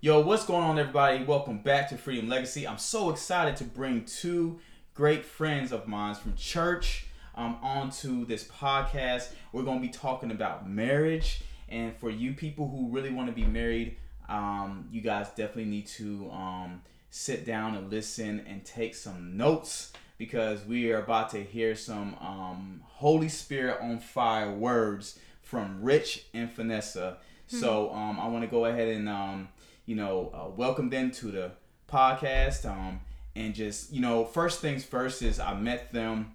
Yo, 0.00 0.20
what's 0.20 0.46
going 0.46 0.62
on, 0.62 0.78
everybody? 0.78 1.24
Welcome 1.24 1.58
back 1.58 1.88
to 1.88 1.96
Freedom 1.96 2.28
Legacy. 2.28 2.68
I'm 2.68 2.78
so 2.78 3.10
excited 3.10 3.56
to 3.56 3.64
bring 3.64 4.04
two 4.04 4.60
great 4.94 5.24
friends 5.24 5.72
of 5.72 5.88
mine 5.88 6.14
from 6.14 6.36
church 6.36 7.06
um, 7.34 7.58
onto 7.62 8.24
this 8.24 8.44
podcast. 8.44 9.32
We're 9.50 9.64
going 9.64 9.80
to 9.80 9.84
be 9.84 9.92
talking 9.92 10.30
about 10.30 10.70
marriage. 10.70 11.40
And 11.68 11.96
for 11.96 12.10
you 12.10 12.32
people 12.32 12.68
who 12.68 12.94
really 12.94 13.10
want 13.10 13.26
to 13.26 13.34
be 13.34 13.42
married, 13.42 13.96
um, 14.28 14.86
you 14.92 15.00
guys 15.00 15.30
definitely 15.30 15.64
need 15.64 15.88
to 15.88 16.30
um, 16.30 16.82
sit 17.10 17.44
down 17.44 17.74
and 17.74 17.90
listen 17.90 18.44
and 18.46 18.64
take 18.64 18.94
some 18.94 19.36
notes 19.36 19.92
because 20.16 20.64
we 20.64 20.92
are 20.92 21.02
about 21.02 21.30
to 21.30 21.42
hear 21.42 21.74
some 21.74 22.14
um, 22.20 22.82
Holy 22.84 23.28
Spirit 23.28 23.78
on 23.82 23.98
fire 23.98 24.52
words 24.52 25.18
from 25.42 25.82
Rich 25.82 26.26
and 26.32 26.48
Vanessa. 26.52 27.16
Hmm. 27.50 27.56
So 27.56 27.92
um, 27.92 28.20
I 28.20 28.28
want 28.28 28.44
to 28.44 28.48
go 28.48 28.66
ahead 28.66 28.86
and 28.86 29.08
um, 29.08 29.48
you 29.88 29.96
know 29.96 30.30
uh, 30.34 30.50
welcome 30.50 30.90
them 30.90 31.10
to 31.10 31.28
the 31.28 31.50
podcast 31.90 32.68
um, 32.68 33.00
and 33.34 33.54
just 33.54 33.90
you 33.90 34.02
know 34.02 34.22
first 34.22 34.60
things 34.60 34.84
first 34.84 35.22
is 35.22 35.40
I 35.40 35.54
met 35.54 35.90
them 35.92 36.34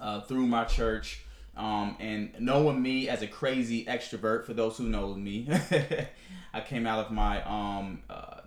uh, 0.00 0.22
through 0.22 0.46
my 0.46 0.64
church. 0.64 1.24
Um, 1.56 1.96
and 1.98 2.30
knowing 2.38 2.80
me 2.80 3.08
as 3.08 3.20
a 3.20 3.26
crazy 3.26 3.84
extrovert, 3.84 4.46
for 4.46 4.54
those 4.54 4.78
who 4.78 4.84
know 4.84 5.12
me, 5.12 5.48
I 6.54 6.60
came 6.60 6.86
out 6.86 7.04
of 7.04 7.10
my 7.10 7.42
um, 7.42 8.02
uh, 8.08 8.40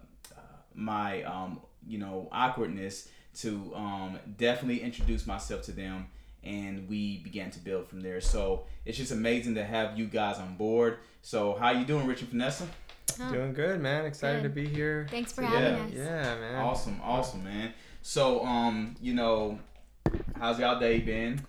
my 0.74 1.22
um, 1.24 1.60
you 1.86 2.00
know 2.00 2.28
awkwardness 2.32 3.10
to 3.42 3.72
um, 3.76 4.18
definitely 4.38 4.82
introduce 4.82 5.28
myself 5.28 5.62
to 5.64 5.72
them 5.72 6.08
and 6.44 6.90
we 6.90 7.18
began 7.18 7.52
to 7.52 7.60
build 7.60 7.88
from 7.88 8.02
there 8.02 8.20
so 8.20 8.64
it's 8.84 8.98
just 8.98 9.12
amazing 9.12 9.54
to 9.54 9.64
have 9.64 9.98
you 9.98 10.06
guys 10.06 10.38
on 10.40 10.56
board 10.56 10.98
so 11.22 11.54
how 11.54 11.70
you 11.70 11.86
doing 11.86 12.08
richard 12.08 12.28
vanessa 12.30 12.68
huh. 13.26 13.32
doing 13.32 13.54
good 13.54 13.80
man. 13.80 14.06
Excited 14.06 14.42
good. 14.42 14.50
to 14.50 14.62
be 14.62 14.68
here. 14.68 15.08
Thanks 15.10 15.32
for 15.32 15.44
having 15.44 15.80
us. 15.86 15.92
Yeah 15.94 16.36
man. 16.36 16.56
Awesome 16.56 17.00
awesome 17.04 17.44
man. 17.44 17.74
So 18.02 18.46
um 18.46 18.96
you 19.02 19.14
know 19.14 19.60
how's 20.38 20.60
y'all 20.60 20.80
day 20.80 21.00
been? 21.00 21.42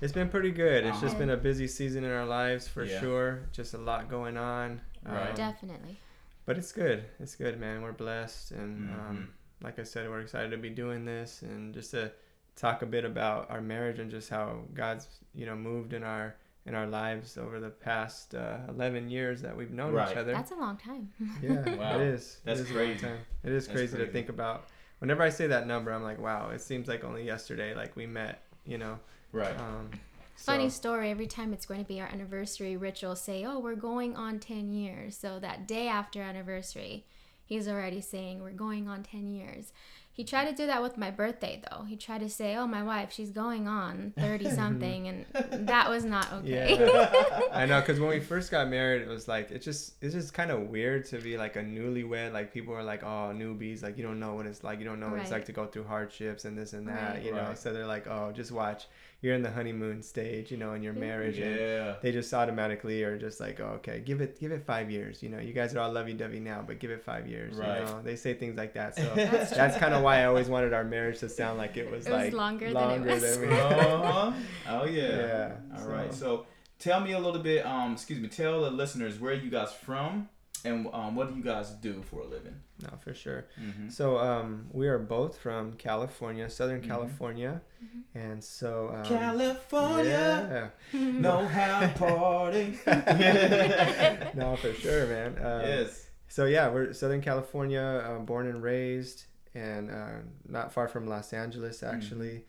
It's 0.00 0.12
been 0.12 0.28
pretty 0.28 0.52
good. 0.52 0.84
It's 0.84 0.96
uh-huh. 0.96 1.06
just 1.06 1.18
been 1.18 1.30
a 1.30 1.36
busy 1.36 1.66
season 1.66 2.04
in 2.04 2.10
our 2.10 2.26
lives 2.26 2.68
for 2.68 2.84
yeah. 2.84 3.00
sure. 3.00 3.40
Just 3.52 3.74
a 3.74 3.78
lot 3.78 4.08
going 4.08 4.36
on. 4.36 4.80
Right. 5.04 5.30
Um, 5.30 5.34
definitely. 5.34 5.98
but 6.44 6.58
it's 6.58 6.72
good. 6.72 7.04
It's 7.18 7.34
good 7.34 7.58
man. 7.58 7.82
We're 7.82 7.92
blessed 7.92 8.52
and 8.52 8.88
mm-hmm. 8.88 9.00
um 9.00 9.28
like 9.60 9.78
I 9.78 9.82
said, 9.82 10.08
we're 10.08 10.20
excited 10.20 10.50
to 10.52 10.56
be 10.56 10.70
doing 10.70 11.04
this 11.04 11.42
and 11.42 11.74
just 11.74 11.90
to 11.90 12.12
talk 12.54 12.82
a 12.82 12.86
bit 12.86 13.04
about 13.04 13.50
our 13.50 13.60
marriage 13.60 13.98
and 13.98 14.10
just 14.10 14.28
how 14.28 14.60
God's 14.74 15.06
you 15.34 15.46
know 15.46 15.56
moved 15.56 15.92
in 15.92 16.02
our 16.02 16.36
in 16.68 16.74
our 16.74 16.86
lives 16.86 17.38
over 17.38 17.58
the 17.58 17.70
past 17.70 18.34
uh, 18.34 18.58
11 18.68 19.08
years 19.10 19.40
that 19.40 19.56
we've 19.56 19.72
known 19.72 19.94
right. 19.94 20.10
each 20.10 20.16
other. 20.16 20.32
That's 20.32 20.52
a 20.52 20.56
long 20.56 20.76
time. 20.76 21.10
yeah, 21.42 21.74
wow. 21.76 21.98
it 21.98 22.02
is. 22.02 22.38
That's 22.44 22.60
it 22.60 22.66
is 22.66 22.72
crazy. 22.72 23.06
It 23.42 23.52
is 23.52 23.66
crazy, 23.66 23.88
crazy 23.88 24.06
to 24.06 24.12
think 24.12 24.28
about. 24.28 24.68
Whenever 24.98 25.22
I 25.22 25.30
say 25.30 25.46
that 25.46 25.66
number, 25.66 25.92
I'm 25.92 26.02
like, 26.02 26.20
wow, 26.20 26.50
it 26.50 26.60
seems 26.60 26.86
like 26.86 27.04
only 27.04 27.24
yesterday, 27.24 27.74
like 27.74 27.96
we 27.96 28.06
met, 28.06 28.42
you 28.66 28.78
know. 28.78 28.98
Right. 29.32 29.58
Um, 29.58 29.90
Funny 30.36 30.70
story. 30.70 31.10
Every 31.10 31.26
time 31.26 31.52
it's 31.52 31.66
going 31.66 31.80
to 31.80 31.86
be 31.86 32.00
our 32.00 32.06
anniversary, 32.06 32.76
Rich 32.76 33.02
will 33.02 33.16
say, 33.16 33.44
"Oh, 33.44 33.58
we're 33.58 33.74
going 33.74 34.14
on 34.14 34.38
10 34.38 34.72
years." 34.72 35.16
So 35.16 35.40
that 35.40 35.66
day 35.66 35.88
after 35.88 36.22
anniversary, 36.22 37.04
he's 37.44 37.66
already 37.66 38.00
saying 38.00 38.40
we're 38.40 38.52
going 38.52 38.88
on 38.88 39.02
10 39.02 39.32
years. 39.32 39.72
He 40.18 40.24
tried 40.24 40.46
to 40.46 40.52
do 40.52 40.66
that 40.66 40.82
with 40.82 40.98
my 40.98 41.12
birthday 41.12 41.62
though. 41.70 41.84
He 41.84 41.94
tried 41.94 42.22
to 42.22 42.28
say, 42.28 42.56
"Oh, 42.56 42.66
my 42.66 42.82
wife, 42.82 43.12
she's 43.12 43.30
going 43.30 43.68
on 43.68 44.14
30 44.18 44.50
something." 44.50 45.06
and 45.06 45.26
that 45.68 45.88
was 45.88 46.04
not 46.04 46.32
okay. 46.32 46.76
Yeah. 46.76 47.40
I 47.52 47.66
know 47.66 47.80
cuz 47.82 48.00
when 48.00 48.08
we 48.10 48.18
first 48.18 48.50
got 48.50 48.66
married, 48.66 49.02
it 49.02 49.06
was 49.06 49.28
like 49.28 49.52
it 49.52 49.62
just 49.62 49.92
it's 50.02 50.14
just 50.14 50.34
kind 50.34 50.50
of 50.50 50.70
weird 50.70 51.04
to 51.10 51.18
be 51.18 51.38
like 51.38 51.54
a 51.54 51.62
newlywed. 51.62 52.32
Like 52.32 52.52
people 52.52 52.74
are 52.74 52.82
like, 52.82 53.04
"Oh, 53.04 53.30
newbies, 53.32 53.80
like 53.84 53.96
you 53.96 54.02
don't 54.02 54.18
know 54.18 54.34
what 54.34 54.46
it's 54.46 54.64
like. 54.64 54.80
You 54.80 54.86
don't 54.86 54.98
know 54.98 55.06
what 55.06 55.18
right. 55.18 55.22
it's 55.22 55.30
like 55.30 55.44
to 55.44 55.52
go 55.52 55.66
through 55.66 55.84
hardships 55.84 56.44
and 56.44 56.58
this 56.58 56.72
and 56.72 56.88
that." 56.88 57.14
Right. 57.14 57.24
You 57.24 57.30
know, 57.30 57.50
right. 57.50 57.56
so 57.58 57.72
they're 57.72 57.86
like, 57.86 58.08
"Oh, 58.08 58.32
just 58.32 58.50
watch." 58.50 58.88
you're 59.20 59.34
in 59.34 59.42
the 59.42 59.50
honeymoon 59.50 60.00
stage, 60.00 60.52
you 60.52 60.56
know, 60.56 60.74
in 60.74 60.82
your 60.82 60.92
marriage, 60.92 61.38
yeah. 61.38 61.46
and 61.46 61.96
they 62.02 62.12
just 62.12 62.32
automatically 62.32 63.02
are 63.02 63.18
just 63.18 63.40
like, 63.40 63.58
oh, 63.58 63.72
okay, 63.76 64.00
give 64.00 64.20
it, 64.20 64.38
give 64.38 64.52
it 64.52 64.64
five 64.64 64.92
years. 64.92 65.24
You 65.24 65.28
know, 65.28 65.40
you 65.40 65.52
guys 65.52 65.74
are 65.74 65.80
all 65.80 65.90
lovey-dovey 65.90 66.38
now, 66.38 66.62
but 66.64 66.78
give 66.78 66.92
it 66.92 67.02
five 67.02 67.26
years. 67.26 67.56
Right. 67.56 67.80
You 67.80 67.84
know, 67.84 68.00
they 68.04 68.14
say 68.14 68.34
things 68.34 68.56
like 68.56 68.74
that, 68.74 68.94
so 68.94 69.02
that's, 69.16 69.50
that's 69.50 69.76
kind 69.76 69.92
of 69.92 70.04
why 70.08 70.22
I 70.22 70.24
always 70.24 70.48
wanted 70.48 70.72
our 70.72 70.84
marriage 70.84 71.18
to 71.20 71.28
sound 71.28 71.58
like 71.58 71.76
it 71.76 71.90
was 71.90 72.06
it 72.06 72.12
like 72.12 72.32
longer, 72.32 72.70
longer 72.70 72.98
than 72.98 73.08
it 73.08 73.14
was. 73.14 73.38
Than 73.38 73.48
we... 73.48 73.54
uh-huh. 73.54 74.32
Oh 74.68 74.84
yeah. 74.84 75.02
Yeah. 75.02 75.52
All 75.76 75.84
so. 75.84 75.90
right. 75.90 76.14
So 76.14 76.46
tell 76.78 77.00
me 77.00 77.12
a 77.12 77.18
little 77.18 77.42
bit. 77.42 77.64
Um, 77.66 77.92
excuse 77.92 78.18
me. 78.18 78.28
Tell 78.28 78.62
the 78.62 78.70
listeners 78.70 79.18
where 79.18 79.34
you 79.34 79.50
guys 79.50 79.72
from 79.72 80.28
and 80.64 80.88
um, 80.92 81.14
what 81.14 81.28
do 81.28 81.36
you 81.36 81.42
guys 81.42 81.70
do 81.70 82.02
for 82.02 82.20
a 82.20 82.26
living? 82.26 82.54
No, 82.82 82.90
for 83.02 83.14
sure. 83.14 83.46
Mm-hmm. 83.60 83.88
So 83.90 84.18
um, 84.18 84.66
we 84.72 84.88
are 84.88 84.98
both 84.98 85.38
from 85.38 85.74
California, 85.74 86.48
Southern 86.50 86.80
mm-hmm. 86.80 86.90
California, 86.90 87.60
mm-hmm. 87.84 88.18
and 88.18 88.42
so 88.42 88.92
um, 88.94 89.04
California, 89.04 90.72
yeah. 90.92 90.98
know 91.00 91.46
how 91.46 91.80
to 91.80 91.88
party. 91.98 92.78
no, 94.38 94.56
for 94.56 94.72
sure, 94.74 95.06
man. 95.06 95.38
Um, 95.38 95.60
yes. 95.62 96.08
So 96.28 96.44
yeah, 96.44 96.68
we're 96.68 96.92
Southern 96.92 97.20
California, 97.20 98.04
um, 98.06 98.24
born 98.24 98.46
and 98.48 98.62
raised, 98.62 99.24
and 99.54 99.90
uh, 99.90 100.20
not 100.48 100.72
far 100.72 100.88
from 100.88 101.06
Los 101.06 101.32
Angeles, 101.32 101.82
actually. 101.82 102.28
Mm-hmm. 102.28 102.42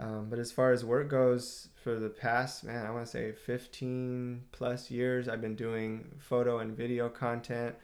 Um, 0.00 0.26
but 0.30 0.38
as 0.38 0.52
far 0.52 0.70
as 0.72 0.84
work 0.84 1.08
goes, 1.08 1.68
for 1.82 1.98
the 1.98 2.08
past, 2.08 2.64
man, 2.64 2.86
I 2.86 2.90
want 2.90 3.06
to 3.06 3.10
say 3.10 3.32
15 3.32 4.44
plus 4.52 4.90
years, 4.90 5.28
I've 5.28 5.40
been 5.40 5.56
doing 5.56 6.04
photo 6.18 6.58
and 6.58 6.76
video 6.76 7.08
content 7.08 7.74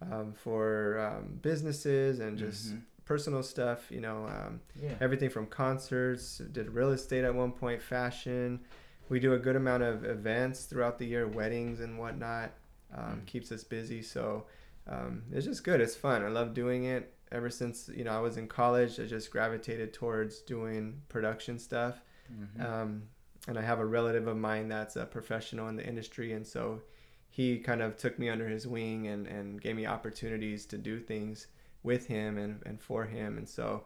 um, 0.00 0.32
for 0.32 0.98
um, 0.98 1.38
businesses 1.42 2.20
and 2.20 2.38
just 2.38 2.68
mm-hmm. 2.68 2.78
personal 3.04 3.42
stuff, 3.42 3.90
you 3.90 4.00
know, 4.00 4.26
um, 4.26 4.60
yeah. 4.80 4.94
everything 5.00 5.28
from 5.28 5.46
concerts, 5.46 6.38
did 6.38 6.70
real 6.70 6.92
estate 6.92 7.24
at 7.24 7.34
one 7.34 7.52
point, 7.52 7.82
fashion. 7.82 8.60
We 9.08 9.20
do 9.20 9.34
a 9.34 9.38
good 9.38 9.56
amount 9.56 9.82
of 9.82 10.04
events 10.04 10.64
throughout 10.64 10.98
the 10.98 11.06
year, 11.06 11.26
weddings 11.26 11.80
and 11.80 11.98
whatnot. 11.98 12.52
Mm. 12.96 13.26
Keeps 13.26 13.50
us 13.52 13.64
busy. 13.64 14.02
So 14.02 14.44
um, 14.86 15.24
it's 15.32 15.46
just 15.46 15.64
good. 15.64 15.80
It's 15.80 15.96
fun. 15.96 16.24
I 16.24 16.28
love 16.28 16.54
doing 16.54 16.84
it 16.84 17.12
ever 17.32 17.50
since 17.50 17.90
you 17.94 18.04
know 18.04 18.12
I 18.12 18.20
was 18.20 18.36
in 18.36 18.48
college, 18.48 18.98
I 19.00 19.06
just 19.06 19.30
gravitated 19.30 19.92
towards 19.92 20.40
doing 20.40 21.02
production 21.08 21.58
stuff. 21.58 22.02
Mm-hmm. 22.32 22.62
Um, 22.64 23.02
and 23.46 23.58
I 23.58 23.62
have 23.62 23.78
a 23.78 23.86
relative 23.86 24.26
of 24.26 24.36
mine 24.36 24.68
that's 24.68 24.96
a 24.96 25.06
professional 25.06 25.68
in 25.68 25.76
the 25.76 25.86
industry, 25.86 26.32
and 26.32 26.46
so 26.46 26.82
he 27.30 27.58
kind 27.58 27.82
of 27.82 27.96
took 27.96 28.18
me 28.18 28.28
under 28.28 28.48
his 28.48 28.66
wing 28.66 29.06
and, 29.06 29.26
and 29.26 29.60
gave 29.60 29.76
me 29.76 29.86
opportunities 29.86 30.66
to 30.66 30.78
do 30.78 30.98
things 30.98 31.46
with 31.82 32.06
him 32.06 32.36
and, 32.36 32.60
and 32.66 32.80
for 32.80 33.04
him, 33.04 33.38
and 33.38 33.48
so 33.48 33.84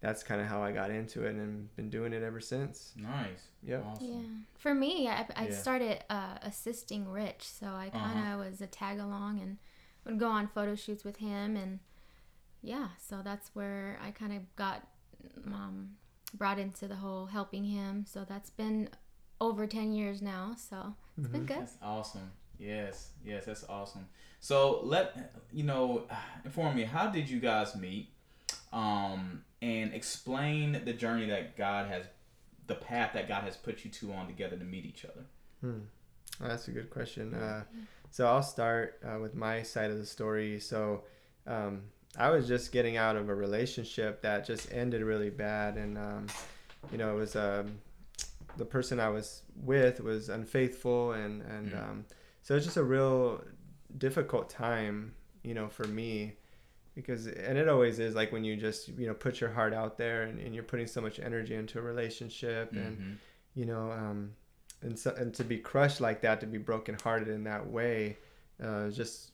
that's 0.00 0.22
kind 0.24 0.40
of 0.40 0.48
how 0.48 0.62
I 0.62 0.72
got 0.72 0.90
into 0.90 1.24
it 1.24 1.34
and 1.36 1.74
been 1.76 1.88
doing 1.88 2.12
it 2.12 2.22
ever 2.22 2.40
since. 2.40 2.92
Nice. 2.96 3.48
Yep. 3.62 3.84
Awesome. 3.86 4.06
Yeah. 4.08 4.58
For 4.58 4.74
me, 4.74 5.08
I, 5.08 5.26
I 5.36 5.46
yeah. 5.46 5.54
started 5.54 6.04
uh, 6.10 6.38
assisting 6.42 7.08
Rich, 7.08 7.42
so 7.42 7.66
I 7.66 7.88
kind 7.90 8.18
of 8.18 8.40
uh-huh. 8.40 8.50
was 8.50 8.60
a 8.60 8.66
tag 8.66 8.98
along 8.98 9.40
and 9.40 9.58
would 10.04 10.18
go 10.18 10.28
on 10.28 10.48
photo 10.48 10.74
shoots 10.74 11.04
with 11.04 11.18
him 11.18 11.56
and 11.56 11.78
yeah, 12.62 12.88
so 12.98 13.20
that's 13.24 13.50
where 13.54 13.98
I 14.02 14.10
kind 14.12 14.32
of 14.32 14.56
got 14.56 14.86
um, 15.46 15.90
brought 16.34 16.58
into 16.58 16.88
the 16.88 16.96
whole 16.96 17.26
helping 17.26 17.64
him. 17.64 18.04
So 18.06 18.24
that's 18.28 18.50
been 18.50 18.88
over 19.40 19.66
10 19.66 19.92
years 19.92 20.22
now. 20.22 20.54
So 20.56 20.94
it's 21.18 21.26
mm-hmm. 21.26 21.32
been 21.32 21.46
good. 21.46 21.60
That's 21.60 21.76
awesome. 21.82 22.30
Yes, 22.58 23.10
yes, 23.24 23.46
that's 23.46 23.64
awesome. 23.68 24.06
So 24.40 24.80
let 24.84 25.32
you 25.52 25.64
know, 25.64 26.04
inform 26.44 26.76
me, 26.76 26.84
how 26.84 27.08
did 27.08 27.28
you 27.28 27.40
guys 27.40 27.74
meet? 27.74 28.10
Um, 28.72 29.44
and 29.60 29.92
explain 29.92 30.80
the 30.84 30.92
journey 30.92 31.26
that 31.26 31.56
God 31.56 31.88
has, 31.88 32.04
the 32.66 32.74
path 32.74 33.10
that 33.14 33.28
God 33.28 33.42
has 33.44 33.56
put 33.56 33.84
you 33.84 33.90
two 33.90 34.12
on 34.12 34.26
together 34.26 34.56
to 34.56 34.64
meet 34.64 34.86
each 34.86 35.04
other. 35.04 35.24
Hmm. 35.60 35.82
that's 36.40 36.66
a 36.66 36.72
good 36.72 36.90
question. 36.90 37.34
Uh, 37.34 37.62
so 38.10 38.26
I'll 38.26 38.42
start 38.42 39.00
uh, 39.04 39.20
with 39.20 39.34
my 39.34 39.62
side 39.62 39.90
of 39.90 39.98
the 39.98 40.06
story. 40.06 40.58
So 40.58 41.04
um, 41.46 41.82
I 42.16 42.30
was 42.30 42.46
just 42.46 42.72
getting 42.72 42.96
out 42.96 43.16
of 43.16 43.28
a 43.28 43.34
relationship 43.34 44.22
that 44.22 44.46
just 44.46 44.72
ended 44.72 45.02
really 45.02 45.30
bad, 45.30 45.76
and 45.76 45.96
um, 45.96 46.26
you 46.90 46.98
know, 46.98 47.16
it 47.16 47.18
was 47.18 47.36
um, 47.36 47.78
the 48.56 48.64
person 48.64 49.00
I 49.00 49.08
was 49.08 49.42
with 49.56 50.00
was 50.00 50.28
unfaithful, 50.28 51.12
and 51.12 51.42
and 51.42 51.72
mm. 51.72 51.82
um, 51.82 52.04
so 52.42 52.54
it's 52.54 52.64
just 52.64 52.76
a 52.76 52.84
real 52.84 53.42
difficult 53.96 54.50
time, 54.50 55.14
you 55.42 55.54
know, 55.54 55.68
for 55.68 55.86
me 55.86 56.34
because 56.94 57.26
and 57.26 57.56
it 57.56 57.68
always 57.68 57.98
is 57.98 58.14
like 58.14 58.32
when 58.32 58.44
you 58.44 58.56
just 58.56 58.88
you 58.88 59.06
know 59.06 59.14
put 59.14 59.40
your 59.40 59.50
heart 59.50 59.72
out 59.72 59.96
there 59.96 60.22
and, 60.24 60.38
and 60.38 60.54
you're 60.54 60.64
putting 60.64 60.86
so 60.86 61.00
much 61.00 61.18
energy 61.18 61.54
into 61.54 61.78
a 61.78 61.82
relationship 61.82 62.72
mm-hmm. 62.72 62.86
and 62.86 63.18
you 63.54 63.64
know 63.64 63.90
um 63.92 64.32
and 64.82 64.98
so 64.98 65.14
and 65.16 65.32
to 65.32 65.44
be 65.44 65.58
crushed 65.58 66.00
like 66.00 66.20
that 66.20 66.40
to 66.40 66.46
be 66.46 66.58
brokenhearted 66.58 67.28
in 67.28 67.44
that 67.44 67.66
way 67.66 68.16
uh 68.62 68.88
just 68.90 69.30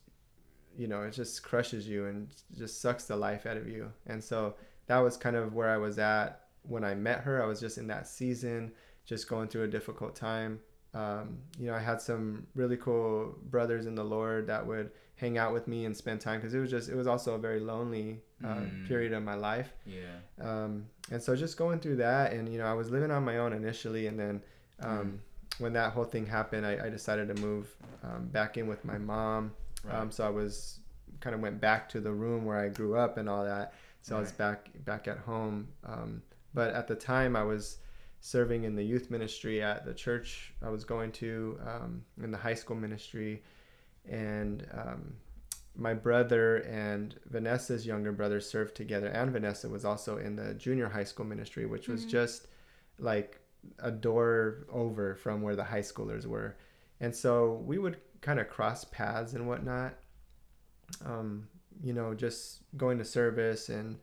you 0.79 0.87
know 0.87 1.03
it 1.03 1.11
just 1.11 1.43
crushes 1.43 1.87
you 1.87 2.05
and 2.05 2.29
just 2.57 2.81
sucks 2.81 3.03
the 3.03 3.15
life 3.15 3.45
out 3.45 3.57
of 3.57 3.67
you 3.67 3.91
and 4.07 4.23
so 4.23 4.55
that 4.87 4.99
was 4.99 5.17
kind 5.17 5.35
of 5.35 5.53
where 5.53 5.69
i 5.69 5.77
was 5.77 5.99
at 5.99 6.45
when 6.63 6.83
i 6.83 6.95
met 6.95 7.19
her 7.19 7.43
i 7.43 7.45
was 7.45 7.59
just 7.59 7.77
in 7.77 7.87
that 7.87 8.07
season 8.07 8.71
just 9.05 9.27
going 9.27 9.47
through 9.47 9.63
a 9.63 9.67
difficult 9.67 10.15
time 10.15 10.59
um, 10.93 11.37
you 11.59 11.67
know, 11.67 11.75
I 11.75 11.79
had 11.79 12.01
some 12.01 12.47
really 12.55 12.77
cool 12.77 13.35
brothers 13.49 13.85
in 13.85 13.95
the 13.95 14.03
Lord 14.03 14.47
that 14.47 14.65
would 14.65 14.91
hang 15.15 15.37
out 15.37 15.53
with 15.53 15.67
me 15.67 15.85
and 15.85 15.95
spend 15.95 16.21
time 16.21 16.39
because 16.39 16.53
it 16.53 16.59
was 16.59 16.71
just 16.71 16.89
it 16.89 16.95
was 16.95 17.05
also 17.05 17.35
a 17.35 17.37
very 17.37 17.59
lonely 17.59 18.21
uh, 18.43 18.47
mm. 18.47 18.87
period 18.87 19.13
of 19.13 19.21
my 19.21 19.35
life. 19.35 19.69
Yeah. 19.85 20.01
Um, 20.41 20.85
and 21.11 21.21
so 21.21 21.35
just 21.35 21.57
going 21.57 21.79
through 21.79 21.97
that, 21.97 22.33
and 22.33 22.51
you 22.51 22.57
know, 22.57 22.65
I 22.65 22.73
was 22.73 22.89
living 22.89 23.11
on 23.11 23.23
my 23.23 23.37
own 23.37 23.53
initially, 23.53 24.07
and 24.07 24.19
then 24.19 24.41
um, 24.79 24.89
mm. 24.89 25.59
when 25.59 25.73
that 25.73 25.93
whole 25.93 26.05
thing 26.05 26.25
happened, 26.25 26.65
I, 26.65 26.85
I 26.85 26.89
decided 26.89 27.35
to 27.35 27.41
move 27.41 27.67
um, 28.03 28.27
back 28.27 28.57
in 28.57 28.67
with 28.67 28.83
my 28.83 28.97
mom. 28.97 29.51
Right. 29.83 29.95
Um, 29.95 30.11
so 30.11 30.25
I 30.25 30.29
was 30.29 30.79
kind 31.19 31.35
of 31.35 31.41
went 31.41 31.59
back 31.59 31.89
to 31.89 31.99
the 31.99 32.11
room 32.11 32.45
where 32.45 32.57
I 32.57 32.69
grew 32.69 32.97
up 32.97 33.17
and 33.17 33.29
all 33.29 33.43
that. 33.43 33.73
So 34.01 34.15
right. 34.15 34.19
I 34.19 34.21
was 34.21 34.31
back 34.31 34.69
back 34.85 35.07
at 35.07 35.17
home. 35.19 35.67
Um, 35.85 36.21
but 36.53 36.73
at 36.73 36.87
the 36.87 36.95
time, 36.95 37.35
I 37.35 37.43
was 37.43 37.77
serving 38.21 38.63
in 38.63 38.75
the 38.75 38.83
youth 38.83 39.09
ministry 39.09 39.61
at 39.61 39.85
the 39.85 39.93
church 39.93 40.53
I 40.61 40.69
was 40.69 40.83
going 40.83 41.11
to, 41.13 41.59
um, 41.65 42.03
in 42.21 42.31
the 42.31 42.37
high 42.37 42.53
school 42.53 42.75
ministry, 42.75 43.43
and 44.09 44.67
um, 44.73 45.13
my 45.75 45.93
brother 45.93 46.57
and 46.57 47.15
Vanessa's 47.29 47.85
younger 47.85 48.11
brother 48.11 48.41
served 48.41 48.75
together, 48.75 49.07
and 49.07 49.31
Vanessa 49.31 49.69
was 49.69 49.85
also 49.85 50.17
in 50.17 50.35
the 50.35 50.53
junior 50.55 50.89
high 50.89 51.03
school 51.03 51.25
ministry, 51.25 51.65
which 51.65 51.87
was 51.87 52.01
mm-hmm. 52.01 52.09
just 52.09 52.47
like 52.97 53.39
a 53.79 53.91
door 53.91 54.65
over 54.71 55.15
from 55.15 55.41
where 55.41 55.55
the 55.55 55.63
high 55.63 55.81
schoolers 55.81 56.25
were. 56.25 56.55
And 56.99 57.15
so 57.15 57.63
we 57.65 57.77
would 57.77 57.97
kind 58.21 58.39
of 58.39 58.49
cross 58.49 58.83
paths 58.85 59.33
and 59.33 59.47
whatnot. 59.47 59.93
Um, 61.05 61.47
you 61.83 61.93
know, 61.93 62.13
just 62.13 62.61
going 62.77 62.97
to 62.97 63.05
service 63.05 63.69
and 63.69 63.97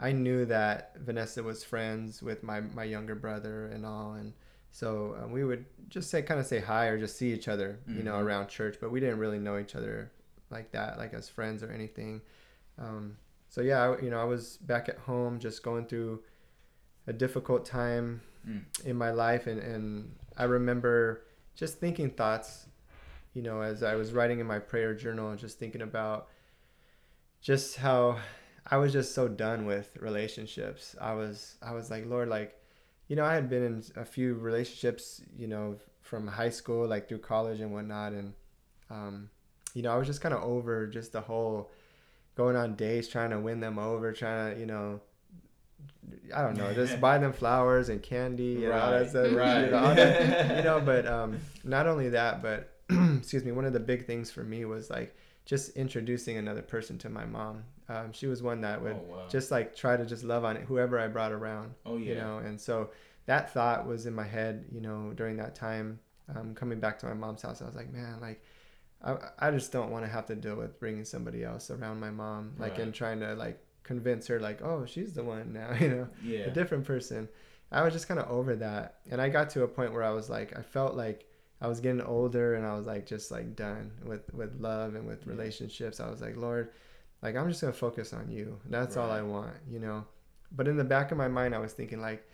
I 0.00 0.12
knew 0.12 0.46
that 0.46 0.96
Vanessa 0.96 1.42
was 1.42 1.62
friends 1.62 2.22
with 2.22 2.42
my, 2.42 2.60
my 2.60 2.84
younger 2.84 3.14
brother 3.14 3.66
and 3.66 3.84
all. 3.84 4.14
And 4.14 4.32
so 4.72 5.14
um, 5.22 5.30
we 5.30 5.44
would 5.44 5.66
just 5.90 6.10
say, 6.10 6.22
kind 6.22 6.40
of 6.40 6.46
say 6.46 6.58
hi 6.58 6.86
or 6.86 6.98
just 6.98 7.18
see 7.18 7.32
each 7.32 7.48
other, 7.48 7.78
mm-hmm. 7.82 7.98
you 7.98 8.04
know, 8.04 8.14
mm-hmm. 8.14 8.26
around 8.26 8.48
church, 8.48 8.78
but 8.80 8.90
we 8.90 8.98
didn't 8.98 9.18
really 9.18 9.38
know 9.38 9.58
each 9.58 9.74
other 9.74 10.10
like 10.48 10.72
that, 10.72 10.96
like 10.96 11.12
as 11.12 11.28
friends 11.28 11.62
or 11.62 11.70
anything. 11.70 12.22
Um, 12.78 13.18
so 13.50 13.60
yeah, 13.60 13.90
I, 13.90 14.00
you 14.00 14.10
know, 14.10 14.18
I 14.18 14.24
was 14.24 14.56
back 14.56 14.88
at 14.88 14.96
home 14.96 15.38
just 15.38 15.62
going 15.62 15.84
through 15.84 16.22
a 17.06 17.12
difficult 17.12 17.66
time 17.66 18.22
mm. 18.48 18.62
in 18.86 18.96
my 18.96 19.10
life. 19.10 19.46
And, 19.46 19.60
and 19.60 20.14
I 20.38 20.44
remember 20.44 21.26
just 21.54 21.78
thinking 21.78 22.08
thoughts, 22.08 22.66
you 23.34 23.42
know, 23.42 23.60
as 23.62 23.82
I 23.82 23.94
was 23.94 24.12
writing 24.12 24.40
in 24.40 24.46
my 24.46 24.58
prayer 24.58 24.94
journal, 24.94 25.30
and 25.30 25.38
just 25.38 25.58
thinking 25.58 25.82
about 25.82 26.28
just 27.40 27.76
how 27.76 28.18
I 28.66 28.76
was 28.76 28.92
just 28.92 29.14
so 29.14 29.28
done 29.28 29.66
with 29.66 29.96
relationships. 29.98 30.96
I 31.00 31.14
was 31.14 31.56
I 31.62 31.72
was 31.72 31.90
like, 31.90 32.06
Lord, 32.06 32.28
like, 32.28 32.58
you 33.08 33.16
know, 33.16 33.24
I 33.24 33.34
had 33.34 33.48
been 33.48 33.62
in 33.62 33.84
a 33.96 34.04
few 34.04 34.34
relationships, 34.34 35.22
you 35.36 35.46
know, 35.46 35.76
from 36.02 36.26
high 36.26 36.50
school, 36.50 36.86
like 36.86 37.08
through 37.08 37.18
college 37.18 37.60
and 37.60 37.72
whatnot, 37.72 38.12
and 38.12 38.34
um, 38.90 39.30
you 39.74 39.82
know, 39.82 39.92
I 39.92 39.96
was 39.96 40.06
just 40.06 40.20
kind 40.20 40.34
of 40.34 40.42
over 40.42 40.86
just 40.86 41.12
the 41.12 41.20
whole 41.20 41.70
going 42.36 42.56
on 42.56 42.74
dates, 42.74 43.08
trying 43.08 43.30
to 43.30 43.38
win 43.38 43.60
them 43.60 43.78
over, 43.78 44.12
trying 44.12 44.54
to, 44.54 44.60
you 44.60 44.66
know, 44.66 45.00
I 46.34 46.42
don't 46.42 46.56
know, 46.56 46.72
just 46.74 47.00
buy 47.02 47.18
them 47.18 47.32
flowers 47.32 47.88
and 47.88 48.02
candy 48.02 48.64
and 48.64 48.70
right. 48.70 48.82
all 48.82 48.90
that 48.90 49.10
stuff. 49.10 49.32
Right. 49.32 49.64
You 49.64 49.70
know, 49.70 49.94
that, 49.94 50.56
you 50.56 50.62
know 50.64 50.80
but 50.84 51.06
um, 51.06 51.38
not 51.64 51.86
only 51.86 52.10
that, 52.10 52.42
but 52.42 52.79
excuse 53.18 53.44
me, 53.44 53.52
one 53.52 53.64
of 53.64 53.72
the 53.72 53.80
big 53.80 54.06
things 54.06 54.30
for 54.30 54.42
me 54.42 54.64
was 54.64 54.90
like 54.90 55.14
just 55.44 55.76
introducing 55.76 56.36
another 56.36 56.62
person 56.62 56.98
to 56.98 57.08
my 57.08 57.24
mom. 57.24 57.64
Um, 57.88 58.12
she 58.12 58.26
was 58.26 58.42
one 58.42 58.60
that 58.60 58.80
would 58.80 58.96
oh, 58.96 59.14
wow. 59.16 59.28
just 59.28 59.50
like 59.50 59.74
try 59.74 59.96
to 59.96 60.06
just 60.06 60.22
love 60.22 60.44
on 60.44 60.56
it, 60.56 60.62
whoever 60.62 60.98
I 60.98 61.08
brought 61.08 61.32
around. 61.32 61.74
Oh 61.84 61.96
yeah. 61.96 62.10
You 62.10 62.14
know, 62.16 62.38
and 62.38 62.60
so 62.60 62.90
that 63.26 63.52
thought 63.52 63.86
was 63.86 64.06
in 64.06 64.14
my 64.14 64.26
head, 64.26 64.64
you 64.72 64.80
know, 64.80 65.12
during 65.14 65.36
that 65.36 65.54
time, 65.54 65.98
um, 66.34 66.54
coming 66.54 66.80
back 66.80 66.98
to 67.00 67.06
my 67.06 67.14
mom's 67.14 67.42
house. 67.42 67.62
I 67.62 67.66
was 67.66 67.74
like, 67.74 67.92
man, 67.92 68.18
like, 68.20 68.42
I, 69.04 69.16
I 69.38 69.50
just 69.50 69.72
don't 69.72 69.90
want 69.90 70.04
to 70.04 70.10
have 70.10 70.26
to 70.26 70.34
deal 70.34 70.56
with 70.56 70.78
bringing 70.78 71.04
somebody 71.04 71.44
else 71.44 71.70
around 71.70 72.00
my 72.00 72.10
mom, 72.10 72.52
like, 72.58 72.72
right. 72.72 72.80
and 72.82 72.94
trying 72.94 73.20
to 73.20 73.34
like 73.34 73.58
convince 73.82 74.26
her, 74.26 74.40
like, 74.40 74.62
oh, 74.62 74.84
she's 74.86 75.14
the 75.14 75.24
one 75.24 75.52
now, 75.52 75.74
you 75.80 75.88
know, 75.88 76.08
yeah, 76.22 76.40
a 76.40 76.50
different 76.50 76.84
person. 76.84 77.28
I 77.72 77.82
was 77.82 77.92
just 77.92 78.08
kind 78.08 78.18
of 78.18 78.28
over 78.28 78.56
that, 78.56 78.96
and 79.10 79.20
I 79.20 79.28
got 79.28 79.50
to 79.50 79.62
a 79.62 79.68
point 79.68 79.92
where 79.92 80.02
I 80.02 80.10
was 80.10 80.28
like, 80.28 80.58
I 80.58 80.62
felt 80.62 80.96
like 80.96 81.29
I 81.60 81.68
was 81.68 81.80
getting 81.80 82.00
older, 82.00 82.54
and 82.54 82.66
I 82.66 82.74
was 82.74 82.86
like, 82.86 83.06
just 83.06 83.30
like 83.30 83.56
done 83.56 83.90
with 84.04 84.32
with 84.32 84.60
love 84.60 84.94
and 84.94 85.06
with 85.06 85.26
relationships. 85.26 86.00
I 86.00 86.10
was 86.10 86.20
like, 86.20 86.36
Lord 86.36 86.70
like 87.22 87.36
i'm 87.36 87.48
just 87.48 87.60
gonna 87.60 87.72
focus 87.72 88.12
on 88.12 88.30
you 88.30 88.58
that's 88.68 88.96
right. 88.96 89.02
all 89.02 89.10
i 89.10 89.22
want 89.22 89.54
you 89.70 89.78
know 89.78 90.04
but 90.52 90.68
in 90.68 90.76
the 90.76 90.84
back 90.84 91.10
of 91.12 91.18
my 91.18 91.28
mind 91.28 91.54
i 91.54 91.58
was 91.58 91.72
thinking 91.72 92.00
like 92.00 92.26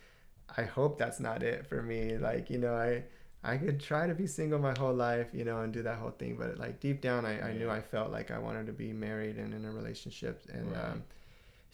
i 0.57 0.63
hope 0.63 0.99
that's 0.99 1.21
not 1.21 1.43
it 1.43 1.67
for 1.67 1.83
me 1.83 2.17
like 2.19 2.51
you 2.51 2.59
know 2.59 2.75
i 2.75 3.03
i 3.45 3.57
could 3.57 3.81
try 3.81 4.07
to 4.07 4.15
be 4.15 4.27
single 4.27 4.59
my 4.59 4.75
whole 4.79 4.95
life 4.95 5.29
you 5.33 5.45
know 5.45 5.61
and 5.61 5.73
do 5.73 5.83
that 5.83 5.99
whole 5.99 6.11
thing 6.11 6.37
but 6.39 6.59
like 6.59 6.81
deep 6.81 7.01
down 7.01 7.25
i, 7.25 7.49
I 7.49 7.53
knew 7.53 7.71
i 7.71 7.81
felt 7.81 8.11
like 8.11 8.31
i 8.31 8.39
wanted 8.39 8.67
to 8.67 8.73
be 8.73 8.93
married 8.93 9.37
and 9.37 9.53
in 9.55 9.65
a 9.65 9.71
relationship 9.71 10.43
and 10.53 10.71
right. 10.73 10.85
um, 10.85 11.03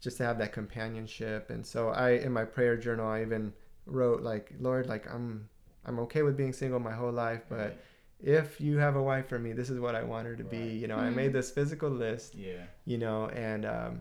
just 0.01 0.17
to 0.17 0.25
have 0.25 0.39
that 0.39 0.53
companionship 0.53 1.51
and 1.51 1.65
so 1.65 1.89
i 1.91 2.11
in 2.11 2.33
my 2.33 2.45
prayer 2.45 2.77
journal 2.77 3.09
i 3.09 3.23
even 3.23 3.53
wrote 3.87 4.23
like 4.23 4.53
lord 4.61 4.87
like 4.87 5.09
i'm 5.13 5.49
i'm 5.87 5.99
okay 5.99 6.23
with 6.23 6.37
being 6.37 6.52
single 6.52 6.79
my 6.79 6.93
whole 6.93 7.12
life 7.12 7.43
but 7.49 7.58
right 7.58 7.79
if 8.23 8.61
you 8.61 8.79
have 8.79 8.94
a 8.94 9.02
wife 9.02 9.29
for 9.29 9.38
me, 9.38 9.52
this 9.52 9.69
is 9.69 9.81
what 9.81 9.94
I 9.94 10.05
want 10.05 10.26
her 10.26 10.37
to 10.37 10.44
right. 10.44 10.50
be. 10.50 10.69
You 10.69 10.87
know, 10.87 10.96
mm-hmm. 10.96 11.06
I 11.06 11.11
made 11.11 11.31
hmm. 11.31 11.37
this 11.37 11.50
physical 11.50 11.90
list. 11.90 12.34
Yeah. 12.34 12.62
You 12.84 12.99
know, 12.99 13.29
and 13.29 13.67
um, 13.67 14.00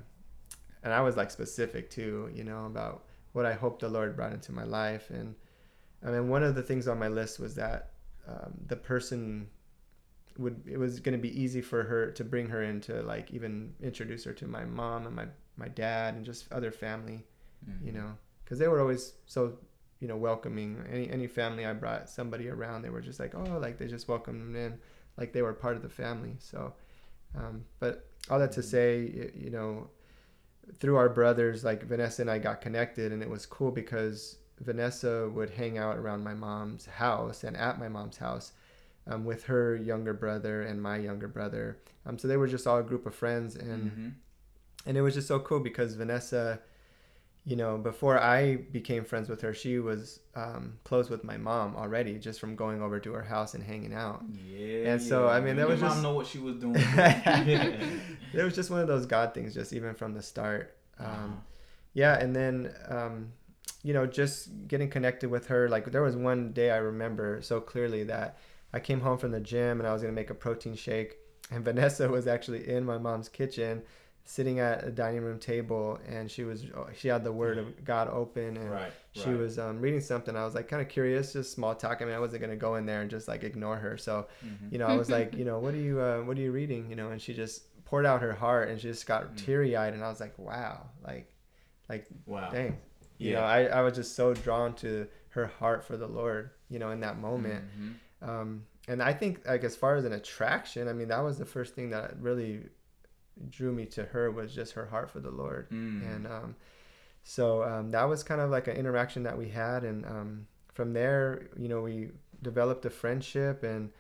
and 0.84 0.94
I 0.94 1.02
was 1.02 1.18
like 1.18 1.32
specific 1.32 1.90
too. 1.90 2.30
You 2.34 2.44
know 2.44 2.66
about 2.66 3.06
what 3.34 3.46
I 3.46 3.54
hope 3.54 3.80
the 3.80 3.90
Lord 3.90 4.16
brought 4.16 4.34
into 4.34 4.52
my 4.52 4.64
life, 4.64 5.10
and 5.10 5.36
I 6.06 6.12
mean 6.12 6.30
one 6.30 6.44
of 6.44 6.56
the 6.56 6.62
things 6.62 6.88
on 6.88 7.00
my 7.00 7.08
list 7.08 7.40
was 7.40 7.56
that 7.56 7.92
um, 8.28 8.54
the 8.68 8.76
person 8.76 9.50
would 10.38 10.62
it 10.66 10.78
was 10.78 11.00
going 11.00 11.18
to 11.18 11.22
be 11.22 11.42
easy 11.42 11.62
for 11.62 11.84
her 11.84 12.12
to 12.12 12.24
bring 12.24 12.48
her 12.48 12.64
into 12.64 13.02
like 13.02 13.32
even 13.32 13.74
introduce 13.82 14.24
her 14.24 14.34
to 14.34 14.48
my 14.48 14.64
mom 14.64 15.08
and 15.08 15.16
my 15.16 15.26
my 15.58 15.68
dad 15.68 16.14
and 16.14 16.24
just 16.24 16.52
other 16.52 16.72
family. 16.72 17.26
Mm-hmm. 17.68 17.88
You 17.88 17.94
know, 17.94 18.18
because 18.44 18.60
they 18.60 18.68
were 18.68 18.80
always 18.80 19.14
so 19.26 19.58
you 20.02 20.08
know 20.08 20.18
welcoming 20.18 20.84
any 20.92 21.10
any 21.10 21.28
family 21.28 21.66
i 21.66 21.72
brought 21.72 22.10
somebody 22.10 22.50
around 22.50 22.82
they 22.82 22.90
were 22.90 23.00
just 23.00 23.20
like 23.20 23.34
oh 23.36 23.58
like 23.60 23.78
they 23.78 23.88
just 23.88 24.08
welcomed 24.08 24.42
them 24.42 24.56
in 24.56 24.78
like 25.18 25.32
they 25.32 25.42
were 25.42 25.54
part 25.54 25.78
of 25.78 25.84
the 25.84 25.90
family 25.90 26.36
so 26.40 26.74
um, 27.38 27.64
but 27.80 28.10
all 28.30 28.40
that 28.40 28.52
to 28.52 28.60
mm-hmm. 28.60 28.70
say 28.70 29.32
you 29.36 29.50
know 29.50 29.88
through 30.80 30.98
our 30.98 31.08
brothers 31.08 31.64
like 31.64 31.84
vanessa 31.84 32.22
and 32.22 32.32
i 32.32 32.38
got 32.38 32.60
connected 32.60 33.12
and 33.14 33.22
it 33.22 33.30
was 33.30 33.46
cool 33.46 33.72
because 33.72 34.38
vanessa 34.60 35.30
would 35.30 35.50
hang 35.52 35.78
out 35.78 35.98
around 35.98 36.24
my 36.24 36.34
mom's 36.34 36.86
house 36.86 37.44
and 37.44 37.56
at 37.56 37.80
my 37.80 37.88
mom's 37.88 38.18
house 38.18 38.52
um, 39.08 39.24
with 39.26 39.44
her 39.46 39.76
younger 39.76 40.14
brother 40.14 40.64
and 40.64 40.82
my 40.82 40.98
younger 40.98 41.28
brother 41.28 41.78
um, 42.06 42.18
so 42.18 42.28
they 42.28 42.38
were 42.38 42.48
just 42.48 42.68
all 42.68 42.80
a 42.80 42.84
group 42.84 43.06
of 43.06 43.14
friends 43.14 43.56
and 43.56 43.92
mm-hmm. 43.92 44.10
and 44.86 44.98
it 44.98 45.02
was 45.02 45.14
just 45.14 45.28
so 45.28 45.40
cool 45.40 45.60
because 45.60 45.94
vanessa 45.94 46.60
you 47.44 47.56
know, 47.56 47.78
before 47.78 48.20
I 48.20 48.58
became 48.58 49.04
friends 49.04 49.28
with 49.28 49.42
her, 49.42 49.54
she 49.54 49.80
was 49.80 50.20
um, 50.36 50.74
close 50.84 51.10
with 51.10 51.24
my 51.24 51.38
mom 51.38 51.76
already, 51.76 52.20
just 52.20 52.40
from 52.40 52.56
going 52.56 52.82
over 52.82 53.00
to 53.00 53.14
her 53.14 53.24
house 53.24 53.56
and 53.56 53.64
hanging 53.64 53.94
out. 53.94 54.24
Yeah. 54.46 54.92
And 54.92 55.02
so, 55.02 55.26
yeah. 55.26 55.34
I 55.34 55.42
mean, 55.42 55.56
that 55.56 55.68
was 55.68 55.82
mom 55.82 55.90
just 55.90 56.04
know 56.04 56.14
what 56.14 56.28
she 56.28 56.38
was 56.38 56.58
doing. 56.58 56.76
it 56.78 58.44
was 58.44 58.54
just 58.54 58.70
one 58.70 58.80
of 58.80 58.88
those 58.88 59.08
God 59.08 59.34
things, 59.34 59.56
just 59.56 59.74
even 59.74 59.96
from 59.96 60.14
the 60.14 60.22
start. 60.22 60.78
Um, 61.00 61.08
uh-huh. 61.08 61.28
Yeah, 61.94 62.20
and 62.20 62.36
then 62.36 62.74
um, 62.88 63.34
you 63.84 63.94
know, 63.94 64.06
just 64.06 64.68
getting 64.68 64.90
connected 64.90 65.30
with 65.30 65.48
her. 65.48 65.68
Like 65.68 65.92
there 65.92 66.04
was 66.04 66.16
one 66.16 66.54
day 66.54 66.70
I 66.70 66.78
remember 66.78 67.42
so 67.42 67.60
clearly 67.60 68.04
that 68.04 68.38
I 68.72 68.80
came 68.80 69.02
home 69.02 69.18
from 69.18 69.32
the 69.32 69.42
gym 69.42 69.80
and 69.80 69.88
I 69.88 69.94
was 69.94 70.04
gonna 70.04 70.14
make 70.14 70.30
a 70.30 70.36
protein 70.36 70.76
shake, 70.76 71.18
and 71.50 71.66
Vanessa 71.66 72.08
was 72.08 72.28
actually 72.28 72.70
in 72.70 72.86
my 72.86 73.00
mom's 73.00 73.30
kitchen 73.30 73.82
sitting 74.24 74.60
at 74.60 74.84
a 74.84 74.92
dining 74.92 75.22
room 75.22 75.40
table 75.40 76.00
and 76.08 76.30
she 76.30 76.44
was 76.44 76.66
she 76.96 77.08
had 77.08 77.24
the 77.24 77.32
word 77.32 77.58
of 77.58 77.84
god 77.84 78.08
open 78.08 78.56
and 78.56 78.72
right, 78.72 78.92
she 79.14 79.30
right. 79.30 79.40
was 79.40 79.58
um, 79.58 79.80
reading 79.80 80.00
something 80.00 80.36
i 80.36 80.46
was 80.46 80.56
like 80.56 80.68
kind 80.68 80.82
of 80.82 80.88
curious 80.88 81.34
just 81.34 81.52
small 81.52 81.74
talk 81.74 82.02
i 82.02 82.06
mean 82.06 82.14
i 82.14 82.20
wasn't 82.20 82.40
going 82.40 82.52
to 82.52 82.56
go 82.56 82.76
in 82.76 82.86
there 82.86 83.02
and 83.02 83.10
just 83.10 83.28
like 83.28 83.44
ignore 83.44 83.78
her 83.78 83.98
so 83.98 84.28
mm-hmm. 84.46 84.68
you 84.72 84.78
know 84.78 84.86
i 84.86 84.96
was 84.96 85.10
like 85.18 85.34
you 85.36 85.44
know 85.44 85.60
what 85.60 85.74
are 85.74 85.80
you 85.80 86.00
uh, 86.00 86.20
what 86.20 86.38
are 86.38 86.42
you 86.42 86.52
reading 86.52 86.90
you 86.90 86.96
know 86.96 87.10
and 87.10 87.22
she 87.22 87.34
just 87.34 87.64
poured 87.84 88.06
out 88.06 88.22
her 88.22 88.34
heart 88.34 88.70
and 88.70 88.80
she 88.80 88.88
just 88.88 89.06
got 89.06 89.24
mm-hmm. 89.24 89.36
teary-eyed 89.38 89.94
and 89.94 90.04
i 90.04 90.10
was 90.10 90.20
like 90.20 90.38
wow 90.38 90.86
like 91.06 91.32
like 91.90 92.06
wow 92.26 92.50
dang 92.50 92.78
yeah. 93.18 93.28
you 93.28 93.34
know 93.36 93.42
I, 93.42 93.64
I 93.64 93.82
was 93.82 93.96
just 93.96 94.16
so 94.16 94.34
drawn 94.34 94.74
to 94.76 95.08
her 95.30 95.48
heart 95.48 95.84
for 95.84 95.98
the 95.98 96.08
lord 96.08 96.52
you 96.70 96.80
know 96.80 96.92
in 96.92 97.00
that 97.02 97.18
moment 97.18 97.64
mm-hmm. 97.66 98.30
um, 98.30 98.64
and 98.88 99.02
i 99.02 99.14
think 99.14 99.46
like 99.48 99.64
as 99.64 99.76
far 99.76 99.96
as 99.96 100.06
an 100.06 100.14
attraction 100.14 100.88
i 100.88 100.94
mean 100.94 101.08
that 101.08 101.20
was 101.20 101.38
the 101.38 101.46
first 101.46 101.76
thing 101.76 101.90
that 101.90 102.16
really 102.20 102.62
drew 103.50 103.72
me 103.72 103.86
to 103.88 104.04
her 104.04 104.32
was 104.32 104.54
just 104.54 104.74
her 104.74 104.86
heart 104.86 105.10
for 105.10 105.20
the 105.20 105.32
Lord. 105.32 105.70
Mm. 105.70 106.16
And 106.16 106.28
um, 106.28 106.56
so 107.24 107.64
um, 107.64 107.92
that 107.92 108.04
was 108.04 108.24
kind 108.24 108.42
of 108.42 108.50
like 108.50 108.68
an 108.68 108.76
interaction 108.76 109.24
that 109.24 109.38
we 109.38 109.50
had. 109.50 109.84
And 109.84 110.06
um, 110.06 110.48
from 110.74 110.94
there, 110.94 111.50
you 111.58 111.68
know, 111.68 111.82
we 111.82 112.10
developed 112.42 112.86
a 112.86 112.90
friendship 112.90 113.64
and 113.64 113.92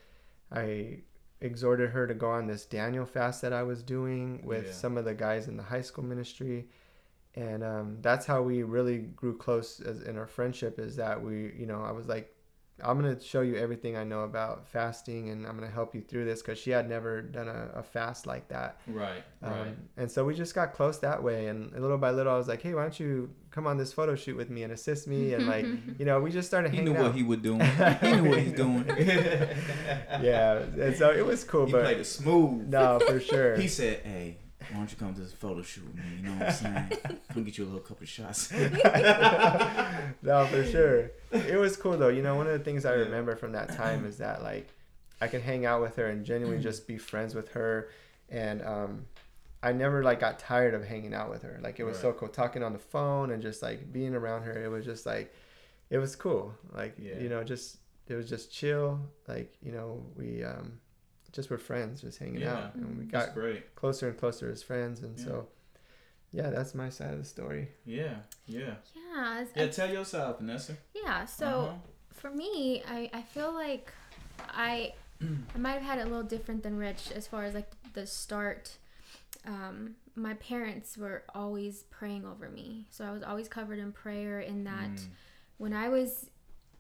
I 0.51 0.99
exhorted 1.39 1.89
her 1.91 2.07
to 2.07 2.13
go 2.13 2.29
on 2.29 2.47
this 2.47 2.65
Daniel 2.65 3.05
fast 3.05 3.41
that 3.41 3.53
I 3.53 3.63
was 3.63 3.81
doing 3.81 4.41
with 4.45 4.67
yeah. 4.67 4.73
some 4.73 4.97
of 4.97 5.05
the 5.05 5.13
guys 5.13 5.47
in 5.47 5.57
the 5.57 5.63
high 5.63 5.81
school 5.81 6.03
ministry. 6.03 6.67
And 7.35 7.63
um, 7.63 7.97
that's 8.01 8.25
how 8.25 8.41
we 8.41 8.63
really 8.63 8.99
grew 8.99 9.37
close 9.37 9.79
as 9.79 10.01
in 10.01 10.17
our 10.17 10.27
friendship 10.27 10.79
is 10.79 10.95
that 10.97 11.21
we, 11.21 11.53
you 11.57 11.65
know, 11.65 11.81
I 11.81 11.91
was 11.91 12.07
like, 12.07 12.35
I'm 12.83 12.99
gonna 12.99 13.19
show 13.19 13.41
you 13.41 13.55
everything 13.55 13.95
I 13.95 14.03
know 14.03 14.21
about 14.21 14.67
fasting, 14.67 15.29
and 15.29 15.45
I'm 15.45 15.55
gonna 15.55 15.71
help 15.71 15.93
you 15.95 16.01
through 16.01 16.25
this 16.25 16.41
because 16.41 16.57
she 16.57 16.71
had 16.71 16.89
never 16.89 17.21
done 17.21 17.47
a, 17.47 17.69
a, 17.75 17.83
fast 17.83 18.25
like 18.25 18.47
that. 18.49 18.77
Right. 18.87 19.23
Um, 19.41 19.51
right. 19.51 19.77
And 19.97 20.11
so 20.11 20.25
we 20.25 20.35
just 20.35 20.55
got 20.55 20.73
close 20.73 20.99
that 20.99 21.21
way, 21.21 21.47
and 21.47 21.71
little 21.73 21.97
by 21.97 22.11
little, 22.11 22.33
I 22.33 22.37
was 22.37 22.47
like, 22.47 22.61
"Hey, 22.61 22.73
why 22.73 22.81
don't 22.83 22.99
you 22.99 23.29
come 23.51 23.67
on 23.67 23.77
this 23.77 23.91
photo 23.93 24.15
shoot 24.15 24.35
with 24.35 24.49
me 24.49 24.63
and 24.63 24.73
assist 24.73 25.07
me?" 25.07 25.33
And 25.33 25.47
like, 25.47 25.65
you 25.99 26.05
know, 26.05 26.19
we 26.19 26.31
just 26.31 26.47
started. 26.47 26.73
He 26.73 26.81
knew 26.81 26.95
out. 26.95 27.03
what 27.03 27.15
he 27.15 27.23
was 27.23 27.39
doing. 27.39 27.61
he 27.61 28.11
knew 28.11 28.29
what 28.29 28.39
he's 28.39 28.53
doing. 28.53 28.85
yeah, 30.21 30.59
and 30.79 30.95
so 30.95 31.11
it 31.11 31.25
was 31.25 31.43
cool. 31.43 31.65
He 31.65 31.71
but 31.71 31.83
played 31.83 31.97
it 31.97 32.05
smooth. 32.05 32.67
No, 32.67 32.99
for 32.99 33.19
sure. 33.31 33.55
he 33.57 33.67
said, 33.67 33.99
"Hey." 34.03 34.37
Why 34.71 34.77
don't 34.77 34.91
you 34.91 34.97
come 34.97 35.13
to 35.13 35.21
this 35.21 35.33
photo 35.33 35.61
shoot 35.61 35.85
with 35.85 35.95
me? 35.95 36.03
You 36.17 36.23
know 36.23 36.35
what 36.35 36.47
I'm 36.47 36.53
saying? 36.53 37.19
come 37.33 37.43
get 37.43 37.57
you 37.57 37.65
a 37.65 37.67
little 37.67 37.81
couple 37.81 38.03
of 38.03 38.09
shots. 38.09 38.51
no, 40.21 40.45
for 40.47 40.65
sure. 40.65 41.11
It 41.31 41.59
was 41.59 41.75
cool 41.75 41.97
though. 41.97 42.07
You 42.07 42.21
know, 42.21 42.35
one 42.35 42.47
of 42.47 42.53
the 42.53 42.63
things 42.63 42.85
I 42.85 42.93
remember 42.93 43.35
from 43.35 43.51
that 43.51 43.75
time 43.75 44.05
is 44.05 44.17
that 44.17 44.43
like 44.43 44.69
I 45.19 45.27
can 45.27 45.41
hang 45.41 45.65
out 45.65 45.81
with 45.81 45.97
her 45.97 46.07
and 46.07 46.25
genuinely 46.25 46.63
just 46.63 46.87
be 46.87 46.97
friends 46.97 47.35
with 47.35 47.49
her, 47.49 47.89
and 48.29 48.61
um, 48.63 49.05
I 49.61 49.73
never 49.73 50.03
like 50.03 50.19
got 50.19 50.39
tired 50.39 50.73
of 50.73 50.85
hanging 50.85 51.13
out 51.13 51.29
with 51.29 51.43
her. 51.43 51.59
Like 51.61 51.79
it 51.79 51.83
was 51.83 51.97
right. 51.97 52.01
so 52.01 52.13
cool 52.13 52.29
talking 52.29 52.63
on 52.63 52.73
the 52.73 52.79
phone 52.79 53.31
and 53.31 53.41
just 53.41 53.61
like 53.61 53.91
being 53.91 54.15
around 54.15 54.43
her. 54.43 54.63
It 54.63 54.69
was 54.69 54.85
just 54.85 55.05
like 55.05 55.33
it 55.89 55.97
was 55.97 56.15
cool. 56.15 56.53
Like 56.73 56.95
yeah. 56.97 57.19
you 57.19 57.29
know, 57.29 57.43
just 57.43 57.77
it 58.07 58.15
was 58.15 58.29
just 58.29 58.51
chill. 58.51 58.99
Like 59.27 59.53
you 59.61 59.73
know, 59.73 60.03
we 60.15 60.43
um, 60.43 60.79
just 61.31 61.49
were 61.49 61.57
friends, 61.57 62.01
just 62.01 62.19
hanging 62.19 62.41
yeah. 62.41 62.53
out, 62.53 62.75
and 62.75 62.97
we 62.97 63.05
got 63.05 63.33
great. 63.33 63.75
closer 63.75 64.09
and 64.09 64.17
closer 64.17 64.49
as 64.49 64.61
friends, 64.61 65.01
and 65.01 65.17
yeah. 65.17 65.25
so 65.25 65.47
yeah, 66.31 66.49
that's 66.49 66.73
my 66.73 66.89
side 66.89 67.13
of 67.13 67.19
the 67.19 67.25
story. 67.25 67.69
Yeah, 67.85 68.15
yeah, 68.45 68.75
yeah. 68.95 69.45
Yeah, 69.55 69.67
tell 69.67 69.91
yourself, 69.91 70.39
Vanessa. 70.39 70.77
Yeah, 70.93 71.25
so 71.25 71.45
uh-huh. 71.45 71.73
for 72.11 72.31
me, 72.31 72.83
I 72.89 73.09
I 73.13 73.21
feel 73.21 73.53
like 73.53 73.91
I 74.49 74.93
I 75.21 75.57
might 75.57 75.73
have 75.73 75.83
had 75.83 75.99
it 75.99 76.01
a 76.01 76.05
little 76.05 76.23
different 76.23 76.63
than 76.63 76.77
Rich 76.77 77.11
as 77.15 77.27
far 77.27 77.43
as 77.43 77.53
like 77.53 77.71
the 77.93 78.07
start. 78.07 78.77
Um, 79.45 79.95
my 80.15 80.33
parents 80.35 80.97
were 80.97 81.23
always 81.33 81.83
praying 81.89 82.25
over 82.25 82.49
me, 82.49 82.85
so 82.89 83.05
I 83.05 83.11
was 83.11 83.23
always 83.23 83.47
covered 83.47 83.79
in 83.79 83.91
prayer. 83.91 84.39
In 84.39 84.63
that, 84.63 84.89
mm. 84.89 85.07
when 85.57 85.73
I 85.73 85.89
was 85.89 86.29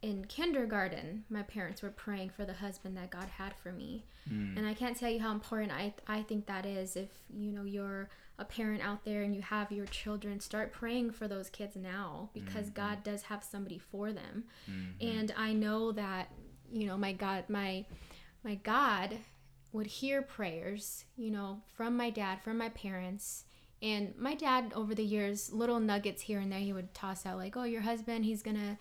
in 0.01 0.25
kindergarten, 0.25 1.25
my 1.29 1.43
parents 1.43 1.81
were 1.81 1.91
praying 1.91 2.31
for 2.31 2.43
the 2.43 2.53
husband 2.53 2.97
that 2.97 3.11
God 3.11 3.27
had 3.37 3.53
for 3.61 3.71
me. 3.71 4.05
Mm. 4.31 4.57
And 4.57 4.65
I 4.65 4.73
can't 4.73 4.97
tell 4.97 5.11
you 5.11 5.19
how 5.19 5.31
important 5.31 5.71
I, 5.71 5.93
I 6.07 6.23
think 6.23 6.47
that 6.47 6.65
is. 6.65 6.95
If, 6.95 7.09
you 7.31 7.51
know, 7.51 7.63
you're 7.63 8.09
a 8.39 8.45
parent 8.45 8.81
out 8.83 9.05
there 9.05 9.21
and 9.21 9.35
you 9.35 9.43
have 9.43 9.71
your 9.71 9.85
children, 9.85 10.39
start 10.39 10.73
praying 10.73 11.11
for 11.11 11.27
those 11.27 11.49
kids 11.51 11.75
now 11.75 12.31
because 12.33 12.65
mm-hmm. 12.65 12.81
God 12.81 13.03
does 13.03 13.23
have 13.23 13.43
somebody 13.43 13.77
for 13.77 14.11
them. 14.11 14.45
Mm-hmm. 14.69 15.19
And 15.19 15.33
I 15.37 15.53
know 15.53 15.91
that, 15.91 16.31
you 16.71 16.87
know, 16.87 16.97
my 16.97 17.13
God, 17.13 17.43
my, 17.47 17.85
my 18.43 18.55
God 18.55 19.17
would 19.71 19.87
hear 19.87 20.23
prayers, 20.23 21.05
you 21.15 21.29
know, 21.29 21.61
from 21.75 21.95
my 21.95 22.09
dad, 22.09 22.41
from 22.43 22.57
my 22.57 22.69
parents. 22.69 23.43
And 23.83 24.13
my 24.17 24.33
dad, 24.35 24.73
over 24.75 24.95
the 24.95 25.03
years, 25.03 25.51
little 25.53 25.79
nuggets 25.79 26.23
here 26.23 26.39
and 26.39 26.51
there, 26.51 26.59
he 26.59 26.73
would 26.73 26.93
toss 26.93 27.25
out, 27.25 27.37
like, 27.37 27.55
oh, 27.55 27.63
your 27.63 27.81
husband, 27.81 28.25
he's 28.25 28.43
going 28.43 28.57
to 28.57 28.77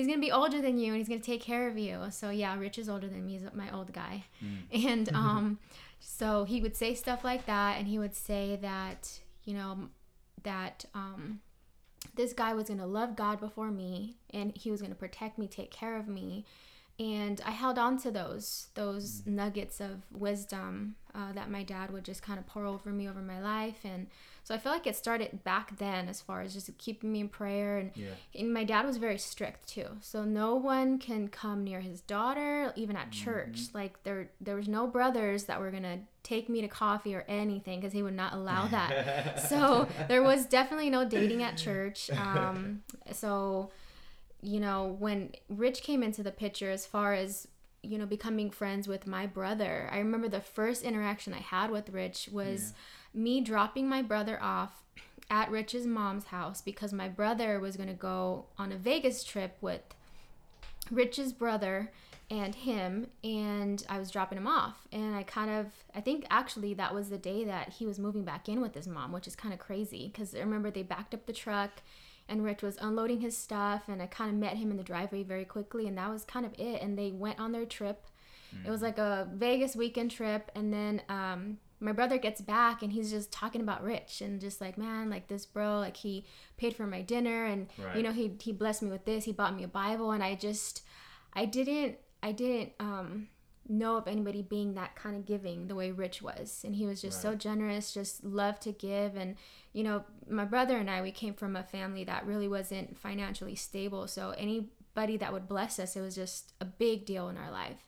he's 0.00 0.08
gonna 0.08 0.20
be 0.20 0.32
older 0.32 0.62
than 0.62 0.78
you 0.78 0.88
and 0.88 0.96
he's 0.96 1.08
gonna 1.08 1.20
take 1.20 1.42
care 1.42 1.68
of 1.68 1.78
you. 1.78 2.06
So 2.10 2.30
yeah, 2.30 2.58
Rich 2.58 2.78
is 2.78 2.88
older 2.88 3.06
than 3.06 3.26
me. 3.26 3.34
He's 3.34 3.42
my 3.52 3.70
old 3.74 3.92
guy, 3.92 4.24
mm. 4.42 4.86
and 4.86 5.08
um, 5.14 5.58
so 5.98 6.44
he 6.44 6.60
would 6.60 6.74
say 6.74 6.94
stuff 6.94 7.22
like 7.22 7.46
that, 7.46 7.78
and 7.78 7.86
he 7.86 7.98
would 7.98 8.14
say 8.14 8.58
that 8.62 9.20
you 9.44 9.54
know 9.54 9.88
that 10.42 10.86
um, 10.94 11.40
this 12.14 12.32
guy 12.32 12.54
was 12.54 12.68
gonna 12.68 12.86
love 12.86 13.14
God 13.14 13.40
before 13.40 13.70
me, 13.70 14.16
and 14.32 14.56
he 14.56 14.70
was 14.70 14.80
gonna 14.80 14.94
protect 14.94 15.38
me, 15.38 15.46
take 15.46 15.70
care 15.70 15.96
of 15.96 16.08
me, 16.08 16.46
and 16.98 17.40
I 17.44 17.50
held 17.50 17.78
on 17.78 17.98
to 17.98 18.10
those 18.10 18.68
those 18.74 19.20
mm. 19.20 19.26
nuggets 19.26 19.80
of 19.80 20.02
wisdom 20.10 20.96
uh, 21.14 21.32
that 21.32 21.50
my 21.50 21.62
dad 21.62 21.90
would 21.90 22.04
just 22.04 22.22
kind 22.22 22.38
of 22.38 22.46
pour 22.46 22.64
over 22.64 22.90
me 22.90 23.06
over 23.06 23.20
my 23.20 23.40
life, 23.40 23.80
and 23.84 24.06
so 24.42 24.54
I 24.54 24.58
feel 24.58 24.72
like 24.72 24.86
it 24.86 24.96
started 24.96 25.44
back 25.44 25.78
then 25.78 26.08
as 26.08 26.20
far 26.20 26.40
as 26.40 26.54
just 26.54 26.76
keeping 26.78 27.12
me 27.12 27.20
in 27.20 27.28
prayer, 27.28 27.78
and, 27.78 27.90
yeah. 27.94 28.08
and 28.34 28.52
my 28.52 28.64
dad 28.64 28.86
was 28.86 28.96
very 28.96 29.18
strict 29.18 29.68
too. 29.68 29.86
So 30.00 30.24
no 30.24 30.56
one 30.56 30.98
can 30.98 31.28
come 31.28 31.64
near 31.64 31.80
his 31.80 32.00
daughter, 32.00 32.72
even 32.76 32.96
at 32.96 33.10
mm-hmm. 33.10 33.24
church. 33.24 33.60
Like 33.74 34.02
there 34.02 34.30
there 34.40 34.56
was 34.56 34.68
no 34.68 34.86
brothers 34.86 35.44
that 35.44 35.60
were 35.60 35.70
gonna 35.70 36.00
take 36.22 36.48
me 36.48 36.60
to 36.60 36.68
coffee 36.68 37.14
or 37.14 37.24
anything 37.28 37.80
because 37.80 37.92
he 37.92 38.02
would 38.02 38.16
not 38.16 38.32
allow 38.32 38.66
that. 38.68 39.40
so 39.48 39.88
there 40.08 40.22
was 40.22 40.46
definitely 40.46 40.90
no 40.90 41.04
dating 41.04 41.42
at 41.42 41.56
church. 41.56 42.10
Um, 42.10 42.82
so 43.12 43.70
you 44.42 44.58
know, 44.58 44.96
when 44.98 45.32
Rich 45.48 45.82
came 45.82 46.02
into 46.02 46.22
the 46.22 46.32
picture, 46.32 46.70
as 46.70 46.86
far 46.86 47.12
as 47.14 47.46
you 47.82 47.98
know, 47.98 48.06
becoming 48.06 48.50
friends 48.50 48.86
with 48.86 49.06
my 49.06 49.26
brother, 49.26 49.88
I 49.90 49.98
remember 49.98 50.28
the 50.28 50.40
first 50.40 50.82
interaction 50.82 51.32
I 51.32 51.38
had 51.38 51.70
with 51.70 51.90
Rich 51.90 52.28
was 52.32 52.72
yeah. 52.72 52.76
Me 53.12 53.40
dropping 53.40 53.88
my 53.88 54.02
brother 54.02 54.38
off 54.42 54.82
at 55.30 55.50
Rich's 55.50 55.86
mom's 55.86 56.26
house 56.26 56.60
because 56.60 56.92
my 56.92 57.08
brother 57.08 57.60
was 57.60 57.76
going 57.76 57.88
to 57.88 57.94
go 57.94 58.46
on 58.58 58.72
a 58.72 58.76
Vegas 58.76 59.22
trip 59.22 59.56
with 59.60 59.82
Rich's 60.90 61.32
brother 61.32 61.92
and 62.30 62.54
him 62.54 63.08
and 63.24 63.84
I 63.88 63.98
was 63.98 64.10
dropping 64.10 64.38
him 64.38 64.46
off 64.46 64.86
and 64.92 65.14
I 65.16 65.24
kind 65.24 65.50
of 65.50 65.66
I 65.94 66.00
think 66.00 66.24
actually 66.30 66.74
that 66.74 66.94
was 66.94 67.10
the 67.10 67.18
day 67.18 67.44
that 67.44 67.70
he 67.70 67.86
was 67.86 67.98
moving 67.98 68.24
back 68.24 68.48
in 68.48 68.60
with 68.60 68.74
his 68.74 68.86
mom 68.86 69.10
which 69.10 69.26
is 69.26 69.34
kind 69.34 69.52
of 69.52 69.58
crazy 69.58 70.12
cuz 70.14 70.34
I 70.34 70.38
remember 70.38 70.70
they 70.70 70.84
backed 70.84 71.12
up 71.12 71.26
the 71.26 71.32
truck 71.32 71.82
and 72.28 72.44
Rich 72.44 72.62
was 72.62 72.76
unloading 72.80 73.20
his 73.20 73.36
stuff 73.36 73.88
and 73.88 74.00
I 74.00 74.06
kind 74.06 74.30
of 74.30 74.36
met 74.36 74.56
him 74.56 74.70
in 74.70 74.76
the 74.76 74.84
driveway 74.84 75.24
very 75.24 75.44
quickly 75.44 75.88
and 75.88 75.98
that 75.98 76.08
was 76.08 76.24
kind 76.24 76.46
of 76.46 76.52
it 76.58 76.80
and 76.80 76.96
they 76.96 77.10
went 77.10 77.40
on 77.40 77.50
their 77.50 77.66
trip. 77.66 78.06
Mm. 78.54 78.66
It 78.66 78.70
was 78.70 78.80
mm. 78.80 78.84
like 78.84 78.98
a 78.98 79.28
Vegas 79.34 79.74
weekend 79.74 80.12
trip 80.12 80.52
and 80.54 80.72
then 80.72 81.02
um, 81.08 81.58
my 81.80 81.92
brother 81.92 82.18
gets 82.18 82.40
back 82.40 82.82
and 82.82 82.92
he's 82.92 83.10
just 83.10 83.32
talking 83.32 83.60
about 83.60 83.82
Rich 83.82 84.20
and 84.20 84.40
just 84.40 84.60
like 84.60 84.76
man 84.76 85.10
like 85.10 85.28
this 85.28 85.46
bro 85.46 85.78
like 85.78 85.96
he 85.96 86.26
paid 86.56 86.76
for 86.76 86.86
my 86.86 87.00
dinner 87.00 87.46
and 87.46 87.68
right. 87.78 87.96
you 87.96 88.02
know 88.02 88.12
he 88.12 88.32
he 88.40 88.52
blessed 88.52 88.82
me 88.82 88.90
with 88.90 89.04
this 89.04 89.24
he 89.24 89.32
bought 89.32 89.56
me 89.56 89.64
a 89.64 89.68
Bible 89.68 90.12
and 90.12 90.22
I 90.22 90.34
just 90.34 90.82
I 91.32 91.46
didn't 91.46 91.96
I 92.22 92.32
didn't 92.32 92.72
um 92.78 93.28
know 93.70 93.96
of 93.96 94.08
anybody 94.08 94.42
being 94.42 94.74
that 94.74 94.96
kind 94.96 95.16
of 95.16 95.24
giving 95.24 95.68
the 95.68 95.74
way 95.74 95.90
Rich 95.90 96.20
was. 96.22 96.62
And 96.64 96.74
he 96.74 96.86
was 96.86 97.00
just 97.00 97.24
right. 97.24 97.32
so 97.32 97.36
generous, 97.36 97.94
just 97.94 98.24
loved 98.24 98.62
to 98.62 98.72
give. 98.72 99.16
And, 99.16 99.36
you 99.72 99.84
know, 99.84 100.04
my 100.28 100.44
brother 100.44 100.76
and 100.76 100.90
I, 100.90 101.00
we 101.00 101.12
came 101.12 101.34
from 101.34 101.56
a 101.56 101.62
family 101.62 102.04
that 102.04 102.26
really 102.26 102.48
wasn't 102.48 102.98
financially 102.98 103.54
stable. 103.54 104.08
So 104.08 104.34
anybody 104.36 105.16
that 105.18 105.32
would 105.32 105.48
bless 105.48 105.78
us, 105.78 105.96
it 105.96 106.00
was 106.00 106.16
just 106.16 106.52
a 106.60 106.64
big 106.64 107.06
deal 107.06 107.28
in 107.28 107.36
our 107.36 107.50
life. 107.50 107.86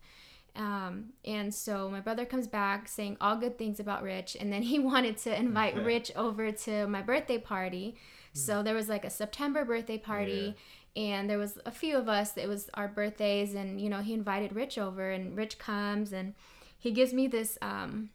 Um, 0.54 1.14
and 1.24 1.54
so 1.54 1.88
my 1.88 2.00
brother 2.00 2.26
comes 2.26 2.46
back 2.46 2.86
saying 2.88 3.16
all 3.20 3.36
good 3.36 3.58
things 3.58 3.80
about 3.80 4.02
Rich. 4.02 4.36
And 4.38 4.52
then 4.52 4.62
he 4.62 4.78
wanted 4.90 5.16
to 5.18 5.38
invite 5.38 5.74
okay. 5.74 5.84
Rich 5.84 6.12
over 6.16 6.52
to 6.52 6.86
my 6.86 7.02
birthday 7.02 7.38
party. 7.38 7.96
Mm. 8.34 8.38
So 8.38 8.62
there 8.62 8.74
was 8.74 8.88
like 8.88 9.04
a 9.04 9.10
September 9.10 9.64
birthday 9.64 9.98
party. 9.98 10.54
Yeah 10.56 10.62
and 10.94 11.28
there 11.28 11.38
was 11.38 11.58
a 11.64 11.70
few 11.70 11.96
of 11.96 12.08
us 12.08 12.36
it 12.36 12.48
was 12.48 12.68
our 12.74 12.88
birthdays 12.88 13.54
and 13.54 13.80
you 13.80 13.88
know 13.88 14.00
he 14.00 14.12
invited 14.12 14.54
rich 14.54 14.76
over 14.76 15.10
and 15.10 15.36
rich 15.36 15.58
comes 15.58 16.12
and 16.12 16.34
he 16.78 16.90
gives 16.90 17.12
me 17.12 17.26
this 17.26 17.56
um 17.62 18.10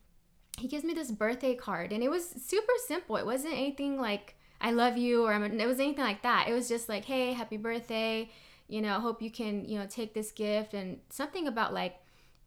he 0.57 0.67
gives 0.67 0.83
me 0.83 0.93
this 0.93 1.11
birthday 1.11 1.55
card 1.55 1.91
and 1.91 2.03
it 2.03 2.09
was 2.09 2.27
super 2.29 2.73
simple 2.85 3.17
it 3.17 3.25
wasn't 3.25 3.53
anything 3.53 3.99
like 3.99 4.35
i 4.61 4.71
love 4.71 4.97
you 4.97 5.25
or 5.25 5.33
I'm, 5.33 5.59
it 5.59 5.65
was 5.65 5.79
anything 5.79 6.03
like 6.03 6.21
that 6.21 6.47
it 6.47 6.53
was 6.53 6.67
just 6.67 6.87
like 6.87 7.05
hey 7.05 7.33
happy 7.33 7.57
birthday 7.57 8.29
you 8.67 8.81
know 8.81 8.99
hope 8.99 9.21
you 9.21 9.31
can 9.31 9.65
you 9.65 9.79
know 9.79 9.87
take 9.87 10.13
this 10.13 10.31
gift 10.31 10.73
and 10.73 10.99
something 11.09 11.47
about 11.47 11.73
like 11.73 11.95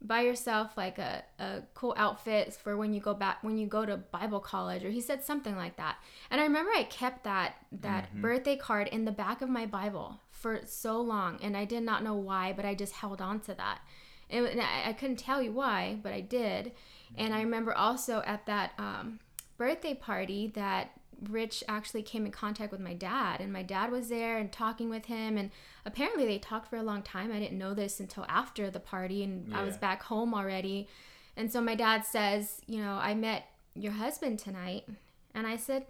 buy 0.01 0.21
yourself 0.21 0.75
like 0.75 0.97
a, 0.97 1.23
a 1.39 1.61
cool 1.75 1.93
outfit 1.95 2.53
for 2.53 2.75
when 2.75 2.93
you 2.93 2.99
go 2.99 3.13
back 3.13 3.43
when 3.43 3.57
you 3.57 3.67
go 3.67 3.85
to 3.85 3.97
bible 3.97 4.39
college 4.39 4.83
or 4.83 4.89
he 4.89 4.99
said 4.99 5.23
something 5.23 5.55
like 5.55 5.77
that 5.77 5.97
and 6.29 6.41
i 6.41 6.43
remember 6.43 6.71
i 6.75 6.83
kept 6.83 7.23
that 7.23 7.53
that 7.71 8.09
mm-hmm. 8.09 8.21
birthday 8.21 8.55
card 8.55 8.87
in 8.87 9.05
the 9.05 9.11
back 9.11 9.41
of 9.41 9.49
my 9.49 9.65
bible 9.65 10.19
for 10.31 10.61
so 10.65 10.99
long 10.99 11.37
and 11.43 11.55
i 11.55 11.65
did 11.65 11.83
not 11.83 12.03
know 12.03 12.15
why 12.15 12.51
but 12.51 12.65
i 12.65 12.73
just 12.73 12.93
held 12.93 13.21
on 13.21 13.39
to 13.39 13.53
that 13.53 13.79
and, 14.29 14.61
I, 14.61 14.89
I, 14.89 14.93
couldn't 14.93 15.17
tell 15.17 15.41
you 15.41 15.51
why 15.51 15.97
but 16.01 16.13
i 16.13 16.21
did 16.21 16.65
mm-hmm. 16.65 17.15
and 17.17 17.33
i 17.33 17.37
mm-hmm. 17.37 17.45
remember 17.45 17.73
also 17.73 18.23
at 18.25 18.45
that 18.47 18.71
um, 18.79 19.19
birthday 19.57 19.93
party 19.93 20.51
that 20.55 20.91
Rich 21.29 21.63
actually 21.67 22.03
came 22.03 22.25
in 22.25 22.31
contact 22.31 22.71
with 22.71 22.81
my 22.81 22.93
dad, 22.93 23.41
and 23.41 23.53
my 23.53 23.63
dad 23.63 23.91
was 23.91 24.09
there 24.09 24.37
and 24.37 24.51
talking 24.51 24.89
with 24.89 25.05
him. 25.05 25.37
And 25.37 25.51
apparently, 25.85 26.25
they 26.25 26.39
talked 26.39 26.69
for 26.69 26.77
a 26.77 26.83
long 26.83 27.01
time. 27.01 27.31
I 27.31 27.39
didn't 27.39 27.57
know 27.57 27.73
this 27.73 27.99
until 27.99 28.25
after 28.27 28.69
the 28.69 28.79
party, 28.79 29.23
and 29.23 29.49
yeah. 29.49 29.59
I 29.59 29.63
was 29.63 29.77
back 29.77 30.03
home 30.03 30.33
already. 30.33 30.87
And 31.37 31.51
so 31.51 31.61
my 31.61 31.75
dad 31.75 32.05
says, 32.05 32.61
You 32.67 32.81
know, 32.81 32.93
I 32.93 33.13
met 33.13 33.45
your 33.75 33.93
husband 33.93 34.39
tonight. 34.39 34.85
And 35.33 35.47
I 35.47 35.55
said, 35.55 35.85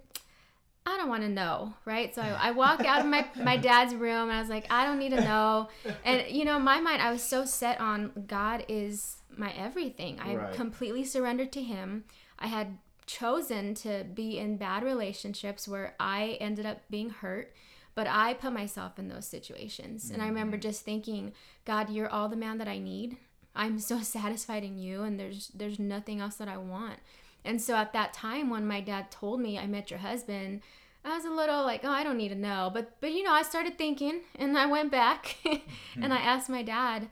I 0.84 0.96
don't 0.96 1.08
want 1.08 1.22
to 1.22 1.28
know, 1.28 1.74
right? 1.84 2.14
So 2.14 2.22
I, 2.22 2.48
I 2.48 2.50
walk 2.52 2.84
out 2.84 3.00
of 3.00 3.06
my, 3.06 3.26
my 3.36 3.56
dad's 3.56 3.94
room 3.94 4.28
and 4.28 4.32
I 4.32 4.40
was 4.40 4.48
like, 4.48 4.66
I 4.70 4.84
don't 4.84 4.98
need 4.98 5.10
to 5.10 5.20
know. 5.20 5.68
And, 6.04 6.24
you 6.28 6.44
know, 6.44 6.58
my 6.58 6.80
mind, 6.80 7.02
I 7.02 7.12
was 7.12 7.22
so 7.22 7.44
set 7.44 7.80
on 7.80 8.24
God 8.26 8.64
is 8.68 9.16
my 9.36 9.52
everything. 9.52 10.18
I 10.20 10.34
right. 10.34 10.54
completely 10.54 11.04
surrendered 11.04 11.52
to 11.52 11.62
Him. 11.62 12.04
I 12.38 12.48
had 12.48 12.78
chosen 13.06 13.74
to 13.74 14.04
be 14.14 14.38
in 14.38 14.56
bad 14.56 14.82
relationships 14.82 15.66
where 15.68 15.94
I 15.98 16.38
ended 16.40 16.66
up 16.66 16.80
being 16.90 17.10
hurt. 17.10 17.54
but 17.94 18.06
I 18.06 18.32
put 18.32 18.54
myself 18.54 18.98
in 18.98 19.08
those 19.08 19.26
situations. 19.26 20.06
Mm-hmm. 20.06 20.14
And 20.14 20.22
I 20.22 20.28
remember 20.28 20.56
mm-hmm. 20.56 20.62
just 20.62 20.82
thinking, 20.82 21.32
God, 21.66 21.90
you're 21.90 22.08
all 22.08 22.30
the 22.30 22.36
man 22.36 22.56
that 22.56 22.66
I 22.68 22.78
need. 22.78 23.18
I'm 23.54 23.78
so 23.78 24.00
satisfied 24.02 24.64
in 24.64 24.78
you 24.78 25.02
and 25.02 25.20
there's 25.20 25.48
there's 25.48 25.78
nothing 25.78 26.20
else 26.20 26.36
that 26.36 26.48
I 26.48 26.56
want. 26.56 27.00
And 27.44 27.60
so 27.60 27.74
at 27.74 27.92
that 27.92 28.12
time 28.12 28.50
when 28.50 28.66
my 28.66 28.80
dad 28.80 29.10
told 29.10 29.40
me 29.40 29.58
I 29.58 29.66
met 29.66 29.90
your 29.90 29.98
husband, 29.98 30.62
I 31.04 31.16
was 31.16 31.24
a 31.24 31.30
little 31.30 31.64
like, 31.64 31.80
oh, 31.84 31.90
I 31.90 32.04
don't 32.04 32.16
need 32.16 32.28
to 32.28 32.34
know. 32.34 32.70
But 32.72 32.96
but 33.00 33.12
you 33.12 33.22
know, 33.24 33.32
I 33.32 33.42
started 33.42 33.76
thinking 33.76 34.20
and 34.36 34.56
I 34.56 34.66
went 34.66 34.90
back 34.90 35.36
and 36.00 36.12
I 36.12 36.18
asked 36.18 36.48
my 36.48 36.62
dad 36.62 37.08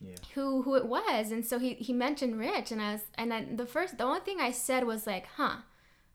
yeah. 0.00 0.16
who 0.34 0.62
who 0.62 0.74
it 0.76 0.86
was. 0.86 1.30
And 1.30 1.44
so 1.44 1.58
he 1.58 1.74
he 1.74 1.92
mentioned 1.92 2.38
Rich 2.38 2.72
and 2.72 2.80
I 2.80 2.92
was 2.92 3.02
and 3.16 3.30
then 3.30 3.56
the 3.56 3.66
first 3.66 3.98
the 3.98 4.04
only 4.04 4.20
thing 4.20 4.40
I 4.40 4.50
said 4.50 4.86
was 4.86 5.06
like, 5.06 5.26
huh, 5.36 5.56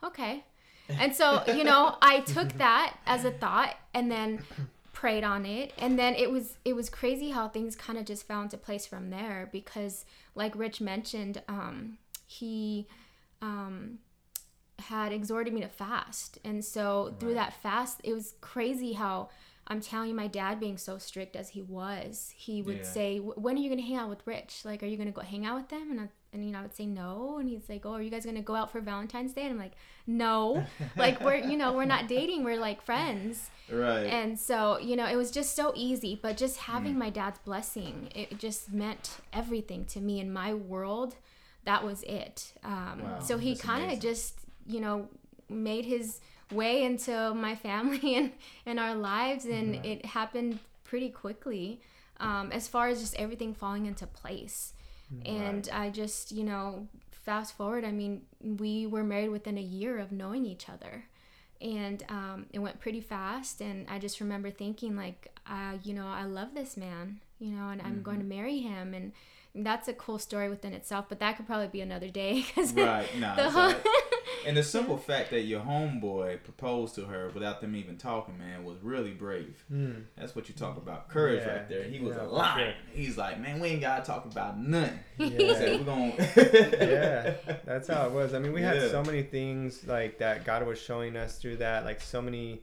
okay. 0.04 0.46
And 0.88 1.15
so, 1.15 1.44
you 1.48 1.63
know, 1.63 1.98
I 2.01 2.20
took 2.25 2.54
that 2.54 2.98
as 3.06 3.25
a 3.25 3.32
thought 3.32 3.75
and 3.94 4.12
then 4.12 4.44
prayed 4.94 5.24
on 5.24 5.46
it. 5.46 5.74
And 5.77 5.98
then 5.98 6.15
it 6.15 6.32
was 6.32 6.58
it 6.65 6.75
was 6.75 6.89
crazy 6.89 7.32
how 7.32 7.48
things 7.48 7.75
kind 7.75 7.98
of 7.98 8.06
just 8.06 8.27
fell 8.27 8.42
into 8.42 8.58
place 8.58 8.86
from 8.86 9.10
there 9.10 9.50
because 9.51 10.06
like 10.36 10.56
Rich 10.56 10.82
mentioned, 10.82 11.42
um, 11.48 11.98
he 12.27 12.88
um 13.42 14.00
had 14.80 15.12
exhorted 15.12 15.54
me 15.54 15.62
to 15.62 15.70
fast. 15.70 16.39
And 16.44 16.63
so 16.63 17.10
right. 17.10 17.20
through 17.20 17.34
that 17.36 17.54
fast, 17.54 18.01
it 18.04 18.13
was 18.13 18.36
crazy 18.42 18.94
how 18.94 19.30
I'm 19.67 19.81
telling 19.81 20.10
you, 20.10 20.15
my 20.15 20.27
dad 20.27 20.60
being 20.60 20.77
so 20.77 21.00
strict 21.00 21.36
as 21.36 21.50
he 21.50 21.62
was, 21.62 22.31
he 22.36 22.62
would 22.62 22.77
yeah. 22.77 22.84
say, 22.84 23.17
"When 23.17 23.57
are 23.57 23.60
you 23.60 23.69
gonna 23.69 23.81
hang 23.81 23.95
out 23.95 24.10
with 24.10 24.25
Rich? 24.25 24.62
Like, 24.63 24.84
are 24.84 24.86
you 24.86 24.95
gonna 24.95 25.12
go 25.12 25.22
hang 25.22 25.45
out 25.45 25.57
with 25.57 25.69
them?" 25.69 25.89
And 25.89 26.00
I, 26.01 26.10
and 26.34 26.45
you 26.45 26.51
know, 26.51 26.60
I 26.60 26.62
would 26.62 26.75
say 26.75 26.86
no, 26.86 27.38
and 27.39 27.50
he's 27.50 27.67
like, 27.67 27.84
"Oh, 27.84 27.93
are 27.93 28.01
you 28.01 28.12
guys 28.12 28.25
gonna 28.25 28.41
go 28.41 28.55
out 28.55 28.72
for 28.72 28.79
Valentine's 28.79 29.34
Day?" 29.34 29.41
And 29.41 29.51
I'm 29.51 29.57
like, 29.57 29.74
"No, 30.05 30.63
like 30.95 31.19
we're 31.19 31.38
you 31.38 31.57
know 31.57 31.74
we're 31.74 31.86
not 31.86 32.07
dating, 32.07 32.43
we're 32.43 32.60
like 32.60 32.84
friends." 32.84 33.50
Right. 33.72 34.03
And 34.03 34.39
so 34.39 34.77
you 34.77 34.95
know, 34.95 35.07
it 35.07 35.15
was 35.15 35.31
just 35.31 35.55
so 35.55 35.74
easy, 35.75 36.19
but 36.22 36.38
just 36.38 36.57
having 36.57 36.93
mm. 36.93 37.00
my 37.00 37.10
dad's 37.10 37.39
blessing, 37.39 38.10
it 38.13 38.38
just 38.38 38.72
meant 38.72 39.17
everything 39.34 39.86
to 39.86 40.00
me 40.00 40.19
in 40.19 40.31
my 40.31 40.53
world. 40.53 41.15
That 41.63 41.84
was 41.84 42.03
it. 42.03 42.53
Um, 42.63 43.01
wow, 43.01 43.19
so 43.19 43.39
he 43.39 43.55
kind 43.55 43.91
of 43.91 44.00
just 44.00 44.36
you 44.67 44.79
know 44.79 45.10
made 45.50 45.86
his 45.86 46.19
way 46.51 46.83
into 46.83 47.33
my 47.33 47.55
family 47.55 48.15
and 48.17 48.31
and 48.65 48.79
our 48.79 48.95
lives 48.95 49.45
and 49.45 49.75
mm-hmm. 49.75 49.85
it 49.85 50.05
happened 50.05 50.59
pretty 50.83 51.09
quickly 51.09 51.79
um, 52.19 52.51
as 52.51 52.67
far 52.67 52.87
as 52.87 53.01
just 53.01 53.15
everything 53.15 53.53
falling 53.53 53.85
into 53.85 54.05
place 54.07 54.73
right. 55.11 55.27
and 55.27 55.69
i 55.73 55.89
just 55.89 56.31
you 56.31 56.43
know 56.43 56.87
fast 57.11 57.57
forward 57.57 57.83
i 57.83 57.91
mean 57.91 58.21
we 58.41 58.85
were 58.85 59.03
married 59.03 59.29
within 59.29 59.57
a 59.57 59.61
year 59.61 59.97
of 59.97 60.11
knowing 60.11 60.45
each 60.45 60.69
other 60.69 61.05
and 61.61 62.03
um, 62.09 62.45
it 62.51 62.59
went 62.59 62.79
pretty 62.79 63.01
fast 63.01 63.61
and 63.61 63.87
i 63.89 63.97
just 63.97 64.19
remember 64.19 64.51
thinking 64.51 64.95
like 64.95 65.31
uh, 65.47 65.73
you 65.83 65.93
know 65.93 66.07
i 66.07 66.23
love 66.23 66.53
this 66.53 66.77
man 66.77 67.19
you 67.39 67.51
know 67.51 67.69
and 67.69 67.81
mm-hmm. 67.81 67.89
i'm 67.89 68.03
going 68.03 68.17
to 68.17 68.23
mm-hmm. 68.23 68.35
marry 68.35 68.59
him 68.59 68.93
and 68.93 69.11
that's 69.63 69.88
a 69.88 69.93
cool 69.93 70.19
story 70.19 70.50
within 70.50 70.74
itself 70.74 71.05
but 71.07 71.19
that 71.19 71.38
could 71.38 71.45
probably 71.45 71.67
be 71.67 71.81
another 71.81 72.09
day 72.09 72.45
because 72.55 72.74
right 72.74 73.07
no 73.17 73.35
the 73.35 73.77
and 74.45 74.55
the 74.55 74.63
simple 74.63 74.97
fact 74.97 75.31
that 75.31 75.41
your 75.41 75.62
homeboy 75.62 76.43
proposed 76.43 76.95
to 76.95 77.05
her 77.05 77.29
without 77.33 77.62
them 77.62 77.75
even 77.75 77.97
talking, 77.97 78.38
man, 78.38 78.63
was 78.63 78.77
really 78.81 79.12
brave. 79.12 79.63
Mm. 79.71 80.03
That's 80.17 80.35
what 80.35 80.50
you 80.50 80.55
talk 80.55 80.77
about, 80.77 81.09
courage 81.09 81.43
yeah. 81.45 81.53
right 81.53 81.69
there. 81.69 81.83
He 81.83 82.00
was 82.00 82.15
yeah, 82.15 82.24
a 82.24 82.27
lion. 82.27 82.75
He's 82.93 83.17
like, 83.17 83.39
man, 83.39 83.59
we 83.59 83.69
ain't 83.69 83.81
gotta 83.81 84.05
talk 84.05 84.25
about 84.25 84.59
nothing. 84.59 85.00
Yeah. 85.17 85.53
said, 85.53 85.79
We're 85.79 85.85
gonna 85.85 86.13
yeah, 86.77 87.33
that's 87.65 87.88
how 87.88 88.05
it 88.05 88.12
was. 88.12 88.33
I 88.33 88.39
mean, 88.39 88.53
we 88.53 88.62
had 88.62 88.89
so 88.91 89.03
many 89.03 89.24
things 89.24 89.85
like 89.88 90.19
that 90.19 90.45
God 90.45 90.65
was 90.67 90.79
showing 90.79 91.15
us 91.15 91.38
through 91.38 91.57
that, 91.57 91.85
like 91.85 92.01
so 92.01 92.21
many 92.21 92.62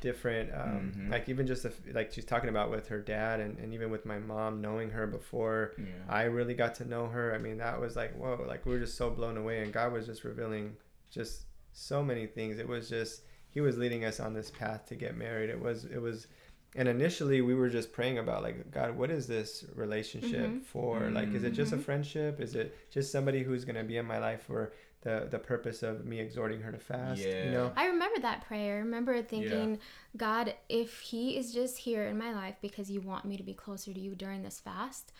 different 0.00 0.52
um, 0.54 0.92
mm-hmm. 0.94 1.10
like 1.10 1.28
even 1.28 1.46
just 1.46 1.66
like 1.92 2.12
she's 2.12 2.24
talking 2.24 2.48
about 2.48 2.70
with 2.70 2.88
her 2.88 3.00
dad 3.00 3.40
and, 3.40 3.58
and 3.58 3.72
even 3.72 3.90
with 3.90 4.04
my 4.04 4.18
mom 4.18 4.60
knowing 4.60 4.90
her 4.90 5.06
before 5.06 5.72
yeah. 5.78 5.84
i 6.08 6.22
really 6.22 6.54
got 6.54 6.74
to 6.74 6.84
know 6.84 7.06
her 7.06 7.34
i 7.34 7.38
mean 7.38 7.58
that 7.58 7.80
was 7.80 7.96
like 7.96 8.14
whoa 8.16 8.44
like 8.46 8.64
we 8.66 8.72
were 8.72 8.78
just 8.78 8.96
so 8.96 9.10
blown 9.10 9.36
away 9.36 9.62
and 9.62 9.72
god 9.72 9.92
was 9.92 10.06
just 10.06 10.24
revealing 10.24 10.76
just 11.10 11.46
so 11.76 12.02
many 12.02 12.26
things. 12.26 12.58
It 12.58 12.66
was 12.66 12.88
just 12.88 13.22
he 13.50 13.60
was 13.60 13.76
leading 13.76 14.04
us 14.04 14.18
on 14.18 14.34
this 14.34 14.50
path 14.50 14.86
to 14.86 14.94
get 14.94 15.16
married. 15.16 15.50
It 15.50 15.60
was 15.60 15.84
it 15.84 16.00
was 16.00 16.26
and 16.74 16.88
initially 16.88 17.40
we 17.42 17.54
were 17.54 17.68
just 17.68 17.92
praying 17.92 18.18
about 18.18 18.42
like 18.42 18.70
god 18.70 18.94
what 18.94 19.10
is 19.10 19.26
this 19.26 19.64
relationship 19.74 20.46
mm-hmm. 20.46 20.58
for 20.58 21.00
mm-hmm. 21.00 21.14
like 21.14 21.32
is 21.32 21.42
it 21.42 21.52
just 21.52 21.72
a 21.72 21.76
mm-hmm. 21.76 21.84
friendship 21.84 22.38
is 22.38 22.54
it 22.54 22.76
just 22.90 23.10
somebody 23.10 23.42
who's 23.42 23.64
going 23.64 23.76
to 23.76 23.84
be 23.84 23.96
in 23.96 24.04
my 24.04 24.18
life 24.18 24.42
for 24.42 24.74
the 25.06 25.28
the 25.30 25.38
purpose 25.38 25.84
of 25.84 26.04
me 26.04 26.18
exhorting 26.18 26.60
her 26.60 26.72
to 26.72 26.78
fast 26.78 27.20
yeah. 27.20 27.44
you 27.44 27.50
know 27.52 27.72
i 27.76 27.86
remember 27.86 28.20
that 28.20 28.44
prayer 28.44 28.74
I 28.74 28.78
remember 28.78 29.22
thinking 29.22 29.70
yeah. 29.74 29.80
god 30.16 30.54
if 30.68 31.00
he 31.00 31.36
is 31.36 31.54
just 31.54 31.78
here 31.78 32.04
in 32.06 32.18
my 32.18 32.34
life 32.34 32.56
because 32.60 32.90
you 32.90 33.00
want 33.00 33.24
me 33.24 33.36
to 33.36 33.44
be 33.44 33.54
closer 33.54 33.92
to 33.94 34.00
you 34.00 34.16
during 34.16 34.42
this 34.42 34.58
fast 34.58 35.12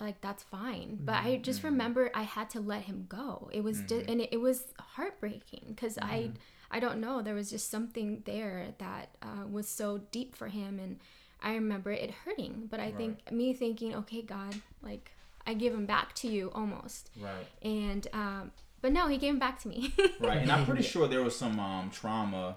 like 0.00 0.22
that's 0.22 0.42
fine 0.42 0.98
but 1.02 1.16
mm-hmm. 1.16 1.26
i 1.26 1.36
just 1.36 1.58
mm-hmm. 1.58 1.68
remember 1.68 2.10
i 2.14 2.22
had 2.22 2.48
to 2.48 2.60
let 2.60 2.82
him 2.82 3.04
go 3.10 3.50
it 3.52 3.62
was 3.62 3.78
mm-hmm. 3.78 3.88
just 3.88 4.08
and 4.08 4.22
it, 4.22 4.30
it, 4.32 4.38
was 4.38 4.72
heartbreaking 4.78 5.64
because 5.68 5.98
i 5.98 6.20
mm-hmm. 6.20 6.32
i 6.70 6.80
don't 6.80 6.98
know 6.98 7.20
there 7.20 7.34
was 7.34 7.50
just 7.50 7.70
something 7.70 8.22
there 8.24 8.68
that 8.78 9.10
uh, 9.20 9.46
was 9.50 9.68
so 9.68 10.00
deep 10.10 10.34
for 10.34 10.48
him 10.48 10.78
and 10.78 10.98
i 11.42 11.52
remember 11.52 11.90
it 11.92 12.10
hurting 12.24 12.66
but 12.70 12.80
i 12.80 12.84
right. 12.84 12.96
think 12.96 13.30
me 13.30 13.52
thinking 13.52 13.94
okay 13.94 14.22
god 14.22 14.54
like 14.82 15.12
i 15.46 15.52
give 15.52 15.74
him 15.74 15.84
back 15.84 16.14
to 16.14 16.26
you 16.26 16.50
almost 16.54 17.10
right 17.20 17.46
and 17.60 18.06
um 18.14 18.50
but 18.80 18.92
no 18.92 19.08
he 19.08 19.18
gave 19.18 19.34
him 19.34 19.38
back 19.38 19.60
to 19.60 19.68
me 19.68 19.94
right 20.20 20.38
and 20.38 20.50
i'm 20.50 20.64
pretty 20.64 20.82
sure 20.92 21.08
there 21.08 21.22
was 21.22 21.36
some 21.36 21.58
um 21.60 21.90
trauma 21.90 22.56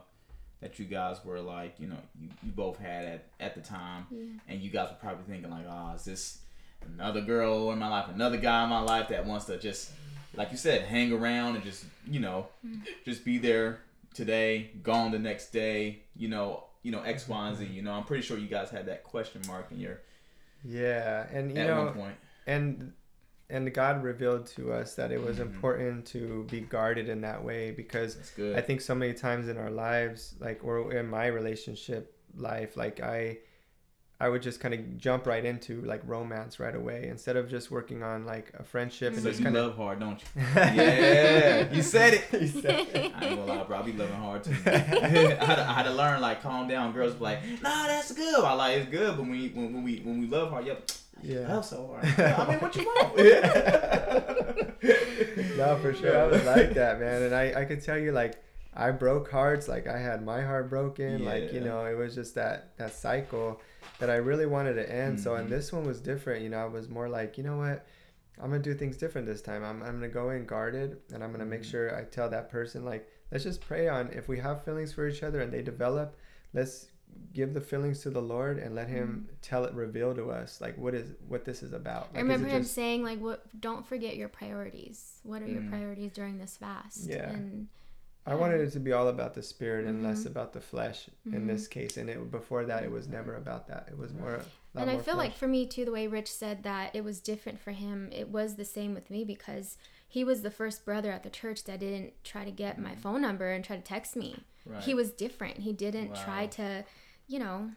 that 0.63 0.79
you 0.79 0.85
guys 0.85 1.23
were 1.25 1.41
like, 1.41 1.75
you 1.77 1.87
know, 1.87 1.97
you, 2.19 2.29
you 2.41 2.51
both 2.51 2.79
had 2.79 3.05
at, 3.05 3.25
at 3.39 3.53
the 3.53 3.61
time, 3.61 4.07
yeah. 4.09 4.23
and 4.47 4.61
you 4.61 4.69
guys 4.69 4.89
were 4.89 4.95
probably 4.95 5.23
thinking 5.27 5.51
like, 5.51 5.65
oh, 5.69 5.91
is 5.93 6.05
this 6.05 6.39
another 6.95 7.21
girl 7.21 7.71
in 7.71 7.79
my 7.79 7.89
life, 7.89 8.05
another 8.13 8.37
guy 8.37 8.63
in 8.63 8.69
my 8.69 8.79
life 8.79 9.09
that 9.09 9.25
wants 9.25 9.45
to 9.45 9.59
just, 9.59 9.91
like 10.35 10.51
you 10.51 10.57
said, 10.57 10.83
hang 10.83 11.11
around 11.11 11.55
and 11.55 11.63
just, 11.63 11.85
you 12.07 12.19
know, 12.19 12.47
mm. 12.65 12.81
just 13.03 13.25
be 13.25 13.37
there 13.37 13.79
today, 14.13 14.71
gone 14.81 15.11
the 15.11 15.19
next 15.19 15.51
day, 15.51 15.99
you 16.15 16.29
know, 16.29 16.63
you 16.81 16.91
know, 16.91 17.01
X, 17.01 17.27
Y, 17.27 17.47
and 17.47 17.57
Z. 17.57 17.65
You 17.65 17.81
know, 17.81 17.91
I'm 17.91 18.03
pretty 18.03 18.23
sure 18.23 18.37
you 18.37 18.47
guys 18.47 18.69
had 18.69 18.85
that 18.85 19.03
question 19.03 19.41
mark 19.47 19.67
in 19.71 19.79
your 19.79 19.99
Yeah, 20.63 21.27
and 21.31 21.49
you 21.49 21.55
know 21.55 21.81
at 21.81 21.85
one 21.85 21.93
point. 21.93 22.15
and 22.47 22.93
and 23.53 23.71
God 23.71 24.03
revealed 24.03 24.47
to 24.47 24.73
us 24.73 24.95
that 24.95 25.11
it 25.11 25.21
was 25.21 25.37
mm-hmm. 25.37 25.53
important 25.53 26.05
to 26.07 26.45
be 26.49 26.61
guarded 26.61 27.07
in 27.07 27.21
that 27.21 27.43
way 27.43 27.69
because 27.71 28.17
I 28.39 28.61
think 28.61 28.81
so 28.81 28.95
many 28.95 29.13
times 29.13 29.47
in 29.47 29.57
our 29.57 29.69
lives, 29.69 30.33
like 30.39 30.63
or 30.63 30.91
in 30.91 31.07
my 31.07 31.27
relationship 31.27 32.17
life, 32.35 32.75
like 32.75 32.99
I 32.99 33.37
I 34.19 34.29
would 34.29 34.41
just 34.41 34.59
kind 34.59 34.73
of 34.73 34.97
jump 34.97 35.27
right 35.27 35.43
into 35.43 35.81
like 35.81 36.01
romance 36.05 36.59
right 36.59 36.73
away 36.73 37.09
instead 37.09 37.35
of 37.35 37.47
just 37.47 37.69
working 37.69 38.01
on 38.01 38.25
like 38.25 38.53
a 38.57 38.63
friendship 38.63 39.13
and 39.13 39.21
so 39.21 39.29
just 39.29 39.43
kind 39.43 39.55
of 39.55 39.65
love 39.65 39.75
hard, 39.75 39.99
don't 39.99 40.19
you? 40.19 40.41
yeah, 40.55 41.71
you 41.71 41.83
said 41.83 42.15
it. 42.15 42.41
You 42.41 42.47
said 42.47 42.79
it. 42.79 43.11
I 43.15 43.25
ain't 43.25 43.35
gonna 43.35 43.45
lie, 43.45 43.63
bro. 43.65 43.77
I 43.77 43.81
be 43.83 43.91
loving 43.91 44.15
hard 44.15 44.43
too. 44.43 44.55
I, 44.65 44.77
had 44.77 45.27
to, 45.27 45.69
I, 45.69 45.73
had 45.73 45.83
to, 45.83 45.93
learn 45.93 46.21
like 46.21 46.41
calm 46.41 46.67
down. 46.67 46.91
Girls 46.93 47.13
be 47.13 47.23
like, 47.23 47.39
Nah, 47.61 47.85
that's 47.85 48.13
good. 48.13 48.43
I 48.43 48.53
like 48.53 48.77
it's 48.77 48.89
good, 48.89 49.17
but 49.17 49.21
when 49.21 49.31
we 49.31 49.49
when, 49.49 49.73
when 49.73 49.83
we 49.83 49.99
when 49.99 50.19
we 50.21 50.27
love 50.27 50.49
hard, 50.49 50.65
yep. 50.65 50.89
Yeah, 51.23 51.53
love 51.53 51.65
so 51.65 51.87
hard. 51.87 52.05
I 52.19 52.49
mean, 52.49 52.59
what 52.59 52.75
you 52.75 52.85
want? 52.85 53.17
no, 55.57 55.77
for 55.81 55.93
sure. 55.93 56.19
I 56.19 56.27
was 56.27 56.43
like 56.43 56.73
that, 56.73 56.99
man, 56.99 57.21
and 57.23 57.33
I 57.33 57.61
I 57.61 57.65
could 57.65 57.83
tell 57.83 57.97
you 57.97 58.11
like. 58.11 58.35
I 58.75 58.89
broke 58.89 59.29
hearts, 59.29 59.67
like 59.67 59.85
I 59.85 59.99
had 59.99 60.25
my 60.25 60.41
heart 60.41 60.67
broken, 60.67 61.21
yeah. 61.21 61.29
like 61.29 61.53
you 61.53 61.59
know, 61.59 61.85
it 61.85 61.95
was 61.95 62.15
just 62.15 62.33
that 62.33 62.75
that 62.77 62.91
cycle 62.91 63.61
that 63.99 64.09
I 64.09 64.15
really 64.15 64.47
wanted 64.47 64.73
to 64.73 64.91
end. 64.91 65.17
Mm-hmm. 65.17 65.23
So 65.23 65.35
and 65.35 65.45
mm-hmm. 65.45 65.53
this 65.53 65.71
one 65.71 65.85
was 65.85 66.01
different. 66.01 66.41
You 66.41 66.49
know, 66.49 66.57
I 66.57 66.65
was 66.65 66.89
more 66.89 67.07
like, 67.07 67.37
you 67.37 67.43
know 67.43 67.57
what, 67.57 67.85
I'm 68.41 68.49
gonna 68.49 68.63
do 68.63 68.73
things 68.73 68.97
different 68.97 69.27
this 69.27 69.41
time. 69.41 69.63
I'm 69.63 69.81
I'm 69.83 69.93
gonna 69.93 70.09
go 70.09 70.31
in 70.31 70.45
guarded, 70.45 70.97
and 71.13 71.23
I'm 71.23 71.31
gonna 71.31 71.45
make 71.45 71.61
mm-hmm. 71.61 71.71
sure 71.71 71.95
I 71.95 72.03
tell 72.05 72.29
that 72.29 72.49
person 72.49 72.83
like, 72.83 73.07
let's 73.31 73.43
just 73.43 73.61
pray 73.61 73.87
on 73.87 74.09
if 74.11 74.27
we 74.27 74.39
have 74.39 74.63
feelings 74.63 74.93
for 74.93 75.07
each 75.07 75.23
other 75.23 75.41
and 75.41 75.51
they 75.51 75.61
develop, 75.61 76.17
let's 76.53 76.87
give 77.33 77.53
the 77.53 77.61
feelings 77.61 78.01
to 78.01 78.09
the 78.09 78.21
Lord 78.21 78.57
and 78.59 78.75
let 78.75 78.87
Him 78.87 79.25
mm-hmm. 79.25 79.35
tell 79.41 79.65
it, 79.65 79.73
reveal 79.73 80.13
to 80.15 80.31
us 80.31 80.61
like 80.61 80.77
what 80.77 80.93
is 80.93 81.11
what 81.27 81.45
this 81.45 81.63
is 81.63 81.73
about. 81.73 82.13
Like, 82.13 82.19
I 82.19 82.21
remember 82.21 82.47
Him 82.47 82.61
just... 82.61 82.73
saying 82.73 83.03
like, 83.03 83.19
"What? 83.19 83.43
Don't 83.59 83.85
forget 83.85 84.15
your 84.15 84.29
priorities. 84.29 85.19
What 85.23 85.41
are 85.41 85.45
mm. 85.45 85.53
your 85.53 85.63
priorities 85.69 86.11
during 86.11 86.37
this 86.37 86.57
fast?" 86.57 87.09
Yeah. 87.09 87.29
And 87.29 87.67
I 88.25 88.35
wanted 88.35 88.61
it 88.61 88.71
to 88.71 88.79
be 88.79 88.93
all 88.93 89.09
about 89.09 89.33
the 89.33 89.43
spirit 89.43 89.85
and 89.85 89.97
mm-hmm. 89.97 90.07
less 90.07 90.25
about 90.25 90.53
the 90.53 90.61
flesh 90.61 91.09
mm-hmm. 91.27 91.35
in 91.35 91.47
this 91.47 91.67
case. 91.67 91.97
And 91.97 92.09
it 92.09 92.31
before 92.31 92.65
that, 92.65 92.83
it 92.83 92.91
was 92.91 93.07
never 93.07 93.35
about 93.35 93.67
that. 93.67 93.89
It 93.91 93.97
was 93.97 94.13
more. 94.13 94.41
And 94.75 94.89
I 94.89 94.93
feel 94.93 95.15
flesh. 95.15 95.17
like 95.17 95.35
for 95.35 95.47
me 95.47 95.65
too, 95.65 95.85
the 95.85 95.91
way 95.91 96.07
Rich 96.07 96.31
said 96.31 96.63
that 96.63 96.95
it 96.95 97.03
was 97.03 97.19
different 97.19 97.59
for 97.59 97.71
him. 97.71 98.09
It 98.11 98.29
was 98.29 98.55
the 98.55 98.65
same 98.65 98.93
with 98.93 99.09
me 99.09 99.23
because 99.23 99.77
he 100.07 100.23
was 100.23 100.41
the 100.41 100.51
first 100.51 100.85
brother 100.85 101.11
at 101.11 101.23
the 101.23 101.29
church 101.29 101.63
that 101.65 101.79
didn't 101.79 102.13
try 102.23 102.45
to 102.45 102.51
get 102.51 102.79
my 102.79 102.95
phone 102.95 103.21
number 103.21 103.51
and 103.51 103.63
try 103.63 103.75
to 103.75 103.81
text 103.81 104.15
me. 104.15 104.43
Right. 104.65 104.81
He 104.83 104.93
was 104.93 105.11
different. 105.11 105.57
He 105.57 105.73
didn't 105.73 106.11
wow. 106.11 106.23
try 106.23 106.45
to, 106.47 106.85
you 107.27 107.39
know, 107.39 107.71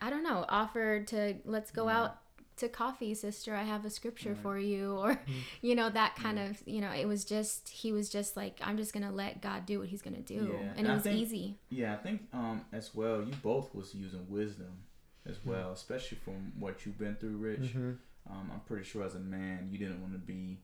I 0.00 0.10
don't 0.10 0.22
know, 0.22 0.44
offer 0.48 1.02
to 1.04 1.34
let's 1.44 1.70
go 1.70 1.86
yeah. 1.88 1.98
out 1.98 2.16
to 2.60 2.68
coffee, 2.68 3.14
sister. 3.14 3.54
I 3.54 3.64
have 3.64 3.84
a 3.84 3.90
scripture 3.90 4.34
for 4.34 4.58
you, 4.58 4.92
or 4.98 5.14
mm-hmm. 5.14 5.32
you 5.62 5.74
know 5.74 5.90
that 5.90 6.14
kind 6.16 6.38
yeah. 6.38 6.46
of 6.46 6.62
you 6.66 6.80
know. 6.80 6.92
It 6.92 7.06
was 7.06 7.24
just 7.24 7.68
he 7.68 7.92
was 7.92 8.08
just 8.08 8.36
like 8.36 8.58
I'm 8.62 8.76
just 8.76 8.92
gonna 8.92 9.10
let 9.10 9.42
God 9.42 9.66
do 9.66 9.80
what 9.80 9.88
He's 9.88 10.02
gonna 10.02 10.20
do, 10.20 10.34
yeah. 10.52 10.68
and, 10.68 10.78
and, 10.78 10.86
it 10.86 10.92
was 10.92 11.02
think, 11.02 11.18
easy. 11.18 11.58
Yeah, 11.70 11.94
I 11.94 11.96
think 11.96 12.22
um 12.32 12.62
as 12.72 12.94
well. 12.94 13.20
You 13.22 13.32
both 13.42 13.74
was 13.74 13.94
using 13.94 14.26
wisdom 14.28 14.84
as 15.28 15.36
mm-hmm. 15.38 15.50
well, 15.50 15.72
especially 15.72 16.18
from 16.18 16.52
what 16.58 16.86
you've 16.86 16.98
been 16.98 17.16
through, 17.16 17.36
Rich. 17.36 17.60
Mm-hmm. 17.60 17.92
Um, 18.30 18.50
I'm 18.52 18.60
pretty 18.60 18.84
sure 18.84 19.02
as 19.02 19.14
a 19.14 19.18
man, 19.18 19.68
you 19.72 19.78
didn't 19.78 20.00
want 20.00 20.12
to 20.12 20.18
be, 20.18 20.58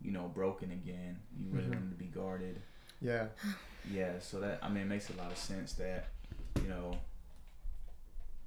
you 0.00 0.12
know, 0.12 0.30
broken 0.32 0.70
again. 0.70 1.18
You 1.36 1.50
really 1.50 1.64
mm-hmm. 1.64 1.74
wanted 1.74 1.90
to 1.90 1.96
be 1.96 2.06
guarded. 2.06 2.60
Yeah. 3.00 3.26
Yeah. 3.90 4.12
So 4.20 4.40
that 4.40 4.60
I 4.62 4.68
mean, 4.68 4.82
it 4.82 4.88
makes 4.88 5.10
a 5.10 5.14
lot 5.14 5.32
of 5.32 5.38
sense 5.38 5.72
that 5.74 6.08
you 6.62 6.68
know 6.68 6.98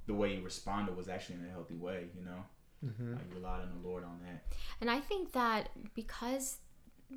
the 0.06 0.14
way 0.14 0.34
you 0.34 0.42
responded 0.42 0.96
was 0.96 1.08
actually 1.08 1.36
in 1.36 1.46
a 1.46 1.50
healthy 1.50 1.76
way. 1.76 2.06
You 2.16 2.24
know, 2.24 2.44
mm-hmm. 2.84 3.12
like 3.14 3.22
you 3.28 3.36
relied 3.36 3.62
on 3.62 3.70
the 3.80 3.88
Lord 3.88 4.04
on 4.04 4.20
that. 4.24 4.44
And 4.80 4.90
I 4.90 5.00
think 5.00 5.32
that 5.32 5.70
because 5.94 6.58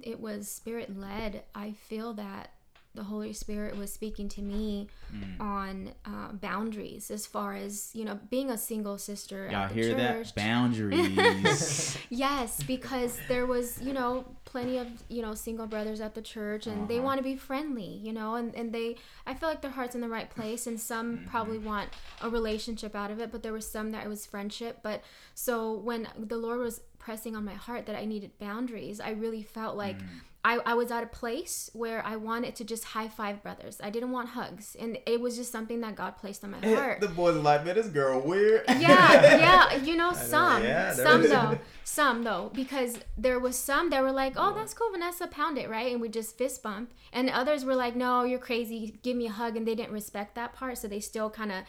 it 0.02 0.20
was 0.20 0.50
spirit 0.50 0.98
led, 0.98 1.44
I 1.56 1.72
feel 1.72 2.14
that 2.14 2.52
the 2.98 3.04
Holy 3.04 3.32
Spirit 3.32 3.78
was 3.78 3.94
speaking 3.94 4.28
to 4.28 4.42
me 4.42 4.88
mm. 5.14 5.40
on 5.40 5.92
uh, 6.04 6.32
boundaries 6.34 7.12
as 7.12 7.28
far 7.28 7.54
as 7.54 7.92
you 7.94 8.04
know 8.04 8.20
being 8.32 8.50
a 8.50 8.58
single 8.58 8.98
sister. 8.98 9.48
Y'all 9.52 9.70
hear 9.70 9.96
church. 9.96 10.34
that? 10.34 10.36
Boundaries. 10.36 11.98
yes, 12.10 12.62
because 12.64 13.20
there 13.28 13.46
was 13.46 13.80
you 13.82 13.94
know 13.94 14.26
plenty 14.46 14.80
of 14.80 14.88
you 15.10 15.22
know 15.22 15.36
single 15.36 15.68
brothers 15.68 16.02
at 16.02 16.16
the 16.16 16.22
church, 16.22 16.66
and 16.66 16.78
uh-huh. 16.78 16.88
they 16.88 17.00
want 17.00 17.20
to 17.20 17.24
be 17.24 17.36
friendly, 17.36 18.02
you 18.04 18.12
know, 18.12 18.34
and 18.34 18.54
and 18.56 18.74
they 18.74 18.96
I 19.28 19.36
feel 19.36 19.48
like 19.48 19.62
their 19.62 19.72
heart's 19.72 19.94
in 19.94 20.02
the 20.02 20.10
right 20.10 20.30
place, 20.30 20.66
and 20.66 20.80
some 20.80 21.18
mm-hmm. 21.18 21.30
probably 21.30 21.60
want 21.60 21.90
a 22.22 22.30
relationship 22.32 22.96
out 22.96 23.12
of 23.12 23.20
it, 23.20 23.32
but 23.32 23.44
there 23.44 23.54
was 23.54 23.70
some 23.70 23.92
that 23.92 24.06
it 24.06 24.10
was 24.10 24.26
friendship. 24.26 24.80
But 24.82 25.04
so 25.36 25.74
when 25.74 26.08
the 26.18 26.38
Lord 26.38 26.60
was 26.60 26.82
pressing 26.98 27.36
on 27.36 27.46
my 27.46 27.54
heart 27.54 27.86
that 27.86 27.96
I 27.96 28.06
needed 28.06 28.32
boundaries, 28.40 29.00
I 29.00 29.12
really 29.12 29.44
felt 29.44 29.78
like. 29.78 30.00
Mm 30.00 30.08
I, 30.44 30.60
I 30.66 30.74
was 30.76 30.92
at 30.92 31.04
a 31.04 31.08
place 31.08 31.70
where 31.74 32.06
I 32.06 32.16
wanted 32.16 32.56
to 32.56 32.64
just 32.64 32.86
high 32.86 33.10
five 33.10 33.44
brothers. 33.44 33.80
I 33.84 33.90
didn't 33.90 34.12
want 34.12 34.30
hugs. 34.30 34.78
And 34.80 34.98
it 35.06 35.20
was 35.20 35.36
just 35.36 35.52
something 35.52 35.82
that 35.82 35.96
God 35.96 36.18
placed 36.18 36.44
on 36.44 36.52
my 36.52 36.60
heart. 36.76 37.02
the 37.02 37.10
boys 37.10 37.36
like, 37.36 37.66
man, 37.66 37.76
this 37.76 37.88
girl 37.88 38.22
weird. 38.22 38.64
Yeah, 38.78 39.38
yeah. 39.38 39.76
You 39.78 39.96
know, 39.98 40.14
some. 40.14 40.62
Know, 40.62 40.70
yeah, 40.70 40.94
some 40.94 41.24
though. 41.24 41.60
Some 41.84 42.24
though. 42.24 42.52
Because 42.54 43.00
there 43.18 43.40
was 43.40 43.58
some 43.58 43.90
that 43.90 44.02
were 44.02 44.12
like, 44.12 44.34
oh, 44.38 44.54
that's 44.54 44.74
cool, 44.74 44.92
Vanessa, 44.92 45.28
pound 45.28 45.58
it, 45.58 45.70
right? 45.70 45.92
And 45.92 46.00
we 46.00 46.10
just 46.10 46.38
fist 46.38 46.64
bump. 46.64 46.94
And 47.12 47.30
others 47.30 47.66
were 47.66 47.76
like, 47.76 47.96
no, 47.96 48.24
you're 48.24 48.40
crazy. 48.40 49.00
Give 49.02 49.18
me 49.18 49.28
a 49.28 49.32
hug. 49.32 49.58
And 49.58 49.68
they 49.68 49.76
didn't 49.76 49.94
respect 49.94 50.36
that 50.36 50.54
part. 50.54 50.78
So 50.78 50.88
they 50.88 51.00
still 51.00 51.30
kind 51.30 51.52
of 51.52 51.64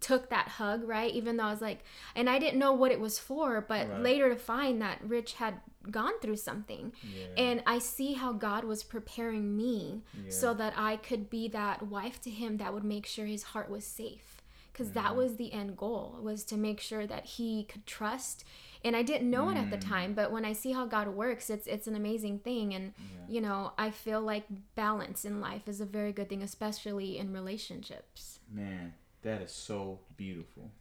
took 0.00 0.28
that 0.30 0.48
hug, 0.48 0.86
right? 0.86 1.12
Even 1.12 1.36
though 1.36 1.44
I 1.44 1.50
was 1.50 1.62
like, 1.62 1.80
and 2.14 2.28
I 2.28 2.38
didn't 2.38 2.58
know 2.58 2.72
what 2.72 2.92
it 2.92 3.00
was 3.00 3.18
for, 3.18 3.60
but 3.60 3.88
right. 3.88 4.00
later 4.00 4.28
to 4.28 4.36
find 4.36 4.80
that 4.82 4.98
Rich 5.02 5.34
had 5.34 5.60
gone 5.90 6.18
through 6.20 6.36
something. 6.36 6.92
Yeah. 7.02 7.26
And 7.36 7.62
I 7.66 7.78
see 7.78 8.12
how 8.12 8.32
God 8.32 8.64
was 8.64 8.82
preparing 8.82 9.56
me 9.56 10.02
yeah. 10.14 10.30
so 10.30 10.54
that 10.54 10.74
I 10.76 10.96
could 10.96 11.30
be 11.30 11.48
that 11.48 11.82
wife 11.82 12.20
to 12.22 12.30
him 12.30 12.56
that 12.58 12.72
would 12.72 12.84
make 12.84 13.06
sure 13.06 13.26
his 13.26 13.42
heart 13.42 13.70
was 13.70 13.84
safe. 13.84 14.42
Because 14.72 14.88
mm. 14.88 14.94
that 14.94 15.14
was 15.14 15.36
the 15.36 15.52
end 15.52 15.76
goal, 15.76 16.18
was 16.20 16.42
to 16.46 16.56
make 16.56 16.80
sure 16.80 17.06
that 17.06 17.24
he 17.24 17.64
could 17.64 17.86
trust. 17.86 18.44
And 18.84 18.96
I 18.96 19.02
didn't 19.02 19.30
know 19.30 19.46
mm. 19.46 19.52
it 19.52 19.58
at 19.58 19.70
the 19.70 19.76
mm. 19.76 19.88
time, 19.88 20.14
but 20.14 20.32
when 20.32 20.44
I 20.44 20.52
see 20.52 20.72
how 20.72 20.84
God 20.84 21.08
works, 21.08 21.48
it's 21.48 21.68
it's 21.68 21.86
an 21.86 21.94
amazing 21.94 22.40
thing. 22.40 22.74
And 22.74 22.92
yeah. 22.98 23.34
you 23.34 23.40
know, 23.40 23.72
I 23.78 23.90
feel 23.90 24.20
like 24.20 24.44
balance 24.74 25.24
in 25.24 25.40
life 25.40 25.68
is 25.68 25.80
a 25.80 25.86
very 25.86 26.12
good 26.12 26.28
thing, 26.28 26.42
especially 26.42 27.18
in 27.18 27.32
relationships. 27.32 28.40
Man, 28.52 28.94
that 29.22 29.42
is 29.42 29.52
so 29.52 30.00
beautiful. 30.16 30.72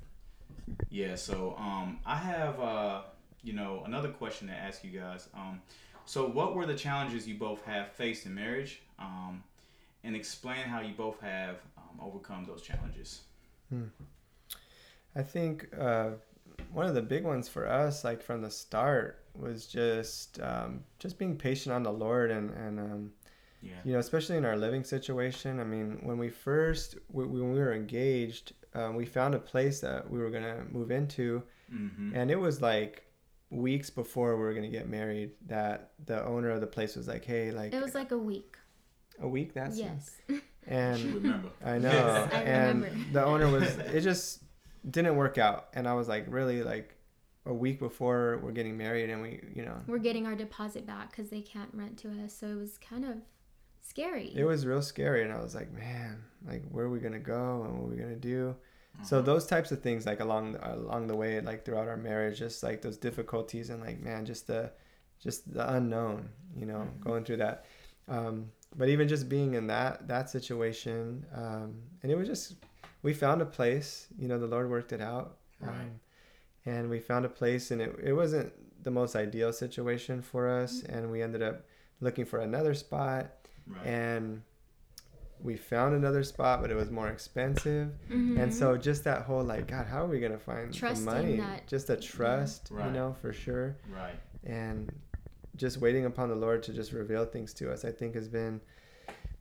Yeah, 0.90 1.16
so 1.16 1.56
um, 1.58 2.00
I 2.06 2.18
have 2.18 2.60
uh, 2.60 3.02
you 3.44 3.54
know 3.54 3.84
another 3.86 4.10
question 4.10 4.48
to 4.48 4.54
ask 4.54 4.84
you 4.84 4.92
guys. 4.92 5.30
Um, 5.34 5.62
so 6.06 6.28
what 6.28 6.56
were 6.56 6.66
the 6.66 6.76
challenges 6.76 7.28
you 7.28 7.36
both 7.36 7.64
have 7.66 7.92
faced 7.92 8.26
in 8.26 8.34
marriage? 8.34 8.82
Um, 9.00 9.44
and 10.04 10.16
explain 10.16 10.64
how 10.66 10.82
you 10.82 10.94
both 10.94 11.20
have 11.22 11.56
um, 11.78 12.00
overcome 12.02 12.46
those 12.46 12.62
challenges. 12.62 13.22
Hmm. 13.70 13.86
I 15.16 15.24
think 15.24 15.70
uh, 15.80 16.12
one 16.74 16.88
of 16.88 16.96
the 16.96 17.02
big 17.02 17.24
ones 17.24 17.48
for 17.48 17.70
us, 17.70 18.04
like 18.04 18.22
from 18.22 18.42
the 18.42 18.52
start, 18.52 19.24
was 19.34 19.66
just 19.66 20.42
um, 20.42 20.82
just 21.00 21.18
being 21.18 21.38
patient 21.38 21.74
on 21.74 21.84
the 21.84 21.92
Lord 21.92 22.32
and 22.32 22.50
and 22.52 22.80
um, 22.80 23.12
yeah. 23.64 23.72
You 23.86 23.94
know, 23.94 24.00
especially 24.00 24.38
in 24.38 24.46
our 24.46 24.58
living 24.58 24.84
situation. 24.84 25.60
I 25.60 25.64
mean, 25.64 26.00
when 26.04 26.18
we 26.18 26.30
first, 26.30 26.98
we, 27.10 27.26
when 27.26 27.54
we 27.54 27.60
were 27.60 27.74
engaged, 27.74 28.54
um, 28.74 28.96
we 28.96 29.06
found 29.06 29.36
a 29.36 29.40
place 29.40 29.80
that 29.80 30.10
we 30.10 30.20
were 30.20 30.30
going 30.30 30.44
to 30.44 30.64
move 30.70 30.92
into. 30.92 31.44
Mm-hmm. 31.74 32.16
And 32.16 32.30
it 32.30 32.36
was 32.36 32.62
like 32.62 33.06
weeks 33.54 33.90
before 33.90 34.36
we 34.36 34.44
were 34.44 34.54
going 34.54 34.64
to 34.64 34.70
get 34.70 34.90
married 34.90 35.32
that 35.48 35.92
the 36.06 36.24
owner 36.26 36.50
of 36.50 36.62
the 36.62 36.68
place 36.68 36.96
was 36.96 37.08
like, 37.08 37.26
hey, 37.26 37.52
like. 37.52 37.74
It 37.74 37.82
was 37.82 37.96
like 37.96 38.12
a 38.12 38.18
week. 38.18 38.58
A 39.22 39.28
week? 39.28 39.54
That's. 39.54 39.78
Yes. 39.78 40.12
And 40.66 41.02
I 41.02 41.14
remember. 41.14 41.50
I 41.64 41.78
know. 41.78 41.92
Yes. 41.92 42.34
I 42.34 42.38
and 42.42 42.84
remember. 42.84 43.14
the 43.14 43.26
owner 43.26 43.50
was, 43.50 43.78
it 43.78 44.02
just 44.02 44.44
didn't 44.90 45.16
work 45.16 45.38
out. 45.38 45.68
And 45.74 45.88
I 45.88 45.94
was 45.94 46.08
like, 46.08 46.26
really, 46.28 46.64
like, 46.64 46.96
a 47.46 47.54
week 47.54 47.78
before 47.78 48.40
we're 48.42 48.54
getting 48.54 48.78
married 48.78 49.10
and 49.10 49.22
we 49.22 49.42
you 49.54 49.66
know 49.66 49.76
we're 49.86 49.98
getting 49.98 50.26
our 50.26 50.34
deposit 50.34 50.88
back 50.88 51.12
because 51.12 51.30
they 51.30 51.42
can't 51.42 51.70
rent 51.74 51.98
to 51.98 52.08
us 52.24 52.34
so 52.34 52.48
it 52.48 52.56
was 52.56 52.78
kind 52.78 53.04
of 53.04 53.18
scary. 53.84 54.32
It 54.36 54.46
was 54.46 54.66
real 54.66 54.82
scary, 54.82 55.24
and 55.24 55.32
I 55.32 55.42
was 55.42 55.54
like, 55.54 55.72
man, 55.72 56.24
like 56.48 56.64
where 56.72 56.86
are 56.86 56.90
we 56.90 57.00
gonna 57.00 57.20
go 57.20 57.64
and 57.64 57.78
what 57.78 57.88
are 57.88 57.92
we 57.92 57.98
gonna 57.98 58.16
do? 58.16 58.56
Mm-hmm. 58.96 59.06
So 59.06 59.22
those 59.22 59.46
types 59.46 59.72
of 59.72 59.82
things, 59.82 60.06
like 60.06 60.20
along 60.20 60.58
along 60.62 61.08
the 61.08 61.16
way, 61.16 61.40
like 61.42 61.66
throughout 61.66 61.88
our 61.88 61.98
marriage, 61.98 62.40
just 62.40 62.64
like 62.64 62.82
those 62.82 62.98
difficulties 62.98 63.70
and 63.70 63.82
like 63.82 64.00
man, 64.00 64.26
just 64.26 64.48
the 64.48 64.72
just 65.22 65.54
the 65.54 65.74
unknown, 65.74 66.30
you 66.56 66.66
know, 66.66 66.80
mm-hmm. 66.80 67.04
going 67.04 67.24
through 67.24 67.38
that. 67.38 67.66
Um, 68.08 68.52
but 68.76 68.90
even 68.90 69.08
just 69.08 69.30
being 69.30 69.54
in 69.54 69.68
that 69.68 70.08
that 70.08 70.30
situation, 70.30 71.26
um, 71.34 71.76
and 72.02 72.12
it 72.12 72.16
was 72.16 72.28
just 72.28 72.56
we 73.02 73.14
found 73.14 73.42
a 73.42 73.46
place. 73.46 74.08
You 74.18 74.28
know, 74.28 74.40
the 74.40 74.48
Lord 74.48 74.70
worked 74.70 74.94
it 74.94 75.02
out, 75.02 75.38
um, 75.62 75.70
right. 75.70 75.78
and 76.66 76.90
we 76.90 77.00
found 77.00 77.26
a 77.26 77.30
place, 77.30 77.72
and 77.72 77.82
it 77.82 77.96
it 78.04 78.14
wasn't 78.14 78.52
the 78.84 78.92
most 78.92 79.16
ideal 79.16 79.54
situation 79.54 80.22
for 80.22 80.50
us, 80.50 80.82
mm-hmm. 80.82 80.94
and 80.94 81.12
we 81.12 81.22
ended 81.22 81.42
up 81.42 81.66
looking 82.02 82.26
for 82.26 82.40
another 82.40 82.74
spot 82.74 83.32
Right. 83.68 83.86
And 83.86 84.42
we 85.44 85.58
found 85.58 85.94
another 85.94 86.24
spot, 86.24 86.62
but 86.62 86.72
it 86.72 86.76
was 86.76 86.90
more 86.90 87.10
expensive. 87.10 87.90
Mm-hmm. 88.10 88.40
And 88.40 88.54
so 88.54 88.78
just 88.78 89.04
that 89.04 89.24
whole 89.24 89.44
like, 89.44 89.68
God, 89.68 89.86
how 89.86 90.04
are 90.04 90.08
we 90.08 90.20
gonna 90.20 90.40
find 90.40 90.74
Trusting 90.74 91.06
the 91.06 91.12
money? 91.12 91.36
That, 91.36 91.68
just 91.68 91.90
a 91.90 91.98
trust, 91.98 92.70
yeah. 92.72 92.78
right. 92.78 92.88
you 92.88 92.94
know, 92.94 93.16
for 93.22 93.34
sure. 93.34 93.76
Right. 93.94 94.16
And 94.46 94.92
just 95.58 95.78
waiting 95.78 96.06
upon 96.06 96.30
the 96.30 96.36
Lord 96.36 96.64
to 96.64 96.74
just 96.74 96.94
reveal 96.94 97.26
things 97.26 97.54
to 97.56 97.72
us, 97.72 97.84
I 97.84 97.92
think 97.92 98.16
has 98.16 98.28
been 98.28 98.62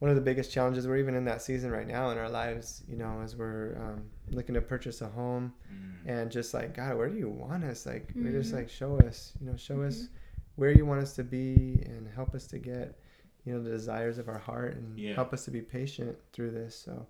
one 0.00 0.10
of 0.10 0.16
the 0.16 0.22
biggest 0.22 0.52
challenges. 0.52 0.88
We're 0.88 0.96
even 0.96 1.14
in 1.14 1.24
that 1.26 1.40
season 1.40 1.70
right 1.70 1.86
now 1.86 2.10
in 2.10 2.18
our 2.18 2.28
lives, 2.28 2.82
you 2.88 2.96
know, 2.96 3.20
as 3.22 3.36
we're 3.36 3.76
um, 3.80 4.02
looking 4.32 4.56
to 4.56 4.60
purchase 4.60 5.00
a 5.00 5.06
home, 5.06 5.52
mm. 5.72 6.10
and 6.10 6.30
just 6.30 6.52
like 6.52 6.74
God, 6.74 6.96
where 6.98 7.08
do 7.08 7.16
you 7.16 7.28
want 7.28 7.62
us? 7.62 7.86
Like, 7.86 8.08
mm-hmm. 8.08 8.24
we 8.24 8.32
just 8.32 8.52
like 8.52 8.68
show 8.68 8.98
us, 8.98 9.32
you 9.40 9.46
know, 9.46 9.56
show 9.56 9.74
mm-hmm. 9.74 9.86
us 9.86 10.08
where 10.56 10.72
you 10.72 10.84
want 10.84 11.00
us 11.00 11.14
to 11.14 11.24
be, 11.24 11.82
and 11.86 12.08
help 12.12 12.34
us 12.34 12.48
to 12.48 12.58
get 12.58 12.98
you 13.44 13.52
know 13.52 13.62
the 13.62 13.70
desires 13.70 14.18
of 14.18 14.28
our 14.28 14.38
heart 14.38 14.76
and 14.76 14.98
yeah. 14.98 15.14
help 15.14 15.32
us 15.32 15.44
to 15.44 15.50
be 15.50 15.60
patient 15.60 16.16
through 16.32 16.50
this 16.50 16.76
so 16.76 17.06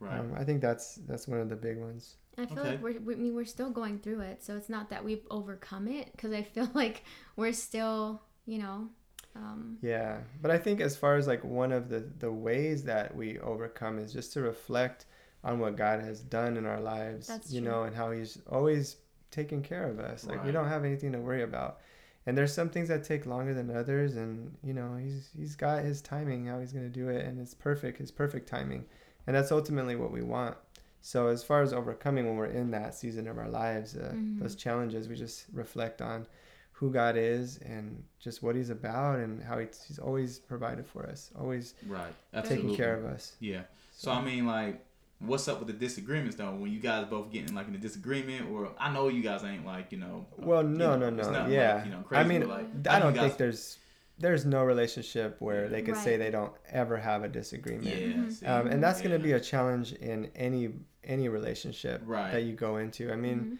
right. 0.00 0.18
um, 0.18 0.32
i 0.36 0.44
think 0.44 0.60
that's 0.60 0.96
that's 1.06 1.28
one 1.28 1.40
of 1.40 1.48
the 1.48 1.56
big 1.56 1.78
ones 1.78 2.16
i 2.38 2.46
feel 2.46 2.60
okay. 2.60 2.70
like 2.70 2.82
we're 2.82 3.00
we, 3.00 3.14
I 3.14 3.16
mean, 3.16 3.34
we're 3.34 3.44
still 3.44 3.70
going 3.70 3.98
through 3.98 4.20
it 4.20 4.42
so 4.42 4.56
it's 4.56 4.68
not 4.68 4.90
that 4.90 5.04
we've 5.04 5.26
overcome 5.30 5.88
it 5.88 6.10
because 6.12 6.32
i 6.32 6.42
feel 6.42 6.68
like 6.74 7.04
we're 7.36 7.52
still 7.52 8.22
you 8.46 8.58
know 8.58 8.88
um, 9.36 9.78
yeah 9.82 10.18
but 10.40 10.50
i 10.50 10.58
think 10.58 10.80
as 10.80 10.96
far 10.96 11.16
as 11.16 11.26
like 11.26 11.42
one 11.44 11.72
of 11.72 11.88
the 11.88 12.08
the 12.18 12.30
ways 12.30 12.84
that 12.84 13.14
we 13.14 13.38
overcome 13.40 13.98
is 13.98 14.12
just 14.12 14.32
to 14.32 14.40
reflect 14.40 15.06
on 15.42 15.58
what 15.58 15.76
god 15.76 16.00
has 16.00 16.20
done 16.20 16.56
in 16.56 16.64
our 16.64 16.80
lives 16.80 17.26
that's 17.26 17.52
you 17.52 17.60
true. 17.60 17.70
know 17.70 17.82
and 17.82 17.96
how 17.96 18.12
he's 18.12 18.38
always 18.48 18.96
taken 19.32 19.60
care 19.60 19.90
of 19.90 19.98
us 19.98 20.24
like 20.24 20.36
right. 20.38 20.46
we 20.46 20.52
don't 20.52 20.68
have 20.68 20.84
anything 20.84 21.10
to 21.10 21.18
worry 21.18 21.42
about 21.42 21.80
and 22.26 22.36
there's 22.36 22.52
some 22.52 22.70
things 22.70 22.88
that 22.88 23.04
take 23.04 23.26
longer 23.26 23.52
than 23.54 23.74
others 23.74 24.16
and 24.16 24.56
you 24.62 24.72
know 24.72 24.96
he's 24.96 25.30
he's 25.36 25.56
got 25.56 25.82
his 25.82 26.00
timing 26.00 26.46
how 26.46 26.58
he's 26.58 26.72
going 26.72 26.84
to 26.84 26.90
do 26.90 27.08
it 27.08 27.24
and 27.24 27.40
it's 27.40 27.54
perfect 27.54 27.98
his 27.98 28.10
perfect 28.10 28.48
timing. 28.48 28.84
And 29.26 29.34
that's 29.34 29.52
ultimately 29.52 29.96
what 29.96 30.10
we 30.10 30.22
want. 30.22 30.56
So 31.00 31.28
as 31.28 31.42
far 31.42 31.62
as 31.62 31.72
overcoming 31.72 32.26
when 32.26 32.36
we're 32.36 32.46
in 32.46 32.70
that 32.72 32.94
season 32.94 33.26
of 33.26 33.38
our 33.38 33.48
lives 33.48 33.96
uh, 33.96 34.12
mm-hmm. 34.14 34.40
those 34.40 34.54
challenges 34.54 35.08
we 35.08 35.16
just 35.16 35.46
reflect 35.52 36.00
on 36.00 36.26
who 36.72 36.90
god 36.90 37.16
is 37.16 37.58
and 37.58 38.02
just 38.18 38.42
what 38.42 38.56
he's 38.56 38.70
about 38.70 39.20
and 39.20 39.42
how 39.42 39.58
he's, 39.58 39.84
he's 39.86 39.98
always 39.98 40.38
provided 40.38 40.86
for 40.86 41.06
us 41.06 41.30
always 41.38 41.74
right. 41.86 42.12
Absolutely. 42.32 42.62
taking 42.62 42.76
care 42.76 42.96
of 42.96 43.04
us. 43.04 43.36
Yeah. 43.40 43.62
So, 43.92 44.10
so 44.10 44.12
i 44.12 44.22
mean 44.24 44.46
like 44.46 44.84
what's 45.26 45.48
up 45.48 45.58
with 45.58 45.68
the 45.68 45.72
disagreements 45.72 46.36
though 46.36 46.50
when 46.52 46.70
you 46.70 46.80
guys 46.80 47.06
both 47.06 47.30
getting 47.30 47.54
like 47.54 47.68
in 47.68 47.74
a 47.74 47.78
disagreement 47.78 48.50
or 48.50 48.70
i 48.78 48.92
know 48.92 49.08
you 49.08 49.22
guys 49.22 49.42
ain't 49.44 49.64
like 49.64 49.92
you 49.92 49.98
know 49.98 50.26
well 50.38 50.62
no 50.62 50.94
you 50.94 51.00
know, 51.00 51.10
no 51.10 51.30
no 51.30 51.46
yeah 51.46 51.74
like, 51.74 51.84
you 51.84 51.90
know, 51.90 51.98
crazy, 51.98 52.20
i 52.20 52.24
mean 52.24 52.48
like, 52.48 52.88
i 52.88 52.98
don't 52.98 53.14
think 53.14 53.36
there's 53.36 53.78
there's 54.18 54.44
no 54.44 54.62
relationship 54.62 55.36
where 55.40 55.68
they 55.68 55.82
could 55.82 55.94
right. 55.94 56.04
say 56.04 56.16
they 56.16 56.30
don't 56.30 56.52
ever 56.70 56.96
have 56.96 57.24
a 57.24 57.28
disagreement 57.28 57.86
yeah, 57.86 58.06
mm-hmm. 58.06 58.48
um, 58.48 58.66
and 58.68 58.82
that's 58.82 59.00
yeah. 59.00 59.08
going 59.08 59.20
to 59.20 59.24
be 59.24 59.32
a 59.32 59.40
challenge 59.40 59.92
in 59.94 60.30
any 60.36 60.70
any 61.02 61.28
relationship 61.28 62.02
right. 62.04 62.32
that 62.32 62.42
you 62.42 62.52
go 62.52 62.76
into 62.76 63.12
i 63.12 63.16
mean 63.16 63.38
mm-hmm. 63.38 63.54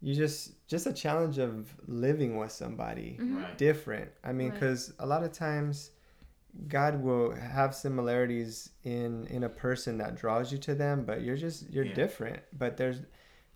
you 0.00 0.14
just 0.14 0.66
just 0.66 0.86
a 0.86 0.92
challenge 0.92 1.38
of 1.38 1.74
living 1.86 2.36
with 2.36 2.50
somebody 2.50 3.18
mm-hmm. 3.20 3.38
right. 3.38 3.58
different 3.58 4.10
i 4.24 4.32
mean 4.32 4.50
because 4.50 4.90
right. 4.98 5.04
a 5.04 5.06
lot 5.06 5.22
of 5.22 5.32
times 5.32 5.90
god 6.68 7.02
will 7.02 7.34
have 7.34 7.74
similarities 7.74 8.70
in 8.84 9.26
in 9.28 9.44
a 9.44 9.48
person 9.48 9.98
that 9.98 10.14
draws 10.14 10.52
you 10.52 10.58
to 10.58 10.74
them 10.74 11.04
but 11.04 11.22
you're 11.22 11.36
just 11.36 11.70
you're 11.70 11.84
yeah. 11.84 11.94
different 11.94 12.40
but 12.58 12.76
there's 12.76 13.00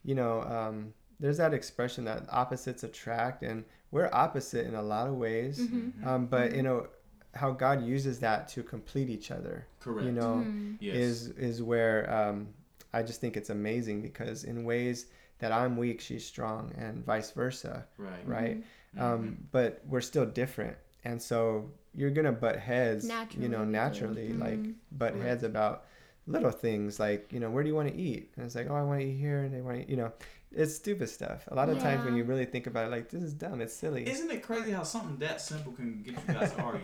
you 0.02 0.14
know 0.14 0.42
um 0.42 0.92
there's 1.20 1.36
that 1.36 1.54
expression 1.54 2.04
that 2.04 2.24
opposites 2.30 2.82
attract 2.84 3.42
and 3.42 3.64
we're 3.90 4.10
opposite 4.12 4.66
in 4.66 4.74
a 4.74 4.82
lot 4.82 5.06
of 5.06 5.14
ways 5.14 5.60
mm-hmm. 5.60 6.06
um, 6.06 6.26
but 6.26 6.48
mm-hmm. 6.48 6.56
you 6.56 6.62
know 6.62 6.86
how 7.34 7.50
god 7.50 7.84
uses 7.84 8.18
that 8.18 8.48
to 8.48 8.62
complete 8.62 9.10
each 9.10 9.30
other 9.30 9.66
correct 9.80 10.06
you 10.06 10.12
know 10.12 10.36
mm-hmm. 10.36 10.74
yes. 10.80 10.96
is 10.96 11.28
is 11.30 11.62
where 11.62 12.10
um, 12.10 12.48
i 12.94 13.02
just 13.02 13.20
think 13.20 13.36
it's 13.36 13.50
amazing 13.50 14.00
because 14.00 14.44
in 14.44 14.64
ways 14.64 15.06
that 15.38 15.52
i'm 15.52 15.76
weak 15.76 16.00
she's 16.00 16.24
strong 16.24 16.72
and 16.78 17.04
vice 17.04 17.30
versa 17.32 17.84
right 17.98 18.26
right 18.26 18.56
mm-hmm. 18.56 19.02
um, 19.02 19.36
but 19.52 19.82
we're 19.86 20.00
still 20.00 20.24
different 20.24 20.76
and 21.06 21.22
so 21.22 21.70
you're 21.94 22.10
gonna 22.10 22.32
butt 22.32 22.58
heads 22.58 23.06
naturally, 23.06 23.44
you 23.44 23.50
know 23.50 23.64
naturally 23.64 24.32
like 24.32 24.58
mm-hmm. 24.58 24.72
butt 24.92 25.12
correct. 25.12 25.26
heads 25.26 25.42
about 25.44 25.84
little 26.26 26.50
things 26.50 26.98
like 26.98 27.32
you 27.32 27.38
know 27.38 27.48
where 27.48 27.62
do 27.62 27.68
you 27.68 27.74
want 27.74 27.88
to 27.88 27.94
eat 27.96 28.30
and 28.36 28.44
it's 28.44 28.54
like 28.54 28.66
oh 28.68 28.74
i 28.74 28.82
want 28.82 29.00
to 29.00 29.06
eat 29.06 29.16
here 29.16 29.44
and 29.44 29.54
they 29.54 29.60
want 29.60 29.80
to 29.80 29.90
you 29.90 29.96
know 29.96 30.12
it's 30.56 30.74
stupid 30.74 31.08
stuff. 31.08 31.44
A 31.48 31.54
lot 31.54 31.68
of 31.68 31.76
yeah. 31.76 31.82
times 31.82 32.04
when 32.04 32.16
you 32.16 32.24
really 32.24 32.46
think 32.46 32.66
about 32.66 32.86
it, 32.86 32.90
like 32.90 33.10
this 33.10 33.22
is 33.22 33.34
dumb. 33.34 33.60
It's 33.60 33.74
silly. 33.74 34.08
Isn't 34.08 34.30
it 34.30 34.42
crazy 34.42 34.72
how 34.72 34.84
something 34.84 35.18
that 35.18 35.40
simple 35.40 35.72
can 35.72 36.02
get 36.02 36.14
you 36.14 36.34
guys 36.34 36.52
to 36.52 36.62
argue? 36.62 36.80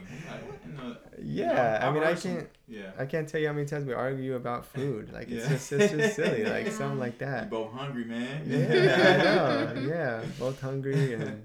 Like, 0.76 1.00
yeah, 1.22 1.46
you 1.48 1.54
know, 1.54 1.86
I 1.88 1.92
mean, 1.92 2.02
I 2.02 2.14
can't. 2.14 2.48
Yeah. 2.68 2.90
I 2.98 3.06
can't 3.06 3.28
tell 3.28 3.40
you 3.40 3.46
how 3.46 3.52
many 3.52 3.66
times 3.66 3.84
we 3.84 3.94
argue 3.94 4.34
about 4.34 4.66
food. 4.66 5.12
Like 5.12 5.30
it's 5.30 5.48
just 5.48 5.72
it's 5.72 5.92
just 5.92 6.16
silly, 6.16 6.44
like 6.50 6.66
yeah. 6.66 6.72
something 6.72 6.98
like 6.98 7.18
that. 7.18 7.50
You're 7.50 7.62
both 7.62 7.72
hungry, 7.72 8.04
man. 8.04 8.42
Yeah, 8.46 9.72
I 9.74 9.80
know. 9.80 9.82
Yeah, 9.88 10.22
both 10.38 10.60
hungry 10.60 11.14
and. 11.14 11.42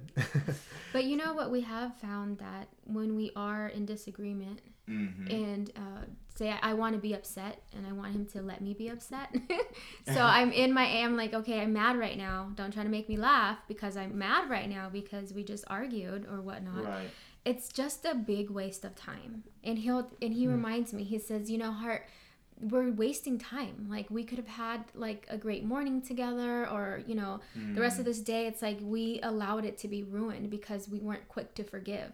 But 0.98 1.06
you 1.06 1.16
know 1.16 1.34
what? 1.34 1.52
We 1.52 1.62
have 1.62 1.96
found 1.98 2.40
that 2.40 2.70
when 2.86 3.16
we 3.16 3.30
are 3.36 3.68
in 3.68 3.86
disagreement 3.86 4.62
mm-hmm. 4.90 5.28
and 5.28 5.72
uh, 5.76 6.06
say 6.34 6.50
I, 6.50 6.72
I 6.72 6.74
want 6.74 6.96
to 6.96 7.00
be 7.00 7.14
upset 7.14 7.62
and 7.76 7.86
I 7.86 7.92
want 7.92 8.16
him 8.16 8.26
to 8.34 8.42
let 8.42 8.62
me 8.62 8.74
be 8.74 8.88
upset. 8.88 9.30
so 10.12 10.22
I'm 10.22 10.52
in 10.52 10.74
my 10.74 10.86
am 10.86 11.16
like, 11.16 11.36
okay, 11.36 11.62
I'm 11.62 11.72
mad 11.72 12.00
right 12.00 12.18
now. 12.18 12.50
Don't 12.56 12.74
try 12.74 12.82
to 12.82 12.90
make 12.90 13.08
me 13.08 13.16
laugh 13.16 13.60
because 13.68 13.96
I'm 13.96 14.18
mad 14.18 14.50
right 14.50 14.68
now 14.68 14.90
because 14.92 15.34
we 15.34 15.44
just 15.44 15.66
argued 15.68 16.26
or 16.26 16.42
whatnot. 16.42 16.86
Right. 16.86 17.12
It's 17.46 17.70
just 17.70 18.04
a 18.04 18.16
big 18.16 18.50
waste 18.50 18.84
of 18.84 18.96
time. 18.96 19.44
And 19.64 19.78
he'll 19.78 20.10
and 20.20 20.34
he 20.34 20.48
mm. 20.48 20.52
reminds 20.52 20.94
me, 20.94 21.04
he 21.04 21.20
says, 21.20 21.52
you 21.52 21.60
know, 21.60 21.74
heart 21.74 22.08
we're 22.60 22.92
wasting 22.92 23.38
time 23.38 23.86
like 23.88 24.10
we 24.10 24.24
could 24.24 24.38
have 24.38 24.48
had 24.48 24.84
like 24.96 25.28
a 25.30 25.38
great 25.38 25.64
morning 25.64 26.02
together 26.02 26.68
or 26.70 27.02
you 27.06 27.14
know 27.14 27.40
mm. 27.58 27.76
the 27.76 27.82
rest 27.82 28.00
of 28.00 28.04
mm. 28.04 28.08
this 28.08 28.20
day 28.20 28.48
it's 28.48 28.62
like 28.62 28.80
we 28.82 29.20
allowed 29.22 29.64
it 29.64 29.78
to 29.78 29.88
be 29.88 30.02
ruined 30.02 30.50
because 30.50 30.90
we 30.90 31.00
weren't 31.00 31.28
quick 31.28 31.54
to 31.54 31.64
forgive 31.64 32.12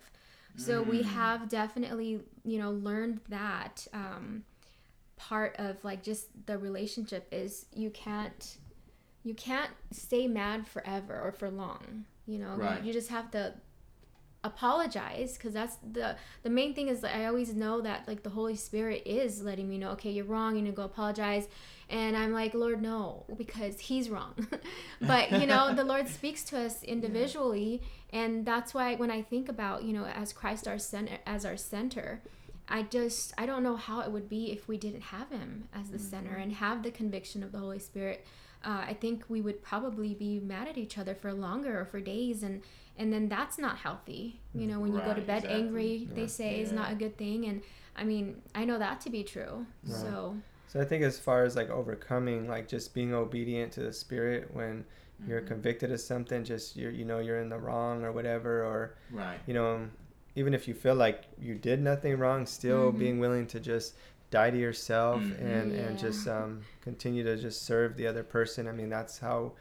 so 0.56 0.84
mm. 0.84 0.88
we 0.88 1.02
have 1.04 1.50
definitely, 1.50 2.22
you 2.44 2.60
know, 2.60 2.72
learned 2.72 3.22
that 3.30 3.88
um, 3.94 4.44
part 5.18 5.56
of 5.58 5.84
like 5.84 6.04
just 6.04 6.28
the 6.46 6.58
relationship 6.58 7.28
is 7.32 7.66
you 7.74 7.90
can't 7.90 8.58
you 9.24 9.34
can't 9.34 9.72
stay 9.92 10.28
mad 10.28 10.68
forever 10.68 11.20
or 11.20 11.32
for 11.32 11.50
long. 11.50 12.06
You 12.26 12.40
know, 12.40 12.56
right. 12.56 12.82
you, 12.82 12.88
you 12.88 12.94
just 12.94 13.10
have 13.10 13.32
to 13.32 13.54
apologize 14.44 15.38
because 15.38 15.54
that's 15.54 15.78
the 15.90 16.18
the 16.44 16.50
main 16.50 16.74
thing 16.74 16.90
is 16.90 17.00
that 17.00 17.16
I 17.16 17.26
always 17.26 17.54
know 17.54 17.80
that 17.82 18.08
like 18.08 18.24
the 18.24 18.30
Holy 18.30 18.56
Spirit 18.56 19.04
is 19.06 19.42
letting 19.42 19.70
me 19.70 19.78
know 19.78 19.92
okay 19.92 20.12
you're 20.12 20.26
wrong 20.26 20.56
you 20.56 20.62
need 20.62 20.72
to 20.72 20.76
go 20.76 20.84
apologize 20.84 21.48
and 21.90 22.18
I'm 22.18 22.34
like 22.34 22.54
Lord 22.54 22.82
no 22.82 23.26
because 23.38 23.80
he's 23.80 24.10
wrong 24.10 24.48
but 25.02 25.32
you 25.32 25.48
know 25.48 25.74
the 25.74 25.86
Lord 25.86 26.10
speaks 26.10 26.44
to 26.46 26.60
us 26.60 26.84
individually 26.84 27.82
yeah. 28.12 28.20
and 28.22 28.46
that's 28.46 28.74
why 28.74 28.96
when 28.96 29.10
I 29.10 29.22
think 29.22 29.48
about 29.48 29.84
you 29.84 29.94
know 29.94 30.06
as 30.06 30.34
Christ 30.34 30.68
our 30.68 30.78
center 30.78 31.20
as 31.26 31.46
our 31.46 31.56
center 31.56 32.22
I 32.68 32.84
just 32.84 33.34
I 33.38 33.46
don't 33.46 33.64
know 33.64 33.78
how 33.78 34.02
it 34.02 34.12
would 34.12 34.28
be 34.28 34.52
if 34.52 34.68
we 34.68 34.78
didn't 34.78 35.04
have 35.04 35.30
him 35.30 35.70
as 35.74 35.90
the 35.90 35.98
mm-hmm. 35.98 36.08
center 36.08 36.36
and 36.36 36.52
have 36.54 36.84
the 36.84 36.92
conviction 36.92 37.44
of 37.44 37.54
the 37.54 37.60
Holy 37.60 37.80
Spirit 37.80 38.26
uh, 38.66 38.84
I 38.88 38.94
think 38.94 39.26
we 39.28 39.42
would 39.42 39.62
probably 39.62 40.14
be 40.14 40.40
mad 40.40 40.68
at 40.68 40.78
each 40.78 40.98
other 40.98 41.16
for 41.16 41.34
longer 41.34 41.80
or 41.80 41.86
for 41.86 42.00
days 42.00 42.44
and 42.44 42.62
and 42.98 43.12
then 43.12 43.28
that's 43.28 43.58
not 43.58 43.78
healthy 43.78 44.40
you 44.54 44.68
know 44.68 44.80
when 44.80 44.94
you 44.94 45.00
go 45.02 45.14
to 45.14 45.22
bed 45.22 45.44
exactly. 45.44 45.62
angry 45.62 46.08
they 46.14 46.28
say 46.28 46.58
yeah. 46.58 46.64
is 46.64 46.72
not 46.72 46.92
a 46.92 46.96
good 46.96 47.18
thing 47.18 47.46
and 47.46 47.62
i 47.96 48.04
mean 48.04 48.42
i 48.54 48.64
know 48.64 48.78
that 48.78 49.02
to 49.02 49.10
be 49.10 49.24
true 49.24 49.66
right. 49.86 50.02
so 50.02 50.38
so 50.68 50.80
i 50.80 50.86
think 50.86 51.04
as 51.04 51.18
far 51.18 51.44
as 51.44 51.56
like 51.56 51.70
overcoming 51.70 52.48
like 52.48 52.68
just 52.68 52.94
being 52.94 53.14
obedient 53.14 53.72
to 53.72 53.82
the 53.82 53.94
spirit 53.94 54.50
when 54.54 54.84
mm-hmm. 54.84 55.30
you're 55.30 55.42
convicted 55.42 55.92
of 55.92 56.00
something 56.00 56.44
just 56.44 56.76
you're 56.76 56.92
you 56.92 57.06
know 57.06 57.20
you're 57.20 57.40
in 57.40 57.50
the 57.50 57.58
wrong 57.58 58.04
or 58.04 58.12
whatever 58.12 58.64
or 58.64 58.96
right 59.12 59.40
you 59.48 59.54
know 59.54 59.88
even 60.36 60.54
if 60.54 60.68
you 60.68 60.74
feel 60.74 60.96
like 60.96 61.26
you 61.40 61.56
did 61.56 61.80
nothing 61.80 62.18
wrong 62.18 62.46
still 62.46 62.90
mm-hmm. 62.90 63.00
being 63.00 63.20
willing 63.20 63.48
to 63.48 63.60
just 63.60 63.96
die 64.30 64.50
to 64.50 64.58
yourself 64.58 65.22
mm-hmm. 65.22 65.46
and 65.46 65.72
yeah. 65.72 65.80
and 65.80 65.98
just 65.98 66.28
um, 66.28 66.62
continue 66.82 67.24
to 67.24 67.38
just 67.38 67.64
serve 67.64 67.96
the 67.98 68.08
other 68.08 68.24
person 68.24 68.68
i 68.68 68.72
mean 68.72 68.90
that's 68.90 69.20
how 69.20 69.52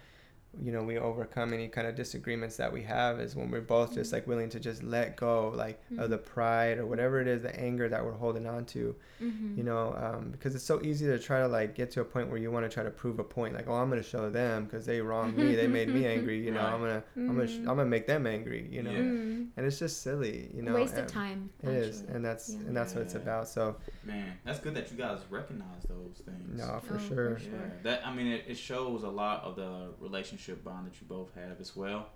you 0.61 0.71
know 0.71 0.83
we 0.83 0.99
overcome 0.99 1.53
any 1.55 1.67
kind 1.67 1.87
of 1.87 1.95
disagreements 1.95 2.57
that 2.57 2.71
we 2.71 2.83
have 2.83 3.21
is 3.21 3.35
when 3.35 3.51
we're 3.51 3.61
both 3.61 3.95
just 3.95 4.13
like 4.13 4.27
willing 4.27 4.51
to 4.51 4.61
just 4.61 4.83
let 4.83 5.17
go 5.17 5.51
like 5.55 5.81
mm-hmm. 5.87 5.99
of 5.99 6.11
the 6.11 6.19
pride 6.19 6.79
or 6.79 6.85
whatever 6.85 7.21
it 7.21 7.27
is 7.27 7.43
the 7.43 7.59
anger 7.59 7.89
that 7.89 8.05
we're 8.05 8.13
holding 8.13 8.47
on 8.47 8.65
to 8.65 8.95
mm-hmm. 9.23 9.57
you 9.57 9.65
know 9.65 9.95
um, 9.97 10.31
because 10.31 10.55
it's 10.55 10.65
so 10.65 10.81
easy 10.83 11.07
to 11.07 11.19
try 11.19 11.41
to 11.41 11.49
like 11.49 11.75
get 11.75 11.91
to 11.91 12.03
a 12.03 12.05
point 12.05 12.29
where 12.29 12.39
you 12.39 12.51
want 12.51 12.65
to 12.65 12.69
try 12.69 12.83
to 12.83 12.91
prove 12.91 13.19
a 13.19 13.25
point 13.25 13.55
like 13.55 13.67
oh 13.67 13.75
i'm 13.75 13.89
gonna 13.89 14.03
show 14.03 14.29
them 14.29 14.65
because 14.65 14.85
they 14.85 15.01
wronged 15.01 15.37
me 15.37 15.55
they 15.55 15.67
made 15.67 15.89
me 15.89 16.07
angry 16.15 16.39
you 16.39 16.51
know 16.51 16.61
right. 16.61 16.73
i'm 16.73 16.81
gonna 16.81 17.03
mm-hmm. 17.17 17.31
i'm 17.31 17.37
gonna 17.37 17.49
sh- 17.49 17.59
i'm 17.59 17.65
gonna 17.65 17.87
make 17.87 18.07
them 18.07 18.27
angry 18.27 18.69
you 18.71 18.83
know 18.83 18.91
yeah. 18.91 18.99
Mm-hmm. 18.99 19.45
and 19.57 19.67
it's 19.67 19.79
just 19.79 20.03
silly 20.03 20.51
you 20.55 20.63
know 20.63 20.75
waste 20.75 20.99
of 20.99 21.07
time 21.07 21.49
It 21.63 21.69
actually. 21.69 21.81
is, 21.81 22.01
and 22.03 22.23
that's 22.23 22.51
yeah. 22.51 22.59
and 22.67 22.77
that's 22.77 22.93
yeah. 22.93 22.99
what 22.99 23.07
it's 23.07 23.15
about 23.15 23.49
so 23.49 23.77
man 24.05 24.35
that's 24.45 24.59
good 24.59 24.75
that 24.75 24.91
you 24.91 24.99
guys 24.99 25.21
recognize 25.31 25.85
those 25.89 26.23
things 26.27 26.61
no 26.61 26.81
for 26.87 26.97
oh, 26.97 27.09
sure, 27.09 27.37
for 27.37 27.41
sure. 27.41 27.73
that 27.83 28.07
i 28.07 28.13
mean 28.13 28.27
it, 28.27 28.45
it 28.47 28.59
shows 28.59 29.03
a 29.03 29.09
lot 29.09 29.43
of 29.45 29.57
the 29.57 29.89
relationship 29.99 30.42
bond 30.49 30.87
that 30.87 31.01
you 31.01 31.07
both 31.09 31.35
have 31.35 31.61
as 31.61 31.77
well. 31.77 32.09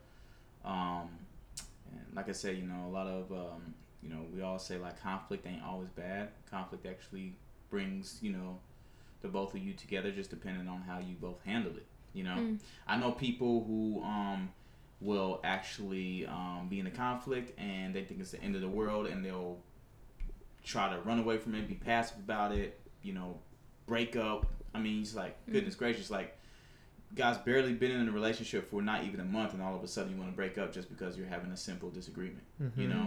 Um, 0.64 1.08
and 1.92 2.14
like 2.14 2.28
I 2.28 2.32
said, 2.32 2.56
you 2.56 2.64
know, 2.64 2.86
a 2.86 2.92
lot 2.92 3.06
of 3.06 3.30
um, 3.32 3.74
you 4.02 4.08
know, 4.08 4.22
we 4.34 4.42
all 4.42 4.58
say 4.58 4.78
like 4.78 5.00
conflict 5.02 5.46
ain't 5.46 5.62
always 5.62 5.88
bad. 5.90 6.28
Conflict 6.50 6.86
actually 6.86 7.34
brings 7.70 8.18
you 8.22 8.32
know 8.32 8.58
the 9.22 9.28
both 9.28 9.54
of 9.54 9.60
you 9.60 9.72
together, 9.72 10.10
just 10.10 10.30
depending 10.30 10.68
on 10.68 10.82
how 10.82 10.98
you 10.98 11.14
both 11.20 11.40
handle 11.44 11.72
it. 11.76 11.86
You 12.12 12.24
know, 12.24 12.36
mm. 12.36 12.58
I 12.86 12.96
know 12.96 13.12
people 13.12 13.64
who 13.64 14.02
um, 14.02 14.50
will 15.00 15.40
actually 15.44 16.26
um, 16.26 16.66
be 16.70 16.80
in 16.80 16.86
a 16.86 16.90
conflict 16.90 17.58
and 17.58 17.94
they 17.94 18.04
think 18.04 18.20
it's 18.20 18.30
the 18.30 18.42
end 18.42 18.54
of 18.54 18.62
the 18.62 18.68
world 18.68 19.06
and 19.06 19.24
they'll 19.24 19.58
try 20.64 20.88
to 20.92 21.00
run 21.02 21.18
away 21.18 21.38
from 21.38 21.54
it, 21.54 21.68
be 21.68 21.74
passive 21.74 22.18
about 22.18 22.52
it, 22.52 22.80
you 23.02 23.12
know, 23.12 23.38
break 23.86 24.16
up. 24.16 24.46
I 24.74 24.80
mean, 24.80 25.02
it's 25.02 25.14
like 25.14 25.36
mm. 25.46 25.52
goodness 25.52 25.74
gracious, 25.74 26.10
like 26.10 26.35
guys 27.14 27.38
barely 27.38 27.72
been 27.72 27.92
in 27.92 28.08
a 28.08 28.12
relationship 28.12 28.70
for 28.70 28.82
not 28.82 29.04
even 29.04 29.20
a 29.20 29.24
month, 29.24 29.54
and 29.54 29.62
all 29.62 29.74
of 29.74 29.82
a 29.82 29.88
sudden 29.88 30.12
you 30.12 30.18
want 30.18 30.30
to 30.30 30.36
break 30.36 30.58
up 30.58 30.72
just 30.72 30.88
because 30.88 31.16
you're 31.16 31.26
having 31.26 31.50
a 31.50 31.56
simple 31.56 31.90
disagreement. 31.90 32.44
Mm-hmm. 32.62 32.80
You 32.80 32.88
know. 32.88 33.06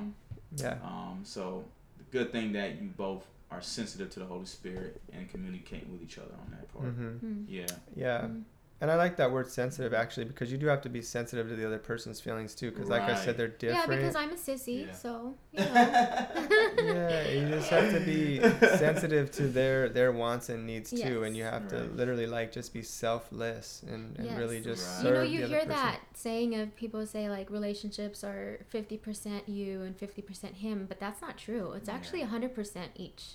Yeah. 0.55 0.77
Um. 0.83 1.21
So 1.23 1.65
the 1.97 2.03
good 2.05 2.31
thing 2.31 2.53
that 2.53 2.81
you 2.81 2.89
both 2.95 3.25
are 3.51 3.61
sensitive 3.61 4.09
to 4.11 4.19
the 4.19 4.25
Holy 4.25 4.45
Spirit 4.45 5.01
and 5.11 5.29
communicating 5.29 5.91
with 5.91 6.01
each 6.03 6.17
other 6.17 6.33
on 6.45 6.51
that 6.51 6.71
part. 6.73 6.85
Mm-hmm. 6.85 7.25
Mm. 7.25 7.45
Yeah. 7.47 7.65
Yeah. 7.95 8.21
Mm-hmm. 8.21 8.39
And 8.81 8.89
I 8.89 8.95
like 8.95 9.17
that 9.17 9.31
word 9.31 9.49
sensitive 9.49 9.93
actually 9.93 10.25
because 10.25 10.51
you 10.51 10.57
do 10.57 10.67
have 10.67 10.81
to 10.83 10.89
be 10.89 11.01
sensitive 11.01 11.49
to 11.49 11.55
the 11.55 11.65
other 11.65 11.77
person's 11.77 12.21
feelings 12.21 12.55
too 12.55 12.71
because 12.71 12.87
right. 12.87 13.01
like 13.01 13.09
I 13.09 13.19
said 13.19 13.35
they're 13.35 13.49
different. 13.49 13.89
Yeah, 13.89 13.95
because 13.97 14.15
I'm 14.15 14.31
a 14.31 14.35
sissy, 14.35 14.87
yeah. 14.87 14.93
so 14.93 15.35
you 15.51 15.59
know. 15.59 15.73
yeah, 16.77 17.29
you 17.29 17.49
just 17.49 17.69
have 17.69 17.91
to 17.91 17.99
be 17.99 18.39
sensitive 18.77 19.31
to 19.31 19.47
their 19.47 19.89
their 19.89 20.13
wants 20.13 20.47
and 20.47 20.65
needs 20.65 20.93
yes. 20.93 21.07
too, 21.07 21.23
and 21.23 21.35
you 21.35 21.43
have 21.43 21.63
right. 21.63 21.71
to 21.71 21.83
literally 21.95 22.25
like 22.25 22.53
just 22.53 22.73
be 22.73 22.81
selfless 22.81 23.83
and, 23.85 24.17
and 24.17 24.27
yes. 24.27 24.37
really 24.37 24.61
just 24.61 24.87
right. 24.87 25.03
serve 25.03 25.29
You 25.29 25.39
know, 25.39 25.45
you 25.45 25.47
hear 25.47 25.65
that 25.65 25.99
saying 26.13 26.55
of 26.55 26.73
people 26.77 27.05
say 27.05 27.29
like 27.29 27.49
relationships 27.49 28.23
are 28.23 28.59
fifty 28.69 28.95
percent 28.95 29.49
you 29.49 29.81
and 29.81 29.97
fifty 29.97 30.21
percent 30.21 30.55
him, 30.55 30.85
but 30.87 31.01
that's 31.01 31.21
not 31.21 31.37
true. 31.37 31.73
It's 31.73 31.89
actually 31.89 32.21
hundred 32.21 32.55
percent 32.55 32.91
each. 32.95 33.33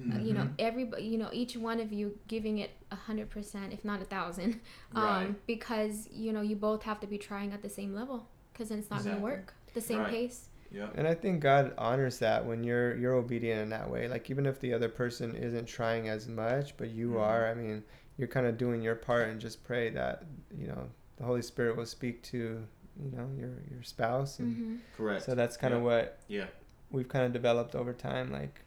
Mm-hmm. 0.00 0.16
Uh, 0.16 0.20
you 0.20 0.32
know, 0.32 0.40
mm-hmm. 0.40 0.54
everybody, 0.58 1.02
you 1.04 1.18
know, 1.18 1.28
each 1.32 1.56
one 1.56 1.80
of 1.80 1.92
you 1.92 2.18
giving 2.28 2.58
it 2.58 2.70
a 2.90 2.96
hundred 2.96 3.28
percent, 3.28 3.72
if 3.72 3.84
not 3.84 4.00
a 4.00 4.04
thousand, 4.04 4.60
um, 4.94 5.04
right. 5.04 5.46
because 5.46 6.08
you 6.10 6.32
know 6.32 6.40
you 6.40 6.56
both 6.56 6.82
have 6.84 7.00
to 7.00 7.06
be 7.06 7.18
trying 7.18 7.52
at 7.52 7.62
the 7.62 7.68
same 7.68 7.94
level, 7.94 8.28
because 8.52 8.70
then 8.70 8.78
it's 8.78 8.90
not 8.90 9.00
exactly. 9.00 9.20
going 9.20 9.32
to 9.32 9.38
work 9.38 9.54
the 9.74 9.80
same 9.80 10.00
right. 10.00 10.10
pace. 10.10 10.48
Yeah. 10.72 10.88
And 10.94 11.06
I 11.06 11.14
think 11.14 11.40
God 11.40 11.72
honors 11.76 12.18
that 12.18 12.44
when 12.44 12.62
you're 12.62 12.96
you're 12.96 13.14
obedient 13.14 13.60
in 13.60 13.70
that 13.70 13.90
way. 13.90 14.08
Like 14.08 14.30
even 14.30 14.46
if 14.46 14.60
the 14.60 14.72
other 14.72 14.88
person 14.88 15.34
isn't 15.34 15.66
trying 15.66 16.08
as 16.08 16.28
much, 16.28 16.76
but 16.76 16.90
you 16.90 17.10
mm-hmm. 17.10 17.20
are, 17.20 17.48
I 17.48 17.54
mean, 17.54 17.82
you're 18.16 18.28
kind 18.28 18.46
of 18.46 18.56
doing 18.56 18.82
your 18.82 18.94
part 18.94 19.28
and 19.28 19.40
just 19.40 19.64
pray 19.64 19.90
that, 19.90 20.24
you 20.56 20.68
know, 20.68 20.88
the 21.16 21.24
Holy 21.24 21.42
Spirit 21.42 21.76
will 21.76 21.86
speak 21.86 22.22
to, 22.24 22.64
you 23.02 23.10
know, 23.16 23.28
your 23.36 23.50
your 23.70 23.82
spouse 23.82 24.38
and 24.38 24.56
mm-hmm. 24.56 24.76
Correct. 24.96 25.24
So 25.24 25.34
that's 25.34 25.56
kind 25.56 25.74
of 25.74 25.82
what 25.82 26.20
Yeah. 26.28 26.46
We've 26.90 27.08
kind 27.08 27.24
of 27.24 27.32
developed 27.32 27.74
over 27.74 27.92
time 27.92 28.32
like 28.32 28.60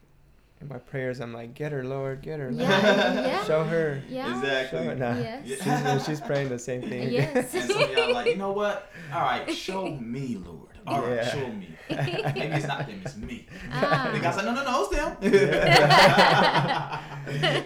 in 0.64 0.68
my 0.68 0.78
prayers, 0.78 1.20
I'm 1.20 1.32
like, 1.32 1.54
get 1.54 1.72
her, 1.72 1.84
Lord, 1.84 2.22
get 2.22 2.40
her, 2.40 2.50
yeah, 2.50 3.12
yeah. 3.14 3.44
show 3.44 3.64
her, 3.64 4.02
yeah, 4.08 4.34
exactly. 4.36 4.78
Show 4.78 4.84
her. 4.84 4.94
Nah, 4.96 5.18
yes. 5.18 5.96
she's, 5.98 6.06
she's 6.06 6.20
praying 6.20 6.48
the 6.48 6.58
same 6.58 6.82
thing. 6.82 7.10
Yes. 7.10 7.54
and 7.54 7.70
so 7.70 7.78
y'all 7.78 8.12
like, 8.12 8.26
you 8.26 8.36
know 8.36 8.52
what? 8.52 8.90
All 9.12 9.20
right, 9.20 9.50
show 9.54 9.88
me, 10.00 10.36
Lord. 10.36 10.68
All 10.86 11.02
right, 11.02 11.16
yeah. 11.16 11.32
show 11.32 11.48
me. 11.48 11.68
Maybe 11.90 12.54
it's 12.54 12.66
not 12.66 12.86
them, 12.86 13.00
it's 13.04 13.16
me. 13.16 13.46
Ah. 13.72 14.06
And 14.06 14.16
the 14.16 14.20
guy's 14.20 14.36
like, 14.36 14.46
no, 14.46 14.54
no, 14.54 14.64
no, 14.64 14.84
it's 14.84 14.96
them. 14.96 15.16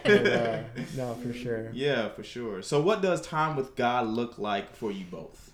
yeah, 0.05 0.65
no, 0.97 1.15
for 1.15 1.33
sure. 1.33 1.71
Yeah, 1.73 2.09
for 2.11 2.23
sure. 2.23 2.63
So, 2.63 2.81
what 2.81 3.03
does 3.03 3.21
time 3.21 3.57
with 3.57 3.75
God 3.77 4.07
look 4.07 4.39
like 4.39 4.75
for 4.75 4.93
you 4.93 5.05
both? 5.05 5.53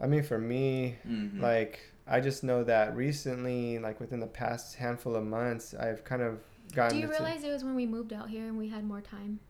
I 0.00 0.06
mean, 0.06 0.22
for 0.22 0.38
me, 0.38 0.96
mm-hmm. 1.06 1.42
like 1.42 1.80
I 2.08 2.20
just 2.20 2.42
know 2.42 2.64
that 2.64 2.96
recently, 2.96 3.78
like 3.78 4.00
within 4.00 4.20
the 4.20 4.26
past 4.26 4.76
handful 4.76 5.14
of 5.14 5.24
months, 5.24 5.74
I've 5.74 6.04
kind 6.04 6.22
of 6.22 6.40
gotten. 6.74 6.96
Do 6.96 7.02
you 7.02 7.10
realize 7.10 7.44
it 7.44 7.50
was 7.50 7.64
when 7.64 7.74
we 7.74 7.86
moved 7.86 8.12
out 8.12 8.28
here 8.28 8.46
and 8.46 8.56
we 8.56 8.68
had 8.68 8.84
more 8.84 9.00
time? 9.00 9.40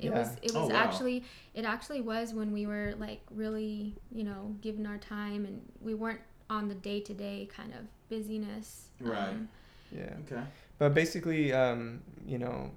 It 0.00 0.06
yeah. 0.06 0.18
was. 0.18 0.36
It 0.42 0.54
was 0.54 0.70
oh, 0.70 0.74
wow. 0.74 0.76
actually. 0.76 1.24
It 1.54 1.64
actually 1.64 2.00
was 2.00 2.32
when 2.32 2.52
we 2.52 2.66
were 2.66 2.94
like 2.98 3.20
really, 3.30 3.94
you 4.10 4.24
know, 4.24 4.54
given 4.60 4.86
our 4.86 4.98
time 4.98 5.44
and 5.44 5.60
we 5.80 5.94
weren't 5.94 6.20
on 6.50 6.68
the 6.68 6.74
day 6.74 7.00
to 7.00 7.14
day 7.14 7.48
kind 7.54 7.72
of 7.74 7.80
busyness. 8.08 8.88
Right. 9.00 9.28
Um, 9.28 9.48
yeah. 9.94 10.14
Okay. 10.26 10.42
But 10.78 10.94
basically, 10.94 11.52
um, 11.52 12.00
you 12.26 12.38
know, 12.38 12.70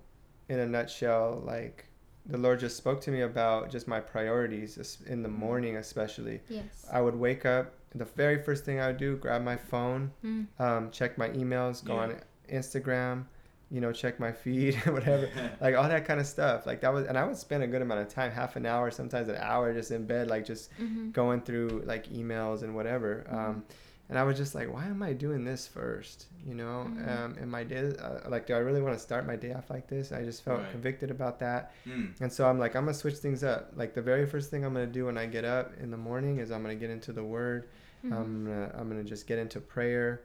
in 0.50 0.60
a 0.60 0.66
nutshell, 0.66 1.42
like 1.46 1.86
the 2.26 2.38
Lord 2.38 2.60
just 2.60 2.78
spoke 2.78 3.02
to 3.02 3.12
me 3.12 3.22
about 3.22 3.70
just 3.70 3.88
my 3.88 4.00
priorities 4.00 5.00
in 5.08 5.24
the 5.24 5.30
mm. 5.30 5.38
morning, 5.38 5.78
especially. 5.78 6.42
Yes. 6.50 6.86
I 6.92 7.02
would 7.02 7.16
wake 7.16 7.46
up. 7.46 7.74
The 7.94 8.06
very 8.06 8.42
first 8.42 8.64
thing 8.64 8.80
I 8.80 8.88
would 8.88 8.98
do, 8.98 9.18
grab 9.18 9.44
my 9.44 9.58
phone, 9.58 10.12
mm. 10.24 10.48
um, 10.60 10.92
check 10.92 11.18
my 11.18 11.30
emails, 11.30 11.84
go 11.84 11.96
yeah. 11.96 12.02
on 12.02 12.22
Instagram, 12.52 13.26
you 13.70 13.80
know, 13.82 13.92
check 13.92 14.20
my 14.20 14.32
feed, 14.32 14.76
whatever, 14.86 15.30
like 15.62 15.76
all 15.76 15.88
that 15.88 16.06
kind 16.06 16.20
of 16.20 16.28
stuff. 16.28 16.66
Like 16.66 16.82
that 16.82 16.94
was, 16.94 17.06
and 17.06 17.18
I 17.18 17.24
would 17.24 17.38
spend 17.38 17.64
a 17.64 17.68
good 17.68 17.82
amount 17.82 18.02
of 18.02 18.10
time, 18.10 18.32
half 18.32 18.56
an 18.56 18.66
hour, 18.66 18.92
sometimes 18.92 19.30
an 19.30 19.38
hour, 19.38 19.74
just 19.74 19.92
in 19.92 20.06
bed, 20.06 20.28
like 20.28 20.46
just 20.46 20.72
mm-hmm. 20.80 21.12
going 21.12 21.42
through 21.42 21.84
like 21.86 22.08
emails 22.10 22.64
and 22.64 22.76
whatever. 22.76 23.26
Mm-hmm. 23.28 23.38
Um, 23.38 23.64
and 24.12 24.20
I 24.20 24.24
was 24.24 24.36
just 24.36 24.54
like, 24.54 24.72
why 24.72 24.86
am 24.88 25.02
I 25.02 25.14
doing 25.14 25.46
this 25.46 25.66
first? 25.66 26.26
You 26.46 26.54
know, 26.54 26.86
mm-hmm. 26.90 27.10
um, 27.10 27.38
and 27.40 27.50
my 27.50 27.64
day, 27.64 27.94
uh, 27.98 28.30
like, 28.30 28.46
do 28.46 28.54
I 28.54 28.58
really 28.58 28.82
want 28.82 28.94
to 28.94 29.00
start 29.00 29.26
my 29.26 29.38
day 29.38 29.54
off 29.54 29.70
like 29.70 29.88
this? 29.88 30.12
I 30.12 30.24
just 30.24 30.44
felt 30.44 30.60
right. 30.60 30.72
convicted 30.72 31.12
about 31.12 31.40
that, 31.40 31.72
mm. 31.88 32.12
and 32.20 32.32
so 32.32 32.46
I'm 32.46 32.60
like, 32.60 32.76
I'm 32.76 32.84
gonna 32.84 32.94
switch 32.94 33.16
things 33.16 33.42
up. 33.42 33.72
Like 33.78 33.94
the 33.94 34.02
very 34.02 34.26
first 34.26 34.52
thing 34.52 34.66
I'm 34.66 34.74
gonna 34.74 34.86
do 34.86 35.06
when 35.06 35.18
I 35.18 35.28
get 35.28 35.46
up 35.46 35.72
in 35.80 35.92
the 35.92 35.98
morning 35.98 36.40
is 36.40 36.52
I'm 36.52 36.62
gonna 36.62 36.76
get 36.76 36.90
into 36.90 37.14
the 37.14 37.24
Word. 37.24 37.70
Mm-hmm. 38.06 38.14
I'm 38.14 38.46
gonna 38.46 38.72
I'm 38.78 38.90
gonna 38.90 39.04
just 39.04 39.28
get 39.28 39.40
into 39.40 39.60
prayer. 39.60 40.22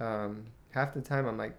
Um, 0.00 0.44
half 0.70 0.94
the 0.94 1.00
time 1.00 1.26
I'm 1.26 1.38
like, 1.38 1.56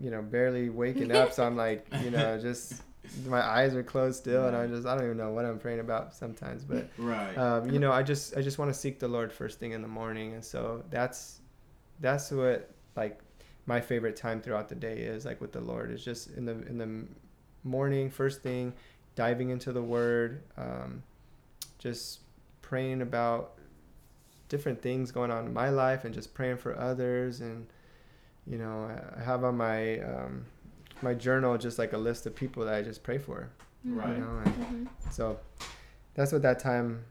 you 0.00 0.10
know, 0.10 0.22
barely 0.22 0.70
waking 0.70 1.12
up, 1.12 1.32
so 1.32 1.44
I'm 1.44 1.56
like, 1.66 1.86
you 2.02 2.10
know, 2.10 2.38
just 2.38 2.82
my 3.26 3.40
eyes 3.40 3.74
are 3.74 3.82
closed 3.82 4.18
still 4.18 4.46
and 4.46 4.56
i 4.56 4.66
just 4.66 4.86
i 4.86 4.94
don't 4.94 5.04
even 5.04 5.16
know 5.16 5.30
what 5.30 5.44
i'm 5.44 5.58
praying 5.58 5.80
about 5.80 6.14
sometimes 6.14 6.64
but 6.64 6.88
right 6.98 7.36
um, 7.36 7.70
you 7.70 7.78
know 7.78 7.92
i 7.92 8.02
just 8.02 8.36
i 8.36 8.42
just 8.42 8.58
want 8.58 8.72
to 8.72 8.78
seek 8.78 8.98
the 8.98 9.08
lord 9.08 9.32
first 9.32 9.58
thing 9.58 9.72
in 9.72 9.82
the 9.82 9.88
morning 9.88 10.34
and 10.34 10.44
so 10.44 10.82
that's 10.90 11.40
that's 12.00 12.30
what 12.30 12.70
like 12.96 13.20
my 13.66 13.80
favorite 13.80 14.16
time 14.16 14.40
throughout 14.40 14.68
the 14.68 14.74
day 14.74 14.98
is 14.98 15.24
like 15.24 15.40
with 15.40 15.52
the 15.52 15.60
lord 15.60 15.90
is 15.90 16.04
just 16.04 16.30
in 16.36 16.44
the 16.44 16.52
in 16.66 16.78
the 16.78 17.06
morning 17.64 18.10
first 18.10 18.42
thing 18.42 18.72
diving 19.14 19.50
into 19.50 19.72
the 19.72 19.82
word 19.82 20.42
um, 20.56 21.02
just 21.78 22.20
praying 22.62 23.02
about 23.02 23.57
different 24.48 24.80
things 24.80 25.10
going 25.10 25.30
on 25.30 25.46
in 25.46 25.52
my 25.52 25.68
life 25.68 26.04
and 26.04 26.14
just 26.14 26.34
praying 26.34 26.56
for 26.56 26.78
others 26.78 27.40
and 27.40 27.66
you 28.46 28.56
know 28.56 28.90
i 29.16 29.22
have 29.22 29.44
on 29.44 29.56
my 29.56 29.98
um, 30.00 30.44
my 31.02 31.14
journal 31.14 31.56
just 31.58 31.78
like 31.78 31.92
a 31.92 31.98
list 31.98 32.26
of 32.26 32.34
people 32.34 32.64
that 32.64 32.74
I 32.74 32.82
just 32.82 33.02
pray 33.02 33.18
for. 33.18 33.48
Right. 33.84 34.16
You 34.16 34.20
know? 34.20 34.26
mm-hmm. 34.44 34.84
So 35.10 35.38
that's 36.14 36.32
what 36.32 36.42
that 36.42 36.58
time, 36.58 37.04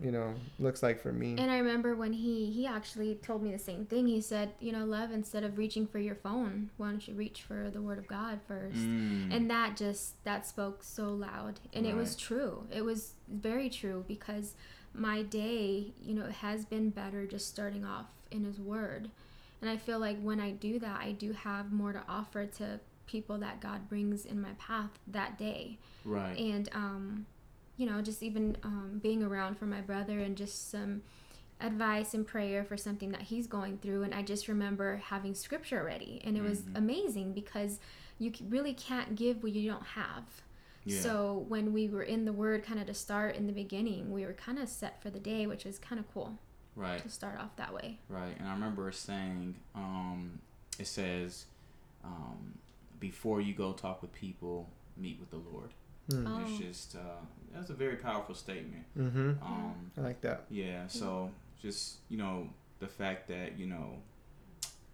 you 0.00 0.10
know, 0.10 0.34
looks 0.58 0.82
like 0.82 1.00
for 1.00 1.12
me. 1.12 1.36
And 1.38 1.50
I 1.50 1.58
remember 1.58 1.94
when 1.94 2.12
he 2.12 2.50
he 2.50 2.66
actually 2.66 3.16
told 3.16 3.42
me 3.42 3.52
the 3.52 3.58
same 3.58 3.84
thing. 3.86 4.06
He 4.06 4.20
said, 4.20 4.52
you 4.60 4.72
know, 4.72 4.84
love, 4.84 5.12
instead 5.12 5.44
of 5.44 5.58
reaching 5.58 5.86
for 5.86 5.98
your 5.98 6.16
phone, 6.16 6.70
why 6.76 6.90
don't 6.90 7.06
you 7.06 7.14
reach 7.14 7.42
for 7.42 7.70
the 7.70 7.80
Word 7.80 7.98
of 7.98 8.06
God 8.06 8.40
first? 8.46 8.78
Mm. 8.78 9.34
And 9.34 9.50
that 9.50 9.76
just 9.76 10.22
that 10.24 10.46
spoke 10.46 10.82
so 10.82 11.10
loud, 11.10 11.60
and 11.72 11.84
right. 11.84 11.94
it 11.94 11.96
was 11.96 12.16
true. 12.16 12.64
It 12.72 12.84
was 12.84 13.14
very 13.28 13.70
true 13.70 14.04
because 14.08 14.54
my 14.94 15.22
day, 15.22 15.92
you 16.02 16.14
know, 16.14 16.26
has 16.26 16.64
been 16.64 16.90
better 16.90 17.26
just 17.26 17.48
starting 17.48 17.84
off 17.84 18.06
in 18.30 18.44
His 18.44 18.58
Word. 18.58 19.10
And 19.60 19.70
I 19.70 19.76
feel 19.76 19.98
like 19.98 20.20
when 20.20 20.40
I 20.40 20.52
do 20.52 20.78
that, 20.78 21.00
I 21.00 21.12
do 21.12 21.32
have 21.32 21.72
more 21.72 21.92
to 21.92 22.02
offer 22.08 22.46
to 22.46 22.80
people 23.06 23.38
that 23.38 23.60
God 23.60 23.88
brings 23.88 24.24
in 24.24 24.40
my 24.40 24.52
path 24.58 24.90
that 25.06 25.38
day. 25.38 25.78
Right. 26.04 26.36
And 26.38 26.68
um, 26.72 27.26
you 27.76 27.86
know, 27.86 28.02
just 28.02 28.22
even 28.22 28.56
um, 28.62 29.00
being 29.02 29.22
around 29.22 29.58
for 29.58 29.64
my 29.64 29.80
brother 29.80 30.18
and 30.18 30.36
just 30.36 30.70
some 30.70 31.02
advice 31.60 32.14
and 32.14 32.26
prayer 32.26 32.64
for 32.64 32.76
something 32.76 33.10
that 33.12 33.22
he's 33.22 33.46
going 33.46 33.78
through. 33.78 34.02
And 34.02 34.14
I 34.14 34.22
just 34.22 34.48
remember 34.48 35.00
having 35.06 35.34
scripture 35.34 35.82
ready, 35.82 36.20
and 36.24 36.36
it 36.36 36.42
was 36.42 36.60
mm-hmm. 36.60 36.76
amazing 36.76 37.32
because 37.32 37.78
you 38.18 38.32
really 38.48 38.74
can't 38.74 39.16
give 39.16 39.42
what 39.42 39.52
you 39.52 39.70
don't 39.70 39.86
have. 39.86 40.24
Yeah. 40.90 41.00
So 41.00 41.44
when 41.48 41.72
we 41.72 41.88
were 41.88 42.02
in 42.02 42.24
the 42.24 42.32
Word, 42.32 42.64
kind 42.64 42.80
of 42.80 42.86
to 42.86 42.94
start 42.94 43.36
in 43.36 43.46
the 43.46 43.52
beginning, 43.52 44.10
we 44.10 44.24
were 44.24 44.32
kind 44.32 44.58
of 44.58 44.68
set 44.68 45.02
for 45.02 45.10
the 45.10 45.18
day, 45.18 45.46
which 45.46 45.64
was 45.64 45.78
kind 45.78 45.98
of 45.98 46.12
cool. 46.12 46.38
Right. 46.76 47.02
To 47.02 47.08
start 47.08 47.38
off 47.38 47.56
that 47.56 47.74
way. 47.74 47.98
Right, 48.08 48.34
and 48.38 48.48
I 48.48 48.52
remember 48.52 48.90
saying, 48.92 49.56
um, 49.74 50.40
it 50.78 50.86
says, 50.86 51.46
um, 52.04 52.54
before 53.00 53.40
you 53.40 53.54
go 53.54 53.72
talk 53.72 54.02
with 54.02 54.12
people, 54.12 54.68
meet 54.96 55.18
with 55.18 55.30
the 55.30 55.50
Lord. 55.52 55.70
Mm. 56.10 56.24
Oh. 56.26 56.42
It's 56.46 56.58
just 56.58 56.96
uh, 56.96 57.20
that's 57.54 57.70
a 57.70 57.74
very 57.74 57.96
powerful 57.96 58.34
statement. 58.34 58.84
Mm-hmm. 58.96 59.30
Um, 59.42 59.90
I 59.96 60.00
like 60.00 60.20
that. 60.22 60.44
Yeah. 60.50 60.86
So 60.86 61.30
just 61.60 61.96
you 62.08 62.18
know 62.18 62.48
the 62.78 62.86
fact 62.86 63.28
that 63.28 63.58
you 63.58 63.66
know 63.66 63.96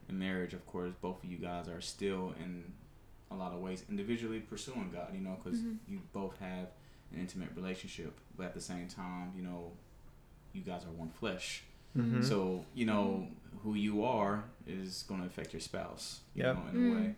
in 0.09 0.19
marriage, 0.19 0.55
of 0.55 0.65
course, 0.67 0.93
both 1.01 1.23
of 1.23 1.31
you 1.31 1.39
guys 1.39 1.69
are 1.69 1.81
still 1.81 2.35
in 2.43 2.65
a 3.31 3.35
lot 3.35 3.53
of 3.53 3.61
ways 3.61 3.85
individually 3.89 4.41
pursuing 4.41 4.91
God. 4.93 5.09
You 5.15 5.21
know, 5.21 5.37
because 5.43 5.59
mm-hmm. 5.59 5.75
you 5.89 6.01
both 6.13 6.39
have 6.39 6.69
an 7.13 7.21
intimate 7.21 7.51
relationship, 7.55 8.13
but 8.37 8.47
at 8.47 8.55
the 8.55 8.61
same 8.61 8.89
time, 8.89 9.33
you 9.37 9.43
know, 9.43 9.73
you 10.53 10.63
guys 10.63 10.85
are 10.85 10.93
one 10.93 11.11
flesh. 11.11 11.63
Mm-hmm. 11.97 12.23
So 12.23 12.65
you 12.75 12.87
know 12.87 13.29
who 13.63 13.75
you 13.75 14.05
are 14.05 14.45
is 14.67 15.05
going 15.09 15.21
to 15.21 15.27
affect 15.27 15.53
your 15.53 15.61
spouse. 15.61 16.21
You 16.35 16.45
yep. 16.45 16.57
know, 16.57 16.63
in 16.71 16.77
mm. 16.77 16.93
a 16.93 17.01
way. 17.01 17.15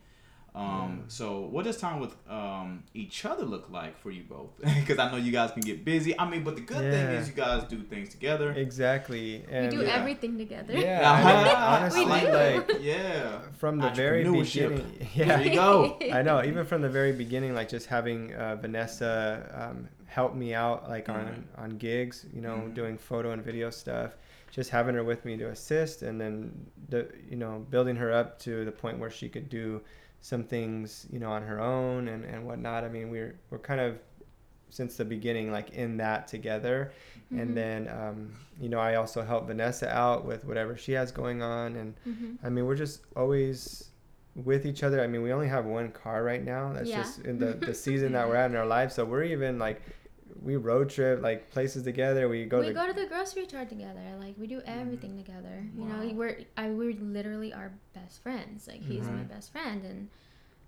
Um, 0.54 1.04
So, 1.08 1.40
what 1.40 1.64
does 1.64 1.76
time 1.76 2.00
with 2.00 2.14
um, 2.28 2.82
each 2.92 3.24
other 3.24 3.44
look 3.44 3.70
like 3.70 3.98
for 4.00 4.10
you 4.10 4.24
both? 4.28 4.50
Because 4.78 4.98
I 4.98 5.10
know 5.10 5.16
you 5.16 5.32
guys 5.32 5.52
can 5.52 5.62
get 5.62 5.84
busy. 5.84 6.18
I 6.18 6.28
mean, 6.28 6.42
but 6.42 6.56
the 6.56 6.62
good 6.62 6.84
yeah. 6.84 6.90
thing 6.90 7.06
is 7.16 7.28
you 7.28 7.34
guys 7.34 7.64
do 7.64 7.82
things 7.82 8.08
together. 8.08 8.52
Exactly. 8.52 9.44
And 9.50 9.70
we 9.70 9.78
do 9.78 9.84
yeah. 9.84 9.94
everything 9.94 10.38
together. 10.38 10.72
Yeah, 10.74 11.78
honestly, 11.80 12.04
like 12.04 12.70
yeah, 12.80 13.40
from 13.58 13.78
the 13.78 13.90
very 13.90 14.24
beginning. 14.24 15.08
Yeah, 15.14 15.26
there 15.26 15.42
you 15.42 15.54
go. 15.54 15.98
I 16.12 16.22
know. 16.22 16.42
Even 16.42 16.64
from 16.64 16.82
the 16.82 16.88
very 16.88 17.12
beginning, 17.12 17.54
like 17.54 17.68
just 17.68 17.86
having 17.86 18.34
uh, 18.34 18.56
Vanessa 18.56 19.70
um, 19.70 19.88
help 20.06 20.34
me 20.34 20.54
out, 20.54 20.88
like 20.88 21.06
mm-hmm. 21.06 21.28
on 21.28 21.48
on 21.56 21.78
gigs, 21.78 22.26
you 22.34 22.40
know, 22.40 22.56
mm-hmm. 22.56 22.74
doing 22.74 22.98
photo 22.98 23.32
and 23.32 23.44
video 23.44 23.70
stuff. 23.70 24.16
Just 24.50 24.70
having 24.70 24.94
her 24.94 25.04
with 25.04 25.24
me 25.24 25.36
to 25.36 25.50
assist, 25.50 26.02
and 26.02 26.20
then 26.20 26.66
the 26.88 27.08
you 27.28 27.36
know 27.36 27.64
building 27.70 27.96
her 27.96 28.12
up 28.12 28.38
to 28.40 28.64
the 28.64 28.72
point 28.72 28.98
where 28.98 29.10
she 29.10 29.28
could 29.28 29.48
do 29.48 29.80
some 30.20 30.42
things 30.42 31.06
you 31.12 31.18
know 31.18 31.30
on 31.30 31.42
her 31.42 31.60
own 31.60 32.08
and, 32.08 32.24
and 32.24 32.44
whatnot 32.44 32.84
i 32.84 32.88
mean 32.88 33.10
we're 33.10 33.38
we're 33.50 33.58
kind 33.58 33.80
of 33.80 33.98
since 34.70 34.96
the 34.96 35.04
beginning 35.04 35.50
like 35.50 35.70
in 35.70 35.96
that 35.96 36.28
together 36.28 36.92
mm-hmm. 37.32 37.40
and 37.40 37.56
then 37.56 37.88
um, 37.88 38.34
you 38.60 38.68
know 38.68 38.78
i 38.78 38.96
also 38.96 39.22
help 39.22 39.46
vanessa 39.46 39.88
out 39.88 40.24
with 40.24 40.44
whatever 40.44 40.76
she 40.76 40.92
has 40.92 41.10
going 41.12 41.42
on 41.42 41.76
and 41.76 41.94
mm-hmm. 42.06 42.34
i 42.44 42.48
mean 42.48 42.66
we're 42.66 42.74
just 42.76 43.02
always 43.16 43.90
with 44.44 44.66
each 44.66 44.82
other 44.82 45.02
i 45.02 45.06
mean 45.06 45.22
we 45.22 45.32
only 45.32 45.48
have 45.48 45.64
one 45.64 45.90
car 45.90 46.22
right 46.22 46.44
now 46.44 46.72
that's 46.72 46.88
yeah. 46.88 47.02
just 47.02 47.20
in 47.20 47.38
the, 47.38 47.54
the 47.54 47.74
season 47.74 48.12
that 48.12 48.28
we're 48.28 48.36
at 48.36 48.50
in 48.50 48.56
our 48.56 48.66
life 48.66 48.92
so 48.92 49.04
we're 49.04 49.24
even 49.24 49.58
like 49.58 49.82
we 50.42 50.56
road 50.56 50.90
trip 50.90 51.22
like 51.22 51.50
places 51.50 51.82
together. 51.82 52.28
We 52.28 52.44
go. 52.44 52.60
We 52.60 52.68
to, 52.68 52.72
go 52.72 52.86
to 52.86 52.92
the 52.92 53.06
grocery 53.06 53.46
store 53.46 53.64
together. 53.64 54.00
Like 54.20 54.34
we 54.38 54.46
do 54.46 54.60
everything 54.66 55.10
mm-hmm. 55.10 55.18
together. 55.18 55.66
You 55.76 55.84
wow. 55.84 56.02
know, 56.02 56.14
we're 56.14 56.38
I 56.56 56.70
we 56.70 56.94
literally 56.94 57.52
are 57.52 57.72
best 57.94 58.22
friends. 58.22 58.68
Like 58.68 58.82
he's 58.82 59.02
mm-hmm. 59.02 59.16
my 59.16 59.22
best 59.22 59.52
friend, 59.52 59.84
and 59.84 60.08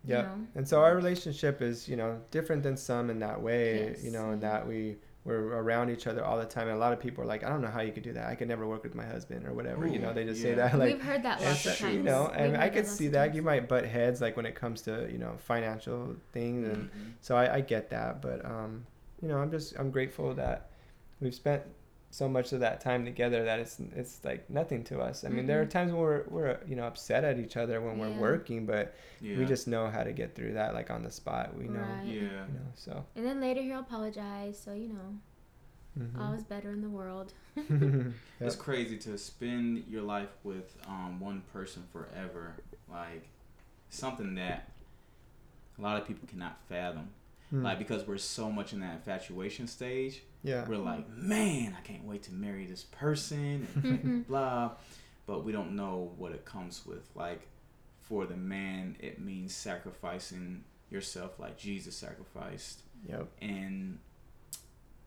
yeah. 0.05 0.35
And 0.55 0.67
so 0.67 0.81
our 0.81 0.95
relationship 0.95 1.63
is 1.63 1.89
you 1.89 1.97
know 1.97 2.21
different 2.31 2.63
than 2.63 2.77
some 2.77 3.11
in 3.11 3.19
that 3.21 3.41
way. 3.41 3.91
Yes. 3.91 4.05
You 4.05 4.11
know, 4.11 4.31
in 4.31 4.41
that 4.41 4.67
we 4.67 4.97
we're 5.25 5.37
around 5.37 5.91
each 5.91 6.07
other 6.07 6.25
all 6.25 6.39
the 6.39 6.47
time. 6.47 6.69
And 6.69 6.77
a 6.77 6.81
lot 6.81 6.95
of 6.95 7.01
people 7.01 7.23
are 7.23 7.27
like, 7.27 7.45
I 7.45 7.51
don't 7.51 7.61
know 7.61 7.69
how 7.69 7.83
you 7.83 7.93
could 7.93 8.03
do 8.03 8.15
that. 8.15 8.29
I 8.29 8.35
could 8.35 8.49
never 8.49 8.67
work 8.67 8.83
with 8.83 8.95
my 8.95 9.05
husband 9.05 9.47
or 9.47 9.53
whatever. 9.53 9.87
Ooh, 9.87 9.93
you 9.93 9.99
know, 9.99 10.15
they 10.15 10.25
just 10.25 10.41
yeah. 10.41 10.51
say 10.51 10.55
that. 10.55 10.79
Like 10.79 10.95
we've 10.95 11.03
heard 11.03 11.23
that 11.25 11.43
lots 11.43 11.67
of 11.67 11.77
times. 11.77 11.97
You 11.97 12.03
know, 12.03 12.29
and 12.29 12.57
I 12.57 12.71
could 12.71 12.87
see 12.87 13.09
that. 13.09 13.35
You 13.35 13.43
might 13.43 13.69
butt 13.69 13.85
heads 13.85 14.21
like 14.21 14.37
when 14.37 14.47
it 14.47 14.55
comes 14.55 14.83
to 14.83 15.09
you 15.11 15.19
know 15.19 15.37
financial 15.39 16.17
things, 16.33 16.67
and 16.67 16.85
mm-hmm. 16.85 17.11
so 17.21 17.37
I, 17.37 17.57
I 17.57 17.61
get 17.61 17.91
that. 17.91 18.23
But 18.23 18.45
um, 18.45 18.87
you 19.23 19.29
know, 19.29 19.39
I'm 19.39 19.51
just 19.51 19.75
I'm 19.79 19.91
grateful 19.91 20.35
that 20.35 20.71
we've 21.21 21.35
spent 21.35 21.63
so 22.13 22.29
much 22.29 22.53
of 22.53 22.61
that 22.61 22.81
time 22.81 23.05
together 23.05 23.45
that 23.45 23.61
it's 23.61 23.79
it's 23.95 24.25
like 24.25 24.49
nothing 24.51 24.83
to 24.85 25.01
us. 25.01 25.25
I 25.25 25.29
mean, 25.29 25.39
mm-hmm. 25.39 25.47
there 25.47 25.61
are 25.61 25.65
mm-hmm. 25.65 25.71
times 25.71 25.93
when 25.93 26.01
we're 26.01 26.25
we're 26.29 26.59
you 26.67 26.77
know 26.77 26.85
upset 26.85 27.25
at 27.25 27.39
each 27.39 27.57
other 27.57 27.81
when 27.81 27.99
yeah. 27.99 28.09
we're 28.09 28.21
working, 28.21 28.67
but 28.67 28.95
yeah. 29.21 29.39
we 29.39 29.45
just 29.45 29.69
know 29.69 29.89
how 29.89 30.03
to 30.03 30.13
get 30.13 30.35
through 30.35 30.55
that 30.55 30.75
like 30.75 30.91
on 30.91 31.03
the 31.05 31.11
spot. 31.11 31.57
We 31.57 31.65
know, 31.65 31.81
right. 31.81 32.05
yeah, 32.05 32.13
you 32.13 32.29
know. 32.29 32.71
So 32.75 33.05
and 33.15 33.25
then 33.25 33.41
later 33.41 33.63
he'll 33.63 33.81
apologize, 33.81 34.61
so 34.63 34.73
you 34.73 34.89
know. 34.89 35.15
Mm-hmm. 35.99 36.23
All 36.23 36.33
is 36.35 36.45
better 36.45 36.71
in 36.71 36.83
the 36.83 36.89
world. 36.89 37.33
yep. 37.57 38.13
It's 38.39 38.55
crazy 38.55 38.97
to 38.99 39.19
spend 39.19 39.85
your 39.89 40.03
life 40.03 40.29
with 40.45 40.77
um, 40.87 41.19
one 41.19 41.43
person 41.53 41.83
forever. 41.93 42.55
Like 42.89 43.29
something 43.89 44.37
that 44.37 44.71
a 45.79 45.83
lot 45.83 46.01
of 46.01 46.07
people 46.07 46.29
cannot 46.29 46.59
fathom. 46.69 47.09
Mm. 47.53 47.63
Like 47.65 47.79
because 47.79 48.07
we're 48.07 48.19
so 48.19 48.51
much 48.51 48.73
in 48.73 48.81
that 48.81 48.95
infatuation 48.95 49.67
stage. 49.67 50.23
Yeah. 50.43 50.67
We're 50.67 50.79
like, 50.79 51.09
man, 51.11 51.77
I 51.79 51.83
can't 51.83 52.05
wait 52.05 52.23
to 52.25 52.33
marry 52.33 52.67
this 52.67 52.85
person 52.85 53.67
and 53.83 54.27
blah. 54.27 54.73
But 55.27 55.45
we 55.45 55.53
don't 55.53 55.77
know 55.77 56.13
what 56.17 56.33
it 56.33 56.45
comes 56.45 56.85
with. 56.87 57.09
Like 57.15 57.49
for 58.01 58.27
the 58.27 58.37
man, 58.37 58.97
it 59.01 59.21
means 59.21 59.55
sacrificing 59.55 60.65
yourself 60.91 61.39
like 61.39 61.57
Jesus 61.57 61.97
sacrificed. 61.97 62.83
Yep. 63.09 63.29
And 63.41 63.99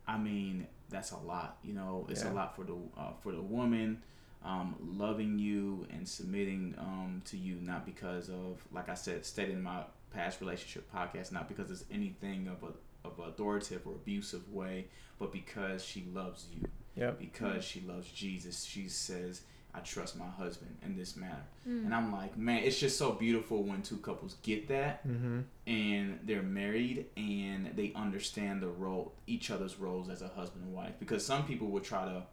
I 0.07 0.17
mean, 0.17 0.67
that's 0.89 1.11
a 1.11 1.17
lot. 1.17 1.57
You 1.63 1.73
know, 1.73 2.05
it's 2.09 2.23
yeah. 2.23 2.31
a 2.31 2.33
lot 2.33 2.55
for 2.55 2.63
the 2.63 2.75
uh, 2.97 3.11
for 3.21 3.31
the 3.31 3.41
woman. 3.41 4.01
Um, 4.45 4.75
loving 4.97 5.39
you 5.39 5.87
and 5.89 6.05
submitting 6.05 6.75
um, 6.77 7.21
to 7.27 7.37
you, 7.37 7.55
not 7.61 7.85
because 7.85 8.27
of, 8.27 8.61
like 8.73 8.89
I 8.89 8.93
said, 8.93 9.25
stated 9.25 9.55
in 9.55 9.63
my 9.63 9.83
past 10.13 10.41
relationship 10.41 10.89
podcast, 10.93 11.31
not 11.31 11.47
because 11.47 11.71
it's 11.71 11.85
anything 11.91 12.47
of 12.47 12.63
a 12.63 12.73
of 13.07 13.19
authoritative 13.19 13.85
or 13.85 13.93
abusive 13.93 14.51
way, 14.51 14.85
but 15.19 15.31
because 15.31 15.83
she 15.83 16.05
loves 16.13 16.45
you. 16.53 16.67
Yep. 16.95 17.19
Because 17.19 17.63
she 17.63 17.81
loves 17.81 18.09
Jesus. 18.09 18.63
She 18.63 18.87
says, 18.87 19.41
I 19.75 19.79
trust 19.79 20.15
my 20.15 20.27
husband 20.27 20.77
in 20.85 20.95
this 20.95 21.15
matter. 21.15 21.43
Mm. 21.67 21.85
And 21.85 21.95
I'm 21.95 22.11
like, 22.11 22.37
man, 22.37 22.63
it's 22.63 22.79
just 22.79 22.97
so 22.97 23.11
beautiful 23.11 23.63
when 23.63 23.81
two 23.81 23.97
couples 23.97 24.35
get 24.43 24.67
that 24.67 25.05
mm-hmm. 25.07 25.39
and 25.65 26.19
they're 26.23 26.43
married 26.43 27.07
and 27.17 27.71
they 27.75 27.91
understand 27.95 28.61
the 28.61 28.67
role, 28.67 29.13
each 29.25 29.49
other's 29.49 29.79
roles 29.79 30.09
as 30.09 30.21
a 30.21 30.27
husband 30.27 30.65
and 30.65 30.73
wife. 30.73 30.93
Because 30.99 31.25
some 31.25 31.45
people 31.45 31.67
would 31.67 31.83
try 31.83 32.05
to 32.05 32.23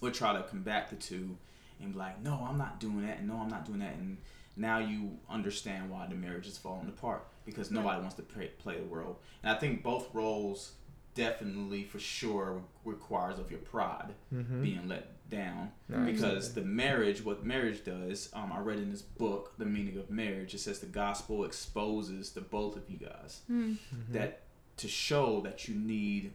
would 0.00 0.14
try 0.14 0.32
to 0.32 0.42
combat 0.44 0.90
the 0.90 0.96
two 0.96 1.36
and 1.80 1.92
be 1.92 1.98
like, 1.98 2.22
no, 2.22 2.46
I'm 2.48 2.58
not 2.58 2.78
doing 2.78 3.02
that, 3.06 3.18
and 3.18 3.28
no, 3.28 3.36
I'm 3.36 3.48
not 3.48 3.64
doing 3.66 3.80
that, 3.80 3.94
and 3.94 4.18
now 4.56 4.78
you 4.78 5.18
understand 5.28 5.90
why 5.90 6.06
the 6.06 6.14
marriage 6.14 6.46
is 6.46 6.58
falling 6.58 6.88
apart 6.88 7.26
because 7.44 7.70
nobody 7.70 8.00
wants 8.00 8.14
to 8.16 8.22
play, 8.22 8.50
play 8.58 8.78
the 8.78 8.84
role. 8.84 9.18
And 9.42 9.54
I 9.54 9.58
think 9.58 9.82
both 9.82 10.14
roles 10.14 10.72
definitely 11.14 11.84
for 11.84 11.98
sure 11.98 12.62
requires 12.84 13.38
of 13.38 13.50
your 13.50 13.60
pride 13.60 14.14
mm-hmm. 14.32 14.62
being 14.62 14.88
let 14.88 15.08
down 15.30 15.70
because 16.04 16.52
the 16.52 16.60
marriage 16.60 17.24
what 17.24 17.44
marriage 17.44 17.82
does 17.82 18.28
um, 18.34 18.52
i 18.52 18.58
read 18.58 18.78
in 18.78 18.90
this 18.90 19.02
book 19.02 19.52
the 19.58 19.64
meaning 19.64 19.96
of 19.96 20.10
marriage 20.10 20.54
it 20.54 20.60
says 20.60 20.80
the 20.80 20.86
gospel 20.86 21.44
exposes 21.44 22.30
the 22.32 22.40
both 22.40 22.76
of 22.76 22.82
you 22.88 22.98
guys 22.98 23.40
mm-hmm. 23.50 23.76
that 24.10 24.42
to 24.76 24.86
show 24.86 25.40
that 25.40 25.66
you 25.66 25.74
need 25.74 26.32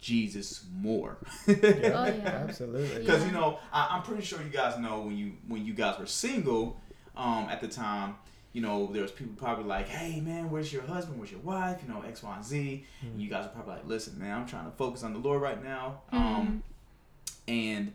jesus 0.00 0.64
more 0.72 1.18
yeah, 1.48 1.54
oh, 1.64 2.06
yeah. 2.06 2.44
absolutely 2.48 3.00
because 3.00 3.20
yeah. 3.22 3.26
you 3.26 3.32
know 3.32 3.58
I, 3.72 3.88
i'm 3.90 4.02
pretty 4.02 4.22
sure 4.22 4.38
you 4.40 4.50
guys 4.50 4.78
know 4.78 5.00
when 5.00 5.16
you 5.16 5.32
when 5.48 5.66
you 5.66 5.74
guys 5.74 5.98
were 5.98 6.06
single 6.06 6.80
um, 7.18 7.48
at 7.50 7.60
the 7.60 7.68
time, 7.68 8.14
you 8.52 8.62
know, 8.62 8.90
there 8.92 9.02
was 9.02 9.12
people 9.12 9.34
probably 9.36 9.64
like, 9.64 9.88
"Hey, 9.88 10.20
man, 10.20 10.50
where's 10.50 10.72
your 10.72 10.82
husband? 10.82 11.18
Where's 11.18 11.30
your 11.30 11.40
wife? 11.40 11.80
You 11.86 11.92
know, 11.92 12.02
X, 12.02 12.22
Y, 12.22 12.34
and 12.34 12.44
Z." 12.44 12.84
Mm-hmm. 12.98 13.12
And 13.12 13.22
you 13.22 13.28
guys 13.28 13.44
are 13.44 13.50
probably 13.50 13.74
like, 13.74 13.86
"Listen, 13.86 14.18
man, 14.18 14.38
I'm 14.38 14.46
trying 14.46 14.64
to 14.64 14.70
focus 14.70 15.02
on 15.02 15.12
the 15.12 15.18
Lord 15.18 15.42
right 15.42 15.62
now." 15.62 16.00
Mm-hmm. 16.12 16.24
Um, 16.24 16.62
and 17.46 17.92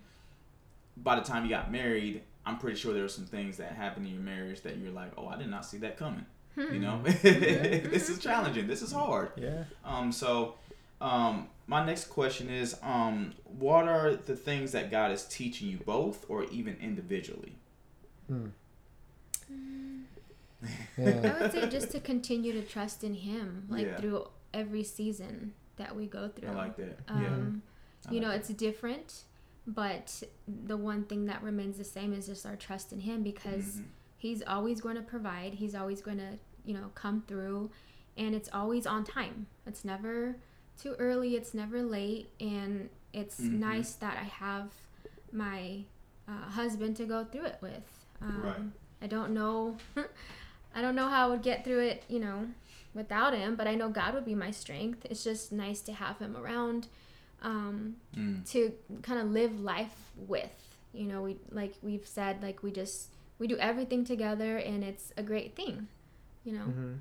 by 0.97 1.15
the 1.15 1.21
time 1.21 1.43
you 1.43 1.49
got 1.49 1.71
married, 1.71 2.21
I'm 2.45 2.59
pretty 2.59 2.77
sure 2.77 2.93
there 2.93 3.03
were 3.03 3.09
some 3.09 3.25
things 3.25 3.57
that 3.57 3.71
happened 3.71 4.05
in 4.05 4.13
your 4.13 4.21
marriage 4.21 4.61
that 4.61 4.77
you're 4.77 4.91
like, 4.91 5.11
"Oh, 5.17 5.27
I 5.27 5.37
did 5.37 5.49
not 5.49 5.65
see 5.65 5.77
that 5.79 5.97
coming." 5.97 6.25
You 6.55 6.79
know, 6.79 7.01
this 7.23 8.09
is 8.09 8.19
challenging. 8.19 8.67
This 8.67 8.83
is 8.83 8.91
hard. 8.91 9.31
Yeah. 9.35 9.63
Um. 9.83 10.11
So, 10.11 10.55
um, 11.01 11.49
my 11.65 11.83
next 11.83 12.05
question 12.05 12.49
is, 12.49 12.75
um, 12.83 13.33
what 13.57 13.87
are 13.87 14.15
the 14.15 14.35
things 14.35 14.71
that 14.73 14.91
God 14.91 15.11
is 15.11 15.25
teaching 15.25 15.67
you, 15.67 15.77
both 15.77 16.25
or 16.29 16.43
even 16.45 16.77
individually? 16.79 17.53
Hmm. 18.27 18.47
Yeah. 20.97 21.35
I 21.37 21.41
would 21.41 21.51
say 21.51 21.67
just 21.67 21.91
to 21.91 21.99
continue 21.99 22.53
to 22.53 22.61
trust 22.61 23.03
in 23.03 23.13
Him, 23.13 23.65
like 23.69 23.87
yeah. 23.87 23.97
through 23.97 24.27
every 24.53 24.83
season 24.83 25.53
that 25.77 25.95
we 25.95 26.05
go 26.05 26.29
through. 26.29 26.49
I 26.49 26.53
like 26.53 26.77
that. 26.77 26.99
Um, 27.07 27.61
yeah. 28.05 28.11
You 28.11 28.19
like 28.19 28.21
know, 28.21 28.29
that. 28.29 28.39
it's 28.39 28.49
different, 28.49 29.23
but 29.67 30.23
the 30.47 30.77
one 30.77 31.03
thing 31.03 31.25
that 31.25 31.43
remains 31.43 31.77
the 31.77 31.83
same 31.83 32.13
is 32.13 32.27
just 32.27 32.45
our 32.45 32.55
trust 32.55 32.93
in 32.93 32.99
Him 32.99 33.23
because 33.23 33.65
mm-hmm. 33.65 33.83
He's 34.23 34.41
always 34.47 34.79
going 34.79 34.95
to 34.95 35.01
provide. 35.01 35.55
He's 35.55 35.75
always 35.75 36.01
going 36.01 36.19
to, 36.19 36.39
you 36.63 36.73
know, 36.73 36.91
come 36.95 37.23
through, 37.27 37.71
and 38.15 38.33
it's 38.33 38.47
always 38.53 38.87
on 38.87 39.03
time. 39.03 39.47
It's 39.67 39.83
never 39.83 40.37
too 40.81 40.95
early. 40.97 41.35
It's 41.35 41.53
never 41.53 41.81
late, 41.81 42.29
and 42.39 42.89
it's 43.11 43.41
mm-hmm. 43.41 43.59
nice 43.59 43.95
that 43.95 44.17
I 44.17 44.23
have 44.23 44.71
my 45.33 45.83
uh, 46.25 46.49
husband 46.51 46.95
to 46.95 47.05
go 47.05 47.25
through 47.25 47.47
it 47.47 47.57
with. 47.61 48.05
Um, 48.21 48.41
right 48.41 48.55
I 49.03 49.07
don't 49.07 49.33
know. 49.33 49.75
I 50.75 50.81
don't 50.81 50.95
know 50.95 51.09
how 51.09 51.27
I 51.27 51.29
would 51.29 51.43
get 51.43 51.63
through 51.63 51.81
it, 51.81 52.03
you 52.07 52.19
know, 52.19 52.47
without 52.95 53.35
him, 53.35 53.55
but 53.55 53.67
I 53.67 53.75
know 53.75 53.89
God 53.89 54.13
would 54.13 54.25
be 54.25 54.33
my 54.33 54.49
strength. 54.49 55.05
It's 55.09 55.23
just 55.23 55.51
nice 55.51 55.81
to 55.81 55.93
have 55.93 56.17
him 56.17 56.37
around 56.37 56.87
um, 57.43 57.97
mm. 58.17 58.49
to 58.51 58.73
kind 59.03 59.19
of 59.19 59.29
live 59.29 59.59
life 59.59 59.93
with. 60.15 60.55
You 60.93 61.07
know, 61.07 61.21
we 61.23 61.37
like 61.51 61.73
we've 61.81 62.07
said 62.07 62.41
like 62.41 62.63
we 62.63 62.71
just 62.71 63.09
we 63.39 63.47
do 63.47 63.57
everything 63.57 64.05
together 64.05 64.57
and 64.57 64.83
it's 64.83 65.11
a 65.17 65.23
great 65.23 65.55
thing, 65.55 65.87
you 66.43 66.53
know. 66.53 66.65
Mm-hmm. 66.65 66.93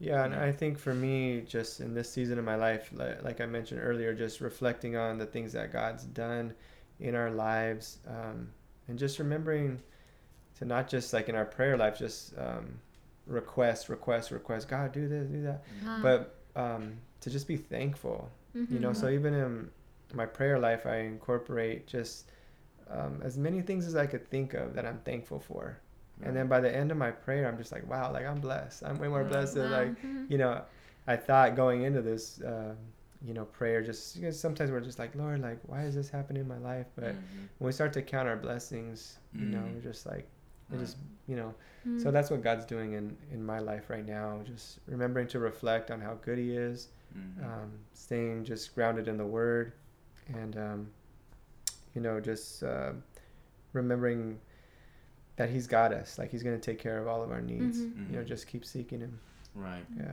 Yeah, 0.00 0.24
and 0.24 0.34
I 0.34 0.52
think 0.52 0.78
for 0.78 0.92
me, 0.92 1.42
just 1.46 1.80
in 1.80 1.94
this 1.94 2.10
season 2.10 2.38
of 2.38 2.44
my 2.44 2.56
life, 2.56 2.90
like, 2.92 3.22
like 3.22 3.40
I 3.40 3.46
mentioned 3.46 3.80
earlier, 3.82 4.12
just 4.12 4.40
reflecting 4.40 4.96
on 4.96 5.18
the 5.18 5.24
things 5.24 5.52
that 5.52 5.72
God's 5.72 6.04
done 6.04 6.52
in 7.00 7.14
our 7.14 7.30
lives, 7.30 7.98
um, 8.06 8.48
and 8.88 8.98
just 8.98 9.18
remembering 9.18 9.80
to 10.58 10.64
not 10.64 10.88
just 10.88 11.12
like 11.12 11.28
in 11.28 11.34
our 11.34 11.44
prayer 11.44 11.76
life, 11.76 11.98
just 11.98 12.36
um, 12.38 12.78
request, 13.26 13.88
request, 13.88 14.30
request. 14.30 14.68
God, 14.68 14.92
do 14.92 15.08
this, 15.08 15.28
do 15.28 15.42
that, 15.42 15.64
uh-huh. 15.86 15.98
but 16.02 16.34
um, 16.56 16.94
to 17.20 17.30
just 17.30 17.48
be 17.48 17.56
thankful. 17.56 18.30
Mm-hmm. 18.56 18.74
You 18.74 18.80
know, 18.80 18.92
so 18.92 19.06
mm-hmm. 19.06 19.14
even 19.14 19.34
in 19.34 19.70
my 20.12 20.26
prayer 20.26 20.58
life, 20.58 20.86
I 20.86 20.98
incorporate 20.98 21.86
just 21.86 22.30
um, 22.90 23.20
as 23.24 23.36
many 23.36 23.60
things 23.62 23.86
as 23.86 23.96
I 23.96 24.06
could 24.06 24.28
think 24.30 24.54
of 24.54 24.74
that 24.74 24.86
I'm 24.86 24.98
thankful 25.04 25.40
for. 25.40 25.78
Right. 26.18 26.28
And 26.28 26.36
then 26.36 26.46
by 26.46 26.60
the 26.60 26.74
end 26.74 26.92
of 26.92 26.96
my 26.96 27.10
prayer, 27.10 27.48
I'm 27.48 27.58
just 27.58 27.72
like, 27.72 27.88
wow, 27.88 28.12
like 28.12 28.26
I'm 28.26 28.40
blessed. 28.40 28.84
I'm 28.84 28.98
way 28.98 29.08
more 29.08 29.24
blessed 29.24 29.54
than 29.54 29.70
like, 29.70 29.88
mm-hmm. 29.88 30.26
you 30.28 30.38
know, 30.38 30.62
I 31.06 31.16
thought 31.16 31.56
going 31.56 31.82
into 31.82 32.02
this, 32.02 32.40
uh, 32.42 32.74
you 33.26 33.34
know, 33.34 33.44
prayer. 33.46 33.82
Just 33.82 34.14
because 34.14 34.38
sometimes 34.38 34.70
we're 34.70 34.80
just 34.80 34.98
like, 34.98 35.14
Lord, 35.16 35.42
like, 35.42 35.58
why 35.66 35.82
is 35.82 35.94
this 35.94 36.08
happening 36.08 36.42
in 36.42 36.48
my 36.48 36.58
life? 36.58 36.86
But 36.94 37.14
mm-hmm. 37.14 37.46
when 37.58 37.66
we 37.66 37.72
start 37.72 37.92
to 37.94 38.02
count 38.02 38.28
our 38.28 38.36
blessings, 38.36 39.18
you 39.34 39.46
know, 39.46 39.58
mm-hmm. 39.58 39.74
we're 39.74 39.80
just 39.80 40.06
like, 40.06 40.28
it 40.72 40.78
just 40.78 40.96
you 41.26 41.36
know 41.36 41.54
mm-hmm. 41.86 42.00
so 42.00 42.10
that's 42.10 42.30
what 42.30 42.42
god's 42.42 42.64
doing 42.64 42.92
in 42.92 43.16
in 43.32 43.44
my 43.44 43.58
life 43.58 43.90
right 43.90 44.06
now 44.06 44.40
just 44.44 44.78
remembering 44.86 45.26
to 45.26 45.38
reflect 45.38 45.90
on 45.90 46.00
how 46.00 46.14
good 46.22 46.38
he 46.38 46.56
is 46.56 46.88
mm-hmm. 47.16 47.44
um, 47.44 47.72
staying 47.92 48.44
just 48.44 48.74
grounded 48.74 49.08
in 49.08 49.16
the 49.16 49.26
word 49.26 49.72
and 50.28 50.56
um, 50.56 50.86
you 51.94 52.00
know 52.00 52.20
just 52.20 52.62
uh, 52.62 52.92
remembering 53.72 54.38
that 55.36 55.50
he's 55.50 55.66
got 55.66 55.92
us 55.92 56.18
like 56.18 56.30
he's 56.30 56.42
going 56.42 56.58
to 56.58 56.64
take 56.64 56.78
care 56.78 56.98
of 56.98 57.08
all 57.08 57.22
of 57.22 57.30
our 57.30 57.40
needs 57.40 57.78
mm-hmm. 57.78 58.12
you 58.12 58.18
know 58.18 58.24
just 58.24 58.46
keep 58.46 58.64
seeking 58.64 59.00
him 59.00 59.18
right 59.54 59.84
yeah 59.96 60.12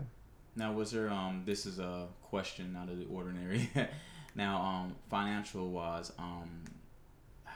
now 0.55 0.71
was 0.71 0.91
there 0.91 1.09
um 1.09 1.43
this 1.45 1.65
is 1.65 1.79
a 1.79 2.07
question 2.23 2.75
out 2.79 2.89
of 2.89 2.97
the 2.97 3.05
ordinary 3.05 3.69
now 4.35 4.61
um 4.61 4.95
financial 5.09 5.69
wise 5.69 6.11
um 6.19 6.63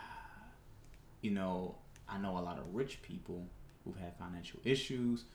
you 1.21 1.31
know 1.31 1.75
I 2.15 2.21
know 2.21 2.37
a 2.37 2.39
lot 2.39 2.57
of 2.57 2.63
rich 2.73 3.01
people 3.01 3.45
who've 3.83 3.97
had 3.97 4.15
financial 4.17 4.59
issues. 4.63 5.25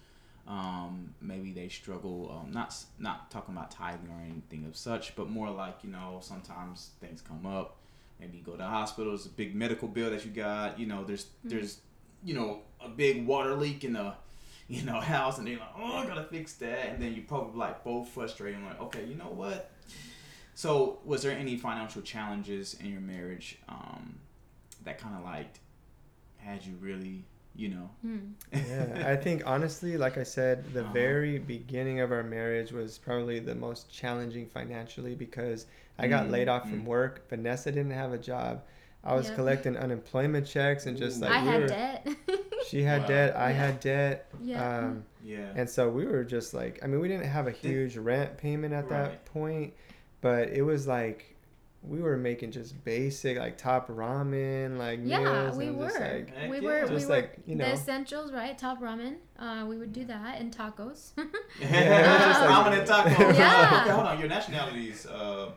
Um, 0.46 1.14
maybe 1.20 1.52
they 1.52 1.68
struggle. 1.68 2.40
Um, 2.42 2.52
not 2.52 2.74
not 2.98 3.30
talking 3.30 3.54
about 3.54 3.70
tithing 3.70 4.08
or 4.08 4.22
anything 4.24 4.64
of 4.66 4.76
such, 4.76 5.14
but 5.14 5.28
more 5.28 5.50
like 5.50 5.78
you 5.82 5.90
know 5.90 6.18
sometimes 6.22 6.90
things 7.00 7.20
come 7.20 7.46
up. 7.46 7.76
Maybe 8.18 8.38
you 8.38 8.44
go 8.44 8.52
to 8.52 8.58
the 8.58 8.64
hospital. 8.64 9.14
It's 9.14 9.26
a 9.26 9.30
big 9.30 9.54
medical 9.54 9.88
bill 9.88 10.10
that 10.10 10.24
you 10.24 10.30
got. 10.30 10.78
You 10.78 10.86
know, 10.86 11.04
there's 11.04 11.24
mm-hmm. 11.24 11.50
there's 11.50 11.78
you 12.24 12.34
know 12.34 12.62
a 12.80 12.88
big 12.88 13.26
water 13.26 13.54
leak 13.54 13.84
in 13.84 13.92
the 13.92 14.14
you 14.68 14.82
know 14.82 15.00
house, 15.00 15.38
and 15.38 15.46
they're 15.46 15.58
like, 15.58 15.74
oh, 15.76 15.96
I 15.96 16.06
gotta 16.06 16.24
fix 16.24 16.54
that. 16.54 16.88
And 16.88 17.02
then 17.02 17.14
you 17.14 17.22
probably 17.22 17.58
like 17.58 17.84
both 17.84 18.08
frustrated. 18.08 18.62
like, 18.64 18.80
okay, 18.80 19.04
you 19.04 19.16
know 19.16 19.30
what? 19.30 19.70
So, 20.54 20.98
was 21.04 21.22
there 21.22 21.36
any 21.36 21.56
financial 21.56 22.02
challenges 22.02 22.74
in 22.74 22.90
your 22.90 23.00
marriage 23.00 23.58
um, 23.68 24.18
that 24.84 24.98
kind 24.98 25.16
of 25.16 25.24
like 25.24 25.60
had 26.42 26.64
you 26.64 26.76
really 26.80 27.24
you 27.54 27.68
know. 27.68 27.90
Mm. 28.06 28.32
yeah, 28.52 29.08
I 29.08 29.16
think 29.16 29.42
honestly, 29.46 29.96
like 29.96 30.18
I 30.18 30.22
said, 30.22 30.72
the 30.72 30.82
uh-huh. 30.82 30.92
very 30.92 31.38
beginning 31.38 32.00
of 32.00 32.12
our 32.12 32.22
marriage 32.22 32.72
was 32.72 32.98
probably 32.98 33.38
the 33.38 33.54
most 33.54 33.92
challenging 33.92 34.46
financially 34.46 35.14
because 35.14 35.66
I 35.98 36.08
got 36.08 36.26
mm. 36.26 36.30
laid 36.30 36.48
off 36.48 36.64
mm. 36.64 36.70
from 36.70 36.84
work. 36.84 37.28
Vanessa 37.28 37.70
didn't 37.70 37.92
have 37.92 38.12
a 38.12 38.18
job. 38.18 38.62
I 39.02 39.14
was 39.14 39.28
yep. 39.28 39.36
collecting 39.36 39.76
unemployment 39.76 40.46
checks 40.46 40.86
and 40.86 40.96
just 40.96 41.20
like 41.20 41.30
I 41.30 41.42
we 41.42 41.48
had 41.48 41.60
were, 41.60 41.68
debt. 41.68 42.08
she 42.68 42.82
had 42.82 43.02
wow. 43.02 43.08
debt. 43.08 43.36
I 43.36 43.50
yeah. 43.50 43.56
had 43.56 43.80
debt. 43.80 44.26
Yeah. 44.42 44.78
Um, 44.78 45.04
yeah. 45.24 45.52
And 45.56 45.68
so 45.68 45.88
we 45.88 46.06
were 46.06 46.24
just 46.24 46.52
like, 46.52 46.78
I 46.82 46.86
mean, 46.86 47.00
we 47.00 47.08
didn't 47.08 47.26
have 47.26 47.46
a 47.46 47.50
huge 47.50 47.96
rent 47.96 48.36
payment 48.36 48.74
at 48.74 48.90
right. 48.90 49.04
that 49.04 49.24
point, 49.24 49.72
but 50.20 50.50
it 50.50 50.62
was 50.62 50.86
like 50.86 51.29
we 51.82 52.00
were 52.00 52.16
making 52.16 52.50
just 52.52 52.84
basic 52.84 53.38
like 53.38 53.56
top 53.56 53.88
ramen 53.88 54.76
like 54.76 55.00
yeah 55.02 55.50
we 55.54 55.70
were. 55.70 55.88
like, 55.88 56.50
we 56.50 56.60
were 56.60 56.86
just 56.86 57.08
we 57.08 57.14
like 57.14 57.36
were, 57.36 57.42
you 57.46 57.56
know. 57.56 57.64
the 57.64 57.72
essentials 57.72 58.32
right? 58.32 58.58
Top 58.58 58.80
ramen. 58.80 59.16
Uh 59.38 59.64
we 59.66 59.78
would 59.78 59.92
do 59.92 60.04
that 60.04 60.40
and 60.40 60.54
tacos. 60.54 61.12
Yeah, 61.60 62.46
ramen 62.48 62.78
and 62.78 62.88
tacos. 62.88 63.38
Yeah. 63.38 63.80
Okay, 63.82 63.90
hold 63.90 64.06
on. 64.06 64.18
Your 64.18 64.28
nationalities 64.28 65.06
uh 65.06 65.50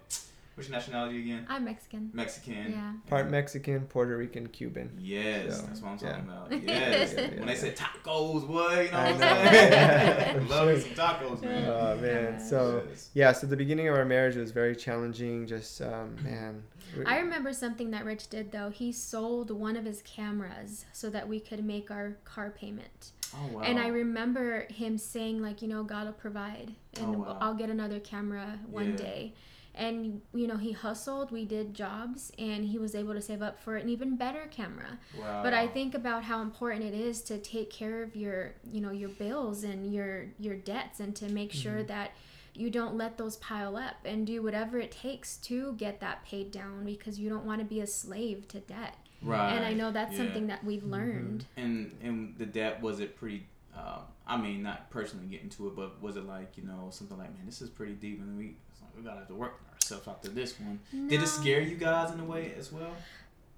which 0.56 0.70
nationality 0.70 1.20
again? 1.20 1.48
I'm 1.50 1.66
Mexican. 1.66 2.12
Mexican. 2.14 2.72
Yeah. 2.72 2.94
Part 3.08 3.30
Mexican, 3.30 3.86
Puerto 3.88 4.16
Rican, 4.16 4.48
Cuban. 4.48 4.92
Yes, 5.00 5.58
so, 5.58 5.66
that's 5.66 5.82
what 5.82 5.92
I'm 5.92 5.98
talking 5.98 6.26
yeah. 6.28 6.34
about. 6.34 6.52
Yes. 6.64 7.14
yeah, 7.16 7.22
yeah, 7.22 7.40
when 7.40 7.48
they 7.48 7.56
say 7.56 7.72
tacos, 7.72 8.48
boy, 8.48 8.86
you 8.86 8.92
know 8.92 9.04
what 9.04 9.14
I'm 9.14 9.20
saying? 9.20 10.48
Love 10.50 10.68
me 10.68 10.80
some 10.80 10.92
tacos, 10.92 11.42
man. 11.42 11.70
Oh 11.70 11.98
man. 11.98 12.40
So 12.40 12.84
yes. 12.88 13.10
yeah, 13.14 13.32
so 13.32 13.48
the 13.48 13.58
beginning 13.58 13.88
of 13.88 13.96
our 13.96 14.06
marriage 14.06 14.36
was 14.36 14.52
very 14.52 14.76
challenging. 14.76 15.48
Just 15.48 15.82
um, 15.82 16.16
man. 16.24 16.64
I 17.08 17.18
remember 17.18 17.54
something 17.54 17.90
that 17.92 18.06
Rich 18.06 18.30
did 18.30 18.52
though. 18.52 18.70
He 18.70 18.92
sold 18.92 19.50
one 19.50 19.76
of 19.76 19.86
his 19.86 20.04
cameras 20.04 20.86
so 20.94 21.10
that 21.10 21.28
we 21.28 21.40
could 21.40 21.66
make 21.66 21.90
our 21.90 22.18
car 22.26 22.52
payment. 22.52 23.12
Oh, 23.36 23.58
wow. 23.58 23.62
And 23.62 23.80
I 23.80 23.88
remember 23.88 24.68
him 24.70 25.00
saying 25.00 25.42
like, 25.42 25.64
you 25.64 25.68
know, 25.68 25.84
God 25.84 26.06
will 26.06 26.14
provide, 26.14 26.74
and 27.00 27.16
oh, 27.16 27.20
wow. 27.20 27.38
I'll 27.42 27.56
get 27.56 27.72
another 27.72 28.00
camera 28.00 28.60
one 28.70 28.96
day 28.96 29.34
and 29.76 30.22
you 30.34 30.48
know 30.48 30.58
he 30.58 30.72
hustled 30.72 31.32
we 31.32 31.46
did 31.46 31.74
jobs 31.74 32.32
and 32.38 32.66
he 32.66 32.78
was 32.78 32.94
able 32.94 33.14
to 33.14 33.22
save 33.22 33.42
up 33.42 33.60
for 33.60 33.76
an 33.76 33.90
even 33.90 34.16
better 34.16 34.48
camera 34.52 35.00
wow. 35.20 35.42
but 35.42 35.54
i 35.54 35.68
think 35.68 35.96
about 35.96 36.24
how 36.24 36.42
important 36.42 36.84
it 36.84 36.94
is 36.94 37.22
to 37.22 37.38
take 37.40 37.70
care 37.72 38.04
of 38.04 38.16
your 38.16 38.54
you 38.72 38.80
know 38.80 38.92
your 38.92 39.10
bills 39.10 39.64
and 39.64 39.92
your 39.92 40.28
your 40.40 40.56
debts 40.56 41.00
and 41.00 41.16
to 41.16 41.28
make 41.30 41.52
mm-hmm. 41.52 41.62
sure 41.62 41.84
that 41.84 42.12
you 42.54 42.70
don't 42.70 42.96
let 42.96 43.18
those 43.18 43.38
pile 43.38 43.76
up 43.76 43.96
and 44.06 44.28
do 44.28 44.44
whatever 44.44 44.78
it 44.78 44.92
takes 44.92 45.38
to 45.38 45.74
get 45.74 46.00
that 46.00 46.24
paid 46.24 46.52
down 46.52 46.86
because 46.86 47.20
you 47.20 47.28
don't 47.28 47.46
want 47.46 47.60
to 47.60 47.66
be 47.66 47.82
a 47.82 47.88
slave 47.88 48.48
to 48.48 48.60
debt 48.60 48.96
right 49.24 49.54
and 49.54 49.66
i 49.66 49.74
know 49.74 49.92
that's 49.92 50.12
yeah. 50.12 50.20
something 50.20 50.48
that 50.48 50.64
we've 50.64 50.82
mm-hmm. 50.82 50.94
learned 50.94 51.46
mm-hmm. 51.58 51.66
and 51.66 51.96
and 52.04 52.36
the 52.38 52.46
debt 52.46 52.80
was 52.82 53.00
it 53.00 53.16
pretty 53.16 53.48
uh, 53.76 54.00
I 54.26 54.38
mean, 54.38 54.64
not 54.64 54.90
personally 54.90 55.26
getting 55.26 55.50
to 55.50 55.68
it, 55.68 55.76
but 55.76 56.02
was 56.02 56.16
it 56.16 56.26
like 56.26 56.58
you 56.58 56.64
know 56.64 56.90
something 56.92 57.18
like, 57.18 57.34
man, 57.36 57.46
this 57.46 57.62
is 57.62 57.70
pretty 57.70 57.94
deep, 57.94 58.20
and 58.22 58.38
we 58.38 58.56
we 58.96 59.04
gotta 59.04 59.20
have 59.20 59.28
to 59.28 59.36
work 59.36 59.60
ourselves 59.74 60.08
after 60.08 60.30
this 60.30 60.60
one. 60.60 60.80
No. 60.92 61.10
Did 61.10 61.24
it 61.24 61.28
scare 61.28 61.62
you 61.62 61.76
guys 61.76 62.14
in 62.14 62.20
a 62.20 62.26
way 62.26 62.54
as 62.58 62.72
well? 62.72 62.96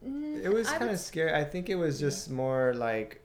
It 0.04 0.54
was 0.54 0.70
kind 0.70 0.92
of 0.92 1.00
scary. 1.00 1.34
I 1.34 1.44
think 1.44 1.70
it 1.70 1.76
was 1.76 2.00
just 2.00 2.28
yeah. 2.28 2.36
more 2.36 2.74
like 2.76 3.22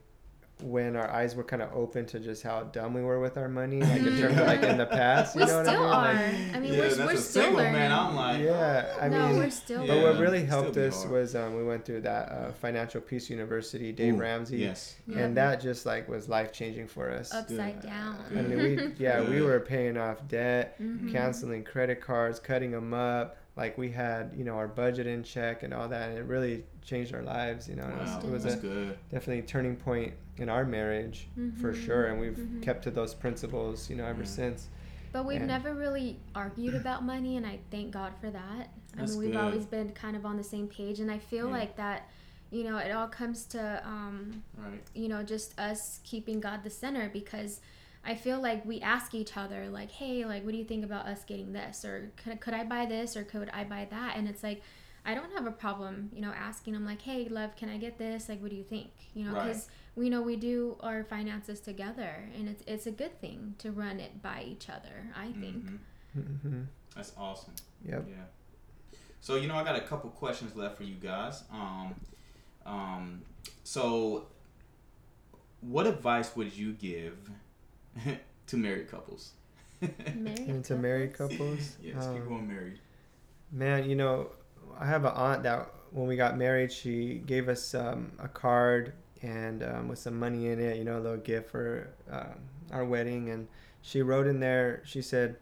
when 0.62 0.96
our 0.96 1.10
eyes 1.10 1.34
were 1.34 1.44
kind 1.44 1.62
of 1.62 1.72
open 1.74 2.06
to 2.06 2.20
just 2.20 2.42
how 2.42 2.62
dumb 2.64 2.94
we 2.94 3.02
were 3.02 3.20
with 3.20 3.36
our 3.36 3.48
money, 3.48 3.80
like 3.80 4.02
in 4.02 4.18
terms 4.20 4.38
of 4.38 4.46
like 4.46 4.62
in 4.62 4.78
the 4.78 4.86
past. 4.86 5.34
You 5.34 5.42
we 5.42 5.46
know 5.46 5.62
still 5.62 5.82
what 5.82 5.96
I 5.96 6.12
mean? 6.14 6.20
Are. 6.22 6.46
Like, 6.46 6.56
I 6.56 6.60
mean, 6.60 6.74
yeah, 6.74 6.78
we're, 6.80 7.06
we're 7.06 7.16
still 7.16 7.52
learning. 7.52 7.72
Man, 7.72 7.92
I'm 7.92 8.14
like, 8.14 8.42
yeah, 8.42 8.96
I 9.00 9.08
no, 9.08 9.28
mean, 9.28 9.38
we're 9.38 9.50
still. 9.50 9.86
But 9.86 10.02
what 10.02 10.18
really 10.18 10.44
helped 10.44 10.76
us 10.76 10.98
hard. 11.02 11.10
was 11.10 11.34
um, 11.34 11.56
we 11.56 11.64
went 11.64 11.84
through 11.84 12.02
that 12.02 12.30
uh, 12.30 12.52
Financial 12.52 13.00
Peace 13.00 13.30
University, 13.30 13.92
Dave 13.92 14.14
Ooh, 14.14 14.18
Ramsey. 14.18 14.58
Yes. 14.58 14.96
And 15.14 15.36
that 15.36 15.60
just 15.60 15.86
like 15.86 16.08
was 16.08 16.28
life 16.28 16.52
changing 16.52 16.88
for 16.88 17.10
us. 17.10 17.32
Upside 17.32 17.82
yeah. 17.84 17.90
down. 17.90 18.16
I 18.30 18.42
mean, 18.42 18.58
we 18.58 18.92
yeah 19.04 19.22
we 19.22 19.42
were 19.42 19.60
paying 19.60 19.96
off 19.96 20.26
debt, 20.28 20.80
mm-hmm. 20.80 21.12
canceling 21.12 21.64
credit 21.64 22.00
cards, 22.00 22.38
cutting 22.38 22.70
them 22.70 22.94
up 22.94 23.36
like 23.56 23.76
we 23.76 23.90
had 23.90 24.32
you 24.36 24.44
know 24.44 24.54
our 24.54 24.68
budget 24.68 25.06
in 25.06 25.22
check 25.22 25.62
and 25.62 25.74
all 25.74 25.88
that 25.88 26.08
and 26.08 26.18
it 26.18 26.24
really 26.24 26.64
changed 26.82 27.14
our 27.14 27.22
lives 27.22 27.68
you 27.68 27.76
know 27.76 27.84
wow, 27.84 28.20
it 28.22 28.24
was, 28.24 28.24
it 28.24 28.30
was 28.30 28.54
a 28.54 28.56
good. 28.56 28.98
definitely 29.10 29.42
turning 29.42 29.76
point 29.76 30.12
in 30.38 30.48
our 30.48 30.64
marriage 30.64 31.28
mm-hmm. 31.38 31.60
for 31.60 31.74
sure 31.74 32.06
and 32.06 32.20
we've 32.20 32.32
mm-hmm. 32.32 32.60
kept 32.60 32.82
to 32.82 32.90
those 32.90 33.14
principles 33.14 33.88
you 33.90 33.96
know 33.96 34.04
ever 34.04 34.22
mm. 34.22 34.28
since 34.28 34.68
but 35.12 35.26
we've 35.26 35.38
and 35.38 35.46
never 35.46 35.74
really 35.74 36.18
argued 36.34 36.74
about 36.74 37.04
money 37.04 37.36
and 37.36 37.46
i 37.46 37.58
thank 37.70 37.90
god 37.90 38.12
for 38.20 38.30
that 38.30 38.70
i 38.98 39.02
mean 39.02 39.18
we've 39.18 39.32
good. 39.32 39.40
always 39.40 39.66
been 39.66 39.90
kind 39.90 40.16
of 40.16 40.24
on 40.24 40.36
the 40.36 40.44
same 40.44 40.66
page 40.66 41.00
and 41.00 41.10
i 41.10 41.18
feel 41.18 41.46
yeah. 41.46 41.56
like 41.56 41.76
that 41.76 42.08
you 42.50 42.64
know 42.64 42.78
it 42.78 42.90
all 42.90 43.08
comes 43.08 43.44
to 43.44 43.82
um, 43.84 44.42
right. 44.56 44.82
you 44.94 45.08
know 45.08 45.22
just 45.22 45.58
us 45.58 46.00
keeping 46.02 46.40
god 46.40 46.64
the 46.64 46.70
center 46.70 47.08
because 47.12 47.60
I 48.04 48.14
feel 48.14 48.40
like 48.40 48.64
we 48.64 48.80
ask 48.80 49.14
each 49.14 49.36
other, 49.36 49.68
like, 49.68 49.90
hey, 49.90 50.24
like, 50.24 50.44
what 50.44 50.52
do 50.52 50.58
you 50.58 50.64
think 50.64 50.84
about 50.84 51.06
us 51.06 51.24
getting 51.24 51.52
this? 51.52 51.84
Or 51.84 52.10
could, 52.16 52.40
could 52.40 52.54
I 52.54 52.64
buy 52.64 52.86
this? 52.86 53.16
Or 53.16 53.24
could 53.24 53.50
I 53.50 53.64
buy 53.64 53.88
that? 53.90 54.16
And 54.16 54.26
it's 54.26 54.42
like, 54.42 54.62
I 55.04 55.14
don't 55.14 55.32
have 55.32 55.46
a 55.46 55.50
problem, 55.50 56.10
you 56.12 56.20
know, 56.20 56.32
asking 56.32 56.74
them, 56.74 56.84
like, 56.84 57.02
hey, 57.02 57.28
love, 57.28 57.56
can 57.56 57.68
I 57.68 57.78
get 57.78 57.98
this? 57.98 58.28
Like, 58.28 58.40
what 58.40 58.50
do 58.50 58.56
you 58.56 58.64
think? 58.64 58.90
You 59.14 59.24
know, 59.24 59.34
because 59.34 59.68
right. 59.68 59.96
we 59.96 60.10
know 60.10 60.22
we 60.22 60.36
do 60.36 60.76
our 60.80 61.04
finances 61.04 61.60
together. 61.60 62.28
And 62.36 62.48
it's, 62.48 62.62
it's 62.66 62.86
a 62.86 62.90
good 62.90 63.20
thing 63.20 63.54
to 63.58 63.70
run 63.72 64.00
it 64.00 64.22
by 64.22 64.44
each 64.46 64.68
other, 64.68 65.08
I 65.16 65.32
think. 65.32 65.64
Mm-hmm. 65.64 66.20
Mm-hmm. 66.20 66.62
That's 66.94 67.12
awesome. 67.16 67.54
Yep. 67.88 68.06
Yeah. 68.08 68.96
So, 69.20 69.36
you 69.36 69.48
know, 69.48 69.54
I 69.54 69.64
got 69.64 69.76
a 69.76 69.80
couple 69.80 70.10
questions 70.10 70.56
left 70.56 70.76
for 70.76 70.84
you 70.84 70.94
guys. 70.94 71.44
Um, 71.52 71.94
um, 72.64 73.22
so, 73.64 74.26
what 75.60 75.86
advice 75.86 76.34
would 76.36 76.54
you 76.54 76.72
give? 76.72 77.16
to 78.46 78.56
married 78.56 78.90
couples. 78.90 79.32
married 80.14 80.40
and 80.40 80.64
to 80.66 80.76
married 80.76 81.14
couples. 81.14 81.76
yes, 81.82 82.04
um, 82.04 82.16
people 82.16 82.36
are 82.36 82.42
married. 82.42 82.78
Man, 83.52 83.88
you 83.88 83.96
know, 83.96 84.28
I 84.78 84.86
have 84.86 85.04
an 85.04 85.12
aunt 85.14 85.42
that 85.44 85.70
when 85.90 86.06
we 86.06 86.16
got 86.16 86.36
married, 86.36 86.72
she 86.72 87.22
gave 87.26 87.48
us 87.48 87.74
um, 87.74 88.12
a 88.18 88.28
card 88.28 88.92
and 89.22 89.62
um, 89.62 89.88
with 89.88 89.98
some 89.98 90.18
money 90.18 90.48
in 90.48 90.60
it, 90.60 90.76
you 90.76 90.84
know, 90.84 90.98
a 90.98 91.00
little 91.00 91.18
gift 91.18 91.50
for 91.50 91.90
uh, 92.10 92.34
our 92.72 92.84
wedding. 92.84 93.30
And 93.30 93.48
she 93.82 94.02
wrote 94.02 94.26
in 94.26 94.40
there, 94.40 94.82
she 94.84 95.02
said, 95.02 95.36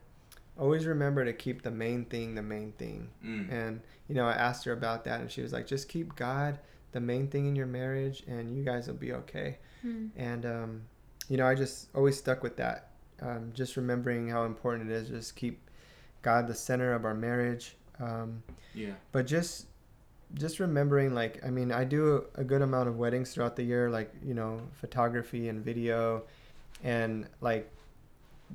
always 0.58 0.86
remember 0.86 1.24
to 1.24 1.32
keep 1.32 1.62
the 1.62 1.70
main 1.70 2.04
thing 2.04 2.34
the 2.34 2.42
main 2.42 2.72
thing. 2.72 3.08
Mm. 3.24 3.52
And, 3.52 3.80
you 4.08 4.14
know, 4.14 4.26
I 4.26 4.32
asked 4.32 4.64
her 4.64 4.72
about 4.72 5.04
that 5.04 5.20
and 5.20 5.30
she 5.30 5.42
was 5.42 5.52
like, 5.52 5.66
just 5.66 5.88
keep 5.88 6.16
God 6.16 6.58
the 6.92 7.00
main 7.00 7.28
thing 7.28 7.46
in 7.46 7.54
your 7.54 7.66
marriage 7.66 8.24
and 8.26 8.56
you 8.56 8.64
guys 8.64 8.88
will 8.88 8.94
be 8.94 9.12
okay. 9.12 9.58
Mm. 9.86 10.10
And, 10.16 10.46
um, 10.46 10.82
you 11.28 11.36
know, 11.36 11.46
I 11.46 11.54
just 11.54 11.88
always 11.94 12.16
stuck 12.16 12.42
with 12.42 12.56
that. 12.56 12.90
Um, 13.20 13.52
just 13.54 13.76
remembering 13.76 14.28
how 14.28 14.44
important 14.44 14.90
it 14.90 14.94
is, 14.94 15.08
just 15.08 15.36
keep 15.36 15.68
God 16.22 16.46
the 16.46 16.54
center 16.54 16.92
of 16.92 17.04
our 17.04 17.14
marriage. 17.14 17.76
Um, 18.00 18.42
yeah. 18.74 18.92
But 19.12 19.26
just 19.26 19.66
just 20.34 20.60
remembering, 20.60 21.14
like, 21.14 21.44
I 21.44 21.50
mean, 21.50 21.72
I 21.72 21.84
do 21.84 22.24
a 22.34 22.44
good 22.44 22.60
amount 22.60 22.88
of 22.88 22.98
weddings 22.98 23.32
throughout 23.32 23.56
the 23.56 23.62
year, 23.62 23.90
like 23.90 24.12
you 24.24 24.34
know, 24.34 24.60
photography 24.80 25.48
and 25.48 25.64
video, 25.64 26.24
and 26.82 27.26
like 27.40 27.70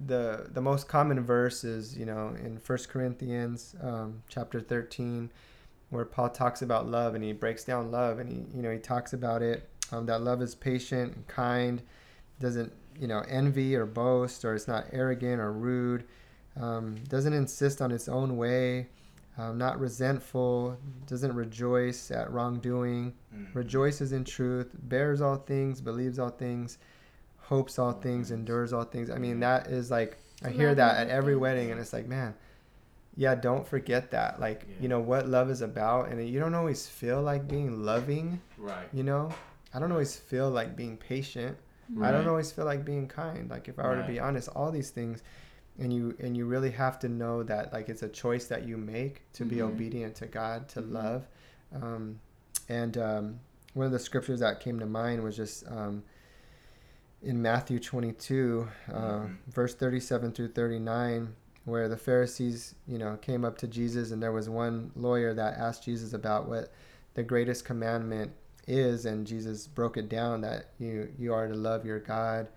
the 0.08 0.48
the 0.54 0.62
most 0.62 0.88
common 0.88 1.24
verse 1.24 1.64
is 1.64 1.96
you 1.98 2.06
know 2.06 2.36
in 2.44 2.58
First 2.58 2.90
Corinthians 2.90 3.76
um, 3.82 4.24
chapter 4.30 4.60
thirteen, 4.60 5.30
where 5.90 6.06
Paul 6.06 6.30
talks 6.30 6.62
about 6.62 6.88
love 6.88 7.16
and 7.16 7.24
he 7.24 7.34
breaks 7.34 7.64
down 7.64 7.92
love 7.92 8.20
and 8.20 8.30
he 8.30 8.56
you 8.56 8.62
know 8.64 8.72
he 8.72 8.80
talks 8.80 9.14
about 9.14 9.42
it 9.42 9.70
um, 9.92 10.06
that 10.08 10.22
love 10.22 10.42
is 10.42 10.56
patient 10.56 11.16
and 11.16 11.28
kind 11.28 11.82
doesn't 12.40 12.72
you 13.00 13.08
know 13.08 13.24
envy 13.30 13.76
or 13.76 13.86
boast 13.86 14.44
or 14.44 14.56
it's 14.56 14.68
not 14.68 14.86
arrogant 14.92 15.40
or 15.40 15.52
rude 15.52 16.04
um, 16.60 16.96
doesn't 17.08 17.34
insist 17.34 17.82
on 17.82 17.92
its 17.92 18.08
own 18.08 18.38
way 18.38 18.88
um, 19.38 19.58
not 19.58 19.80
resentful 19.80 20.78
doesn't 21.08 21.34
rejoice 21.34 22.12
at 22.12 22.32
wrongdoing 22.32 23.14
mm-hmm. 23.34 23.58
rejoices 23.58 24.12
in 24.12 24.24
truth 24.24 24.70
bears 24.84 25.22
all 25.22 25.38
things 25.38 25.82
believes 25.82 26.20
all 26.20 26.30
things 26.30 26.78
hopes 27.40 27.80
all 27.80 27.94
things 27.94 28.32
endures 28.32 28.74
all 28.74 28.84
things 28.84 29.10
i 29.10 29.18
mean 29.18 29.40
that 29.40 29.68
is 29.68 29.90
like 29.92 30.18
i 30.44 30.50
hear 30.50 30.74
that 30.76 30.98
at 30.98 31.10
every 31.10 31.36
wedding 31.36 31.72
and 31.72 31.80
it's 31.80 31.94
like 31.94 32.08
man 32.08 32.34
yeah 33.16 33.36
don't 33.36 33.68
forget 33.68 34.12
that 34.12 34.40
like 34.40 34.66
yeah. 34.68 34.76
you 34.82 34.88
know 34.88 35.00
what 35.00 35.28
love 35.28 35.50
is 35.50 35.62
about 35.62 36.10
and 36.10 36.28
you 36.28 36.40
don't 36.40 36.56
always 36.56 36.88
feel 36.88 37.22
like 37.22 37.48
being 37.48 37.84
loving 37.84 38.40
right 38.58 38.88
you 38.94 39.04
know 39.04 39.30
i 39.74 39.80
don't 39.80 39.92
always 39.92 40.16
feel 40.16 40.50
like 40.50 40.76
being 40.76 40.98
patient 40.98 41.58
Right. 41.90 42.10
I 42.10 42.12
don't 42.12 42.28
always 42.28 42.52
feel 42.52 42.66
like 42.66 42.86
being 42.86 43.08
kind. 43.08 43.50
Like 43.50 43.68
if 43.68 43.80
I 43.80 43.84
were 43.84 43.96
right. 43.96 44.08
to 44.08 44.12
be 44.12 44.20
honest, 44.20 44.50
all 44.50 44.72
these 44.72 44.90
things 44.90 45.22
and 45.80 45.92
you 45.92 46.16
and 46.20 46.38
you 46.38 46.46
really 46.46 46.72
have 46.72 47.00
to 47.00 47.10
know 47.10 47.44
that 47.44 47.74
like 47.74 47.90
it's 47.90 48.04
a 48.04 48.10
choice 48.10 48.46
that 48.46 48.68
you 48.68 48.78
make 48.78 49.22
to 49.34 49.44
mm-hmm. 49.44 49.56
be 49.56 49.62
obedient 49.62 50.16
to 50.16 50.28
God, 50.28 50.70
to 50.70 50.82
mm-hmm. 50.82 50.94
love. 50.94 51.28
Um, 51.74 52.20
and 52.70 52.98
um, 52.98 53.40
one 53.74 53.86
of 53.86 53.92
the 53.92 54.00
scriptures 54.00 54.40
that 54.40 54.60
came 54.60 54.80
to 54.80 54.86
mind 54.86 55.24
was 55.24 55.36
just 55.36 55.68
um, 55.68 56.04
in 57.22 57.42
Matthew 57.42 57.80
22, 57.80 58.68
uh, 58.90 58.94
mm-hmm. 58.94 59.34
verse 59.48 59.74
37 59.74 60.32
through 60.34 60.50
39, 60.50 61.34
where 61.66 61.88
the 61.88 61.98
Pharisees, 61.98 62.76
you 62.88 62.98
know, 62.98 63.18
came 63.18 63.44
up 63.44 63.58
to 63.60 63.68
Jesus, 63.68 64.12
and 64.12 64.22
there 64.22 64.32
was 64.32 64.50
one 64.50 64.92
lawyer 64.96 65.34
that 65.34 65.58
asked 65.58 65.86
Jesus 65.86 66.14
about 66.14 66.48
what 66.48 66.72
the 67.16 67.24
greatest 67.24 67.66
commandment 67.66 68.32
is, 68.68 69.06
and 69.06 69.26
Jesus 69.26 69.68
broke 69.68 69.98
it 69.98 70.10
down 70.10 70.42
that 70.42 70.68
you 70.80 71.12
you 71.18 71.34
are 71.34 71.48
to 71.48 71.54
love 71.54 71.86
your 71.86 72.00
God, 72.00 72.48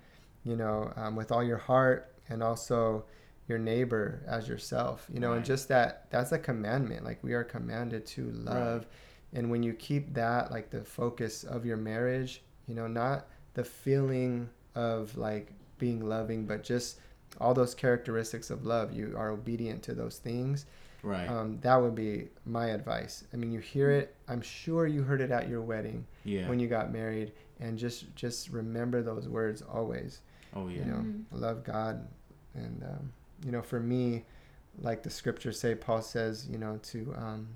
you 0.44 0.56
know, 0.56 0.92
um, 0.96 1.16
with 1.16 1.32
all 1.32 1.42
your 1.42 1.58
heart, 1.58 2.12
and 2.28 2.42
also 2.42 3.04
your 3.48 3.58
neighbor 3.58 4.22
as 4.26 4.48
yourself. 4.48 5.06
You 5.12 5.20
know, 5.20 5.30
right. 5.30 5.36
and 5.36 5.44
just 5.44 5.68
that 5.68 6.10
that's 6.10 6.32
a 6.32 6.38
commandment. 6.38 7.04
Like 7.04 7.22
we 7.22 7.32
are 7.34 7.44
commanded 7.44 8.06
to 8.06 8.30
love, 8.32 8.80
right. 8.80 9.38
and 9.38 9.50
when 9.50 9.62
you 9.62 9.72
keep 9.72 10.14
that 10.14 10.50
like 10.50 10.70
the 10.70 10.84
focus 10.84 11.44
of 11.44 11.64
your 11.64 11.76
marriage, 11.76 12.42
you 12.66 12.74
know, 12.74 12.86
not 12.86 13.26
the 13.54 13.64
feeling 13.64 14.48
of 14.74 15.16
like 15.16 15.52
being 15.78 16.06
loving, 16.08 16.46
but 16.46 16.62
just 16.62 17.00
all 17.40 17.54
those 17.54 17.74
characteristics 17.74 18.50
of 18.50 18.64
love. 18.66 18.92
You 18.92 19.14
are 19.16 19.30
obedient 19.30 19.82
to 19.84 19.94
those 19.94 20.18
things 20.18 20.66
Right. 21.06 21.28
Um, 21.28 21.58
that 21.60 21.76
would 21.76 21.94
be 21.94 22.28
my 22.44 22.66
advice. 22.70 23.24
I 23.32 23.36
mean, 23.36 23.52
you 23.52 23.60
hear 23.60 23.92
it. 23.92 24.16
I'm 24.26 24.40
sure 24.40 24.88
you 24.88 25.02
heard 25.02 25.20
it 25.20 25.30
at 25.30 25.48
your 25.48 25.62
wedding. 25.62 26.04
Yeah. 26.24 26.48
When 26.48 26.58
you 26.58 26.66
got 26.66 26.92
married, 26.92 27.32
and 27.60 27.78
just 27.78 28.14
just 28.16 28.50
remember 28.50 29.02
those 29.02 29.28
words 29.28 29.62
always. 29.62 30.20
Oh 30.56 30.68
yeah. 30.68 30.78
You 30.78 30.84
know, 30.84 30.96
mm-hmm. 30.96 31.40
love 31.42 31.64
God, 31.64 32.06
and 32.54 32.82
um, 32.82 33.12
you 33.44 33.52
know, 33.52 33.62
for 33.62 33.80
me, 33.80 34.24
like 34.78 35.02
the 35.02 35.10
scriptures 35.10 35.60
say, 35.60 35.74
Paul 35.74 36.02
says, 36.02 36.48
you 36.50 36.58
know, 36.58 36.78
to 36.84 37.14
um, 37.16 37.48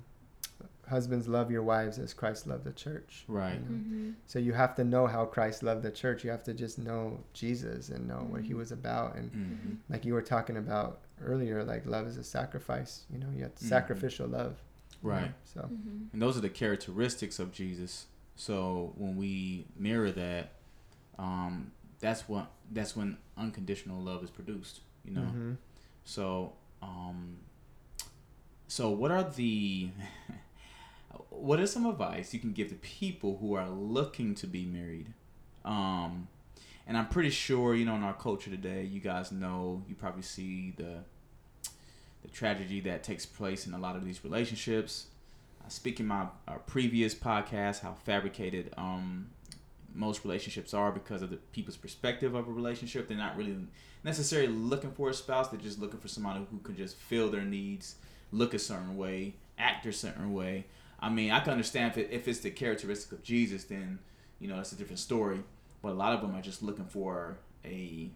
husbands 0.91 1.27
love 1.27 1.49
your 1.49 1.63
wives 1.63 1.97
as 1.99 2.13
Christ 2.13 2.47
loved 2.47 2.65
the 2.65 2.73
church. 2.73 3.23
Right. 3.27 3.53
You 3.53 3.59
know? 3.59 3.65
mm-hmm. 3.65 4.09
So 4.27 4.39
you 4.39 4.53
have 4.53 4.75
to 4.75 4.83
know 4.83 5.07
how 5.07 5.25
Christ 5.25 5.63
loved 5.63 5.83
the 5.83 5.91
church. 5.91 6.23
You 6.23 6.31
have 6.31 6.43
to 6.43 6.53
just 6.53 6.77
know 6.77 7.19
Jesus 7.33 7.89
and 7.89 8.07
know 8.07 8.15
mm-hmm. 8.15 8.31
what 8.31 8.41
he 8.41 8.49
mm-hmm. 8.49 8.57
was 8.57 8.71
about. 8.71 9.15
And 9.15 9.31
mm-hmm. 9.31 9.73
like 9.89 10.05
you 10.05 10.13
were 10.13 10.21
talking 10.21 10.57
about 10.57 10.99
earlier, 11.23 11.63
like 11.63 11.85
love 11.85 12.07
is 12.07 12.17
a 12.17 12.23
sacrifice. 12.23 13.05
You 13.11 13.19
know, 13.19 13.27
you 13.33 13.43
have 13.43 13.55
mm-hmm. 13.55 13.67
sacrificial 13.67 14.27
love. 14.27 14.57
Right. 15.01 15.21
know? 15.21 15.31
So. 15.45 15.61
Mm-hmm. 15.61 16.03
And 16.13 16.21
those 16.21 16.37
are 16.37 16.41
the 16.41 16.49
characteristics 16.49 17.39
of 17.39 17.51
Jesus. 17.51 18.07
So 18.35 18.93
when 18.97 19.15
we 19.15 19.65
mirror 19.77 20.11
that, 20.11 20.51
um, 21.17 21.71
that's 22.01 22.27
what 22.27 22.51
that's 22.71 22.95
when 22.95 23.17
unconditional 23.37 24.01
love 24.01 24.23
is 24.23 24.29
produced. 24.29 24.81
You 25.05 25.13
know. 25.13 25.21
Mm-hmm. 25.21 25.53
So. 26.03 26.53
Um, 26.81 27.37
so 28.71 28.89
what 28.89 29.11
are 29.11 29.23
the 29.23 29.89
what 31.29 31.59
is 31.59 31.73
some 31.73 31.85
advice 31.85 32.33
you 32.33 32.39
can 32.39 32.53
give 32.53 32.69
to 32.69 32.75
people 32.75 33.37
who 33.41 33.53
are 33.53 33.69
looking 33.69 34.33
to 34.35 34.47
be 34.47 34.65
married? 34.65 35.07
Um, 35.65 36.29
and 36.87 36.97
I'm 36.97 37.07
pretty 37.07 37.31
sure 37.31 37.75
you 37.75 37.83
know 37.83 37.95
in 37.95 38.03
our 38.03 38.13
culture 38.13 38.49
today, 38.49 38.83
you 38.83 39.01
guys 39.01 39.29
know 39.29 39.83
you 39.89 39.95
probably 39.95 40.21
see 40.21 40.73
the 40.77 40.99
the 42.21 42.29
tragedy 42.29 42.79
that 42.81 43.03
takes 43.03 43.25
place 43.25 43.67
in 43.67 43.73
a 43.73 43.77
lot 43.77 43.97
of 43.97 44.05
these 44.05 44.23
relationships. 44.23 45.07
Uh, 45.61 45.67
speaking 45.67 46.07
my 46.07 46.27
our 46.47 46.59
previous 46.59 47.13
podcast, 47.13 47.81
how 47.81 47.93
fabricated 47.93 48.73
um, 48.77 49.31
most 49.93 50.23
relationships 50.23 50.73
are 50.73 50.91
because 50.91 51.21
of 51.21 51.29
the 51.29 51.37
people's 51.37 51.77
perspective 51.77 52.35
of 52.35 52.47
a 52.47 52.51
relationship. 52.51 53.07
They're 53.07 53.17
not 53.17 53.37
really 53.37 53.55
necessarily 54.03 54.47
looking 54.47 54.91
for 54.91 55.09
a 55.09 55.13
spouse. 55.13 55.49
They're 55.49 55.59
just 55.59 55.79
looking 55.79 55.99
for 55.99 56.07
somebody 56.07 56.45
who 56.49 56.59
can 56.59 56.75
just 56.75 56.97
fill 56.97 57.29
their 57.29 57.43
needs, 57.43 57.95
look 58.31 58.53
a 58.53 58.59
certain 58.59 58.97
way, 58.97 59.35
act 59.57 59.85
a 59.85 59.93
certain 59.93 60.33
way. 60.33 60.65
I 60.99 61.09
mean, 61.09 61.31
I 61.31 61.39
can 61.39 61.53
understand 61.53 61.91
if, 61.91 61.97
it, 61.97 62.09
if 62.11 62.27
it's 62.27 62.39
the 62.39 62.51
characteristic 62.51 63.11
of 63.11 63.23
Jesus, 63.23 63.63
then 63.63 63.99
you 64.39 64.47
know 64.47 64.57
that's 64.57 64.71
a 64.71 64.75
different 64.75 64.99
story. 64.99 65.39
But 65.81 65.89
a 65.89 65.93
lot 65.93 66.13
of 66.13 66.21
them 66.21 66.35
are 66.35 66.41
just 66.41 66.61
looking 66.61 66.85
for 66.85 67.37
a 67.65 68.11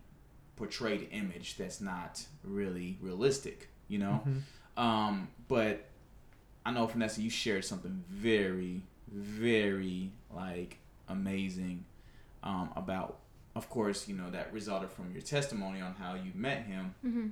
portrayed 0.56 1.10
image 1.12 1.58
that's 1.58 1.82
not 1.82 2.24
really 2.44 2.98
realistic, 3.02 3.70
you 3.88 3.98
know. 3.98 4.22
Mm-hmm. 4.28 4.84
Um, 4.84 5.30
but 5.48 5.86
I 6.66 6.72
know 6.72 6.86
Vanessa, 6.86 7.22
you 7.22 7.30
shared 7.30 7.66
something 7.66 8.04
very, 8.10 8.84
very 9.12 10.12
like 10.34 10.78
amazing 11.08 11.86
um, 12.43 12.70
about, 12.76 13.20
of 13.56 13.70
course, 13.70 14.08
you 14.08 14.16
know 14.16 14.30
that 14.32 14.51
resulted 14.53 14.91
from 14.91 15.12
your 15.12 15.22
testimony 15.22 15.82
on 15.82 15.95
how 15.95 16.16
you 16.16 16.32
met 16.34 16.64
him. 16.64 16.95
Mm-hmm. 17.06 17.28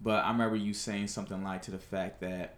But 0.00 0.24
I 0.24 0.32
remember 0.32 0.56
you 0.56 0.74
saying 0.74 1.08
something 1.08 1.42
like 1.44 1.62
to 1.62 1.70
the 1.70 1.78
fact 1.78 2.20
that 2.20 2.56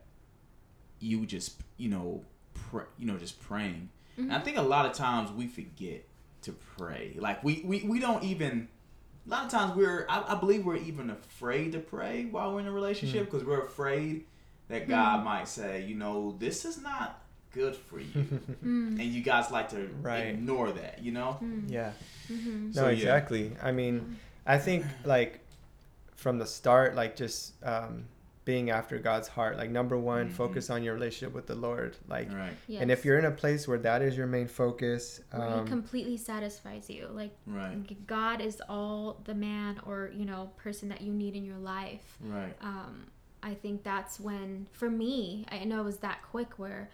you 1.01 1.27
just 1.27 1.61
you 1.77 1.89
know 1.89 2.25
pr- 2.55 2.89
you 2.99 3.07
know 3.07 3.16
just 3.16 3.41
praying. 3.43 3.91
Mm-hmm. 4.18 4.33
I 4.33 4.41
think 4.41 4.57
a 4.57 4.62
lot 4.62 4.87
of 4.87 4.93
times 4.93 5.31
we 5.31 5.47
forget 5.47 6.07
to 6.43 6.53
pray. 6.77 7.16
Like 7.18 7.43
we 7.45 7.62
we, 7.64 7.83
we 7.83 7.99
don't 7.99 8.22
even 8.22 8.68
a 9.27 9.31
lot 9.31 9.45
of 9.45 9.51
times 9.51 9.75
we're 9.75 10.07
I, 10.09 10.25
I 10.29 10.35
believe 10.37 10.64
we're 10.64 10.77
even 10.77 11.11
afraid 11.11 11.72
to 11.72 11.79
pray 11.79 12.27
while 12.27 12.53
we're 12.53 12.61
in 12.61 12.66
a 12.66 12.72
relationship 12.72 13.27
because 13.27 13.43
mm-hmm. 13.43 13.51
we're 13.51 13.64
afraid 13.64 14.25
that 14.68 14.89
God 14.89 15.16
mm-hmm. 15.16 15.25
might 15.25 15.49
say, 15.49 15.85
you 15.85 15.95
know, 15.95 16.37
this 16.39 16.64
is 16.64 16.81
not 16.81 17.24
good 17.55 17.77
for 17.77 18.01
you, 18.01 18.07
mm. 18.65 18.99
and 18.99 19.01
you 19.01 19.23
guys 19.23 19.51
like 19.51 19.71
to 19.71 19.89
right. 20.03 20.27
ignore 20.27 20.73
that, 20.73 21.01
you 21.03 21.13
know? 21.13 21.39
Mm. 21.43 21.71
Yeah. 21.71 21.93
Mm-hmm. 22.31 22.67
No, 22.69 22.73
so, 22.73 22.89
exactly. 22.89 23.49
Yeah. 23.49 23.69
I 23.69 23.73
mean. 23.73 24.19
I 24.47 24.59
think 24.59 24.85
like 25.05 25.41
from 26.17 26.39
the 26.39 26.47
start, 26.47 26.95
like 26.95 27.17
just 27.17 27.53
um, 27.63 28.05
being 28.45 28.71
after 28.71 28.99
God's 28.99 29.29
heart. 29.29 29.57
Like 29.57 29.71
number 29.71 29.99
one, 29.99 30.27
mm-hmm. 30.27 30.35
focus 30.35 30.71
on 30.71 30.83
your 30.83 30.95
relationship 30.95 31.35
with 31.35 31.47
the 31.47 31.55
Lord. 31.55 31.97
Like, 32.09 32.33
right. 32.33 32.53
yes. 32.69 32.83
and 32.83 32.91
if 32.91 33.05
you're 33.05 33.19
in 33.19 33.25
a 33.25 33.31
place 33.31 33.67
where 33.67 33.79
that 33.79 34.03
is 34.03 34.17
your 34.17 34.27
main 34.27 34.49
focus, 34.49 35.21
um, 35.33 35.65
He 35.65 35.71
completely 35.71 36.17
satisfies 36.17 36.91
you. 36.91 37.09
Like, 37.11 37.35
right. 37.47 38.07
God 38.07 38.41
is 38.41 38.61
all 38.69 39.21
the 39.25 39.35
man 39.35 39.81
or 39.87 40.11
you 40.15 40.25
know 40.25 40.51
person 40.57 40.89
that 40.91 41.01
you 41.01 41.13
need 41.13 41.37
in 41.37 41.45
your 41.45 41.59
life. 41.59 42.19
Right. 42.21 42.55
Um, 42.61 43.07
I 43.43 43.53
think 43.53 43.83
that's 43.83 44.19
when, 44.19 44.67
for 44.73 44.89
me, 44.89 45.45
I 45.51 45.65
know 45.65 45.81
it 45.81 45.85
was 45.85 45.99
that 45.99 46.23
quick 46.23 46.59
where 46.59 46.89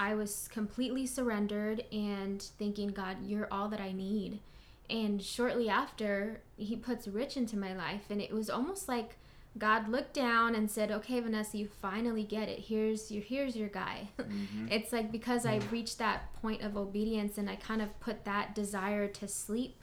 I 0.00 0.14
was 0.14 0.48
completely 0.50 1.06
surrendered 1.06 1.84
and 1.92 2.40
thinking, 2.40 2.88
God, 2.88 3.18
you're 3.22 3.48
all 3.50 3.68
that 3.68 3.82
I 3.82 3.92
need. 3.92 4.40
And 4.88 5.22
shortly 5.22 5.68
after, 5.68 6.40
He 6.56 6.74
puts 6.74 7.06
Rich 7.06 7.36
into 7.36 7.58
my 7.58 7.74
life, 7.74 8.04
and 8.08 8.18
it 8.18 8.32
was 8.32 8.48
almost 8.48 8.88
like 8.88 9.18
God 9.58 9.90
looked 9.90 10.14
down 10.14 10.54
and 10.54 10.70
said, 10.70 10.90
"Okay, 10.90 11.20
Vanessa, 11.20 11.58
you 11.58 11.68
finally 11.68 12.24
get 12.24 12.48
it. 12.48 12.60
Here's 12.60 13.12
your 13.12 13.22
here's 13.22 13.54
your 13.54 13.68
guy." 13.68 14.08
Mm-hmm. 14.20 14.68
it's 14.70 14.92
like 14.92 15.10
because 15.12 15.44
I 15.44 15.60
reached 15.70 15.98
that 15.98 16.32
point 16.40 16.62
of 16.62 16.76
obedience 16.76 17.36
and 17.36 17.50
I 17.50 17.56
kind 17.56 17.82
of 17.82 17.98
put 18.00 18.24
that 18.24 18.54
desire 18.54 19.08
to 19.08 19.28
sleep 19.28 19.82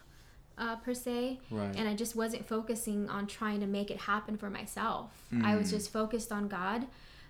uh, 0.57 0.77
per 0.77 0.93
se, 0.93 1.39
right. 1.51 1.75
and 1.75 1.87
I 1.87 1.95
just 1.95 2.15
wasn't 2.15 2.47
focusing 2.47 3.09
on 3.09 3.27
trying 3.27 3.59
to 3.59 3.67
make 3.67 3.91
it 3.91 3.97
happen 3.97 4.37
for 4.37 4.49
myself. 4.49 5.11
Mm. 5.33 5.43
I 5.43 5.55
was 5.55 5.67
mm. 5.67 5.71
just 5.71 5.91
focused 5.91 6.31
on 6.31 6.47
God. 6.47 6.87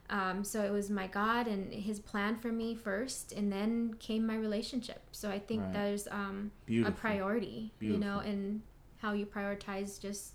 Um, 0.10 0.44
so 0.44 0.64
it 0.64 0.72
was 0.72 0.90
my 0.90 1.08
God 1.08 1.48
and 1.48 1.74
His 1.74 2.00
plan 2.00 2.38
for 2.38 2.52
me 2.52 2.76
first, 2.76 3.34
and 3.34 3.52
then 3.52 3.96
came 4.00 4.26
my 4.26 4.36
relationship. 4.36 5.02
So 5.12 5.30
I 5.30 5.40
think 5.40 5.64
right. 5.64 5.74
there's 5.74 6.08
um, 6.10 6.52
a 6.86 6.92
priority, 6.92 7.74
Beautiful. 7.80 8.02
you 8.02 8.10
know, 8.10 8.20
in 8.22 8.62
how 9.02 9.14
you 9.14 9.26
prioritize 9.26 10.00
just 10.00 10.34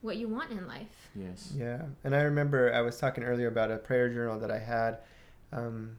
what 0.00 0.16
you 0.16 0.28
want 0.28 0.50
in 0.50 0.66
life. 0.66 1.10
Yes. 1.14 1.52
Yeah. 1.56 1.82
And 2.04 2.14
I 2.14 2.22
remember 2.22 2.72
I 2.72 2.80
was 2.80 2.98
talking 2.98 3.24
earlier 3.24 3.48
about 3.48 3.70
a 3.70 3.76
prayer 3.76 4.08
journal 4.08 4.38
that 4.40 4.50
I 4.50 4.58
had 4.58 4.98
um, 5.52 5.96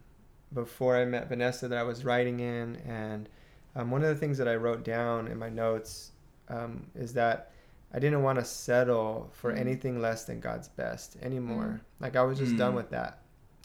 before 0.54 0.98
I 0.98 1.06
met 1.06 1.30
Vanessa 1.30 1.68
that 1.68 1.78
I 1.78 1.84
was 1.84 2.04
writing 2.04 2.40
in. 2.40 2.78
And 2.88 3.30
um, 3.76 3.92
one 3.92 4.04
of 4.04 4.10
the 4.10 4.16
things 4.16 4.38
that 4.38 4.48
I 4.48 4.56
wrote 4.56 4.84
down 4.84 5.28
in 5.28 5.38
my 5.38 5.50
notes 5.50 6.12
um, 6.50 6.86
is 6.96 7.14
that 7.14 7.52
I 7.94 8.00
didn't 8.00 8.24
want 8.24 8.40
to 8.40 8.46
settle 8.46 9.30
for 9.34 9.54
mm. 9.54 9.60
anything 9.60 10.02
less 10.02 10.24
than 10.26 10.40
God's 10.40 10.70
best 10.70 11.18
anymore. 11.22 11.80
Mm. 11.80 12.02
Like 12.02 12.16
I 12.16 12.24
was 12.24 12.38
just 12.38 12.54
mm. 12.54 12.58
done 12.58 12.76
with 12.76 12.90
that. 12.92 13.20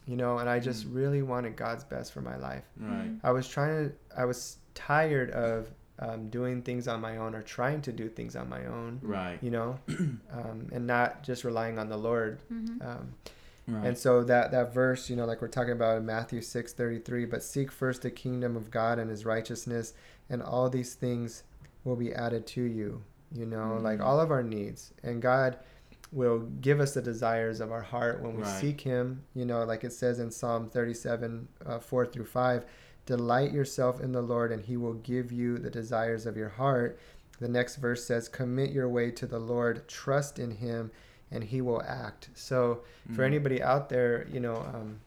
You 0.06 0.16
know, 0.16 0.38
and 0.38 0.48
I 0.48 0.60
just 0.60 0.88
mm. 0.88 0.94
really 0.94 1.22
wanted 1.22 1.56
God's 1.56 1.84
best 1.84 2.12
for 2.12 2.20
my 2.20 2.36
life. 2.36 2.64
Right. 2.78 3.10
I 3.24 3.30
was 3.30 3.48
trying 3.48 3.88
to 3.88 3.94
I 4.16 4.24
was 4.24 4.58
tired 4.74 5.30
of 5.30 5.70
um, 5.98 6.28
doing 6.28 6.62
things 6.62 6.88
on 6.88 7.00
my 7.00 7.16
own 7.16 7.34
or 7.34 7.42
trying 7.42 7.80
to 7.82 7.92
do 7.92 8.08
things 8.08 8.36
on 8.36 8.48
my 8.48 8.66
own. 8.66 9.00
Right. 9.02 9.38
You 9.42 9.50
know, 9.50 9.78
um, 9.88 10.68
and 10.72 10.86
not 10.86 11.22
just 11.22 11.44
relying 11.44 11.78
on 11.78 11.88
the 11.88 11.96
Lord. 11.96 12.40
Mm-hmm. 12.52 12.86
Um, 12.86 13.14
right. 13.66 13.86
And 13.86 13.98
so 13.98 14.22
that 14.24 14.50
that 14.50 14.74
verse, 14.74 15.08
you 15.08 15.16
know, 15.16 15.24
like 15.24 15.40
we're 15.40 15.48
talking 15.48 15.72
about 15.72 15.98
in 15.98 16.06
Matthew 16.06 16.40
six 16.40 16.72
thirty 16.72 16.98
three, 16.98 17.24
but 17.24 17.42
seek 17.42 17.72
first 17.72 18.02
the 18.02 18.10
kingdom 18.10 18.56
of 18.56 18.70
God 18.70 18.98
and 18.98 19.10
His 19.10 19.24
righteousness, 19.24 19.94
and 20.28 20.42
all 20.42 20.68
these 20.68 20.94
things 20.94 21.44
will 21.84 21.96
be 21.96 22.12
added 22.12 22.46
to 22.48 22.62
you. 22.62 23.02
You 23.32 23.46
know, 23.46 23.56
mm-hmm. 23.56 23.84
like 23.84 24.00
all 24.00 24.20
of 24.20 24.30
our 24.30 24.42
needs, 24.42 24.92
and 25.02 25.20
God 25.20 25.58
will 26.12 26.40
give 26.60 26.80
us 26.80 26.94
the 26.94 27.02
desires 27.02 27.60
of 27.60 27.72
our 27.72 27.82
heart 27.82 28.22
when 28.22 28.36
we 28.36 28.42
right. 28.42 28.60
seek 28.60 28.80
Him. 28.80 29.22
You 29.34 29.44
know, 29.44 29.64
like 29.64 29.84
it 29.84 29.92
says 29.92 30.18
in 30.18 30.30
Psalm 30.30 30.68
thirty 30.68 30.94
seven 30.94 31.48
uh, 31.64 31.78
four 31.78 32.06
through 32.06 32.26
five 32.26 32.64
Delight 33.06 33.52
yourself 33.52 34.00
in 34.00 34.10
the 34.10 34.20
Lord, 34.20 34.50
and 34.50 34.64
he 34.64 34.76
will 34.76 34.94
give 34.94 35.30
you 35.30 35.58
the 35.58 35.70
desires 35.70 36.26
of 36.26 36.36
your 36.36 36.48
heart. 36.48 36.98
The 37.38 37.48
next 37.48 37.76
verse 37.76 38.04
says, 38.04 38.28
Commit 38.28 38.72
your 38.72 38.88
way 38.88 39.12
to 39.12 39.26
the 39.26 39.38
Lord, 39.38 39.86
trust 39.86 40.40
in 40.40 40.50
him, 40.50 40.90
and 41.30 41.44
he 41.44 41.60
will 41.60 41.82
act. 41.82 42.30
So, 42.34 42.82
mm-hmm. 43.04 43.14
for 43.14 43.22
anybody 43.22 43.62
out 43.62 43.88
there, 43.88 44.26
you 44.32 44.40
know, 44.40 44.56
um, 44.56 44.98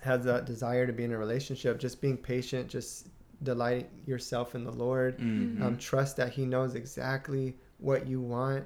has 0.00 0.24
that 0.24 0.46
desire 0.46 0.86
to 0.86 0.94
be 0.94 1.04
in 1.04 1.12
a 1.12 1.18
relationship, 1.18 1.78
just 1.78 2.00
being 2.00 2.16
patient, 2.16 2.68
just 2.68 3.08
delight 3.42 3.88
yourself 4.06 4.54
in 4.54 4.64
the 4.64 4.72
Lord. 4.72 5.18
Mm-hmm. 5.18 5.62
Um, 5.62 5.78
trust 5.78 6.16
that 6.16 6.32
He 6.32 6.44
knows 6.44 6.74
exactly 6.74 7.56
what 7.78 8.06
you 8.06 8.20
want, 8.20 8.64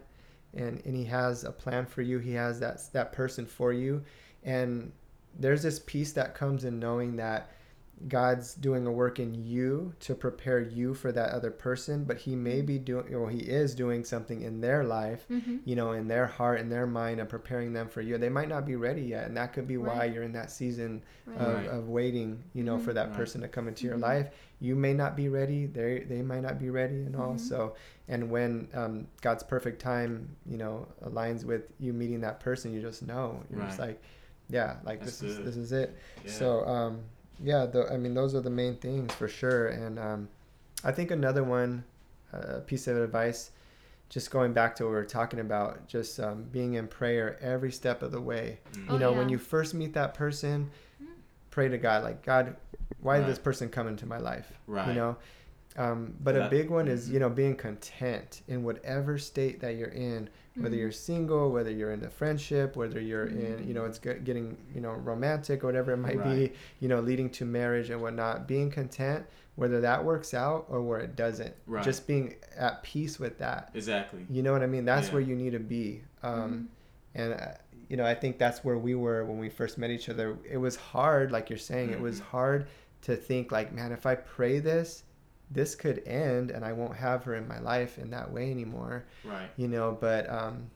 and 0.55 0.83
and 0.85 0.97
He 0.97 1.05
has 1.05 1.45
a 1.45 1.53
plan 1.53 1.87
for 1.87 2.03
you. 2.03 2.19
He 2.19 2.33
has 2.33 2.61
that 2.61 2.81
that 2.93 3.13
person 3.13 3.47
for 3.47 3.73
you, 3.73 4.03
and 4.43 4.93
there's 5.39 5.63
this 5.63 5.81
peace 5.81 6.13
that 6.13 6.35
comes 6.35 6.65
in 6.65 6.79
knowing 6.79 7.17
that 7.17 7.51
God's 8.09 8.55
doing 8.55 8.87
a 8.87 8.93
work 8.93 9.19
in 9.19 9.35
you 9.35 9.95
to 10.01 10.15
prepare 10.15 10.61
you 10.61 10.95
for 10.95 11.13
that 11.13 11.31
other 11.31 11.51
person, 11.51 12.05
but 12.05 12.19
He 12.19 12.35
may 12.35 12.61
be 12.61 12.79
doing, 12.79 13.15
or 13.15 13.31
He 13.31 13.39
is 13.39 13.75
doing 13.75 14.05
something 14.05 14.43
in 14.43 14.61
their 14.61 14.85
life, 14.85 15.25
mm-hmm. 15.31 15.59
you 15.65 15.77
know, 15.77 15.93
in 15.93 16.09
their 16.09 16.27
heart, 16.27 16.61
in 16.61 16.69
their 16.69 16.87
mind, 16.87 17.21
and 17.21 17.29
preparing 17.29 17.73
them 17.73 17.89
for 17.89 18.01
you. 18.01 18.19
They 18.19 18.29
might 18.29 18.49
not 18.49 18.67
be 18.67 18.77
ready 18.77 19.03
yet, 19.03 19.27
and 19.27 19.37
that 19.37 19.53
could 19.53 19.67
be 19.67 19.77
right. 19.77 19.97
why 19.97 20.05
you're 20.07 20.23
in 20.23 20.33
that 20.33 20.51
season 20.51 21.03
right. 21.25 21.39
Of, 21.39 21.55
right. 21.55 21.67
of, 21.69 21.89
waiting, 21.89 22.43
you 22.53 22.65
know, 22.65 22.77
mm-hmm. 22.77 22.85
for 22.85 22.93
that 22.93 23.13
person 23.13 23.41
to 23.43 23.49
come 23.49 23.69
into 23.69 23.85
your 23.85 23.95
mm-hmm. 23.95 24.05
life. 24.05 24.31
You 24.65 24.75
may 24.75 24.95
not 24.95 25.17
be 25.17 25.29
ready; 25.29 25.67
they 25.67 26.05
they 26.09 26.23
might 26.23 26.43
not 26.43 26.59
be 26.59 26.71
ready, 26.71 27.03
and 27.07 27.15
all. 27.15 27.35
Mm-hmm. 27.35 27.39
So, 27.39 27.75
and 28.09 28.31
when 28.31 28.69
um, 28.75 29.07
God's 29.21 29.43
perfect 29.43 29.81
time, 29.81 30.29
you 30.47 30.57
know, 30.57 30.87
aligns 31.05 31.45
with 31.45 31.63
you 31.79 31.93
meeting 31.93 32.21
that 32.23 32.41
person, 32.41 32.73
you 32.73 32.81
just 32.81 33.03
know. 33.03 33.43
You're 33.51 33.63
just 33.63 33.79
like, 33.79 34.01
yeah, 34.49 34.77
like 34.85 35.01
That's 35.01 35.19
this 35.19 35.37
good. 35.37 35.41
is 35.41 35.45
this 35.45 35.57
is 35.57 35.73
it. 35.73 35.97
Yeah. 36.25 36.33
So. 36.33 36.67
um 36.67 37.01
yeah, 37.43 37.67
the, 37.67 37.93
I 37.93 37.97
mean, 37.97 38.15
those 38.15 38.35
are 38.35 38.41
the 38.41 38.51
main 38.51 38.77
things 38.77 39.13
for 39.15 39.29
sure. 39.29 39.69
And 39.69 39.99
um, 39.99 40.29
I 40.85 40.93
think 40.93 41.11
another 41.11 41.43
one, 41.43 41.85
uh, 42.33 42.61
piece 42.67 42.87
of 42.87 42.97
advice, 42.97 43.51
just 44.09 44.31
going 44.31 44.53
back 44.53 44.77
to 44.77 44.85
what 44.85 44.91
we 44.91 44.97
are 44.97 45.05
talking 45.05 45.41
about, 45.41 45.89
just 45.89 46.21
um, 46.21 46.45
being 46.53 46.75
in 46.75 46.87
prayer 46.87 47.39
every 47.41 47.73
step 47.73 48.03
of 48.03 48.13
the 48.13 48.21
way. 48.21 48.61
Mm-hmm. 48.73 48.93
You 48.93 48.99
know, 48.99 49.11
yeah. 49.13 49.19
when 49.19 49.29
you 49.29 49.39
first 49.39 49.75
meet 49.75 49.95
that 49.95 50.15
person, 50.15 50.71
pray 51.51 51.69
to 51.69 51.79
God, 51.79 52.05
like, 52.05 52.25
God, 52.25 52.57
why 53.01 53.15
right. 53.15 53.21
did 53.21 53.31
this 53.31 53.39
person 53.39 53.69
come 53.69 53.89
into 53.89 54.07
my 54.07 54.19
life? 54.19 54.53
Right. 54.67 54.89
You 54.89 54.95
know, 54.95 55.17
um, 55.77 56.15
but 56.23 56.35
that, 56.35 56.47
a 56.47 56.51
big 56.51 56.71
one 56.71 56.87
is, 56.87 57.05
mm-hmm. 57.05 57.15
you 57.15 57.21
know, 57.21 57.31
being 57.31 57.57
content 57.57 58.43
in 58.49 58.63
whatever 58.63 59.19
state 59.19 59.61
that 59.61 59.77
you're 59.77 59.89
in, 59.89 60.29
whether 60.55 60.71
mm-hmm. 60.71 60.79
you're 60.79 60.93
single, 60.93 61.51
whether 61.51 61.71
you're 61.71 61.93
in 61.93 62.05
a 62.05 62.11
friendship, 62.11 62.77
whether 62.77 63.01
you're 63.01 63.27
mm-hmm. 63.27 63.59
in, 63.59 63.67
you 63.69 63.75
know, 63.75 63.85
it's 63.85 63.99
getting, 63.99 64.57
you 64.73 64.81
know, 64.81 64.93
romantic 64.93 65.65
or 65.65 65.67
whatever 65.67 65.93
it 65.93 65.97
might 65.97 66.19
right. 66.19 66.53
be, 66.53 66.53
you 66.79 66.89
know, 66.89 67.01
leading 67.01 67.29
to 67.31 67.45
marriage 67.45 67.91
and 67.91 68.01
whatnot. 68.01 68.47
Being 68.47 68.71
content, 68.71 69.27
whether 69.57 69.81
that 69.81 70.05
works 70.05 70.33
out 70.33 70.67
or 70.69 70.81
where 70.81 71.01
it 71.01 71.17
doesn't. 71.17 71.55
Right. 71.67 71.83
Just 71.83 72.07
being 72.07 72.37
at 72.57 72.85
peace 72.85 73.19
with 73.19 73.37
that. 73.39 73.71
Exactly. 73.75 74.27
You 74.31 74.45
know 74.45 74.53
what 74.53 74.63
I 74.63 74.67
mean? 74.67 74.85
That's 74.85 75.09
yeah. 75.09 75.15
where 75.15 75.23
you 75.23 75.35
need 75.35 75.53
to 75.53 75.59
be. 75.59 76.03
Um, 76.23 76.33
mm-hmm. 76.33 76.65
And, 77.17 77.33
uh, 77.35 77.47
you 77.89 77.97
know, 77.97 78.05
I 78.05 78.15
think 78.15 78.39
that's 78.39 78.65
where 78.65 78.79
we 78.79 78.95
were 78.95 79.25
when 79.25 79.39
we 79.39 79.49
first 79.49 79.79
met 79.79 79.91
each 79.91 80.09
other. 80.09 80.39
It 80.49 80.57
was 80.57 80.77
hard, 80.77 81.33
like 81.33 81.51
you're 81.51 81.59
saying, 81.59 81.91
it 81.91 82.01
was 82.01 82.21
mm-hmm. 82.21 82.31
hard 82.31 82.67
to 83.03 83.17
think, 83.17 83.53
like, 83.53 83.73
man, 83.73 83.93
if 83.93 84.07
I 84.07 84.15
pray 84.15 84.59
this, 84.59 85.05
this 85.51 85.75
could 85.75 86.03
end 86.07 86.51
and 86.51 86.65
I 86.65 86.73
won't 86.73 86.97
have 86.97 87.25
her 87.25 87.35
in 87.35 87.47
my 87.47 87.61
life 87.61 87.99
in 87.99 88.11
that 88.11 88.33
way 88.33 88.51
anymore. 88.51 89.05
Right. 89.25 89.49
You 89.57 89.69
know, 89.69 89.97
but 90.01 90.29
um, 90.31 90.71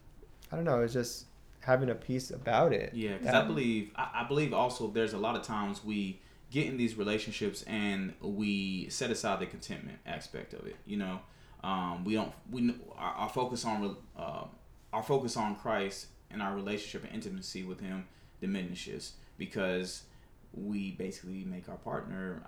I 0.53 0.57
don't 0.57 0.65
know. 0.65 0.81
It's 0.83 0.93
just 0.93 1.27
having 1.61 1.91
a 1.91 1.95
peace 1.95 2.31
about 2.31 2.73
it. 2.73 2.93
Yeah, 2.95 3.17
because 3.19 3.35
I 3.35 3.47
believe 3.47 3.91
I, 3.97 4.11
I, 4.15 4.25
believe 4.25 4.53
also 4.53 4.89
there's 4.89 5.13
a 5.13 5.19
lot 5.19 5.37
of 5.37 5.43
times 5.43 5.85
we 5.85 6.21
get 6.51 6.67
in 6.67 6.77
these 6.77 6.97
relationships 6.97 7.63
and 7.67 8.15
we 8.21 8.89
set 8.89 9.11
aside 9.11 9.41
the 9.41 9.47
contentment 9.47 9.99
aspect 10.07 10.55
of 10.55 10.67
it. 10.67 10.77
You 10.87 10.99
know, 10.99 11.21
um, 11.65 12.05
we 12.05 12.15
don't 12.15 12.33
we 12.51 12.75
our, 12.97 13.13
our 13.15 13.29
focus 13.29 13.65
on 13.65 13.97
uh, 14.17 14.45
our 14.93 15.03
focus 15.03 15.37
on 15.37 15.57
Christ 15.57 16.07
and 16.31 16.43
our 16.43 16.55
relationship 16.55 17.05
and 17.05 17.15
intimacy 17.15 17.63
with 17.63 17.81
Him 17.81 18.07
diminishes 18.41 19.13
because 19.37 20.03
we 20.53 20.93
basically 20.93 21.45
make 21.45 21.69
our 21.69 21.77
partner 21.77 22.43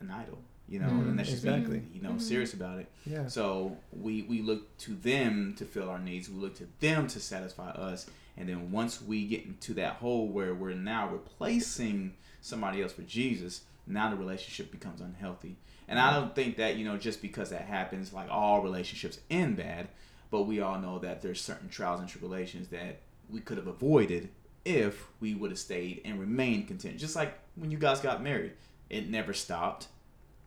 an 0.00 0.10
idol 0.10 0.38
you 0.72 0.78
know, 0.78 0.86
mm, 0.86 1.08
and 1.08 1.18
that's 1.18 1.28
just 1.28 1.44
exactly. 1.44 1.80
being, 1.80 1.90
you 1.94 2.00
know, 2.00 2.10
mm-hmm. 2.10 2.18
serious 2.18 2.54
about 2.54 2.78
it. 2.78 2.86
Yeah. 3.04 3.26
So 3.26 3.76
we 3.92 4.22
we 4.22 4.40
look 4.40 4.76
to 4.78 4.94
them 4.94 5.54
to 5.58 5.66
fill 5.66 5.90
our 5.90 5.98
needs. 5.98 6.30
We 6.30 6.40
look 6.40 6.56
to 6.56 6.68
them 6.80 7.06
to 7.08 7.20
satisfy 7.20 7.70
us, 7.70 8.06
and 8.38 8.48
then 8.48 8.72
once 8.72 9.02
we 9.02 9.26
get 9.26 9.44
into 9.44 9.74
that 9.74 9.96
hole 9.96 10.28
where 10.28 10.54
we're 10.54 10.74
now 10.74 11.08
replacing 11.10 12.14
somebody 12.40 12.82
else 12.82 12.92
for 12.92 13.02
Jesus, 13.02 13.62
now 13.86 14.08
the 14.08 14.16
relationship 14.16 14.70
becomes 14.70 15.02
unhealthy. 15.02 15.56
And 15.88 15.98
I 15.98 16.14
don't 16.14 16.34
think 16.34 16.56
that 16.56 16.76
you 16.76 16.86
know 16.86 16.96
just 16.96 17.20
because 17.20 17.50
that 17.50 17.66
happens, 17.66 18.14
like 18.14 18.30
all 18.30 18.62
relationships 18.62 19.18
end 19.30 19.58
bad, 19.58 19.88
but 20.30 20.44
we 20.44 20.60
all 20.60 20.78
know 20.78 21.00
that 21.00 21.20
there's 21.20 21.42
certain 21.42 21.68
trials 21.68 22.00
and 22.00 22.08
tribulations 22.08 22.68
that 22.68 23.00
we 23.30 23.40
could 23.40 23.56
have 23.56 23.66
avoided 23.66 24.28
if 24.64 25.08
we 25.20 25.34
would 25.34 25.50
have 25.50 25.58
stayed 25.58 26.02
and 26.04 26.20
remained 26.20 26.68
content. 26.68 26.98
Just 26.98 27.16
like 27.16 27.38
when 27.56 27.70
you 27.70 27.78
guys 27.78 28.00
got 28.00 28.22
married, 28.22 28.52
it 28.90 29.08
never 29.08 29.32
stopped 29.32 29.88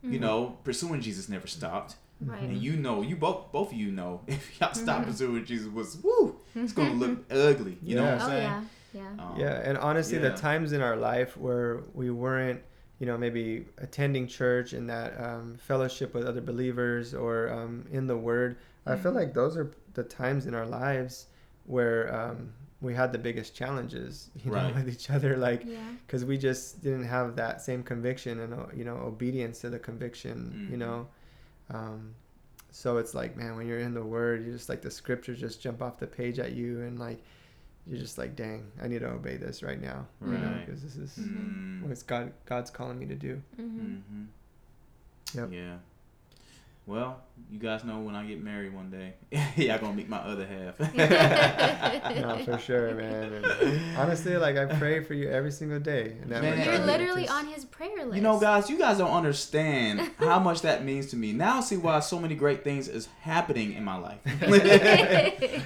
Mm-hmm. 0.06 0.14
You 0.14 0.20
know, 0.20 0.58
pursuing 0.64 1.02
Jesus 1.02 1.30
never 1.30 1.48
stopped. 1.48 1.96
Right. 2.22 2.42
And 2.42 2.58
you 2.62 2.74
know, 2.74 3.02
you 3.02 3.16
both 3.16 3.52
both 3.52 3.72
of 3.72 3.78
you 3.78 3.92
know, 3.92 4.22
if 4.28 4.60
y'all 4.60 4.74
stop 4.74 5.02
mm-hmm. 5.02 5.12
pursuing 5.12 5.46
Jesus, 5.46 5.68
was 5.68 5.98
woo, 6.04 6.36
it's 6.54 6.74
gonna 6.74 6.94
look 6.94 7.26
ugly. 7.32 7.78
You 7.82 7.96
yeah. 7.96 8.02
know 8.02 8.04
what 8.04 8.14
I'm 8.14 8.22
oh, 8.22 8.28
saying? 8.28 8.44
Yeah. 8.44 8.64
Yeah. 8.94 9.24
Um, 9.24 9.36
yeah, 9.38 9.62
and 9.66 9.78
honestly, 9.78 10.18
yeah. 10.18 10.30
the 10.30 10.38
times 10.38 10.72
in 10.72 10.82
our 10.82 10.96
life 10.96 11.36
where 11.36 11.82
we 11.94 12.12
weren't, 12.12 12.62
you 13.00 13.06
know, 13.06 13.18
maybe 13.18 13.66
attending 13.80 14.26
church 14.26 14.72
and 14.72 14.90
that 14.90 15.20
um, 15.20 15.58
fellowship 15.58 16.14
with 16.14 16.26
other 16.26 16.40
believers 16.40 17.14
or 17.14 17.52
um, 17.52 17.86
in 17.92 18.08
the 18.08 18.16
Word, 18.16 18.56
mm-hmm. 18.56 18.94
I 18.94 18.96
feel 18.96 19.12
mm-hmm. 19.12 19.20
like 19.20 19.34
those 19.34 19.58
are 19.58 19.70
the 19.96 20.04
times 20.04 20.46
in 20.46 20.56
our 20.56 20.66
lives 20.66 21.26
where 21.66 22.16
um, 22.16 22.54
we 22.86 22.94
had 22.94 23.12
the 23.12 23.18
biggest 23.18 23.56
challenges, 23.56 24.30
you 24.44 24.52
know, 24.52 24.58
right. 24.58 24.76
with 24.76 24.88
each 24.88 25.10
other, 25.10 25.36
like, 25.36 25.66
because 26.06 26.22
yeah. 26.22 26.28
we 26.28 26.38
just 26.38 26.84
didn't 26.84 27.06
have 27.06 27.36
that 27.36 27.62
same 27.62 27.84
conviction 27.84 28.40
and 28.40 28.54
uh, 28.54 28.66
you 28.74 28.86
know 28.86 28.98
obedience 28.98 29.60
to 29.62 29.70
the 29.70 29.80
conviction, 29.80 30.54
mm-hmm. 30.56 30.72
you 30.72 30.78
know. 30.78 31.08
Um, 31.72 32.14
so 32.72 32.98
it's 32.98 33.14
like, 33.14 33.36
man, 33.36 33.56
when 33.56 33.68
you're 33.68 33.80
in 33.80 33.94
the 33.94 34.04
Word, 34.04 34.46
you 34.46 34.52
just 34.52 34.70
like 34.70 34.82
the 34.82 34.92
scriptures 34.92 35.40
just 35.40 35.62
jump 35.62 35.82
off 35.82 35.98
the 35.98 36.08
page 36.08 36.40
at 36.40 36.52
you, 36.52 36.82
and 36.82 37.00
like 37.00 37.24
you're 37.88 38.00
just 38.00 38.18
like, 38.18 38.36
dang, 38.36 38.72
I 38.82 38.88
need 38.88 39.00
to 39.00 39.10
obey 39.10 39.38
this 39.38 39.64
right 39.64 39.82
now, 39.82 40.06
right. 40.20 40.34
you 40.34 40.46
know, 40.46 40.60
because 40.66 40.82
this 40.82 40.98
is 40.98 41.26
mm-hmm. 41.26 41.90
what 41.90 42.04
God 42.08 42.32
God's 42.46 42.70
calling 42.70 43.00
me 43.00 43.08
to 43.08 43.16
do. 43.16 43.42
Mm-hmm. 43.60 43.80
mm-hmm. 43.80 44.24
Yep. 45.40 45.50
Yeah. 45.52 45.76
Well, 46.88 47.20
you 47.50 47.58
guys 47.58 47.84
know 47.84 48.00
when 48.00 48.16
I 48.16 48.26
get 48.26 48.44
married 48.44 48.74
one 48.74 48.92
day, 48.92 49.16
y'all 49.56 49.80
gonna 49.80 49.94
meet 49.94 50.08
my 50.08 50.20
other 50.20 50.46
half. 50.46 50.80
no, 50.96 52.38
for 52.46 52.60
sure, 52.60 52.94
man. 52.94 53.16
And 53.66 53.98
honestly, 53.98 54.38
like 54.38 54.56
I 54.58 54.66
pray 54.66 55.04
for 55.04 55.16
you 55.16 55.30
every 55.30 55.52
single 55.52 55.80
day. 55.80 56.18
And 56.22 56.30
man, 56.30 56.64
you're 56.64 56.80
literally 56.80 57.24
just, 57.24 57.34
on 57.34 57.48
his 57.48 57.66
prayer 57.66 58.06
list. 58.06 58.16
You 58.16 58.22
know, 58.22 58.40
guys, 58.40 58.70
you 58.70 58.78
guys 58.78 59.00
don't 59.00 59.12
understand 59.12 60.12
how 60.18 60.40
much 60.40 60.62
that 60.62 60.84
means 60.84 61.08
to 61.08 61.16
me. 61.16 61.32
Now 61.32 61.58
I 61.58 61.62
see 61.62 61.78
why 61.78 62.00
so 62.02 62.20
many 62.20 62.36
great 62.36 62.64
things 62.64 62.88
is 62.88 63.08
happening 63.22 63.74
in 63.74 63.84
my 63.84 63.98
life. 63.98 64.20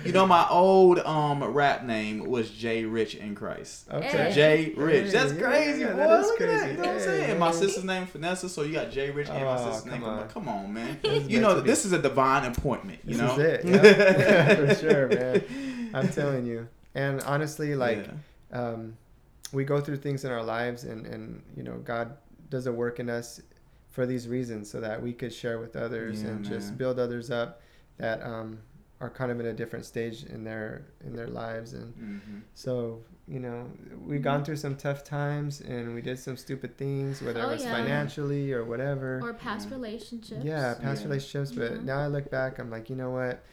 you 0.06 0.12
know, 0.14 0.26
my 0.26 0.48
old 0.50 1.00
um 1.00 1.44
rap 1.44 1.84
name 1.84 2.30
was 2.30 2.50
Jay 2.50 2.86
Rich 2.86 3.16
in 3.16 3.36
Christ. 3.36 3.90
Okay. 3.92 4.32
Jay 4.34 4.74
Rich. 4.76 5.12
That's 5.12 5.34
hey, 5.34 5.42
crazy, 5.42 5.82
yeah, 5.82 5.94
boy. 5.94 5.98
That 5.98 6.22
Look 6.22 6.38
crazy. 6.38 6.54
at 6.54 6.60
that. 6.60 6.70
You 6.70 6.78
know 6.78 6.84
what 6.84 6.90
I'm 6.90 7.00
saying? 7.02 7.30
And 7.32 7.40
my 7.40 7.52
sister's 7.52 7.84
name 7.84 8.04
is 8.04 8.10
Vanessa, 8.10 8.48
so 8.48 8.62
you 8.62 8.74
got 8.74 8.92
Jay 8.92 9.12
Rich 9.12 9.30
and 9.30 9.44
oh, 9.44 9.56
my 9.56 9.72
sister's 9.72 9.92
name. 9.92 10.04
On. 10.04 10.30
Come 10.30 10.48
on, 10.48 10.74
man 10.74 11.00
you 11.18 11.40
know, 11.40 11.60
this 11.62 11.86
is 11.86 11.92
a 11.92 12.02
divine 12.02 12.46
appointment. 12.46 13.00
You 13.06 13.18
this 13.18 13.22
know, 13.22 13.34
is 13.34 13.40
it. 13.40 13.66
Yep. 13.66 14.58
For 14.58 14.76
sure, 14.76 15.08
man. 15.08 15.92
I'm 15.94 16.10
telling 16.10 16.46
you. 16.46 16.68
And 16.96 17.22
honestly, 17.22 17.76
like, 17.76 18.08
yeah. 18.52 18.60
um, 18.60 18.98
we 19.52 19.64
go 19.64 19.80
through 19.80 19.98
things 19.98 20.26
in 20.26 20.32
our 20.32 20.44
lives, 20.44 20.84
and 20.84 21.06
and 21.06 21.42
you 21.56 21.64
know, 21.64 21.78
God 21.78 22.18
does 22.50 22.68
a 22.68 22.72
work 22.72 23.00
in 23.00 23.10
us 23.10 23.42
for 23.92 24.06
these 24.06 24.28
reasons, 24.28 24.70
so 24.70 24.80
that 24.80 25.02
we 25.02 25.14
could 25.14 25.34
share 25.34 25.60
with 25.60 25.76
others 25.76 26.22
yeah, 26.22 26.30
and 26.30 26.42
man. 26.42 26.52
just 26.52 26.78
build 26.78 27.00
others 27.00 27.32
up 27.32 27.62
that 27.98 28.24
um, 28.24 28.60
are 29.02 29.10
kind 29.10 29.32
of 29.32 29.40
in 29.40 29.48
a 29.48 29.54
different 29.54 29.86
stage 29.86 30.24
in 30.26 30.44
their 30.44 30.86
in 31.06 31.16
their 31.16 31.28
lives, 31.28 31.74
and 31.74 31.94
mm-hmm. 31.94 32.40
so 32.54 33.02
you 33.30 33.40
know, 33.40 33.70
we've 34.06 34.24
gone 34.24 34.44
through 34.44 34.56
some 34.56 34.76
tough 34.76 35.04
times 35.04 35.62
and 35.62 35.94
we 35.94 36.02
did 36.02 36.18
some 36.18 36.36
stupid 36.36 36.78
things, 36.78 37.22
whether 37.22 37.42
oh, 37.42 37.50
it 37.50 37.54
was 37.54 37.64
yeah. 37.64 37.74
financially 37.74 38.52
or 38.52 38.66
whatever. 38.66 39.20
Or 39.22 39.34
past 39.34 39.68
yeah. 39.70 39.76
relationships. 39.76 40.44
Yeah, 40.44 40.74
past 40.82 41.02
yeah. 41.02 41.08
relationships. 41.08 41.52
But 41.52 41.84
now 41.84 42.00
I 42.00 42.08
look 42.08 42.32
back, 42.32 42.58
I'm 42.58 42.72
like, 42.72 42.90
you 42.90 42.96
know 42.96 43.12
what? 43.12 43.44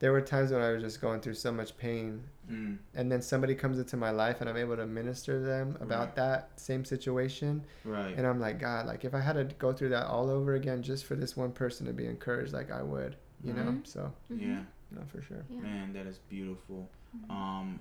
There 0.00 0.12
were 0.12 0.20
times 0.20 0.50
when 0.50 0.60
I 0.60 0.72
was 0.72 0.82
just 0.82 1.00
going 1.00 1.20
through 1.20 1.34
so 1.34 1.50
much 1.50 1.76
pain. 1.78 2.24
Mm. 2.50 2.76
And 2.94 3.10
then 3.10 3.22
somebody 3.22 3.54
comes 3.54 3.78
into 3.78 3.96
my 3.96 4.10
life 4.10 4.40
and 4.40 4.50
I'm 4.50 4.56
able 4.56 4.76
to 4.76 4.84
minister 4.84 5.38
to 5.38 5.44
them 5.44 5.78
about 5.80 6.08
right. 6.08 6.16
that 6.16 6.50
same 6.56 6.84
situation. 6.84 7.64
Right. 7.84 8.14
And 8.14 8.26
I'm 8.26 8.38
like, 8.38 8.58
God, 8.58 8.86
like 8.86 9.04
if 9.04 9.14
I 9.14 9.20
had 9.20 9.34
to 9.34 9.44
go 9.44 9.72
through 9.72 9.90
that 9.90 10.08
all 10.08 10.28
over 10.28 10.54
again 10.54 10.82
just 10.82 11.06
for 11.06 11.14
this 11.14 11.36
one 11.36 11.52
person 11.52 11.86
to 11.86 11.94
be 11.94 12.04
encouraged, 12.04 12.52
like 12.52 12.70
I 12.70 12.82
would, 12.82 13.16
you 13.42 13.54
mm-hmm. 13.54 13.64
know? 13.64 13.80
So, 13.84 14.12
mm-hmm. 14.30 14.50
yeah. 14.50 14.60
No, 14.90 15.00
for 15.10 15.22
sure. 15.22 15.42
Man, 15.48 15.94
that 15.94 16.06
is 16.06 16.18
beautiful. 16.18 16.90
Mm-hmm. 17.16 17.30
Um, 17.30 17.80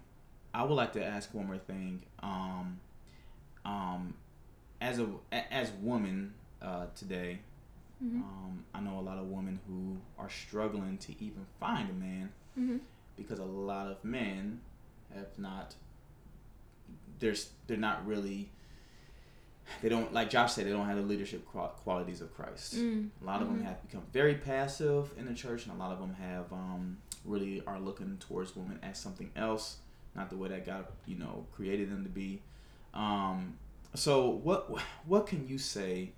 I 0.53 0.63
would 0.63 0.73
like 0.73 0.93
to 0.93 1.03
ask 1.03 1.33
one 1.33 1.47
more 1.47 1.57
thing. 1.57 2.03
Um, 2.21 2.79
um, 3.65 4.13
as 4.81 4.99
a 4.99 5.07
as 5.31 5.71
women 5.81 6.33
uh, 6.61 6.87
today, 6.95 7.39
mm-hmm. 8.03 8.21
um, 8.21 8.65
I 8.73 8.81
know 8.81 8.99
a 8.99 9.01
lot 9.01 9.17
of 9.17 9.25
women 9.27 9.59
who 9.67 9.97
are 10.21 10.29
struggling 10.29 10.97
to 10.99 11.23
even 11.23 11.45
find 11.59 11.89
a 11.89 11.93
man 11.93 12.29
mm-hmm. 12.59 12.77
because 13.15 13.39
a 13.39 13.45
lot 13.45 13.87
of 13.87 14.03
men 14.03 14.61
have 15.13 15.37
not. 15.37 15.75
There's 17.19 17.51
they're 17.67 17.77
not 17.77 18.05
really. 18.05 18.51
They 19.81 19.87
don't 19.87 20.11
like 20.11 20.29
Josh 20.29 20.53
said. 20.53 20.65
They 20.65 20.71
don't 20.71 20.87
have 20.87 20.97
the 20.97 21.03
leadership 21.03 21.45
qualities 21.45 22.19
of 22.19 22.35
Christ. 22.35 22.75
Mm. 22.75 23.09
A 23.21 23.25
lot 23.25 23.41
of 23.41 23.47
mm-hmm. 23.47 23.57
them 23.59 23.65
have 23.67 23.81
become 23.87 24.03
very 24.11 24.35
passive 24.35 25.13
in 25.17 25.27
the 25.27 25.33
church, 25.33 25.65
and 25.65 25.73
a 25.73 25.77
lot 25.77 25.93
of 25.93 25.99
them 25.99 26.13
have 26.15 26.51
um, 26.51 26.97
really 27.23 27.63
are 27.65 27.79
looking 27.79 28.17
towards 28.17 28.53
women 28.53 28.79
as 28.83 28.99
something 28.99 29.29
else 29.35 29.77
not 30.15 30.29
the 30.29 30.37
way 30.37 30.49
that 30.49 30.65
God, 30.65 30.85
you 31.05 31.17
know, 31.17 31.45
created 31.53 31.91
them 31.91 32.03
to 32.03 32.09
be. 32.09 32.41
Um, 32.93 33.57
so 33.93 34.29
what 34.29 34.69
what 35.05 35.27
can 35.27 35.47
you 35.47 35.57
say 35.57 36.11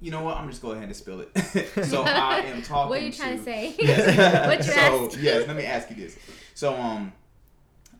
you 0.00 0.10
know 0.10 0.22
what? 0.22 0.36
I'm 0.36 0.48
just 0.48 0.62
going 0.62 0.74
to 0.74 0.74
go 0.74 0.78
ahead 0.78 0.88
and 0.88 0.96
spill 0.96 1.20
it. 1.20 1.84
so 1.86 2.02
I 2.02 2.40
am 2.40 2.62
talking. 2.62 2.90
What 2.90 3.00
are 3.00 3.04
you 3.04 3.12
trying 3.12 3.32
to, 3.32 3.38
to 3.38 3.44
say? 3.44 3.74
Yes. 3.78 4.66
you 4.66 4.72
so 4.72 5.10
yes, 5.20 5.46
let 5.46 5.56
me 5.56 5.64
ask 5.64 5.90
you 5.90 5.96
this. 5.96 6.16
So 6.54 6.74
um, 6.74 7.12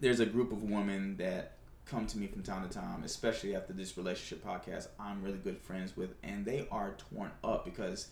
there's 0.00 0.20
a 0.20 0.26
group 0.26 0.52
of 0.52 0.62
women 0.62 1.16
that 1.18 1.52
come 1.86 2.06
to 2.06 2.18
me 2.18 2.26
from 2.26 2.42
time 2.42 2.68
to 2.68 2.72
time, 2.72 3.02
especially 3.04 3.56
after 3.56 3.72
this 3.72 3.96
relationship 3.96 4.44
podcast. 4.44 4.88
I'm 5.00 5.22
really 5.22 5.38
good 5.38 5.58
friends 5.58 5.96
with, 5.96 6.10
and 6.22 6.44
they 6.44 6.66
are 6.70 6.94
torn 7.12 7.30
up 7.42 7.64
because 7.64 8.08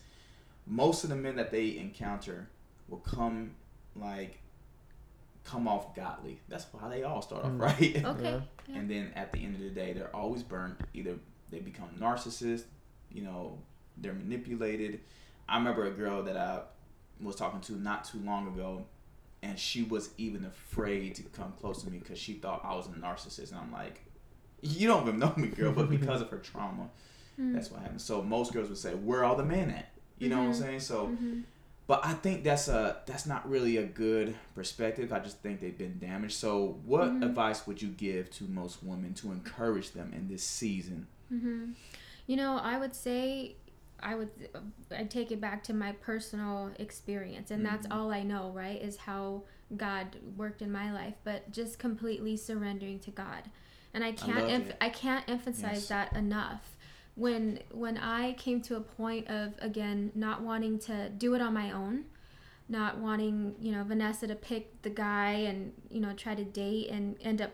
most 0.65 1.03
of 1.03 1.09
the 1.09 1.15
men 1.15 1.35
that 1.37 1.51
they 1.51 1.77
encounter 1.77 2.49
will 2.89 2.97
come 2.99 3.51
like 3.95 4.39
come 5.47 5.67
off 5.67 5.95
godly. 5.95 6.39
That's 6.49 6.65
how 6.79 6.89
they 6.89 7.03
all 7.03 7.21
start 7.21 7.45
off, 7.45 7.51
mm. 7.51 7.61
right? 7.61 8.05
Okay. 8.05 8.41
Yeah. 8.67 8.75
And 8.75 8.89
then 8.89 9.11
at 9.15 9.31
the 9.31 9.43
end 9.43 9.55
of 9.55 9.61
the 9.61 9.69
day, 9.69 9.93
they're 9.93 10.15
always 10.15 10.43
burnt. 10.43 10.79
Either 10.93 11.15
they 11.49 11.59
become 11.59 11.89
narcissists, 11.99 12.63
you 13.11 13.23
know, 13.23 13.57
they're 13.97 14.13
manipulated. 14.13 14.99
I 15.47 15.57
remember 15.57 15.85
a 15.85 15.91
girl 15.91 16.23
that 16.23 16.35
I 16.35 16.61
was 17.21 17.35
talking 17.35 17.61
to 17.61 17.73
not 17.73 18.03
too 18.03 18.19
long 18.19 18.47
ago, 18.47 18.85
and 19.41 19.57
she 19.57 19.83
was 19.83 20.09
even 20.17 20.45
afraid 20.45 21.15
to 21.15 21.23
come 21.23 21.53
close 21.59 21.83
to 21.83 21.89
me 21.89 21.99
because 21.99 22.19
she 22.19 22.33
thought 22.33 22.61
I 22.63 22.75
was 22.75 22.87
a 22.87 22.89
narcissist. 22.89 23.51
And 23.51 23.59
I'm 23.59 23.71
like, 23.71 24.01
you 24.61 24.87
don't 24.87 25.07
even 25.07 25.19
know 25.19 25.33
me, 25.37 25.47
girl, 25.47 25.71
but 25.71 25.89
because 25.89 26.21
of 26.21 26.29
her 26.29 26.39
trauma, 26.39 26.89
mm. 27.39 27.53
that's 27.53 27.71
what 27.71 27.81
happened. 27.81 28.01
So 28.01 28.21
most 28.21 28.51
girls 28.51 28.67
would 28.67 28.77
say, 28.77 28.93
"Where 28.95 29.21
are 29.21 29.25
all 29.25 29.35
the 29.35 29.45
men 29.45 29.69
at?" 29.69 29.89
You 30.19 30.29
know 30.29 30.37
mm-hmm. 30.37 30.47
what 30.47 30.55
I'm 30.55 30.61
mm-hmm. 30.61 30.69
saying? 30.69 30.79
So. 30.81 31.07
Mm-hmm. 31.07 31.39
But 31.87 32.05
I 32.05 32.13
think 32.13 32.43
that's 32.43 32.67
a 32.67 32.97
that's 33.05 33.25
not 33.25 33.49
really 33.49 33.77
a 33.77 33.85
good 33.85 34.35
perspective. 34.53 35.13
I 35.13 35.19
just 35.19 35.39
think 35.39 35.61
they've 35.61 35.77
been 35.77 35.99
damaged. 35.99 36.35
So, 36.35 36.79
what 36.85 37.05
mm-hmm. 37.05 37.23
advice 37.23 37.65
would 37.65 37.81
you 37.81 37.87
give 37.87 38.29
to 38.31 38.43
most 38.43 38.83
women 38.83 39.13
to 39.15 39.31
encourage 39.31 39.91
them 39.91 40.11
in 40.13 40.27
this 40.27 40.43
season? 40.43 41.07
Mm-hmm. 41.33 41.71
You 42.27 42.35
know, 42.35 42.57
I 42.57 42.77
would 42.77 42.93
say 42.93 43.55
I 44.01 44.15
would 44.15 44.29
I 44.95 45.05
take 45.05 45.31
it 45.31 45.39
back 45.39 45.63
to 45.63 45.73
my 45.73 45.93
personal 45.93 46.71
experience 46.77 47.51
and 47.51 47.63
mm-hmm. 47.63 47.73
that's 47.73 47.87
all 47.89 48.11
I 48.11 48.23
know, 48.23 48.51
right? 48.53 48.81
Is 48.81 48.97
how 48.97 49.43
God 49.75 50.17
worked 50.35 50.61
in 50.61 50.71
my 50.71 50.91
life, 50.91 51.15
but 51.23 51.51
just 51.51 51.79
completely 51.79 52.37
surrendering 52.37 52.99
to 52.99 53.11
God. 53.11 53.43
And 53.93 54.03
I 54.03 54.11
can't 54.11 54.75
I, 54.81 54.87
I 54.87 54.89
can't 54.89 55.27
emphasize 55.29 55.61
yes. 55.61 55.87
that 55.87 56.13
enough. 56.15 56.76
When 57.17 57.59
when 57.71 57.97
I 57.97 58.33
came 58.33 58.61
to 58.61 58.77
a 58.77 58.81
point 58.81 59.27
of 59.27 59.55
again 59.59 60.11
not 60.15 60.41
wanting 60.41 60.79
to 60.79 61.09
do 61.09 61.33
it 61.33 61.41
on 61.41 61.53
my 61.53 61.71
own, 61.71 62.05
not 62.69 62.97
wanting, 62.97 63.55
you 63.59 63.71
know, 63.71 63.83
Vanessa 63.83 64.27
to 64.27 64.35
pick 64.35 64.81
the 64.81 64.89
guy 64.89 65.31
and, 65.31 65.73
you 65.89 65.99
know, 65.99 66.13
try 66.13 66.35
to 66.35 66.43
date 66.43 66.89
and 66.89 67.15
end 67.21 67.41
up 67.41 67.51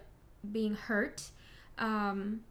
being 0.51 0.75
hurt. 0.75 1.29
Um, 1.77 2.41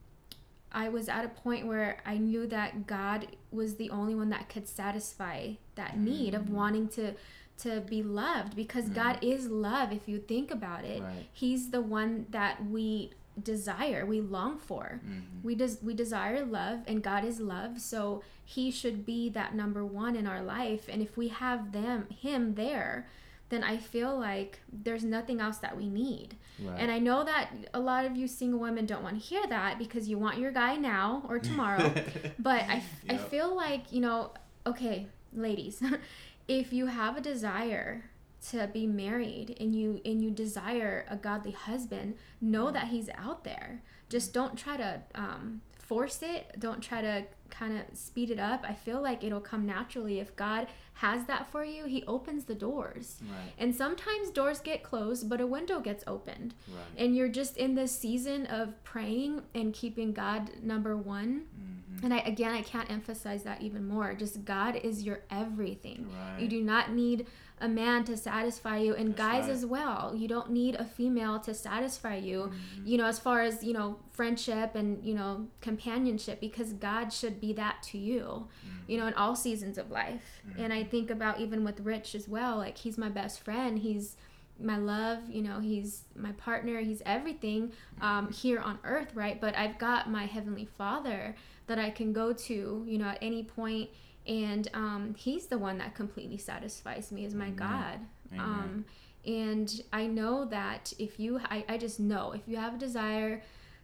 I 0.71 0.89
was 0.89 1.09
at 1.09 1.25
a 1.25 1.29
point 1.29 1.67
where 1.67 1.99
I 2.07 2.19
knew 2.19 2.47
that 2.47 2.87
God 2.87 3.27
was 3.51 3.77
the 3.77 3.91
only 3.91 4.15
one 4.15 4.31
that 4.31 4.49
could 4.49 4.67
satisfy 4.67 5.53
that 5.75 5.99
need 5.99 6.35
of 6.35 6.43
mm. 6.43 6.51
wanting 6.51 6.89
to 6.89 7.15
to 7.59 7.81
be 7.83 8.03
loved 8.03 8.57
because 8.57 8.87
mm. 8.87 8.95
God 8.95 9.19
is 9.23 9.49
love 9.49 9.93
if 9.93 10.09
you 10.09 10.19
think 10.19 10.51
about 10.51 10.85
it. 10.85 11.03
Right. 11.03 11.27
He's 11.33 11.71
the 11.71 11.83
one 11.83 12.27
that 12.31 12.65
we 12.65 13.11
desire, 13.41 14.05
we 14.05 14.21
long 14.21 14.59
for. 14.59 15.01
Mm-hmm. 15.05 15.43
We 15.43 15.55
des- 15.55 15.79
we 15.83 15.95
desire 15.95 16.45
love 16.45 16.81
and 16.87 17.03
God 17.03 17.25
is 17.25 17.41
love, 17.41 17.81
so 17.81 18.23
he 18.45 18.71
should 18.71 19.07
be 19.07 19.29
that 19.31 19.55
number 19.55 19.85
1 19.85 20.17
in 20.17 20.27
our 20.27 20.43
life 20.43 20.89
and 20.89 21.01
if 21.01 21.17
we 21.17 21.29
have 21.29 21.73
them 21.73 22.07
him 22.11 22.55
there, 22.55 23.07
then 23.53 23.63
I 23.63 23.77
feel 23.77 24.19
like 24.19 24.61
there's 24.73 25.05
nothing 25.05 25.41
else 25.41 25.59
that 25.59 25.77
we 25.77 25.89
need. 25.89 26.37
Right. 26.59 26.75
And 26.79 26.91
I 26.91 26.99
know 26.99 27.23
that 27.23 27.51
a 27.75 27.81
lot 27.81 28.07
of 28.07 28.17
you 28.17 28.27
single 28.27 28.59
women 28.59 28.87
don't 28.87 29.03
want 29.03 29.21
to 29.21 29.25
hear 29.25 29.47
that 29.47 29.79
because 29.79 30.09
you 30.09 30.19
want 30.19 30.39
your 30.39 30.53
guy 30.53 30.77
now 30.77 31.23
or 31.29 31.39
tomorrow. 31.39 31.93
but 32.39 32.63
I, 32.63 32.83
yep. 33.05 33.11
I 33.11 33.17
feel 33.19 33.55
like, 33.55 33.93
you 33.93 34.01
know, 34.01 34.33
okay, 34.67 35.07
ladies, 35.35 35.83
if 36.49 36.73
you 36.73 36.87
have 36.87 37.19
a 37.19 37.21
desire 37.21 38.05
to 38.51 38.69
be 38.73 38.87
married 38.87 39.57
and 39.61 39.75
you 39.75 40.01
and 40.05 40.23
you 40.23 40.31
desire 40.31 41.07
a 41.09 41.17
godly 41.17 41.53
husband, 41.53 42.17
know 42.41 42.71
that 42.71 42.89
he's 42.89 43.09
out 43.17 43.45
there. 43.45 43.83
Just 44.09 44.33
don't 44.33 44.59
try 44.59 44.77
to 44.77 45.03
um, 45.15 45.63
force 45.79 46.21
it. 46.23 46.55
Don't 46.59 46.83
try 46.83 47.01
to 47.03 47.25
kind 47.51 47.79
of 47.79 47.97
speed 47.97 48.31
it 48.31 48.39
up. 48.39 48.65
I 48.67 48.73
feel 48.73 49.01
like 49.03 49.23
it'll 49.23 49.41
come 49.41 49.67
naturally 49.67 50.21
if 50.21 50.35
God 50.37 50.67
has 50.95 51.27
that 51.27 51.51
for 51.51 51.65
you. 51.65 51.85
He 51.85 52.03
opens 52.07 52.45
the 52.45 52.55
doors. 52.55 53.19
Right. 53.23 53.53
And 53.59 53.75
sometimes 53.75 54.31
doors 54.31 54.61
get 54.61 54.83
closed, 54.83 55.29
but 55.29 55.41
a 55.41 55.47
window 55.47 55.81
gets 55.81 56.03
opened. 56.07 56.55
Right. 56.69 57.05
And 57.05 57.15
you're 57.15 57.29
just 57.29 57.57
in 57.57 57.75
this 57.75 57.97
season 57.97 58.47
of 58.47 58.83
praying 58.85 59.43
and 59.55 59.73
keeping 59.73 60.13
God 60.13 60.51
number 60.63 60.97
one. 60.97 61.45
Mm-hmm. 61.61 62.05
And 62.05 62.15
I 62.15 62.19
again 62.19 62.53
I 62.53 62.63
can't 62.63 62.91
emphasize 62.91 63.43
that 63.43 63.61
even 63.63 63.87
more. 63.87 64.15
Just 64.15 64.45
God 64.45 64.77
is 64.77 65.03
your 65.03 65.21
everything. 65.31 66.09
Right. 66.11 66.41
You 66.41 66.49
do 66.49 66.63
not 66.63 66.93
need 66.93 67.27
a 67.63 67.69
man 67.69 68.05
to 68.05 68.17
satisfy 68.17 68.77
you 68.77 68.95
and 68.95 69.11
That's 69.11 69.19
guys 69.19 69.43
right. 69.45 69.51
as 69.51 69.65
well 69.65 70.13
you 70.15 70.29
don't 70.29 70.51
need 70.51 70.75
a 70.75 70.85
female 70.85 71.39
to 71.41 71.55
satisfy 71.55 72.17
you 72.17 72.51
mm-hmm. 72.53 72.87
you 72.87 72.99
know 72.99 73.07
as 73.07 73.19
far 73.19 73.41
as 73.41 73.63
you 73.63 73.73
know 73.73 73.97
friendship 74.11 74.75
and 74.75 75.03
you 75.05 75.15
know 75.15 75.47
companionship 75.61 76.41
because 76.41 76.73
god 76.75 77.13
should 77.13 77.41
be 77.41 77.53
that 77.55 77.83
to 77.85 77.99
you 77.99 78.23
mm-hmm. 78.23 78.91
you 78.91 78.99
know 78.99 79.07
in 79.07 79.15
all 79.15 79.37
seasons 79.37 79.79
of 79.79 79.91
life 79.91 80.43
mm-hmm. 80.47 80.61
and 80.61 80.73
i 80.73 80.83
think 80.83 81.09
about 81.09 81.41
even 81.41 81.65
with 81.65 81.81
rich 81.81 82.15
as 82.15 82.29
well 82.29 82.59
like 82.59 82.77
he's 82.79 82.99
my 82.99 83.09
best 83.09 83.41
friend 83.41 83.79
he's 83.79 84.17
my 84.61 84.77
love 84.77 85.19
you 85.31 85.43
know 85.43 85.61
he's 85.61 86.03
my 86.17 86.33
partner 86.33 86.81
he's 86.81 87.03
everything 87.07 87.73
um, 88.01 88.27
mm-hmm. 88.27 88.33
here 88.33 88.59
on 88.59 88.79
earth 88.85 89.15
right 89.15 89.41
but 89.41 89.57
i've 89.57 89.79
got 89.79 90.11
my 90.11 90.27
heavenly 90.27 90.69
father 90.77 91.35
that 91.69 91.79
i 91.79 91.91
can 91.91 92.13
go 92.13 92.33
to 92.33 92.85
you 92.87 92.99
know 92.99 93.07
at 93.07 93.19
any 93.23 93.43
point 93.45 93.89
and 94.27 94.69
um, 94.75 95.15
he's 95.17 95.47
the 95.47 95.59
one 95.59 95.79
that 95.79 95.95
completely 95.95 96.39
satisfies 96.39 97.11
me 97.11 97.25
as 97.25 97.35
my 97.35 97.47
Amen. 97.47 97.57
God. 97.57 98.01
Amen. 98.33 98.41
Um, 98.41 98.85
and 99.25 99.83
I 99.93 100.07
know 100.07 100.45
that 100.47 100.93
if 100.99 101.19
you, 101.21 101.41
I, 101.45 101.65
I 101.69 101.79
just 101.79 102.01
know 102.01 102.33
if 102.33 102.43
you 102.47 102.57
have 102.57 102.75
a 102.75 102.79
desire 102.79 103.43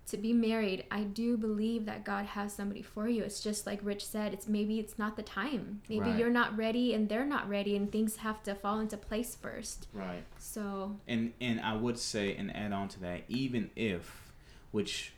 to 0.09 0.17
be 0.17 0.33
married, 0.33 0.85
I 0.91 1.03
do 1.03 1.37
believe 1.37 1.85
that 1.85 2.05
God 2.05 2.25
has 2.27 2.53
somebody 2.53 2.83
for 2.83 3.09
you. 3.09 3.23
It's 3.23 3.41
just 3.41 3.67
like 3.67 3.79
Rich 3.83 4.07
said, 4.07 4.33
it's 4.33 4.49
maybe 4.49 4.79
it's 4.79 4.99
not 4.99 5.17
the 5.17 5.23
time. 5.23 5.83
Maybe 5.89 6.11
right. 6.11 6.19
you're 6.19 6.31
not 6.31 6.57
ready 6.57 6.95
and 6.95 7.09
they're 7.09 7.27
not 7.27 7.49
ready 7.49 7.77
and 7.77 7.91
things 7.93 8.17
have 8.17 8.43
to 8.45 8.55
fall 8.55 8.81
into 8.81 8.97
place 8.97 9.37
first. 9.37 9.87
Right. 9.93 10.25
So 10.39 10.97
And 11.07 11.35
and 11.41 11.61
I 11.61 11.77
would 11.77 11.99
say 11.99 12.35
and 12.35 12.55
add 12.57 12.73
on 12.73 12.89
to 12.89 13.01
that, 13.01 13.25
even 13.29 13.71
if 13.77 14.33
which 14.71 15.13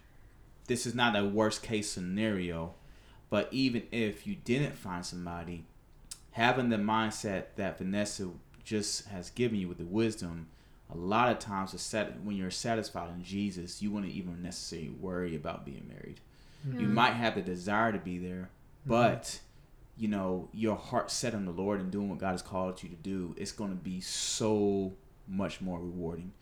this 0.67 0.87
is 0.87 0.95
not 0.95 1.17
a 1.17 1.25
worst 1.25 1.63
case 1.63 1.89
scenario, 1.91 2.75
but 3.31 3.49
even 3.53 3.85
if 3.93 4.27
you 4.27 4.35
didn't 4.35 4.77
find 4.77 5.07
somebody, 5.07 5.65
having 6.33 6.69
the 6.69 6.77
mindset 6.77 7.45
that 7.57 7.79
Vanessa 7.79 8.29
just 8.65 9.07
has 9.09 9.31
given 9.31 9.59
you 9.59 9.69
with 9.69 9.79
the 9.79 9.85
wisdom, 9.85 10.49
a 10.93 10.97
lot 10.97 11.31
of 11.31 11.39
times 11.39 11.73
when 12.25 12.37
you're 12.37 12.51
satisfied 12.51 13.11
in 13.11 13.23
Jesus, 13.23 13.81
you 13.81 13.93
wouldn't 13.93 14.13
even 14.13 14.43
necessarily 14.43 14.91
worry 14.91 15.37
about 15.37 15.65
being 15.65 15.87
married. 15.89 16.21
Mm-hmm. 16.67 16.81
You 16.81 16.87
might 16.89 17.13
have 17.13 17.37
the 17.37 17.43
desire 17.43 17.93
to 17.93 17.99
be 17.99 18.19
there, 18.19 18.51
mm-hmm. 18.81 18.91
but 18.91 19.41
you 19.97 20.09
know 20.09 20.49
your 20.53 20.77
heart 20.77 21.11
set 21.11 21.35
on 21.35 21.45
the 21.45 21.53
Lord 21.53 21.81
and 21.81 21.91
doing 21.91 22.09
what 22.09 22.19
God 22.19 22.33
has 22.33 22.43
called 22.43 22.83
you 22.83 22.89
to 22.89 22.97
do. 22.97 23.35
It's 23.39 23.53
going 23.53 23.71
to 23.71 23.77
be 23.77 24.01
so 24.01 24.93
much 25.29 25.61
more 25.61 25.79
rewarding. 25.79 26.33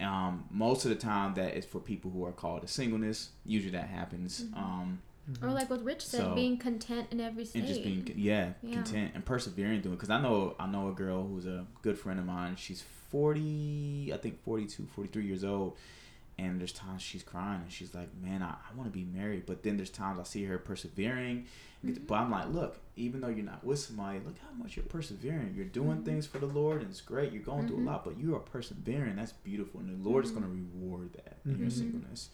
Um, 0.00 0.44
most 0.50 0.84
of 0.84 0.88
the 0.88 0.96
time, 0.96 1.34
that 1.34 1.54
is 1.56 1.64
for 1.64 1.78
people 1.78 2.10
who 2.10 2.24
are 2.24 2.32
called 2.32 2.62
to 2.62 2.68
singleness. 2.68 3.30
Usually, 3.44 3.72
that 3.72 3.88
happens. 3.88 4.42
Mm-hmm. 4.42 4.58
Um, 4.58 5.02
Mm-hmm. 5.30 5.44
Or 5.44 5.52
like 5.52 5.70
what 5.70 5.84
Rich 5.84 6.04
said, 6.04 6.20
so, 6.20 6.34
being 6.34 6.56
content 6.56 7.08
in 7.12 7.20
every 7.20 7.44
state. 7.44 7.60
And 7.60 7.68
just 7.68 7.82
being 7.84 8.12
yeah, 8.16 8.52
yeah. 8.62 8.74
content 8.74 9.12
and 9.14 9.24
persevering 9.24 9.80
doing. 9.80 9.94
Because 9.94 10.10
I 10.10 10.20
know 10.20 10.56
I 10.58 10.66
know 10.66 10.88
a 10.88 10.92
girl 10.92 11.26
who's 11.26 11.46
a 11.46 11.64
good 11.82 11.98
friend 11.98 12.18
of 12.18 12.26
mine. 12.26 12.56
She's 12.56 12.82
forty, 13.10 14.10
I 14.12 14.16
think 14.16 14.42
42, 14.42 14.86
43 14.86 15.24
years 15.24 15.44
old. 15.44 15.76
And 16.38 16.58
there's 16.58 16.72
times 16.72 17.02
she's 17.02 17.22
crying 17.22 17.60
and 17.62 17.70
she's 17.70 17.94
like, 17.94 18.08
"Man, 18.20 18.42
I, 18.42 18.48
I 18.48 18.74
want 18.74 18.92
to 18.92 18.92
be 18.92 19.04
married." 19.04 19.46
But 19.46 19.62
then 19.62 19.76
there's 19.76 19.90
times 19.90 20.18
I 20.18 20.24
see 20.24 20.44
her 20.44 20.58
persevering. 20.58 21.46
Mm-hmm. 21.84 22.04
But 22.06 22.14
I'm 22.16 22.30
like, 22.30 22.48
"Look, 22.48 22.80
even 22.96 23.20
though 23.20 23.28
you're 23.28 23.44
not 23.44 23.62
with 23.62 23.78
somebody, 23.78 24.18
look 24.24 24.36
how 24.40 24.60
much 24.60 24.74
you're 24.74 24.84
persevering. 24.86 25.52
You're 25.54 25.66
doing 25.66 25.98
mm-hmm. 25.98 26.04
things 26.04 26.26
for 26.26 26.38
the 26.38 26.46
Lord, 26.46 26.80
and 26.80 26.90
it's 26.90 27.00
great. 27.00 27.32
You're 27.32 27.42
going 27.42 27.68
through 27.68 27.76
a 27.76 27.78
mm-hmm. 27.80 27.88
lot, 27.88 28.04
but 28.04 28.18
you 28.18 28.34
are 28.34 28.40
persevering. 28.40 29.14
That's 29.14 29.32
beautiful, 29.32 29.80
and 29.80 30.02
the 30.02 30.08
Lord 30.08 30.24
is 30.24 30.32
going 30.32 30.42
to 30.42 30.48
mm-hmm. 30.48 30.80
reward 30.80 31.12
that 31.12 31.36
in 31.44 31.58
your 31.58 31.68
mm-hmm. 31.68 31.78
singleness." 31.78 32.30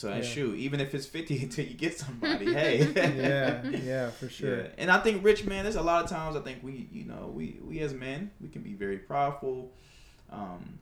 So 0.00 0.08
yeah. 0.08 0.22
shoot, 0.22 0.56
even 0.56 0.80
if 0.80 0.94
it's 0.94 1.04
fifty 1.04 1.42
until 1.42 1.66
you 1.66 1.74
get 1.74 1.98
somebody, 1.98 2.54
hey. 2.54 2.90
yeah, 2.94 3.68
yeah, 3.68 4.08
for 4.08 4.28
sure. 4.30 4.62
Yeah. 4.62 4.68
And 4.78 4.90
I 4.90 4.98
think 4.98 5.22
rich 5.22 5.44
man, 5.44 5.64
there's 5.64 5.76
a 5.76 5.82
lot 5.82 6.02
of 6.02 6.08
times 6.08 6.36
I 6.36 6.40
think 6.40 6.62
we, 6.62 6.88
you 6.90 7.04
know, 7.04 7.30
we 7.34 7.58
we 7.62 7.80
as 7.80 7.92
men, 7.92 8.30
we 8.40 8.48
can 8.48 8.62
be 8.62 8.72
very 8.72 8.96
prideful. 8.96 9.70
Um, 10.32 10.78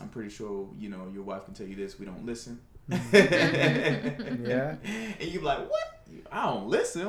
I'm 0.00 0.08
pretty 0.08 0.30
sure 0.30 0.70
you 0.78 0.88
know 0.88 1.06
your 1.12 1.22
wife 1.22 1.44
can 1.44 1.52
tell 1.52 1.66
you 1.66 1.76
this. 1.76 1.98
We 1.98 2.06
don't 2.06 2.24
listen. 2.24 2.60
Mm-hmm. 2.88 4.46
yeah. 4.46 4.76
And 5.20 5.30
you're 5.30 5.42
like, 5.42 5.68
what? 5.68 6.06
I 6.32 6.46
don't 6.46 6.68
listen. 6.68 7.00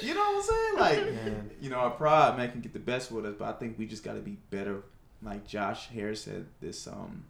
You 0.00 0.14
know 0.14 0.20
what 0.20 0.36
I'm 0.36 0.42
saying? 0.42 0.78
Like, 0.78 1.14
man. 1.14 1.50
you 1.60 1.68
know, 1.68 1.76
our 1.76 1.90
pride 1.90 2.38
man 2.38 2.50
can 2.52 2.62
get 2.62 2.72
the 2.72 2.78
best 2.78 3.12
with 3.12 3.26
us, 3.26 3.34
but 3.38 3.48
I 3.48 3.52
think 3.52 3.78
we 3.78 3.84
just 3.84 4.02
got 4.02 4.14
to 4.14 4.20
be 4.20 4.38
better. 4.48 4.82
Like 5.22 5.46
Josh 5.46 5.88
Harris 5.88 6.22
said 6.22 6.46
this 6.62 6.86
um 6.86 7.24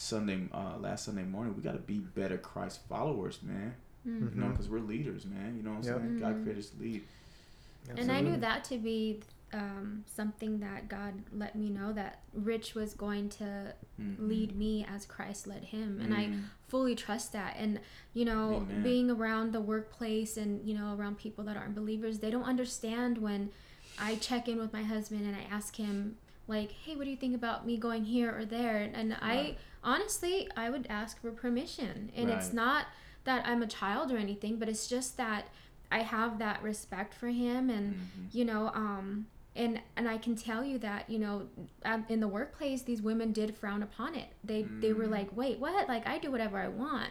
Sunday, 0.00 0.48
uh, 0.54 0.78
last 0.78 1.04
Sunday 1.04 1.24
morning, 1.24 1.54
we 1.54 1.62
got 1.62 1.72
to 1.72 1.78
be 1.78 1.98
better 1.98 2.38
Christ 2.38 2.80
followers, 2.88 3.40
man. 3.42 3.74
Mm-hmm. 4.08 4.34
You 4.34 4.44
know, 4.44 4.48
because 4.48 4.66
we're 4.66 4.80
leaders, 4.80 5.26
man. 5.26 5.54
You 5.58 5.62
know 5.62 5.72
what 5.72 5.80
I'm 5.80 5.84
yep. 5.84 5.96
saying? 5.98 6.18
God 6.18 6.32
mm-hmm. 6.32 6.42
created 6.44 6.64
us 6.64 6.70
to 6.70 6.82
lead. 6.82 7.02
Absolutely. 7.82 8.02
And 8.02 8.12
I 8.12 8.20
knew 8.22 8.40
that 8.40 8.64
to 8.64 8.78
be 8.78 9.20
um, 9.52 10.04
something 10.06 10.58
that 10.60 10.88
God 10.88 11.12
let 11.36 11.54
me 11.54 11.68
know 11.68 11.92
that 11.92 12.20
Rich 12.32 12.74
was 12.74 12.94
going 12.94 13.28
to 13.28 13.74
mm-hmm. 14.00 14.26
lead 14.26 14.56
me 14.56 14.86
as 14.90 15.04
Christ 15.04 15.46
led 15.46 15.64
him. 15.64 16.00
And 16.00 16.14
mm-hmm. 16.14 16.32
I 16.32 16.38
fully 16.68 16.94
trust 16.94 17.34
that. 17.34 17.56
And, 17.58 17.78
you 18.14 18.24
know, 18.24 18.64
Amen. 18.70 18.82
being 18.82 19.10
around 19.10 19.52
the 19.52 19.60
workplace 19.60 20.38
and, 20.38 20.66
you 20.66 20.72
know, 20.72 20.96
around 20.96 21.18
people 21.18 21.44
that 21.44 21.58
aren't 21.58 21.74
believers, 21.74 22.20
they 22.20 22.30
don't 22.30 22.44
understand 22.44 23.18
when 23.18 23.50
I 23.98 24.14
check 24.14 24.48
in 24.48 24.56
with 24.56 24.72
my 24.72 24.82
husband 24.82 25.26
and 25.26 25.36
I 25.36 25.54
ask 25.54 25.76
him, 25.76 26.16
like, 26.50 26.72
hey, 26.72 26.96
what 26.96 27.04
do 27.04 27.10
you 27.10 27.16
think 27.16 27.34
about 27.34 27.66
me 27.66 27.78
going 27.78 28.04
here 28.04 28.36
or 28.36 28.44
there? 28.44 28.90
And, 28.92 29.10
right. 29.10 29.20
I 29.22 29.56
honestly, 29.82 30.48
I 30.56 30.68
would 30.68 30.86
ask 30.90 31.20
for 31.20 31.30
permission. 31.30 32.12
And 32.14 32.28
right. 32.28 32.36
it's 32.36 32.52
not 32.52 32.86
that 33.24 33.46
I'm 33.46 33.62
a 33.62 33.66
child 33.66 34.12
or 34.12 34.18
anything, 34.18 34.58
but 34.58 34.68
it's 34.68 34.86
just 34.86 35.16
that 35.16 35.48
I 35.90 36.00
have 36.00 36.38
that 36.38 36.62
respect 36.62 37.14
for 37.14 37.28
him 37.28 37.70
and, 37.70 37.94
mm-hmm. 37.94 38.24
you 38.32 38.44
know, 38.44 38.70
um, 38.74 39.26
and 39.56 39.80
and 39.96 40.08
I 40.08 40.16
can 40.16 40.36
tell 40.36 40.64
you 40.64 40.78
that 40.78 41.10
you 41.10 41.18
know 41.18 41.48
um, 41.84 42.04
in 42.08 42.20
the 42.20 42.28
workplace 42.28 42.82
these 42.82 43.02
women 43.02 43.32
did 43.32 43.56
frown 43.56 43.82
upon 43.82 44.14
it. 44.14 44.28
They 44.44 44.62
mm. 44.62 44.80
they 44.80 44.92
were 44.92 45.06
mm. 45.06 45.10
like, 45.10 45.36
wait, 45.36 45.58
what? 45.58 45.88
Like 45.88 46.06
I 46.06 46.18
do 46.18 46.30
whatever 46.30 46.58
I 46.58 46.68
want. 46.68 47.10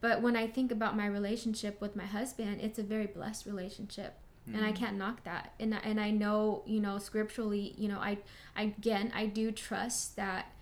But 0.00 0.22
when 0.22 0.36
I 0.36 0.46
think 0.46 0.70
about 0.70 0.96
my 0.96 1.06
relationship 1.06 1.80
with 1.80 1.96
my 1.96 2.04
husband, 2.04 2.60
it's 2.60 2.78
a 2.78 2.84
very 2.84 3.06
blessed 3.06 3.46
relationship. 3.46 4.14
Mm. 4.48 4.56
And 4.56 4.64
I 4.64 4.72
mm. 4.72 4.76
can't 4.76 4.96
knock 4.96 5.24
that. 5.24 5.52
And 5.60 5.78
and 5.82 6.00
I 6.00 6.10
know, 6.10 6.62
you 6.66 6.80
know, 6.80 6.98
scripturally, 6.98 7.74
you 7.76 7.88
know, 7.88 7.98
I, 7.98 8.18
I 8.56 8.62
again, 8.62 9.12
I 9.14 9.26
do 9.26 9.52
trust 9.52 10.16
that 10.16 10.52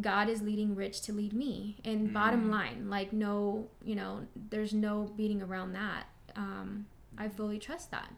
God 0.00 0.28
is 0.28 0.42
leading 0.42 0.74
Rich 0.74 1.02
to 1.02 1.12
lead 1.12 1.32
me. 1.32 1.76
And 1.84 2.10
mm. 2.10 2.12
bottom 2.12 2.50
line, 2.50 2.88
like 2.88 3.12
no, 3.12 3.68
you 3.84 3.94
know, 3.94 4.26
there's 4.50 4.72
no 4.72 5.12
beating 5.16 5.42
around 5.42 5.72
that. 5.74 6.06
Um, 6.36 6.86
I 7.16 7.28
fully 7.28 7.58
trust 7.58 7.90
that. 7.90 8.12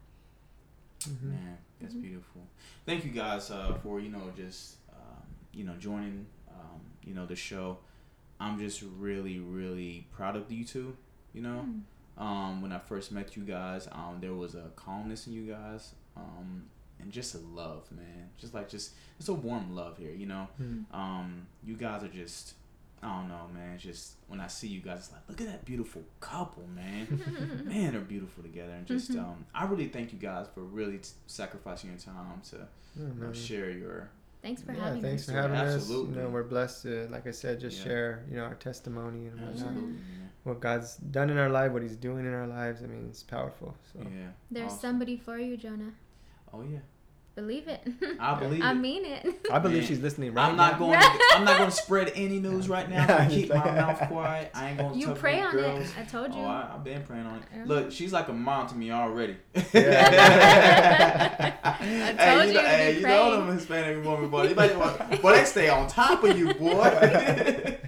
Mm-hmm. 1.00 1.30
Man, 1.30 1.58
that's 1.80 1.94
mm-hmm. 1.94 2.02
beautiful. 2.02 2.42
Thank 2.84 3.04
you 3.04 3.10
guys 3.10 3.50
uh, 3.50 3.74
for 3.82 4.00
you 4.00 4.08
know 4.08 4.32
just 4.36 4.76
um, 4.92 5.22
you 5.52 5.64
know 5.64 5.74
joining 5.78 6.26
um, 6.50 6.80
you 7.04 7.14
know 7.14 7.26
the 7.26 7.36
show. 7.36 7.78
I'm 8.40 8.58
just 8.58 8.82
really 8.98 9.38
really 9.38 10.06
proud 10.12 10.36
of 10.36 10.50
you 10.50 10.64
two. 10.64 10.96
You 11.32 11.42
know, 11.42 11.66
mm. 11.68 11.80
Um, 12.18 12.62
when 12.62 12.72
I 12.72 12.78
first 12.78 13.12
met 13.12 13.36
you 13.36 13.42
guys, 13.42 13.88
um, 13.92 14.18
there 14.20 14.34
was 14.34 14.54
a 14.54 14.70
calmness 14.76 15.26
in 15.26 15.32
you 15.32 15.42
guys, 15.52 15.92
um, 16.16 16.64
and 17.00 17.12
just 17.12 17.34
a 17.34 17.38
love, 17.38 17.90
man. 17.90 18.30
Just 18.38 18.54
like 18.54 18.68
just 18.68 18.92
it's 19.18 19.28
a 19.28 19.34
warm 19.34 19.74
love 19.74 19.98
here. 19.98 20.12
You 20.12 20.26
know, 20.26 20.48
mm. 20.60 20.84
um, 20.92 21.46
you 21.64 21.76
guys 21.76 22.02
are 22.02 22.08
just 22.08 22.54
I 23.02 23.08
don't 23.08 23.28
know, 23.28 23.48
man. 23.52 23.78
just 23.78 24.14
when 24.26 24.40
I 24.40 24.46
see 24.46 24.68
you 24.68 24.80
guys, 24.80 24.98
it's 24.98 25.12
like, 25.12 25.20
look 25.28 25.40
at 25.40 25.46
that 25.46 25.64
beautiful 25.64 26.02
couple, 26.20 26.64
man. 26.74 27.64
man, 27.64 27.92
they're 27.92 28.00
beautiful 28.00 28.42
together. 28.42 28.72
And 28.72 28.86
just, 28.86 29.10
mm-hmm. 29.10 29.20
um, 29.20 29.44
I 29.54 29.64
really 29.64 29.88
thank 29.88 30.12
you 30.12 30.18
guys 30.18 30.46
for 30.54 30.62
really 30.62 30.98
t- 30.98 31.10
sacrificing 31.26 31.90
your 31.90 31.98
time 31.98 32.40
to 32.50 32.66
you 32.98 33.14
know, 33.20 33.32
share 33.32 33.70
your. 33.70 34.10
Thanks 34.42 34.62
for 34.62 34.72
yeah, 34.72 34.84
having 34.84 35.02
thanks 35.02 35.22
us. 35.22 35.26
for 35.26 35.40
having 35.40 35.56
Absolutely. 35.56 36.12
us. 36.12 36.16
You 36.16 36.22
know, 36.22 36.28
we're 36.30 36.44
blessed 36.44 36.82
to, 36.82 37.08
like 37.10 37.26
I 37.26 37.32
said, 37.32 37.60
just 37.60 37.78
yeah. 37.78 37.84
share, 37.84 38.24
you 38.30 38.36
know, 38.36 38.44
our 38.44 38.54
testimony 38.54 39.26
and 39.26 39.40
whatnot. 39.40 39.74
What 40.46 40.60
God's 40.60 40.96
done 40.96 41.28
in 41.28 41.38
our 41.38 41.48
life, 41.48 41.72
what 41.72 41.82
He's 41.82 41.96
doing 41.96 42.24
in 42.24 42.32
our 42.32 42.46
lives. 42.46 42.80
I 42.80 42.86
mean, 42.86 43.06
it's 43.10 43.24
powerful. 43.24 43.74
So. 43.92 43.98
Yeah. 44.00 44.28
There's 44.48 44.66
awesome. 44.66 44.78
somebody 44.78 45.16
for 45.16 45.38
you, 45.38 45.56
Jonah. 45.56 45.92
Oh 46.54 46.62
yeah. 46.62 46.78
Believe 47.34 47.68
it. 47.68 47.82
I 48.18 48.38
believe. 48.38 48.62
I 48.62 48.70
it. 48.70 48.74
mean 48.76 49.04
it. 49.04 49.46
I 49.52 49.58
believe 49.58 49.84
she's 49.84 50.00
listening 50.00 50.32
right 50.32 50.48
I'm 50.48 50.56
now. 50.56 50.70
not 50.70 50.78
going. 50.78 50.98
To, 50.98 51.20
I'm 51.34 51.44
not 51.44 51.58
going 51.58 51.68
to 51.68 51.76
spread 51.76 52.12
any 52.14 52.38
news 52.38 52.68
right 52.68 52.88
now. 52.96 53.14
I'm 53.14 53.28
keep 53.28 53.50
my 53.50 53.56
mouth 53.56 54.08
quiet. 54.08 54.52
I 54.54 54.68
ain't 54.70 54.78
going 54.78 54.92
to. 54.94 54.98
You 54.98 55.14
pray 55.14 55.42
on 55.42 55.52
girls. 55.52 55.84
it. 55.84 55.98
I 55.98 56.04
told 56.04 56.32
you. 56.32 56.40
Oh, 56.40 56.46
I, 56.46 56.68
have 56.72 56.82
been 56.82 57.02
praying 57.02 57.26
on 57.26 57.42
it. 57.42 57.66
Look, 57.66 57.92
she's 57.92 58.12
like 58.12 58.28
a 58.28 58.32
mom 58.32 58.68
to 58.68 58.74
me 58.74 58.90
already. 58.90 59.36
Yeah. 59.74 61.56
I 61.62 62.12
told 62.12 62.20
hey, 62.20 62.48
you. 62.48 62.54
Know, 62.54 62.60
hey, 62.60 62.94
you 62.94 63.02
know 63.02 63.46
them 63.46 63.54
Hispanic 63.54 64.02
women, 64.02 64.30
boy. 64.30 64.46
They 64.46 64.54
boy, 65.18 65.32
they 65.32 65.44
stay 65.44 65.68
on 65.68 65.88
top 65.88 66.24
of 66.24 66.38
you, 66.38 66.54
boy. 66.54 67.78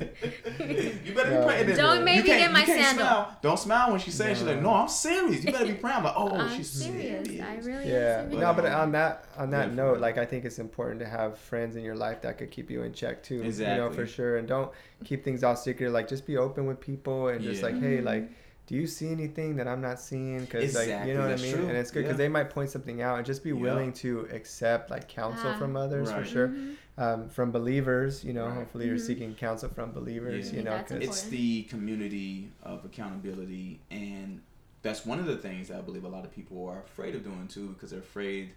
You 1.19 1.25
better 1.25 1.39
be 1.39 1.47
praying. 1.47 1.77
Don't 1.77 2.05
make 2.05 2.25
me 2.25 2.29
get 2.29 2.53
my 2.53 2.65
sandal. 2.65 3.07
Smile. 3.07 3.39
Don't 3.43 3.59
smile 3.59 3.91
when 3.91 4.01
she 4.01 4.11
says. 4.11 4.29
No. 4.29 4.35
She's 4.35 4.55
like, 4.55 4.63
no, 4.63 4.75
I'm 4.75 4.89
serious. 4.89 5.45
You 5.45 5.53
better 5.53 5.67
be 5.67 5.75
praying. 5.81 5.97
I'm 5.99 6.05
like, 6.05 6.15
oh, 6.17 6.35
I'm 6.35 6.57
she's 6.57 6.71
serious. 6.71 7.27
serious. 7.27 7.45
I 7.45 7.55
really 7.57 7.91
yeah. 7.91 8.21
am. 8.21 8.33
Yeah. 8.33 8.41
No, 8.41 8.55
but 8.55 8.67
on 8.67 8.93
that 8.93 9.25
on 9.37 9.51
that 9.51 9.73
note, 9.73 9.99
like 9.99 10.19
I 10.19 10.25
think 10.25 10.45
it's 10.45 10.59
important 10.59 11.01
to 11.01 11.07
have 11.07 11.39
friends 11.39 11.77
in 11.77 11.83
your 11.83 11.97
life 11.97 12.23
that 12.23 12.39
could 12.39 12.51
keep 12.51 12.71
you 12.71 12.83
in 12.83 12.93
check 12.93 13.23
too. 13.23 13.43
Exactly. 13.43 13.75
You 13.75 13.81
know, 13.81 13.91
for 13.91 14.07
sure. 14.07 14.39
And 14.39 14.49
don't 14.49 14.71
keep 15.05 15.25
things 15.25 15.45
all 15.45 15.57
secret. 15.57 15.91
Like 15.91 16.09
just 16.09 16.27
be 16.27 16.37
open 16.37 16.67
with 16.67 16.81
people 16.81 17.29
and 17.29 17.43
just 17.43 17.63
yeah. 17.63 17.69
like, 17.69 17.81
hey, 17.81 18.01
like 18.01 18.31
do 18.69 18.75
you 18.75 18.87
see 18.87 19.11
anything 19.11 19.57
that 19.57 19.67
I'm 19.67 19.81
not 19.81 19.99
seeing? 19.99 20.41
Because 20.41 20.63
exactly. 20.65 20.93
like 20.93 21.07
you 21.07 21.15
know 21.15 21.21
what 21.21 21.39
I 21.39 21.43
mean, 21.43 21.55
true. 21.55 21.69
and 21.69 21.77
it's 21.77 21.91
good 21.91 22.01
because 22.01 22.19
yeah. 22.19 22.25
they 22.25 22.29
might 22.29 22.51
point 22.51 22.69
something 22.69 23.01
out 23.01 23.17
and 23.17 23.25
just 23.25 23.43
be 23.43 23.49
yeah. 23.49 23.57
willing 23.57 23.95
to 23.95 24.29
accept 24.31 24.91
like 24.91 25.09
counsel 25.09 25.55
from 25.55 25.75
others 25.75 26.11
right. 26.11 26.19
for 26.19 26.29
sure, 26.29 26.49
mm-hmm. 26.49 26.73
Um, 26.99 27.29
from 27.29 27.51
believers. 27.51 28.23
You 28.23 28.35
know, 28.35 28.47
right. 28.47 28.55
hopefully 28.55 28.85
mm-hmm. 28.85 28.97
you're 28.97 29.05
seeking 29.05 29.35
counsel 29.35 29.71
from 29.71 29.93
believers. 29.93 30.51
Yeah. 30.51 30.59
You 30.59 30.65
know, 30.65 30.85
cause 30.87 30.99
it's 31.01 31.23
the 31.23 31.63
community 31.65 32.51
of 32.63 32.85
accountability, 32.85 33.81
and 33.91 34.43
that's 34.83 35.07
one 35.07 35.19
of 35.19 35.27
the 35.27 35.37
things 35.37 35.69
that 35.69 35.79
I 35.79 35.81
believe 35.81 36.05
a 36.05 36.09
lot 36.09 36.25
of 36.25 36.33
people 36.33 36.67
are 36.67 36.83
afraid 36.83 37.15
of 37.15 37.25
doing 37.25 37.49
too, 37.49 37.69
because 37.69 37.91
they're 37.91 38.01
afraid 38.01 38.53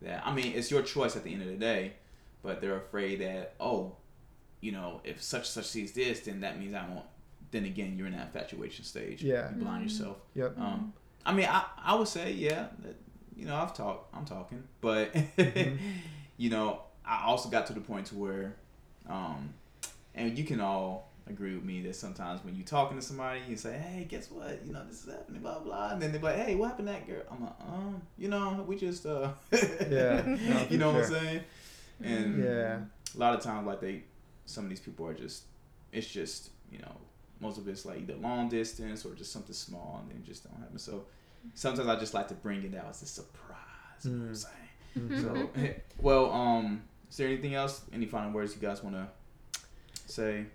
that 0.00 0.26
I 0.26 0.34
mean 0.34 0.52
it's 0.56 0.70
your 0.70 0.82
choice 0.82 1.14
at 1.14 1.22
the 1.22 1.32
end 1.32 1.42
of 1.42 1.48
the 1.48 1.54
day, 1.54 1.92
but 2.42 2.60
they're 2.60 2.76
afraid 2.76 3.20
that 3.20 3.54
oh, 3.60 3.96
you 4.60 4.72
know, 4.72 5.00
if 5.04 5.22
such 5.22 5.48
such 5.48 5.66
sees 5.66 5.92
this, 5.92 6.20
then 6.20 6.40
that 6.40 6.58
means 6.58 6.74
I 6.74 6.86
won't 6.88 7.06
then 7.52 7.66
again, 7.66 7.94
you're 7.96 8.08
in 8.08 8.14
that 8.14 8.28
infatuation 8.34 8.84
stage. 8.84 9.22
Yeah. 9.22 9.50
You 9.50 9.56
blind 9.56 9.76
mm-hmm. 9.76 9.82
yourself. 9.84 10.16
Yep. 10.34 10.58
Um, 10.58 10.92
I 11.24 11.32
mean, 11.32 11.46
I, 11.48 11.64
I 11.84 11.94
would 11.94 12.08
say, 12.08 12.32
yeah, 12.32 12.66
that, 12.80 12.96
you 13.36 13.46
know, 13.46 13.54
I've 13.54 13.74
talked, 13.74 14.14
I'm 14.14 14.24
talking, 14.24 14.64
but, 14.80 15.12
mm-hmm. 15.12 15.76
you 16.38 16.50
know, 16.50 16.80
I 17.04 17.24
also 17.26 17.48
got 17.48 17.66
to 17.66 17.72
the 17.72 17.80
point 17.80 18.06
to 18.06 18.14
where, 18.14 18.56
um, 19.08 19.54
and 20.14 20.36
you 20.38 20.44
can 20.44 20.60
all 20.60 21.10
agree 21.28 21.54
with 21.54 21.64
me 21.64 21.80
that 21.82 21.96
sometimes 21.96 22.44
when 22.44 22.54
you're 22.54 22.66
talking 22.66 22.98
to 22.98 23.02
somebody, 23.02 23.40
you 23.48 23.56
say, 23.56 23.78
hey, 23.78 24.04
guess 24.04 24.30
what? 24.30 24.60
You 24.64 24.72
know, 24.72 24.84
this 24.86 25.04
is 25.04 25.12
happening, 25.12 25.42
blah, 25.42 25.58
blah. 25.60 25.90
And 25.90 26.02
then 26.02 26.12
they're 26.12 26.20
like, 26.20 26.36
hey, 26.36 26.54
what 26.54 26.70
happened 26.70 26.88
to 26.88 26.94
that 26.94 27.06
girl? 27.06 27.22
I'm 27.30 27.42
like, 27.42 27.54
um, 27.60 28.02
you 28.18 28.28
know, 28.28 28.64
we 28.66 28.76
just, 28.76 29.06
uh, 29.06 29.30
yeah. 29.90 30.22
No, 30.26 30.66
you 30.68 30.78
know 30.78 30.92
sure. 30.92 31.00
what 31.00 31.04
I'm 31.04 31.10
saying? 31.10 31.40
And 32.02 32.44
yeah. 32.44 32.78
a 33.14 33.18
lot 33.18 33.34
of 33.34 33.42
times, 33.42 33.66
like, 33.66 33.80
they, 33.80 34.02
some 34.46 34.64
of 34.64 34.70
these 34.70 34.80
people 34.80 35.06
are 35.06 35.14
just, 35.14 35.44
it's 35.92 36.08
just, 36.08 36.50
you 36.70 36.78
know, 36.78 36.96
most 37.40 37.58
of 37.58 37.66
it's 37.68 37.84
like 37.84 38.00
either 38.00 38.14
long 38.14 38.48
distance 38.48 39.04
or 39.04 39.14
just 39.14 39.32
something 39.32 39.54
small 39.54 40.00
and 40.02 40.10
then 40.10 40.24
just 40.24 40.44
don't 40.44 40.58
happen. 40.60 40.78
So 40.78 41.06
sometimes 41.54 41.88
I 41.88 41.98
just 41.98 42.14
like 42.14 42.28
to 42.28 42.34
bring 42.34 42.62
it 42.62 42.74
out 42.76 42.90
as 42.90 43.02
a 43.02 43.06
surprise. 43.06 43.58
Mm. 44.04 44.06
You 44.06 44.10
know 44.10 44.18
what 44.18 44.28
I'm 44.28 44.32
mm. 44.32 44.36
saying? 44.36 44.52
Mm-hmm. 44.98 45.64
So, 45.64 45.74
well, 46.00 46.32
um, 46.32 46.82
is 47.12 47.18
there 47.18 47.28
anything 47.28 47.54
else? 47.54 47.82
Any 47.92 48.06
final 48.06 48.30
words 48.30 48.54
you 48.54 48.66
guys 48.66 48.82
want 48.82 48.96
to 48.96 49.06
say? 50.06 50.46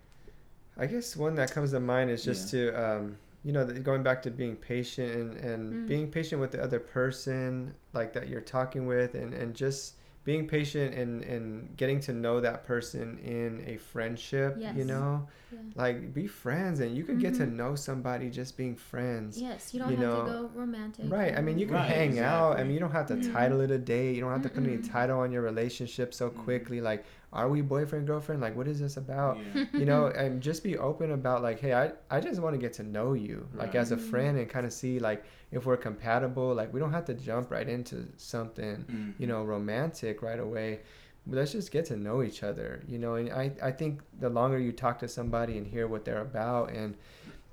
I 0.75 0.87
guess 0.87 1.15
one 1.15 1.35
that 1.35 1.51
comes 1.51 1.69
to 1.69 1.79
mind 1.79 2.09
is 2.09 2.23
just 2.23 2.51
yeah. 2.51 2.71
to, 2.71 2.83
um, 2.83 3.17
you 3.43 3.51
know, 3.51 3.63
going 3.63 4.01
back 4.01 4.23
to 4.23 4.31
being 4.31 4.55
patient 4.55 5.13
and, 5.13 5.37
and 5.37 5.73
mm. 5.73 5.87
being 5.87 6.09
patient 6.09 6.41
with 6.41 6.51
the 6.51 6.59
other 6.59 6.79
person, 6.79 7.75
like 7.93 8.11
that 8.13 8.27
you're 8.27 8.41
talking 8.41 8.87
with, 8.87 9.13
and, 9.13 9.35
and 9.35 9.53
just 9.53 9.96
being 10.27 10.45
patient 10.45 10.93
and, 10.93 11.23
and 11.23 11.77
getting 11.77 12.01
to 12.01 12.11
know 12.11 12.41
that 12.41 12.67
person 12.67 13.17
in 13.19 13.63
a 13.65 13.77
friendship, 13.77 14.57
yes. 14.59 14.75
you 14.75 14.83
know, 14.83 15.25
yeah. 15.53 15.59
like 15.75 16.13
be 16.13 16.27
friends 16.27 16.81
and 16.81 16.97
you 16.97 17.05
can 17.05 17.15
mm-hmm. 17.15 17.21
get 17.21 17.33
to 17.33 17.43
mm-hmm. 17.43 17.55
know 17.55 17.75
somebody 17.75 18.29
just 18.29 18.57
being 18.57 18.75
friends. 18.75 19.41
Yes, 19.41 19.73
you 19.73 19.79
don't 19.79 19.89
you 19.89 19.95
have 19.95 20.05
know. 20.05 20.25
to 20.25 20.29
go 20.29 20.51
romantic. 20.53 21.05
Right. 21.07 21.33
I 21.33 21.39
mean, 21.39 21.57
you 21.57 21.65
can 21.65 21.75
right, 21.75 21.89
hang 21.89 22.09
exactly. 22.09 22.25
out. 22.25 22.59
I 22.59 22.65
mean, 22.65 22.73
you 22.73 22.79
don't 22.81 22.91
have 22.91 23.07
to 23.07 23.13
mm-hmm. 23.13 23.31
title 23.31 23.61
it 23.61 23.71
a 23.71 23.77
date. 23.77 24.17
You 24.17 24.21
don't 24.23 24.33
have 24.33 24.41
to 24.41 24.49
put 24.49 24.65
any 24.65 24.79
title 24.79 25.17
on 25.21 25.31
your 25.31 25.43
relationship 25.43 26.13
so 26.13 26.29
quickly. 26.29 26.81
Like, 26.81 27.05
are 27.33 27.49
we 27.49 27.61
boyfriend 27.61 28.07
girlfriend 28.07 28.41
like 28.41 28.55
what 28.55 28.67
is 28.67 28.79
this 28.79 28.97
about 28.97 29.37
yeah. 29.53 29.65
you 29.73 29.85
know 29.85 30.07
and 30.15 30.41
just 30.41 30.63
be 30.63 30.77
open 30.77 31.11
about 31.11 31.41
like 31.41 31.59
hey 31.59 31.73
i, 31.73 31.91
I 32.09 32.19
just 32.19 32.41
want 32.41 32.55
to 32.55 32.59
get 32.59 32.73
to 32.73 32.83
know 32.83 33.13
you 33.13 33.47
like 33.53 33.75
as 33.75 33.91
a 33.91 33.97
friend 33.97 34.37
and 34.37 34.49
kind 34.49 34.65
of 34.65 34.73
see 34.73 34.99
like 34.99 35.25
if 35.51 35.65
we're 35.65 35.77
compatible 35.77 36.53
like 36.53 36.73
we 36.73 36.79
don't 36.79 36.91
have 36.91 37.05
to 37.05 37.13
jump 37.13 37.51
right 37.51 37.67
into 37.67 38.07
something 38.17 38.77
mm-hmm. 38.77 39.11
you 39.17 39.27
know 39.27 39.43
romantic 39.43 40.21
right 40.21 40.39
away 40.39 40.79
let's 41.29 41.51
just 41.51 41.71
get 41.71 41.85
to 41.85 41.97
know 41.97 42.23
each 42.23 42.43
other 42.43 42.81
you 42.87 42.97
know 42.97 43.15
and 43.15 43.31
I, 43.31 43.51
I 43.61 43.71
think 43.71 44.01
the 44.19 44.29
longer 44.29 44.57
you 44.57 44.71
talk 44.71 44.99
to 44.99 45.07
somebody 45.07 45.57
and 45.57 45.67
hear 45.67 45.87
what 45.87 46.05
they're 46.05 46.21
about 46.21 46.71
and 46.71 46.95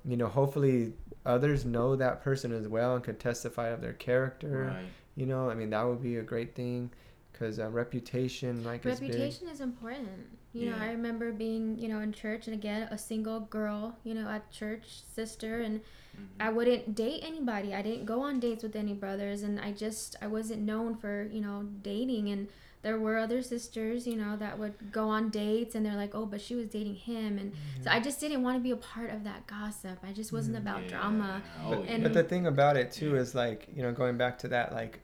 you 0.05 0.15
know 0.15 0.27
hopefully 0.27 0.93
others 1.25 1.65
know 1.65 1.95
that 1.95 2.23
person 2.23 2.53
as 2.53 2.67
well 2.67 2.95
and 2.95 3.03
could 3.03 3.19
testify 3.19 3.69
of 3.69 3.81
their 3.81 3.93
character 3.93 4.73
right. 4.73 4.85
you 5.15 5.25
know 5.25 5.49
i 5.49 5.55
mean 5.55 5.71
that 5.71 5.83
would 5.83 6.01
be 6.01 6.17
a 6.17 6.21
great 6.21 6.55
thing 6.55 6.89
because 7.35 7.59
uh, 7.59 7.69
reputation 7.69 8.63
like 8.63 8.85
reputation 8.85 9.47
is, 9.47 9.55
is 9.55 9.61
important 9.61 10.07
you 10.53 10.65
yeah. 10.65 10.71
know 10.71 10.83
i 10.83 10.87
remember 10.87 11.31
being 11.31 11.77
you 11.77 11.87
know 11.87 11.99
in 11.99 12.11
church 12.13 12.47
and 12.47 12.55
again 12.55 12.87
a 12.91 12.97
single 12.97 13.41
girl 13.41 13.97
you 14.03 14.13
know 14.13 14.27
at 14.29 14.49
church 14.51 15.01
sister 15.13 15.61
and 15.61 15.79
mm-hmm. 15.79 16.23
i 16.39 16.49
wouldn't 16.49 16.95
date 16.95 17.21
anybody 17.23 17.73
i 17.73 17.81
didn't 17.81 18.05
go 18.05 18.21
on 18.21 18.39
dates 18.39 18.63
with 18.63 18.75
any 18.75 18.93
brothers 18.93 19.43
and 19.43 19.59
i 19.59 19.71
just 19.71 20.15
i 20.21 20.27
wasn't 20.27 20.61
known 20.61 20.95
for 20.95 21.27
you 21.31 21.41
know 21.41 21.63
dating 21.81 22.29
and 22.29 22.47
there 22.81 22.99
were 22.99 23.17
other 23.17 23.41
sisters, 23.41 24.05
you 24.05 24.15
know, 24.15 24.37
that 24.37 24.59
would 24.59 24.91
go 24.91 25.09
on 25.09 25.31
dates 25.31 25.73
and 25.73 25.83
they're 25.83 25.95
like, 25.95 26.13
oh, 26.13 26.27
but 26.27 26.39
she 26.39 26.53
was 26.53 26.67
dating 26.67 26.93
him. 26.93 27.39
And 27.39 27.51
mm-hmm. 27.51 27.83
so 27.83 27.89
I 27.89 27.99
just 27.99 28.19
didn't 28.19 28.43
want 28.43 28.57
to 28.57 28.61
be 28.61 28.69
a 28.69 28.75
part 28.75 29.09
of 29.09 29.23
that 29.23 29.47
gossip. 29.47 29.97
I 30.03 30.11
just 30.11 30.31
wasn't 30.31 30.55
mm-hmm. 30.55 30.67
about 30.67 30.83
yeah. 30.83 30.89
drama. 30.89 31.41
Oh, 31.65 31.81
and, 31.87 32.03
but 32.03 32.13
the 32.13 32.23
thing 32.23 32.45
about 32.45 32.77
it 32.77 32.91
too 32.91 33.15
is 33.15 33.33
like, 33.33 33.67
you 33.75 33.81
know, 33.81 33.91
going 33.91 34.17
back 34.17 34.37
to 34.37 34.49
that, 34.49 34.71
like 34.71 34.99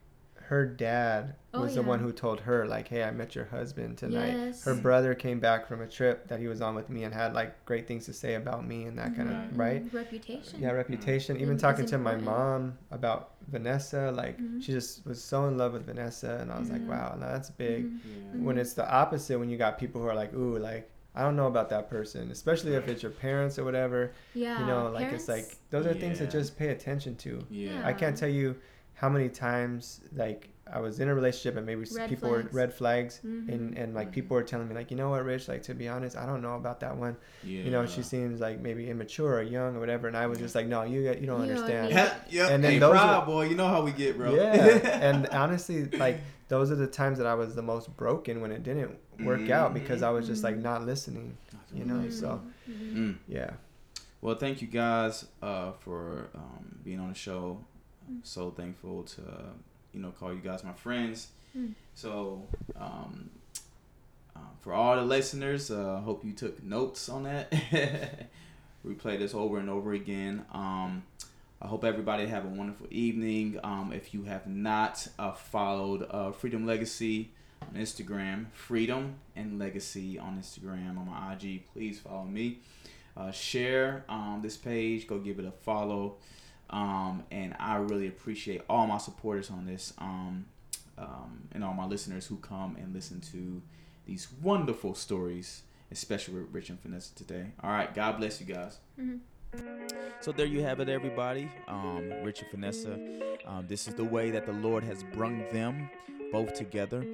her 0.51 0.65
dad 0.65 1.33
oh, 1.53 1.61
was 1.61 1.71
oh, 1.71 1.75
yeah. 1.75 1.81
the 1.81 1.87
one 1.87 1.97
who 1.97 2.11
told 2.11 2.41
her 2.41 2.67
like 2.67 2.85
hey 2.89 3.03
i 3.03 3.09
met 3.09 3.33
your 3.33 3.45
husband 3.45 3.97
tonight 3.97 4.33
yes. 4.33 4.65
her 4.65 4.75
brother 4.75 5.15
came 5.15 5.39
back 5.39 5.65
from 5.65 5.81
a 5.81 5.87
trip 5.87 6.27
that 6.27 6.41
he 6.41 6.47
was 6.47 6.59
on 6.59 6.75
with 6.75 6.89
me 6.89 7.03
and 7.05 7.13
had 7.13 7.33
like 7.33 7.63
great 7.63 7.87
things 7.87 8.05
to 8.05 8.11
say 8.11 8.33
about 8.33 8.67
me 8.67 8.83
and 8.83 8.99
that 8.99 9.13
mm-hmm. 9.13 9.29
kind 9.29 9.49
of 9.49 9.57
right 9.57 9.81
reputation 9.93 10.61
yeah 10.61 10.71
reputation 10.71 11.39
even 11.39 11.57
talking 11.57 11.85
to 11.85 11.97
my 11.97 12.17
mom 12.17 12.77
about 12.91 13.35
vanessa 13.47 14.11
like 14.13 14.37
mm-hmm. 14.41 14.59
she 14.59 14.73
just 14.73 15.05
was 15.05 15.23
so 15.23 15.45
in 15.45 15.57
love 15.57 15.71
with 15.71 15.85
vanessa 15.85 16.39
and 16.41 16.51
i 16.51 16.59
was 16.59 16.69
like 16.69 16.85
wow 16.85 17.15
that's 17.17 17.49
big 17.49 17.85
mm-hmm. 17.85 18.43
when 18.43 18.57
it's 18.57 18.73
the 18.73 18.93
opposite 18.93 19.39
when 19.39 19.49
you 19.49 19.57
got 19.57 19.79
people 19.79 20.01
who 20.01 20.07
are 20.07 20.15
like 20.15 20.33
ooh 20.33 20.57
like 20.57 20.91
I 21.13 21.23
don't 21.23 21.35
know 21.35 21.47
about 21.47 21.67
that 21.71 21.89
person, 21.89 22.31
especially 22.31 22.75
if 22.75 22.87
it's 22.87 23.03
your 23.03 23.11
parents 23.11 23.59
or 23.59 23.65
whatever. 23.65 24.13
Yeah. 24.33 24.61
You 24.61 24.65
know, 24.65 24.89
like 24.89 25.07
parents? 25.07 25.27
it's 25.27 25.27
like 25.27 25.57
those 25.69 25.85
are 25.85 25.93
yeah. 25.93 25.99
things 25.99 26.19
to 26.19 26.27
just 26.27 26.57
pay 26.57 26.69
attention 26.69 27.17
to. 27.17 27.45
Yeah. 27.49 27.81
I 27.83 27.91
can't 27.91 28.15
tell 28.15 28.29
you 28.29 28.55
how 29.01 29.09
many 29.09 29.29
times 29.29 29.99
like 30.15 30.47
I 30.71 30.79
was 30.79 30.99
in 30.99 31.09
a 31.09 31.15
relationship 31.15 31.57
and 31.57 31.65
maybe 31.65 31.85
red 31.91 32.07
people 32.07 32.29
flags. 32.29 32.53
were 32.53 32.59
red 32.59 32.71
flags 32.71 33.19
mm-hmm. 33.25 33.51
and 33.51 33.75
and 33.75 33.95
like 33.95 34.07
mm-hmm. 34.07 34.13
people 34.13 34.35
were 34.35 34.43
telling 34.43 34.69
me 34.69 34.75
like 34.75 34.91
you 34.91 34.95
know 34.95 35.09
what 35.09 35.25
Rich 35.25 35.47
like 35.47 35.63
to 35.63 35.73
be 35.73 35.87
honest 35.87 36.15
I 36.15 36.27
don't 36.27 36.43
know 36.43 36.53
about 36.53 36.81
that 36.81 36.95
one 36.95 37.17
yeah. 37.43 37.63
you 37.63 37.71
know 37.71 37.87
she 37.87 38.03
seems 38.03 38.39
like 38.39 38.61
maybe 38.61 38.87
immature 38.91 39.39
or 39.39 39.41
young 39.41 39.75
or 39.75 39.79
whatever 39.79 40.07
and 40.07 40.15
I 40.15 40.27
was 40.27 40.37
just 40.37 40.53
like 40.53 40.67
no 40.67 40.83
you 40.83 41.01
you 41.01 41.25
don't 41.25 41.47
you 41.47 41.53
understand 41.53 41.89
yeah, 41.89 42.13
yeah. 42.29 42.49
and 42.49 42.63
then 42.63 42.73
hey, 42.73 42.77
those 42.77 42.95
are, 42.95 43.25
boy 43.25 43.47
you 43.47 43.55
know 43.55 43.67
how 43.67 43.81
we 43.81 43.91
get 43.91 44.17
bro 44.17 44.35
yeah 44.35 44.99
and 45.01 45.27
honestly 45.29 45.85
like 45.85 46.19
those 46.49 46.69
are 46.69 46.75
the 46.75 46.85
times 46.85 47.17
that 47.17 47.25
I 47.25 47.33
was 47.33 47.55
the 47.55 47.63
most 47.63 47.97
broken 47.97 48.39
when 48.39 48.51
it 48.51 48.61
didn't 48.61 48.99
work 49.21 49.39
mm-hmm. 49.39 49.51
out 49.51 49.73
because 49.73 50.03
I 50.03 50.11
was 50.11 50.27
just 50.27 50.43
like 50.43 50.57
not 50.57 50.85
listening 50.85 51.35
you 51.73 51.85
know 51.85 52.07
so 52.11 52.39
mm-hmm. 52.69 52.97
Mm. 52.97 53.17
yeah 53.27 53.49
well 54.21 54.35
thank 54.35 54.61
you 54.61 54.67
guys 54.67 55.25
uh, 55.41 55.71
for 55.71 56.29
um, 56.35 56.77
being 56.83 56.99
on 56.99 57.09
the 57.09 57.15
show 57.15 57.65
so 58.23 58.51
thankful 58.51 59.03
to 59.03 59.21
you 59.93 59.99
know 59.99 60.11
call 60.11 60.33
you 60.33 60.39
guys 60.39 60.63
my 60.63 60.73
friends. 60.73 61.27
Mm. 61.57 61.73
So 61.95 62.43
um, 62.75 63.29
uh, 64.35 64.39
for 64.61 64.73
all 64.73 64.95
the 64.95 65.03
listeners, 65.03 65.71
uh, 65.71 66.01
hope 66.01 66.23
you 66.23 66.33
took 66.33 66.63
notes 66.63 67.09
on 67.09 67.23
that. 67.23 67.53
we 68.83 68.93
play 68.93 69.17
this 69.17 69.33
over 69.33 69.57
and 69.57 69.69
over 69.69 69.93
again. 69.93 70.45
Um, 70.53 71.03
I 71.61 71.67
hope 71.67 71.83
everybody 71.83 72.25
have 72.25 72.45
a 72.45 72.47
wonderful 72.47 72.87
evening. 72.89 73.59
Um, 73.63 73.91
if 73.93 74.13
you 74.13 74.23
have 74.23 74.47
not 74.47 75.07
uh, 75.19 75.33
followed 75.33 76.07
uh, 76.09 76.31
Freedom 76.31 76.65
Legacy 76.65 77.29
on 77.61 77.79
Instagram, 77.79 78.47
Freedom 78.51 79.15
and 79.35 79.59
Legacy 79.59 80.17
on 80.17 80.39
Instagram 80.39 80.97
on 80.97 81.07
my 81.07 81.33
IG, 81.33 81.63
please 81.71 81.99
follow 81.99 82.25
me. 82.25 82.59
Uh, 83.15 83.29
share 83.29 84.05
um, 84.09 84.39
this 84.41 84.57
page. 84.57 85.05
Go 85.05 85.19
give 85.19 85.37
it 85.37 85.45
a 85.45 85.51
follow. 85.51 86.15
Um, 86.71 87.23
and 87.31 87.55
I 87.59 87.75
really 87.77 88.07
appreciate 88.07 88.61
all 88.69 88.87
my 88.87 88.97
supporters 88.97 89.49
on 89.49 89.65
this 89.65 89.93
um, 89.97 90.45
um, 90.97 91.49
and 91.51 91.63
all 91.63 91.73
my 91.73 91.85
listeners 91.85 92.25
who 92.25 92.37
come 92.37 92.77
and 92.77 92.93
listen 92.93 93.19
to 93.31 93.61
these 94.05 94.27
wonderful 94.41 94.95
stories, 94.95 95.63
especially 95.91 96.35
with 96.35 96.53
Rich 96.53 96.69
and 96.69 96.81
Vanessa 96.81 97.13
today. 97.15 97.47
All 97.61 97.71
right, 97.71 97.93
God 97.93 98.17
bless 98.17 98.39
you 98.39 98.47
guys. 98.47 98.77
Mm-hmm. 98.99 99.17
So 100.21 100.31
there 100.31 100.45
you 100.45 100.61
have 100.61 100.79
it, 100.79 100.87
everybody. 100.87 101.51
Um, 101.67 102.09
Rich 102.23 102.41
and 102.41 102.51
Vanessa. 102.51 102.97
Um, 103.45 103.65
this 103.67 103.87
is 103.87 103.95
the 103.95 104.03
way 104.03 104.31
that 104.31 104.45
the 104.45 104.53
Lord 104.53 104.83
has 104.83 105.03
brung 105.03 105.43
them 105.51 105.89
both 106.31 106.53
together. 106.53 107.05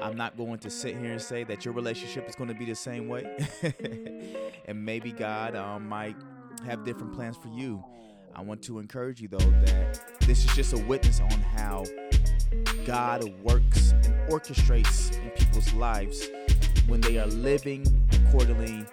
I'm 0.00 0.16
not 0.16 0.36
going 0.36 0.58
to 0.60 0.70
sit 0.70 0.96
here 0.96 1.12
and 1.12 1.20
say 1.20 1.44
that 1.44 1.64
your 1.64 1.74
relationship 1.74 2.28
is 2.28 2.34
going 2.34 2.48
to 2.48 2.54
be 2.54 2.64
the 2.64 2.74
same 2.74 3.08
way, 3.08 3.46
and 4.66 4.84
maybe 4.84 5.12
God 5.12 5.54
um, 5.54 5.88
might 5.88 6.16
have 6.64 6.84
different 6.84 7.12
plans 7.12 7.36
for 7.36 7.48
you. 7.48 7.84
I 8.34 8.40
want 8.40 8.62
to 8.62 8.78
encourage 8.78 9.20
you, 9.20 9.28
though, 9.28 9.38
that 9.38 10.00
this 10.20 10.44
is 10.44 10.54
just 10.54 10.72
a 10.72 10.78
witness 10.78 11.20
on 11.20 11.30
how 11.30 11.84
God 12.86 13.24
works 13.42 13.92
and 13.92 14.14
orchestrates 14.30 15.14
in 15.22 15.30
people's 15.30 15.72
lives 15.74 16.28
when 16.86 17.00
they 17.02 17.18
are 17.18 17.26
living 17.26 17.86
accordingly 18.12 18.84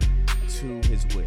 to 0.60 0.82
His 0.90 1.06
will. 1.16 1.26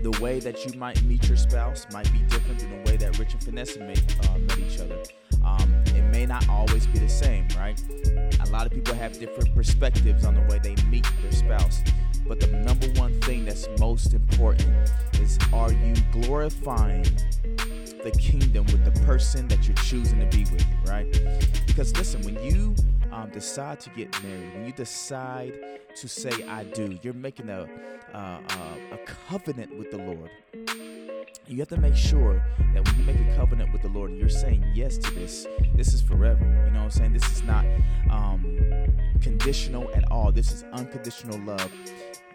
The 0.00 0.18
way 0.20 0.40
that 0.40 0.66
you 0.66 0.78
might 0.78 1.02
meet 1.04 1.26
your 1.28 1.36
spouse 1.36 1.86
might 1.92 2.12
be 2.12 2.18
different 2.20 2.60
than 2.60 2.70
the 2.70 2.90
way 2.90 2.96
that 2.96 3.18
Rich 3.18 3.34
and 3.34 3.42
Vanessa 3.42 3.80
met, 3.80 4.28
uh, 4.28 4.38
met 4.38 4.58
each 4.58 4.78
other. 4.80 5.02
Um, 5.44 5.82
it 5.86 6.02
may 6.12 6.26
not 6.26 6.48
always 6.48 6.86
be 6.88 6.98
the 6.98 7.08
same, 7.08 7.48
right? 7.56 7.80
A 8.40 8.50
lot 8.50 8.66
of 8.66 8.72
people 8.72 8.94
have 8.94 9.18
different 9.18 9.54
perspectives 9.54 10.24
on 10.24 10.34
the 10.34 10.42
way 10.42 10.58
they 10.62 10.74
meet 10.84 11.06
their 11.22 11.32
spouse. 11.32 11.82
But 12.28 12.40
the 12.40 12.48
number 12.48 12.88
one 13.00 13.20
thing 13.22 13.44
that's 13.44 13.68
most 13.78 14.12
important 14.12 14.90
is 15.20 15.38
are 15.52 15.72
you 15.72 15.94
glorifying 16.12 17.04
the 18.02 18.10
kingdom 18.18 18.64
with 18.66 18.84
the 18.84 19.00
person 19.02 19.48
that 19.48 19.66
you're 19.66 19.76
choosing 19.78 20.20
to 20.20 20.26
be 20.26 20.44
with, 20.52 20.64
right? 20.86 21.10
Because 21.66 21.96
listen, 21.96 22.22
when 22.22 22.42
you 22.44 22.74
um, 23.12 23.30
decide 23.30 23.80
to 23.80 23.90
get 23.90 24.22
married, 24.22 24.54
when 24.54 24.66
you 24.66 24.72
decide 24.72 25.52
to 25.94 26.08
say 26.08 26.30
I 26.48 26.64
do, 26.64 26.98
you're 27.02 27.14
making 27.14 27.48
a, 27.48 27.68
uh, 28.12 28.38
a 28.92 28.98
covenant 29.28 29.76
with 29.76 29.90
the 29.90 29.98
Lord. 29.98 30.30
You 31.48 31.58
have 31.58 31.68
to 31.68 31.76
make 31.76 31.96
sure 31.96 32.42
that 32.74 32.84
when 32.84 32.98
you 32.98 33.04
make 33.04 33.20
a 33.20 33.36
covenant 33.36 33.72
with 33.72 33.82
the 33.82 33.88
Lord, 33.88 34.12
you're 34.12 34.28
saying 34.28 34.64
yes 34.74 34.98
to 34.98 35.10
this. 35.14 35.46
This 35.74 35.94
is 35.94 36.02
forever. 36.02 36.44
You 36.44 36.72
know 36.72 36.78
what 36.78 36.84
I'm 36.84 36.90
saying? 36.90 37.12
This 37.12 37.30
is 37.30 37.42
not 37.42 37.64
um, 38.10 38.58
conditional 39.20 39.88
at 39.94 40.10
all. 40.10 40.32
This 40.32 40.52
is 40.52 40.64
unconditional 40.72 41.38
love 41.40 41.70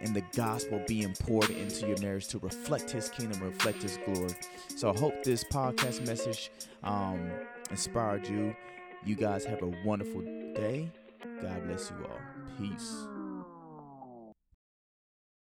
and 0.02 0.16
the 0.16 0.24
gospel 0.36 0.82
being 0.88 1.14
poured 1.14 1.50
into 1.50 1.88
your 1.88 1.98
marriage 2.00 2.28
to 2.30 2.40
reflect 2.40 2.92
his 2.92 3.10
kingdom, 3.10 3.42
reflect 3.42 3.82
his 3.82 3.98
glory. 4.06 4.36
So 4.76 4.92
I 4.92 4.98
hope 4.98 5.24
this 5.24 5.44
podcast 5.44 6.06
message 6.06 6.52
um, 6.84 7.30
inspired 7.70 8.28
you. 8.28 8.56
You 9.06 9.16
guys 9.16 9.46
have 9.46 9.62
a 9.62 9.74
wonderful 9.86 10.22
day. 10.22 10.92
God 11.42 11.68
bless 11.68 11.92
you 11.92 12.06
all. 12.06 12.20
Peace. 12.58 13.08